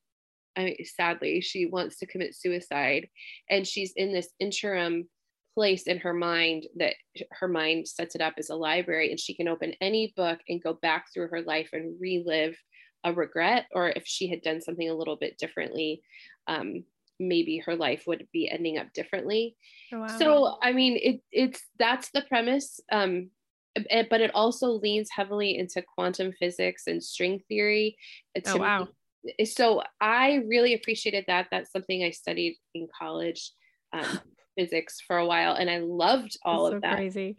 I 0.55 0.63
mean, 0.63 0.77
sadly, 0.85 1.41
she 1.41 1.65
wants 1.65 1.97
to 1.97 2.05
commit 2.05 2.33
suicide 2.33 3.09
and 3.49 3.67
she's 3.67 3.91
in 3.97 4.13
this 4.13 4.29
interim 4.39 5.09
place 5.53 5.83
in 5.83 5.99
her 5.99 6.13
mind 6.13 6.65
that 6.77 6.95
her 7.31 7.47
mind 7.47 7.87
sets 7.87 8.15
it 8.15 8.21
up 8.21 8.33
as 8.37 8.49
a 8.49 8.55
library 8.55 9.09
and 9.11 9.19
she 9.19 9.33
can 9.33 9.47
open 9.47 9.73
any 9.81 10.13
book 10.15 10.39
and 10.49 10.63
go 10.63 10.73
back 10.73 11.05
through 11.13 11.27
her 11.27 11.41
life 11.41 11.69
and 11.73 11.95
relive 11.99 12.57
a 13.03 13.13
regret 13.13 13.65
or 13.73 13.89
if 13.89 14.03
she 14.05 14.29
had 14.29 14.41
done 14.41 14.61
something 14.61 14.89
a 14.89 14.95
little 14.95 15.15
bit 15.15 15.37
differently 15.37 16.01
um, 16.47 16.83
maybe 17.19 17.61
her 17.65 17.75
life 17.75 18.03
would 18.07 18.27
be 18.33 18.49
ending 18.49 18.77
up 18.77 18.91
differently 18.93 19.55
oh, 19.93 19.99
wow. 19.99 20.07
so 20.07 20.57
i 20.61 20.71
mean 20.71 20.97
it, 21.01 21.21
it's 21.31 21.61
that's 21.77 22.09
the 22.11 22.23
premise 22.23 22.79
um, 22.91 23.29
but 24.09 24.21
it 24.21 24.31
also 24.33 24.67
leans 24.67 25.09
heavily 25.11 25.57
into 25.57 25.83
quantum 25.95 26.31
physics 26.39 26.83
and 26.87 27.03
string 27.03 27.41
theory 27.47 27.95
oh, 28.47 28.57
wow. 28.57 28.87
Me, 29.23 29.45
so 29.45 29.83
i 30.01 30.41
really 30.47 30.73
appreciated 30.73 31.25
that 31.27 31.47
that's 31.51 31.71
something 31.71 32.03
i 32.03 32.09
studied 32.09 32.57
in 32.73 32.87
college 32.97 33.51
um, 33.93 34.19
physics 34.55 35.01
for 35.05 35.17
a 35.17 35.25
while 35.25 35.53
and 35.55 35.69
i 35.69 35.79
loved 35.79 36.37
all 36.43 36.65
that's 36.65 36.75
of 36.75 36.77
so 36.77 36.87
that 36.87 36.95
crazy 36.95 37.37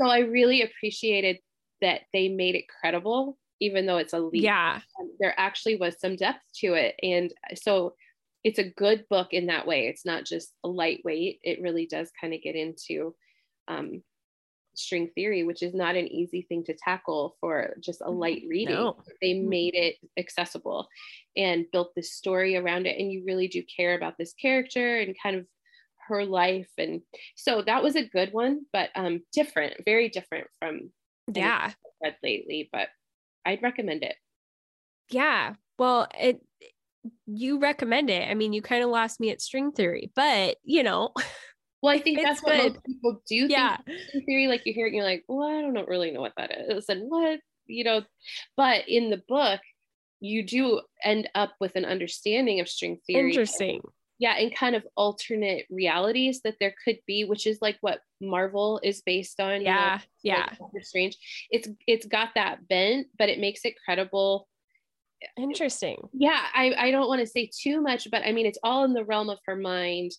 so 0.00 0.08
i 0.08 0.18
really 0.20 0.62
appreciated 0.62 1.38
that 1.80 2.02
they 2.12 2.28
made 2.28 2.54
it 2.54 2.64
credible 2.80 3.36
even 3.60 3.86
though 3.86 3.98
it's 3.98 4.14
a 4.14 4.18
leap. 4.18 4.42
Yeah. 4.42 4.80
there 5.18 5.34
actually 5.38 5.76
was 5.76 6.00
some 6.00 6.16
depth 6.16 6.40
to 6.56 6.74
it. 6.74 6.94
And 7.02 7.32
so 7.54 7.94
it's 8.42 8.58
a 8.58 8.70
good 8.70 9.04
book 9.10 9.28
in 9.32 9.46
that 9.46 9.66
way. 9.66 9.86
It's 9.86 10.06
not 10.06 10.24
just 10.24 10.54
a 10.64 10.68
lightweight. 10.68 11.40
It 11.42 11.60
really 11.60 11.86
does 11.86 12.10
kind 12.18 12.32
of 12.32 12.40
get 12.40 12.56
into 12.56 13.14
um, 13.68 14.02
string 14.74 15.10
theory, 15.14 15.44
which 15.44 15.62
is 15.62 15.74
not 15.74 15.94
an 15.94 16.06
easy 16.06 16.46
thing 16.48 16.64
to 16.64 16.74
tackle 16.74 17.36
for 17.38 17.76
just 17.80 18.00
a 18.00 18.04
mm-hmm. 18.04 18.18
light 18.18 18.42
reading. 18.48 18.76
No. 18.76 18.96
They 19.20 19.34
mm-hmm. 19.34 19.48
made 19.50 19.74
it 19.74 19.96
accessible 20.18 20.88
and 21.36 21.66
built 21.70 21.94
this 21.94 22.14
story 22.14 22.56
around 22.56 22.86
it. 22.86 22.98
And 22.98 23.12
you 23.12 23.24
really 23.26 23.48
do 23.48 23.62
care 23.64 23.94
about 23.94 24.16
this 24.16 24.32
character 24.32 25.00
and 25.00 25.14
kind 25.22 25.36
of 25.36 25.46
her 26.10 26.24
life. 26.24 26.68
And 26.78 27.02
so 27.34 27.62
that 27.62 27.82
was 27.82 27.96
a 27.96 28.08
good 28.08 28.32
one, 28.32 28.66
but 28.72 28.90
um, 28.94 29.22
different, 29.32 29.84
very 29.84 30.08
different 30.08 30.46
from 30.58 30.90
yeah 31.32 31.72
read 32.02 32.16
lately. 32.22 32.68
But 32.72 32.88
I'd 33.44 33.62
recommend 33.62 34.02
it. 34.02 34.16
Yeah. 35.10 35.54
Well, 35.78 36.08
it 36.18 36.40
you 37.26 37.58
recommend 37.58 38.10
it. 38.10 38.28
I 38.28 38.34
mean, 38.34 38.52
you 38.52 38.62
kind 38.62 38.84
of 38.84 38.90
lost 38.90 39.20
me 39.20 39.30
at 39.30 39.40
string 39.40 39.72
theory, 39.72 40.10
but 40.14 40.56
you 40.62 40.82
know. 40.82 41.12
Well, 41.82 41.94
I 41.94 41.98
think 41.98 42.20
that's 42.20 42.42
what 42.42 42.58
most 42.58 42.84
people 42.84 43.22
do. 43.26 43.46
Yeah. 43.48 43.78
String 44.08 44.24
theory, 44.26 44.48
like 44.48 44.66
you 44.66 44.74
hear 44.74 44.84
it, 44.84 44.90
and 44.90 44.96
you're 44.96 45.04
like, 45.06 45.24
well, 45.28 45.48
I 45.48 45.62
don't 45.62 45.88
really 45.88 46.10
know 46.10 46.20
what 46.20 46.34
that 46.36 46.50
is, 46.68 46.90
and 46.90 47.10
what 47.10 47.40
you 47.66 47.84
know. 47.84 48.02
But 48.54 48.86
in 48.86 49.08
the 49.08 49.22
book, 49.26 49.60
you 50.20 50.42
do 50.42 50.82
end 51.02 51.30
up 51.34 51.54
with 51.58 51.76
an 51.76 51.86
understanding 51.86 52.60
of 52.60 52.68
string 52.68 52.98
theory. 53.06 53.30
Interesting. 53.30 53.80
Yeah, 54.20 54.36
and 54.36 54.54
kind 54.54 54.76
of 54.76 54.86
alternate 54.96 55.66
realities 55.70 56.42
that 56.44 56.56
there 56.60 56.74
could 56.84 56.98
be, 57.06 57.24
which 57.24 57.46
is 57.46 57.58
like 57.60 57.78
what 57.80 58.00
Marvel 58.20 58.78
is 58.84 59.00
based 59.00 59.40
on. 59.40 59.62
Yeah, 59.62 59.96
know, 59.96 60.02
yeah. 60.22 60.52
Like 60.60 60.84
Strange. 60.84 61.16
It's 61.50 61.68
it's 61.86 62.06
got 62.06 62.30
that 62.36 62.68
bent, 62.68 63.08
but 63.18 63.30
it 63.30 63.40
makes 63.40 63.64
it 63.64 63.74
credible 63.84 64.46
Interesting. 65.36 65.96
Yeah, 66.12 66.40
I, 66.54 66.74
I 66.78 66.90
don't 66.90 67.08
want 67.08 67.20
to 67.20 67.26
say 67.26 67.50
too 67.54 67.82
much, 67.82 68.08
but 68.10 68.22
I 68.24 68.32
mean, 68.32 68.46
it's 68.46 68.58
all 68.62 68.84
in 68.84 68.94
the 68.94 69.04
realm 69.04 69.28
of 69.28 69.38
her 69.46 69.56
mind. 69.56 70.12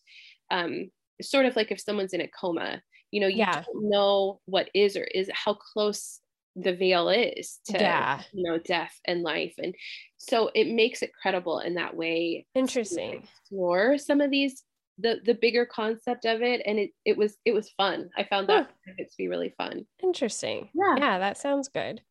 Um, 0.52 0.91
sort 1.22 1.45
of 1.45 1.56
like 1.56 1.72
if 1.72 1.80
someone's 1.80 2.14
in 2.14 2.22
a 2.22 2.28
coma, 2.28 2.82
you 3.10 3.19
know, 3.19 3.28
you 3.28 3.38
yeah. 3.38 3.64
don't 3.64 3.90
know 3.90 4.41
what 4.45 4.69
is 4.73 4.95
or 4.95 5.03
is 5.03 5.30
how 5.34 5.53
close 5.56 6.19
the 6.56 6.76
veil 6.76 7.10
is 7.10 7.60
to 7.65 7.78
yeah. 7.78 8.22
you 8.34 8.44
know 8.44 8.57
death 8.57 8.98
and 9.06 9.22
life. 9.22 9.53
And 9.57 9.73
so 10.18 10.52
it 10.53 10.68
makes 10.68 11.02
it 11.02 11.11
credible 11.19 11.60
in 11.60 11.76
that 11.76 11.95
way 11.95 12.45
interesting. 12.56 13.23
explore 13.23 13.98
some 13.98 14.22
of 14.22 14.32
these 14.32 14.64
the 14.98 15.19
the 15.23 15.34
bigger 15.34 15.65
concept 15.65 16.26
of 16.26 16.41
it. 16.41 16.61
And 16.65 16.78
it 16.80 16.91
it 17.06 17.18
was 17.18 17.38
it 17.45 17.53
was 17.53 17.72
fun. 17.72 18.10
I 18.18 18.23
found 18.23 18.49
that 18.49 18.69
huh. 18.88 18.94
to 18.98 19.06
be 19.18 19.28
really 19.28 19.53
fun. 19.57 19.86
Interesting. 20.03 20.69
Yeah. 20.73 20.95
Yeah 20.98 21.19
that 21.19 21.38
sounds 21.38 21.69
good. 21.69 22.02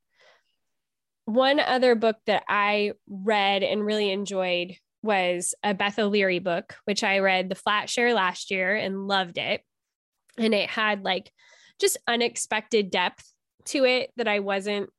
One 1.27 1.61
other 1.61 1.95
book 1.95 2.17
that 2.27 2.45
I 2.49 2.95
read 3.09 3.63
and 3.63 3.85
really 3.85 4.11
enjoyed 4.11 4.77
was 5.03 5.55
a 5.63 5.75
Beth 5.75 5.99
O'Leary 5.99 6.41
book, 6.41 6.77
which 6.85 7.05
I 7.05 7.21
read 7.21 7.49
The 7.49 7.55
Flat 7.55 7.89
Share 7.89 8.15
last 8.15 8.51
year 8.51 8.75
and 8.75 9.07
loved 9.07 9.39
it. 9.39 9.63
And 10.37 10.55
it 10.55 10.69
had 10.69 11.05
like 11.05 11.31
just 11.81 11.99
unexpected 12.07 12.91
depth 12.91 13.30
to 13.67 13.85
it 13.85 14.11
that 14.17 14.29
I 14.29 14.41
wasn't 14.41 14.91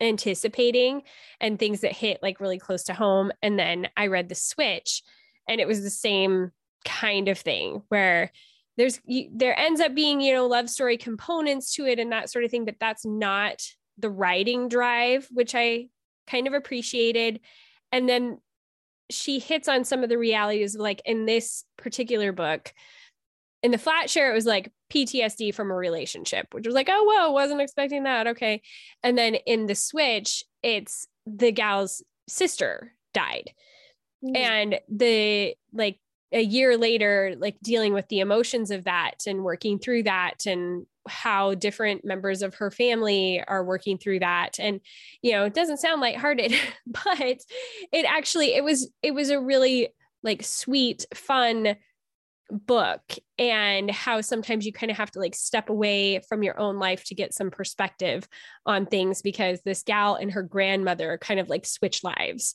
anticipating 0.00 1.02
and 1.40 1.58
things 1.58 1.80
that 1.80 1.92
hit 1.92 2.22
like 2.22 2.40
really 2.40 2.58
close 2.58 2.84
to 2.84 2.94
home. 2.94 3.32
And 3.42 3.58
then 3.58 3.88
I 3.96 4.06
read 4.06 4.28
The 4.28 4.34
Switch 4.34 5.02
and 5.48 5.60
it 5.60 5.66
was 5.66 5.82
the 5.82 5.90
same 5.90 6.52
kind 6.84 7.28
of 7.28 7.38
thing 7.38 7.82
where 7.88 8.30
there's 8.76 9.00
there 9.32 9.58
ends 9.58 9.80
up 9.80 9.92
being 9.94 10.20
you 10.20 10.32
know 10.32 10.46
love 10.46 10.70
story 10.70 10.96
components 10.96 11.74
to 11.74 11.84
it 11.84 11.98
and 11.98 12.12
that 12.12 12.30
sort 12.30 12.44
of 12.44 12.50
thing 12.52 12.64
but 12.64 12.76
that's 12.78 13.04
not 13.04 13.60
the 13.98 14.10
writing 14.10 14.68
drive, 14.68 15.28
which 15.32 15.54
I 15.54 15.88
kind 16.26 16.46
of 16.46 16.54
appreciated. 16.54 17.40
And 17.92 18.08
then 18.08 18.38
she 19.10 19.38
hits 19.38 19.68
on 19.68 19.84
some 19.84 20.02
of 20.02 20.08
the 20.08 20.18
realities, 20.18 20.74
of 20.74 20.80
like 20.80 21.02
in 21.04 21.26
this 21.26 21.64
particular 21.76 22.32
book. 22.32 22.72
In 23.62 23.72
the 23.72 23.78
flat 23.78 24.08
share, 24.08 24.30
it 24.30 24.34
was 24.34 24.46
like 24.46 24.70
PTSD 24.90 25.54
from 25.54 25.70
a 25.70 25.74
relationship, 25.74 26.52
which 26.52 26.66
was 26.66 26.74
like, 26.74 26.88
oh, 26.90 27.04
whoa, 27.04 27.30
wasn't 27.30 27.60
expecting 27.60 28.04
that. 28.04 28.26
Okay. 28.28 28.62
And 29.02 29.16
then 29.16 29.34
in 29.34 29.66
the 29.66 29.74
switch, 29.74 30.44
it's 30.62 31.06
the 31.26 31.52
gal's 31.52 32.02
sister 32.28 32.92
died. 33.14 33.52
Mm. 34.24 34.36
And 34.36 34.80
the 34.88 35.54
like 35.72 35.98
a 36.32 36.42
year 36.42 36.76
later, 36.76 37.34
like 37.38 37.56
dealing 37.62 37.94
with 37.94 38.08
the 38.08 38.20
emotions 38.20 38.70
of 38.70 38.84
that 38.84 39.26
and 39.26 39.44
working 39.44 39.78
through 39.78 40.04
that 40.04 40.46
and 40.46 40.86
how 41.08 41.54
different 41.54 42.04
members 42.04 42.42
of 42.42 42.56
her 42.56 42.70
family 42.70 43.42
are 43.46 43.64
working 43.64 43.98
through 43.98 44.18
that 44.18 44.58
and 44.58 44.80
you 45.22 45.32
know 45.32 45.44
it 45.44 45.54
doesn't 45.54 45.78
sound 45.78 46.00
lighthearted 46.00 46.52
but 46.86 47.18
it 47.20 48.04
actually 48.06 48.54
it 48.54 48.62
was 48.62 48.90
it 49.02 49.12
was 49.12 49.30
a 49.30 49.40
really 49.40 49.88
like 50.22 50.42
sweet 50.42 51.06
fun 51.14 51.76
book 52.50 53.02
and 53.38 53.90
how 53.90 54.20
sometimes 54.20 54.64
you 54.64 54.72
kind 54.72 54.90
of 54.90 54.96
have 54.96 55.10
to 55.10 55.18
like 55.18 55.34
step 55.34 55.68
away 55.68 56.20
from 56.28 56.42
your 56.42 56.58
own 56.58 56.78
life 56.78 57.04
to 57.04 57.14
get 57.14 57.34
some 57.34 57.50
perspective 57.50 58.26
on 58.64 58.86
things 58.86 59.22
because 59.22 59.60
this 59.64 59.82
gal 59.82 60.14
and 60.14 60.32
her 60.32 60.42
grandmother 60.42 61.18
kind 61.18 61.40
of 61.40 61.48
like 61.48 61.66
switch 61.66 62.02
lives. 62.02 62.54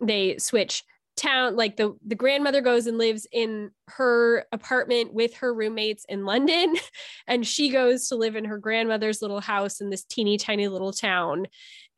They 0.00 0.38
switch 0.38 0.84
town 1.16 1.54
like 1.54 1.76
the 1.76 1.96
the 2.04 2.16
grandmother 2.16 2.60
goes 2.60 2.88
and 2.88 2.98
lives 2.98 3.24
in 3.30 3.70
her 3.86 4.46
apartment 4.50 5.14
with 5.14 5.32
her 5.36 5.54
roommates 5.54 6.04
in 6.08 6.24
London 6.24 6.74
and 7.28 7.46
she 7.46 7.70
goes 7.70 8.08
to 8.08 8.16
live 8.16 8.34
in 8.34 8.44
her 8.44 8.58
grandmother's 8.58 9.22
little 9.22 9.40
house 9.40 9.80
in 9.80 9.90
this 9.90 10.04
teeny 10.04 10.36
tiny 10.36 10.68
little 10.68 10.92
town. 10.92 11.46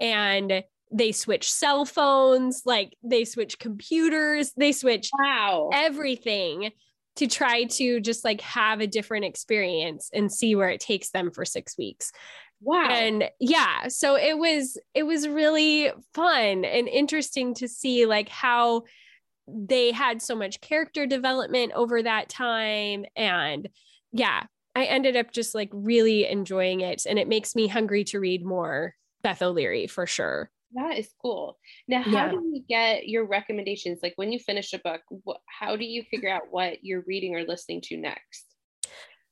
And 0.01 0.63
they 0.93 1.13
switch 1.13 1.51
cell 1.51 1.85
phones 1.85 2.63
like 2.65 2.97
they 3.03 3.25
switch 3.25 3.59
computers 3.59 4.53
they 4.57 4.71
switch 4.71 5.11
wow. 5.19 5.69
everything 5.73 6.71
to 7.17 7.27
try 7.27 7.65
to 7.65 8.01
just 8.01 8.25
like 8.25 8.41
have 8.41 8.81
a 8.81 8.87
different 8.87 9.25
experience 9.25 10.11
and 10.13 10.33
see 10.33 10.55
where 10.55 10.69
it 10.69 10.81
takes 10.81 11.11
them 11.11 11.31
for 11.31 11.45
6 11.45 11.79
weeks. 11.79 12.13
Wow. 12.61 12.89
And 12.91 13.31
yeah, 13.39 13.89
so 13.89 14.17
it 14.17 14.39
was 14.39 14.79
it 14.95 15.03
was 15.03 15.29
really 15.29 15.91
fun 16.15 16.65
and 16.65 16.89
interesting 16.89 17.55
to 17.55 17.69
see 17.69 18.07
like 18.07 18.29
how 18.29 18.85
they 19.47 19.93
had 19.93 20.23
so 20.23 20.35
much 20.35 20.61
character 20.61 21.07
development 21.07 21.73
over 21.75 22.03
that 22.03 22.29
time. 22.29 23.05
And 23.15 23.69
yeah 24.13 24.45
i 24.77 24.85
ended 24.85 25.17
up 25.17 25.33
just 25.33 25.55
like 25.55 25.71
really 25.73 26.27
enjoying 26.27 26.81
it. 26.81 27.03
And 27.09 27.19
it 27.19 27.29
makes 27.29 27.57
me 27.57 27.67
hungry 27.67 28.05
to 28.05 28.21
read 28.21 28.45
more 28.45 28.95
beth 29.23 29.43
o'leary 29.43 29.87
for 29.87 30.07
sure 30.07 30.51
that 30.75 30.99
is 30.99 31.09
cool 31.23 31.59
now 31.89 32.03
how 32.03 32.11
yeah. 32.11 32.31
do 32.31 32.43
you 32.53 32.63
get 32.69 33.09
your 33.09 33.25
recommendations 33.27 34.01
like 34.03 34.15
when 34.17 34.33
you 34.33 34.39
finish 34.39 34.73
a 34.73 34.79
book 34.79 35.01
wh- 35.27 35.41
how 35.47 35.77
do 35.77 35.85
you 35.85 36.03
figure 36.11 36.29
out 36.29 36.43
what 36.51 36.79
you're 36.83 37.05
reading 37.07 37.35
or 37.35 37.45
listening 37.45 37.81
to 37.81 37.97
next 37.97 38.57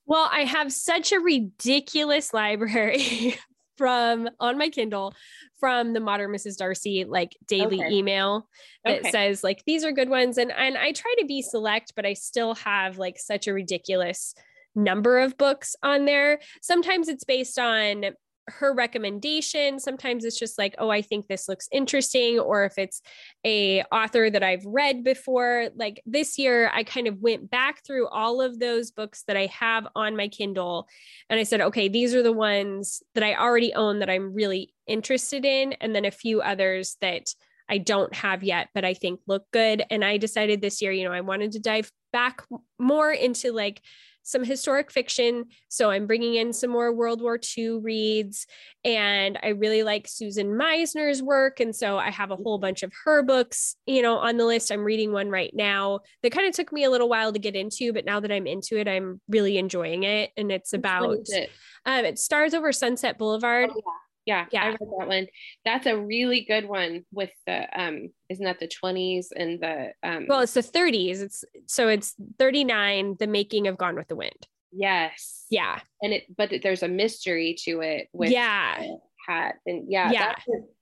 well, 0.06 0.28
I 0.31 0.44
have 0.44 0.73
such 0.73 1.12
a 1.12 1.20
ridiculous 1.20 2.32
library 2.35 3.36
from 3.77 4.28
on 4.39 4.56
my 4.56 4.69
Kindle 4.69 5.15
from 5.59 5.94
the 5.94 6.01
modern 6.01 6.31
Mrs. 6.31 6.56
Darcy 6.56 7.05
like 7.05 7.36
daily 7.48 7.82
okay. 7.82 7.93
email 7.93 8.48
that 8.85 9.01
okay. 9.01 9.11
says 9.11 9.43
like 9.43 9.65
these 9.66 9.85
are 9.85 9.90
good 9.90 10.09
ones 10.09 10.39
and 10.39 10.52
and 10.52 10.78
I 10.78 10.93
try 10.93 11.12
to 11.19 11.24
be 11.27 11.43
select 11.43 11.94
but 11.97 12.06
I 12.06 12.12
still 12.12 12.55
have 12.55 12.98
like 12.98 13.19
such 13.19 13.48
a 13.48 13.52
ridiculous 13.52 14.35
number 14.77 15.19
of 15.19 15.36
books 15.36 15.74
on 15.82 16.05
there. 16.05 16.40
Sometimes 16.62 17.09
it's 17.09 17.24
based 17.24 17.59
on 17.59 18.05
her 18.48 18.74
recommendation. 18.74 19.80
Sometimes 19.80 20.24
it's 20.24 20.38
just 20.38 20.58
like, 20.58 20.74
oh, 20.78 20.90
I 20.90 21.02
think 21.02 21.26
this 21.26 21.48
looks 21.48 21.68
interesting, 21.72 22.38
or 22.38 22.64
if 22.64 22.78
it's 22.78 23.00
a 23.44 23.82
author 23.92 24.30
that 24.30 24.42
I've 24.42 24.64
read 24.64 25.02
before. 25.04 25.68
Like 25.76 26.02
this 26.06 26.38
year, 26.38 26.70
I 26.72 26.84
kind 26.84 27.06
of 27.06 27.20
went 27.20 27.50
back 27.50 27.84
through 27.84 28.08
all 28.08 28.40
of 28.40 28.58
those 28.58 28.90
books 28.90 29.24
that 29.28 29.36
I 29.36 29.46
have 29.46 29.86
on 29.94 30.16
my 30.16 30.28
Kindle, 30.28 30.88
and 31.30 31.40
I 31.40 31.44
said, 31.44 31.60
okay, 31.60 31.88
these 31.88 32.14
are 32.14 32.22
the 32.22 32.32
ones 32.32 33.02
that 33.14 33.24
I 33.24 33.34
already 33.34 33.72
own 33.74 34.00
that 34.00 34.10
I'm 34.10 34.34
really 34.34 34.74
interested 34.86 35.44
in, 35.44 35.72
and 35.74 35.94
then 35.94 36.04
a 36.04 36.10
few 36.10 36.40
others 36.40 36.96
that 37.00 37.34
I 37.66 37.78
don't 37.78 38.14
have 38.14 38.44
yet, 38.44 38.68
but 38.74 38.84
I 38.84 38.92
think 38.92 39.20
look 39.26 39.44
good. 39.50 39.84
And 39.90 40.04
I 40.04 40.18
decided 40.18 40.60
this 40.60 40.82
year, 40.82 40.92
you 40.92 41.04
know, 41.04 41.14
I 41.14 41.22
wanted 41.22 41.52
to 41.52 41.60
dive 41.60 41.90
back 42.12 42.42
more 42.78 43.10
into 43.10 43.52
like 43.52 43.80
some 44.24 44.42
historic 44.42 44.90
fiction. 44.90 45.44
So 45.68 45.90
I'm 45.90 46.06
bringing 46.06 46.34
in 46.34 46.52
some 46.52 46.70
more 46.70 46.92
World 46.92 47.22
War 47.22 47.38
II 47.56 47.78
reads. 47.80 48.46
And 48.84 49.38
I 49.42 49.48
really 49.48 49.82
like 49.82 50.09
Susan 50.09 50.48
Meissner's 50.59 51.22
work. 51.22 51.60
And 51.60 51.76
so 51.76 51.98
I 51.98 52.10
have 52.10 52.30
a 52.30 52.36
whole 52.36 52.59
bunch 52.59 52.82
of 52.82 52.92
her 53.05 53.22
books, 53.22 53.76
you 53.86 54.02
know, 54.02 54.16
on 54.16 54.36
the 54.36 54.46
list. 54.46 54.72
I'm 54.72 54.82
reading 54.82 55.12
one 55.12 55.28
right 55.28 55.52
now 55.55 56.01
that 56.22 56.32
kind 56.32 56.48
of 56.48 56.55
took 56.55 56.72
me 56.72 56.84
a 56.84 56.90
little 56.90 57.09
while 57.09 57.32
to 57.32 57.38
get 57.38 57.55
into, 57.55 57.92
but 57.92 58.05
now 58.05 58.20
that 58.20 58.32
I'm 58.32 58.46
into 58.46 58.78
it, 58.78 58.88
I'm 58.88 59.20
really 59.28 59.59
enjoying 59.59 60.02
it. 60.02 60.30
And 60.36 60.51
it's 60.51 60.72
about, 60.72 61.18
it? 61.28 61.51
Um, 61.86 62.05
it 62.05 62.18
stars 62.18 62.55
over 62.55 62.72
Sunset 62.72 63.18
Boulevard. 63.18 63.70
Oh, 63.72 63.76
yeah. 63.76 64.03
Yeah, 64.26 64.46
yeah, 64.51 64.64
I 64.64 64.68
read 64.68 64.78
that 64.80 65.06
one. 65.09 65.26
That's 65.64 65.86
a 65.86 65.98
really 65.98 66.42
good 66.42 66.66
one 66.66 67.05
with 67.12 67.30
the 67.46 67.66
um 67.78 68.09
isn't 68.28 68.44
that 68.44 68.59
the 68.59 68.68
20s 68.68 69.26
and 69.36 69.60
the 69.60 69.92
um 70.02 70.26
Well, 70.28 70.40
it's 70.40 70.55
the 70.55 70.62
30s. 70.62 71.20
It's 71.20 71.44
so 71.66 71.88
it's 71.88 72.14
39 72.38 73.16
the 73.18 73.26
making 73.26 73.68
of 73.68 73.76
Gone 73.76 73.96
with 73.96 74.09
the 74.09 74.16
Wind. 74.16 74.46
Yes. 74.72 75.44
Yeah. 75.51 75.78
And 76.01 76.14
it 76.14 76.24
but 76.34 76.51
there's 76.62 76.82
a 76.82 76.88
mystery 76.88 77.56
to 77.64 77.80
it 77.80 78.09
with 78.12 78.30
yeah. 78.30 78.82
hat 79.26 79.56
and 79.66 79.84
yeah, 79.88 80.10
yeah. 80.10 80.34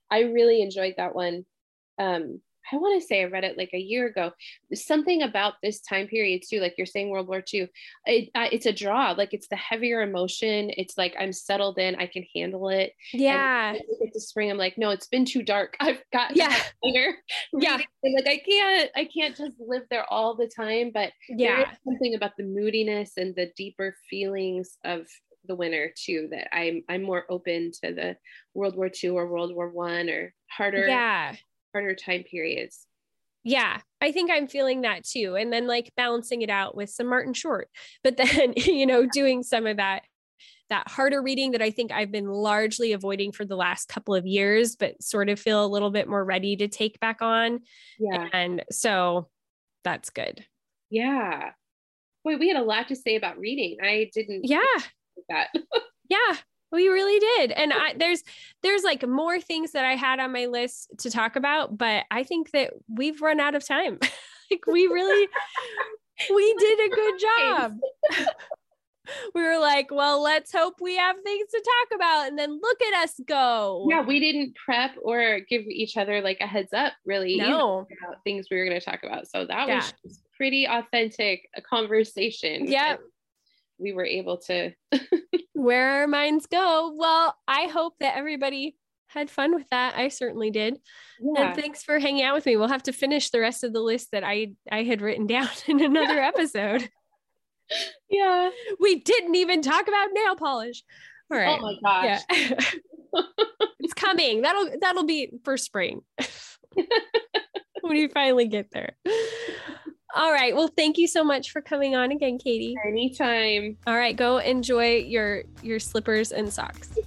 I 0.09 0.21
really 0.21 0.61
enjoyed 0.61 0.95
that 0.97 1.13
one. 1.13 1.45
Um 1.99 2.39
I 2.71 2.77
want 2.77 3.01
to 3.01 3.07
say 3.07 3.21
I 3.21 3.25
read 3.25 3.43
it 3.43 3.57
like 3.57 3.71
a 3.73 3.79
year 3.79 4.07
ago. 4.07 4.31
Something 4.73 5.21
about 5.21 5.55
this 5.61 5.81
time 5.81 6.07
period 6.07 6.43
too, 6.47 6.59
like 6.59 6.75
you're 6.77 6.87
saying 6.87 7.09
World 7.09 7.27
War 7.27 7.43
II, 7.53 7.67
it, 8.05 8.29
uh, 8.35 8.47
it's 8.51 8.65
a 8.65 8.73
draw. 8.73 9.11
Like 9.11 9.33
it's 9.33 9.47
the 9.47 9.55
heavier 9.55 10.01
emotion. 10.01 10.71
It's 10.77 10.97
like 10.97 11.15
I'm 11.19 11.33
settled 11.33 11.77
in. 11.77 11.95
I 11.95 12.07
can 12.07 12.25
handle 12.35 12.69
it. 12.69 12.93
Yeah. 13.11 13.73
It's 13.75 14.13
the 14.13 14.19
spring. 14.19 14.49
I'm 14.49 14.57
like, 14.57 14.77
no, 14.77 14.91
it's 14.91 15.07
been 15.07 15.25
too 15.25 15.43
dark. 15.43 15.75
I've 15.79 16.01
got 16.11 16.35
yeah, 16.35 16.55
yeah. 16.83 17.79
And 18.03 18.15
like 18.15 18.27
I 18.27 18.41
can't, 18.47 18.91
I 18.95 19.05
can't 19.05 19.35
just 19.35 19.59
live 19.59 19.83
there 19.89 20.05
all 20.11 20.35
the 20.35 20.47
time. 20.47 20.91
But 20.93 21.11
yeah, 21.29 21.71
something 21.85 22.15
about 22.15 22.37
the 22.37 22.43
moodiness 22.43 23.13
and 23.17 23.35
the 23.35 23.51
deeper 23.57 23.95
feelings 24.09 24.77
of 24.85 25.07
the 25.45 25.55
winter 25.55 25.93
too 25.97 26.29
that 26.31 26.55
I'm 26.55 26.83
I'm 26.87 27.03
more 27.03 27.25
open 27.29 27.71
to 27.83 27.93
the 27.93 28.15
World 28.53 28.77
War 28.77 28.89
II 29.03 29.09
or 29.09 29.27
World 29.27 29.53
War 29.53 29.69
One 29.69 30.09
or 30.09 30.33
harder. 30.49 30.87
Yeah 30.87 31.35
harder 31.73 31.95
time 31.95 32.23
periods. 32.23 32.85
Yeah, 33.43 33.79
I 33.99 34.11
think 34.11 34.31
I'm 34.31 34.47
feeling 34.47 34.81
that 34.81 35.03
too. 35.03 35.35
And 35.35 35.51
then 35.51 35.67
like 35.67 35.91
balancing 35.97 36.41
it 36.41 36.49
out 36.49 36.75
with 36.75 36.89
some 36.89 37.07
Martin 37.07 37.33
Short, 37.33 37.69
but 38.03 38.15
then, 38.15 38.53
you 38.55 38.85
know, 38.85 39.05
doing 39.05 39.43
some 39.43 39.67
of 39.67 39.77
that 39.77 40.03
that 40.69 40.87
harder 40.87 41.21
reading 41.21 41.51
that 41.51 41.61
I 41.61 41.71
think 41.71 41.91
I've 41.91 42.11
been 42.11 42.27
largely 42.27 42.93
avoiding 42.93 43.31
for 43.31 43.45
the 43.45 43.55
last 43.55 43.89
couple 43.89 44.15
of 44.15 44.25
years, 44.25 44.75
but 44.75 45.01
sort 45.03 45.29
of 45.29 45.39
feel 45.39 45.63
a 45.63 45.67
little 45.67 45.91
bit 45.91 46.07
more 46.07 46.23
ready 46.23 46.55
to 46.55 46.67
take 46.67 46.99
back 46.99 47.21
on. 47.21 47.59
Yeah. 47.99 48.27
And 48.31 48.63
so 48.71 49.29
that's 49.83 50.09
good. 50.09 50.45
Yeah. 50.89 51.51
Boy, 52.23 52.37
we 52.37 52.47
had 52.47 52.57
a 52.57 52.63
lot 52.63 52.87
to 52.87 52.95
say 52.95 53.17
about 53.17 53.37
reading. 53.37 53.77
I 53.83 54.09
didn't 54.13 54.45
Yeah. 54.45 54.61
That. 55.29 55.49
yeah. 56.09 56.37
We 56.73 56.87
really 56.89 57.19
did. 57.19 57.51
And 57.51 57.71
I, 57.71 57.93
there's 57.93 58.23
there's 58.63 58.83
like 58.83 59.07
more 59.07 59.39
things 59.39 59.71
that 59.71 59.85
I 59.85 59.95
had 59.95 60.19
on 60.19 60.33
my 60.33 60.47
list 60.47 60.89
to 60.99 61.11
talk 61.11 61.35
about, 61.35 61.77
but 61.77 62.05
I 62.09 62.23
think 62.23 62.51
that 62.51 62.73
we've 62.89 63.21
run 63.21 63.39
out 63.39 63.53
of 63.53 63.65
time. 63.65 63.99
like 64.51 64.65
we 64.65 64.87
really 64.87 65.27
we 66.33 66.55
did 66.59 66.79
a 66.79 66.95
good 66.95 67.19
job. 67.19 67.73
we 69.35 69.43
were 69.43 69.59
like, 69.59 69.89
well, 69.91 70.21
let's 70.21 70.51
hope 70.51 70.75
we 70.81 70.97
have 70.97 71.17
things 71.23 71.49
to 71.51 71.61
talk 71.61 71.95
about. 71.95 72.27
And 72.27 72.39
then 72.39 72.59
look 72.59 72.81
at 72.81 73.03
us 73.03 73.19
go. 73.25 73.87
Yeah, 73.89 74.01
we 74.01 74.19
didn't 74.19 74.55
prep 74.55 74.91
or 75.01 75.41
give 75.47 75.63
each 75.67 75.97
other 75.97 76.21
like 76.21 76.37
a 76.41 76.47
heads 76.47 76.73
up, 76.73 76.93
really, 77.05 77.35
no. 77.35 77.87
about 78.01 78.23
things 78.23 78.47
we 78.49 78.57
were 78.57 78.65
going 78.65 78.79
to 78.79 78.85
talk 78.85 79.03
about. 79.03 79.27
So 79.27 79.45
that 79.45 79.67
yeah. 79.67 79.83
was 80.03 80.21
pretty 80.35 80.65
authentic 80.65 81.49
a 81.55 81.61
conversation. 81.61 82.67
Yeah. 82.67 82.97
We 83.83 83.93
were 83.93 84.05
able 84.05 84.37
to 84.47 84.71
where 85.53 85.89
our 85.89 86.07
minds 86.07 86.47
go. 86.47 86.93
Well, 86.95 87.35
I 87.47 87.67
hope 87.67 87.95
that 87.99 88.17
everybody 88.17 88.77
had 89.07 89.29
fun 89.29 89.53
with 89.53 89.69
that. 89.69 89.95
I 89.95 90.07
certainly 90.07 90.49
did. 90.49 90.79
Yeah. 91.19 91.47
And 91.47 91.55
thanks 91.55 91.83
for 91.83 91.99
hanging 91.99 92.23
out 92.23 92.33
with 92.33 92.45
me. 92.45 92.57
We'll 92.57 92.67
have 92.69 92.83
to 92.83 92.93
finish 92.93 93.29
the 93.29 93.39
rest 93.39 93.63
of 93.63 93.73
the 93.73 93.81
list 93.81 94.11
that 94.11 94.23
I 94.23 94.53
I 94.71 94.83
had 94.83 95.01
written 95.01 95.27
down 95.27 95.49
in 95.67 95.81
another 95.81 96.19
episode. 96.19 96.89
Yeah. 98.09 98.49
We 98.79 98.99
didn't 99.01 99.35
even 99.35 99.61
talk 99.61 99.87
about 99.87 100.09
nail 100.13 100.35
polish. 100.35 100.83
All 101.31 101.37
right. 101.37 101.59
Oh 101.59 101.61
my 101.61 101.75
gosh. 101.83 102.21
Yeah. 102.31 102.59
it's 103.79 103.93
coming. 103.93 104.41
That'll 104.41 104.69
that'll 104.81 105.05
be 105.05 105.31
for 105.43 105.57
spring. 105.57 106.01
when 107.81 107.97
you 107.97 108.09
finally 108.09 108.47
get 108.47 108.71
there. 108.71 108.95
All 110.15 110.31
right. 110.31 110.55
Well, 110.55 110.69
thank 110.75 110.97
you 110.97 111.07
so 111.07 111.23
much 111.23 111.51
for 111.51 111.61
coming 111.61 111.95
on 111.95 112.11
again, 112.11 112.37
Katie. 112.37 112.75
Anytime. 112.85 113.77
All 113.87 113.95
right, 113.95 114.15
go 114.15 114.37
enjoy 114.37 114.97
your 114.97 115.43
your 115.61 115.79
slippers 115.79 116.31
and 116.31 116.51
socks. 116.51 116.97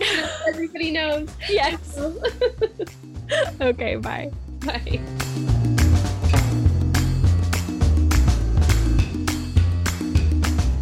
Everybody 0.48 0.90
knows. 0.90 1.28
Yes. 1.48 1.98
okay, 3.60 3.96
bye. 3.96 4.30
Bye. 4.64 5.54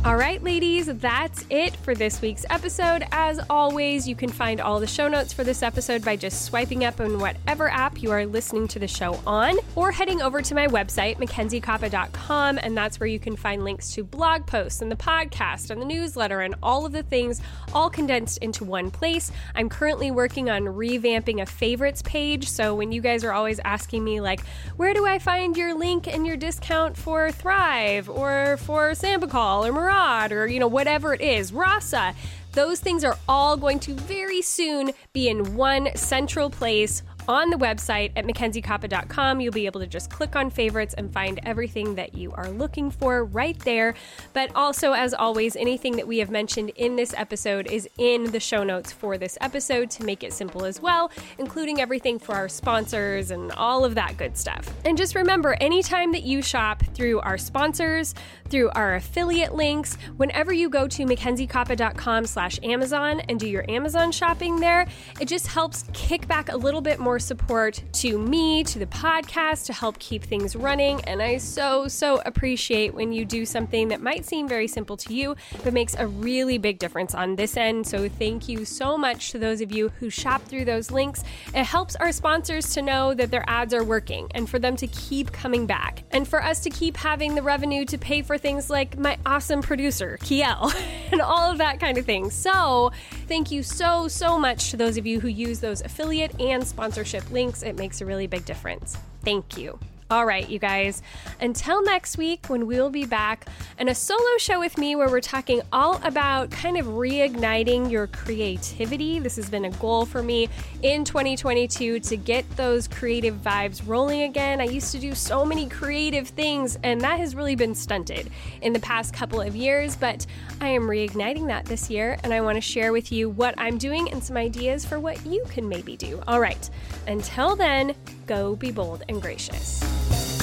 All 0.07 0.15
right, 0.15 0.41
ladies, 0.41 0.87
that's 0.87 1.45
it 1.51 1.75
for 1.75 1.93
this 1.93 2.23
week's 2.23 2.47
episode. 2.49 3.05
As 3.11 3.41
always, 3.51 4.07
you 4.07 4.15
can 4.15 4.31
find 4.31 4.61
all 4.61 4.79
the 4.79 4.87
show 4.87 5.09
notes 5.09 5.33
for 5.33 5.43
this 5.43 5.65
episode 5.65 6.05
by 6.05 6.15
just 6.15 6.45
swiping 6.45 6.85
up 6.85 7.01
on 7.01 7.19
whatever 7.19 7.69
app 7.69 8.01
you 8.01 8.13
are 8.13 8.25
listening 8.25 8.69
to 8.69 8.79
the 8.79 8.87
show 8.87 9.19
on, 9.27 9.59
or 9.75 9.91
heading 9.91 10.23
over 10.23 10.41
to 10.43 10.55
my 10.55 10.69
website, 10.69 11.17
MackenzieKoppa.com, 11.17 12.61
and 12.63 12.77
that's 12.77 13.01
where 13.01 13.09
you 13.09 13.19
can 13.19 13.35
find 13.35 13.65
links 13.65 13.91
to 13.95 14.05
blog 14.05 14.47
posts 14.47 14.81
and 14.81 14.93
the 14.93 14.97
podcast 14.97 15.71
and 15.71 15.83
the 15.83 15.85
newsletter 15.85 16.41
and 16.43 16.55
all 16.63 16.87
of 16.87 16.93
the 16.93 17.03
things 17.03 17.43
all 17.73 17.91
condensed 17.91 18.39
into 18.39 18.65
one 18.65 18.93
place. 18.93 19.33
I'm 19.57 19.69
currently 19.69 20.13
working 20.13 20.49
on 20.49 20.67
revamping 20.67 21.43
a 21.43 21.47
favorites 21.47 22.03
page, 22.03 22.49
so 22.49 22.77
when 22.77 22.93
you 22.93 23.01
guys 23.01 23.25
are 23.25 23.33
always 23.33 23.59
asking 23.65 24.05
me, 24.05 24.21
like, 24.21 24.45
where 24.77 24.95
do 24.95 25.05
I 25.05 25.19
find 25.19 25.57
your 25.57 25.75
link 25.75 26.07
and 26.07 26.25
your 26.25 26.37
discount 26.37 26.97
for 26.97 27.33
Thrive 27.33 28.09
or 28.09 28.57
for 28.59 28.93
Sambucol 28.93 29.67
or 29.67 29.73
Mirage? 29.73 29.96
Or, 30.33 30.47
you 30.47 30.61
know, 30.61 30.67
whatever 30.69 31.15
it 31.15 31.21
is, 31.21 31.53
Rasa. 31.53 32.15
Those 32.53 32.81
things 32.81 33.05
are 33.05 33.19
all 33.29 33.57
going 33.57 33.81
to 33.81 33.95
very 33.95 34.41
soon 34.43 34.93
be 35.13 35.29
in 35.29 35.57
one 35.57 35.95
central 35.95 36.49
place 36.49 37.03
on 37.29 37.51
the 37.51 37.57
website 37.57 38.13
at 38.17 38.25
mackenziekoppa.com. 38.25 39.41
You'll 39.41 39.53
be 39.53 39.67
able 39.67 39.81
to 39.81 39.87
just 39.87 40.11
click 40.11 40.37
on 40.37 40.51
favorites 40.51 40.95
and 40.97 41.13
find 41.13 41.41
everything 41.45 41.95
that 41.97 42.15
you 42.15 42.33
are 42.33 42.49
looking 42.51 42.91
for 42.91 43.25
right 43.25 43.59
there. 43.61 43.95
But 44.33 44.51
also, 44.55 44.93
as 44.93 45.15
always, 45.15 45.57
anything 45.57 45.97
that 45.97 46.07
we 46.07 46.19
have 46.19 46.31
mentioned 46.31 46.71
in 46.77 46.97
this 46.97 47.15
episode 47.17 47.67
is 47.71 47.89
in 47.99 48.31
the 48.31 48.41
show 48.41 48.65
notes 48.65 48.93
for 48.93 49.19
this 49.19 49.37
episode 49.41 49.91
to 49.91 50.05
make 50.05 50.23
it 50.23 50.33
simple 50.33 50.65
as 50.65 50.81
well, 50.81 51.11
including 51.39 51.81
everything 51.81 52.19
for 52.19 52.35
our 52.35 52.49
sponsors 52.49 53.31
and 53.31 53.53
all 53.53 53.85
of 53.85 53.95
that 53.95 54.17
good 54.17 54.37
stuff. 54.37 54.69
And 54.85 54.97
just 54.97 55.15
remember, 55.15 55.57
anytime 55.61 56.13
that 56.13 56.23
you 56.23 56.43
shop 56.43 56.83
through 56.95 57.21
our 57.21 57.39
sponsors, 57.39 58.15
through 58.49 58.71
our 58.71 58.95
affiliate 58.95 59.55
links, 59.55 59.97
whenever 60.17 60.53
you 60.53 60.69
go 60.69 60.87
to 60.87 61.05
mackenziekoppa.com 61.05 62.27
slash 62.27 62.61
Amazon 62.63 63.21
and 63.29 63.41
do 63.41 63.49
your 63.49 63.69
Amazon 63.69 64.13
shopping 64.13 64.61
there, 64.61 64.87
it 65.21 65.27
just 65.27 65.49
helps 65.49 65.85
kick 65.93 66.29
back 66.29 66.51
a 66.53 66.57
little 66.57 66.81
bit 66.81 66.99
more 66.99 67.16
more 67.17 67.21
support 67.21 67.83
to 67.93 68.19
me, 68.19 68.63
to 68.63 68.79
the 68.79 68.85
podcast, 68.85 69.65
to 69.65 69.73
help 69.73 69.99
keep 69.99 70.23
things 70.23 70.55
running. 70.55 71.01
And 71.05 71.23
I 71.23 71.39
so, 71.39 71.89
so 71.89 72.21
appreciate 72.27 72.93
when 72.93 73.11
you 73.11 73.25
do 73.25 73.47
something 73.47 73.89
that 73.89 74.03
might 74.03 74.27
seem 74.27 74.47
very 74.47 74.69
simple 74.69 74.99
to 74.99 75.15
you, 75.15 75.35
but 75.65 75.73
makes 75.73 75.95
a 75.95 76.07
really 76.07 76.59
big 76.59 76.79
difference 76.79 77.15
on 77.15 77.35
this 77.37 77.57
end. 77.57 77.87
So 77.87 78.07
thank 78.07 78.51
you 78.51 78.67
so 78.67 78.99
much 78.99 79.31
to 79.31 79.39
those 79.39 79.63
of 79.63 79.73
you 79.73 79.89
who 79.99 80.11
shop 80.11 80.43
through 80.43 80.67
those 80.67 80.91
links. 80.91 81.25
It 81.55 81.65
helps 81.65 81.97
our 81.97 82.13
sponsors 82.13 82.75
to 82.75 82.83
know 82.83 83.15
that 83.15 83.31
their 83.31 83.45
ads 83.49 83.73
are 83.73 83.85
working 83.85 84.29
and 84.35 84.47
for 84.47 84.59
them 84.59 84.77
to 84.77 84.87
keep 84.87 85.33
coming 85.33 85.65
back 85.65 86.03
and 86.11 86.29
for 86.29 86.43
us 86.43 86.61
to 86.65 86.71
keep 86.71 86.99
having 86.99 87.35
the 87.35 87.43
revenue 87.43 87.87
to 87.87 87.97
pay 87.97 88.21
for 88.21 88.37
things 88.37 88.69
like 88.69 88.99
my 88.99 89.17
awesome 89.25 89.63
producer, 89.63 90.19
Kiel, 90.23 90.71
and 91.13 91.23
all 91.23 91.51
of 91.51 91.57
that 91.57 91.81
kind 91.81 91.97
of 91.97 92.05
thing. 92.05 92.31
So 92.31 92.93
thank 93.27 93.51
you 93.51 93.63
so, 93.63 94.07
so 94.07 94.39
much 94.39 94.71
to 94.73 94.77
those 94.77 94.99
of 94.99 95.07
you 95.07 95.19
who 95.19 95.29
use 95.29 95.61
those 95.61 95.81
affiliate 95.81 96.39
and 96.39 96.67
sponsorship 97.07 97.33
links. 97.33 97.63
It 97.63 97.77
makes 97.77 98.01
a 98.01 98.07
really 98.07 98.27
big 98.27 98.45
difference. 98.45 98.99
Thank 99.23 99.57
you. 99.57 99.79
All 100.09 100.25
right, 100.25 100.49
you 100.49 100.61
guys, 100.61 101.03
until 101.41 101.83
next 101.83 102.17
week 102.17 102.47
when 102.47 102.69
we'll 102.69 102.91
be 102.91 103.05
back 103.05 103.49
in 103.77 103.89
a 103.89 103.95
solo 103.95 104.39
show 104.39 104.61
with 104.61 104.79
me 104.79 104.95
where 104.95 105.09
we're 105.09 105.21
talking 105.21 105.63
all 105.73 106.01
about 106.05 106.49
kind 106.53 106.79
of 106.79 106.87
reigniting 106.87 107.91
your 107.91 108.07
creativity. 108.07 109.19
This 109.19 109.35
has 109.35 109.51
been 109.51 109.65
a 109.65 109.71
goal 109.73 110.07
for 110.07 110.23
me 110.23 110.49
in 110.83 111.05
2022 111.05 111.99
to 111.99 112.17
get 112.17 112.49
those 112.57 112.87
creative 112.87 113.35
vibes 113.43 113.83
rolling 113.85 114.23
again. 114.23 114.61
I 114.61 114.67
used 114.67 114.93
to 114.93 115.01
do 115.01 115.13
so 115.13 115.45
many 115.45 115.69
creative 115.69 116.29
things, 116.29 116.79
and 116.85 117.01
that 117.01 117.19
has 117.19 117.35
really 117.35 117.57
been 117.57 117.75
stunted 117.75 118.31
in 118.63 118.73
the 118.73 118.81
past 118.81 119.13
couple 119.13 119.41
of 119.41 119.57
years, 119.57 119.97
but 119.97 120.25
I 120.61 120.69
am 120.69 120.83
reigniting 120.83 121.49
that 121.49 121.65
this 121.65 121.91
year, 121.91 122.17
and 122.23 122.33
I 122.33 122.43
want 122.43 122.55
to 122.55 122.61
share 122.61 122.93
with 122.93 123.11
you 123.11 123.29
what 123.29 123.57
I'm 123.59 123.77
doing 123.77 124.09
and 124.13 124.23
some 124.23 124.37
ideas 124.37 124.85
for 124.85 125.01
what 125.01 125.27
you 125.27 125.45
can 125.49 125.69
maybe 125.69 125.97
do. 125.97 126.23
All 126.29 126.39
right, 126.39 126.71
until 127.09 127.57
then, 127.57 127.97
go 128.27 128.57
be 128.57 128.71
bold 128.71 129.05
and 129.09 129.23
gracious. 129.23 130.36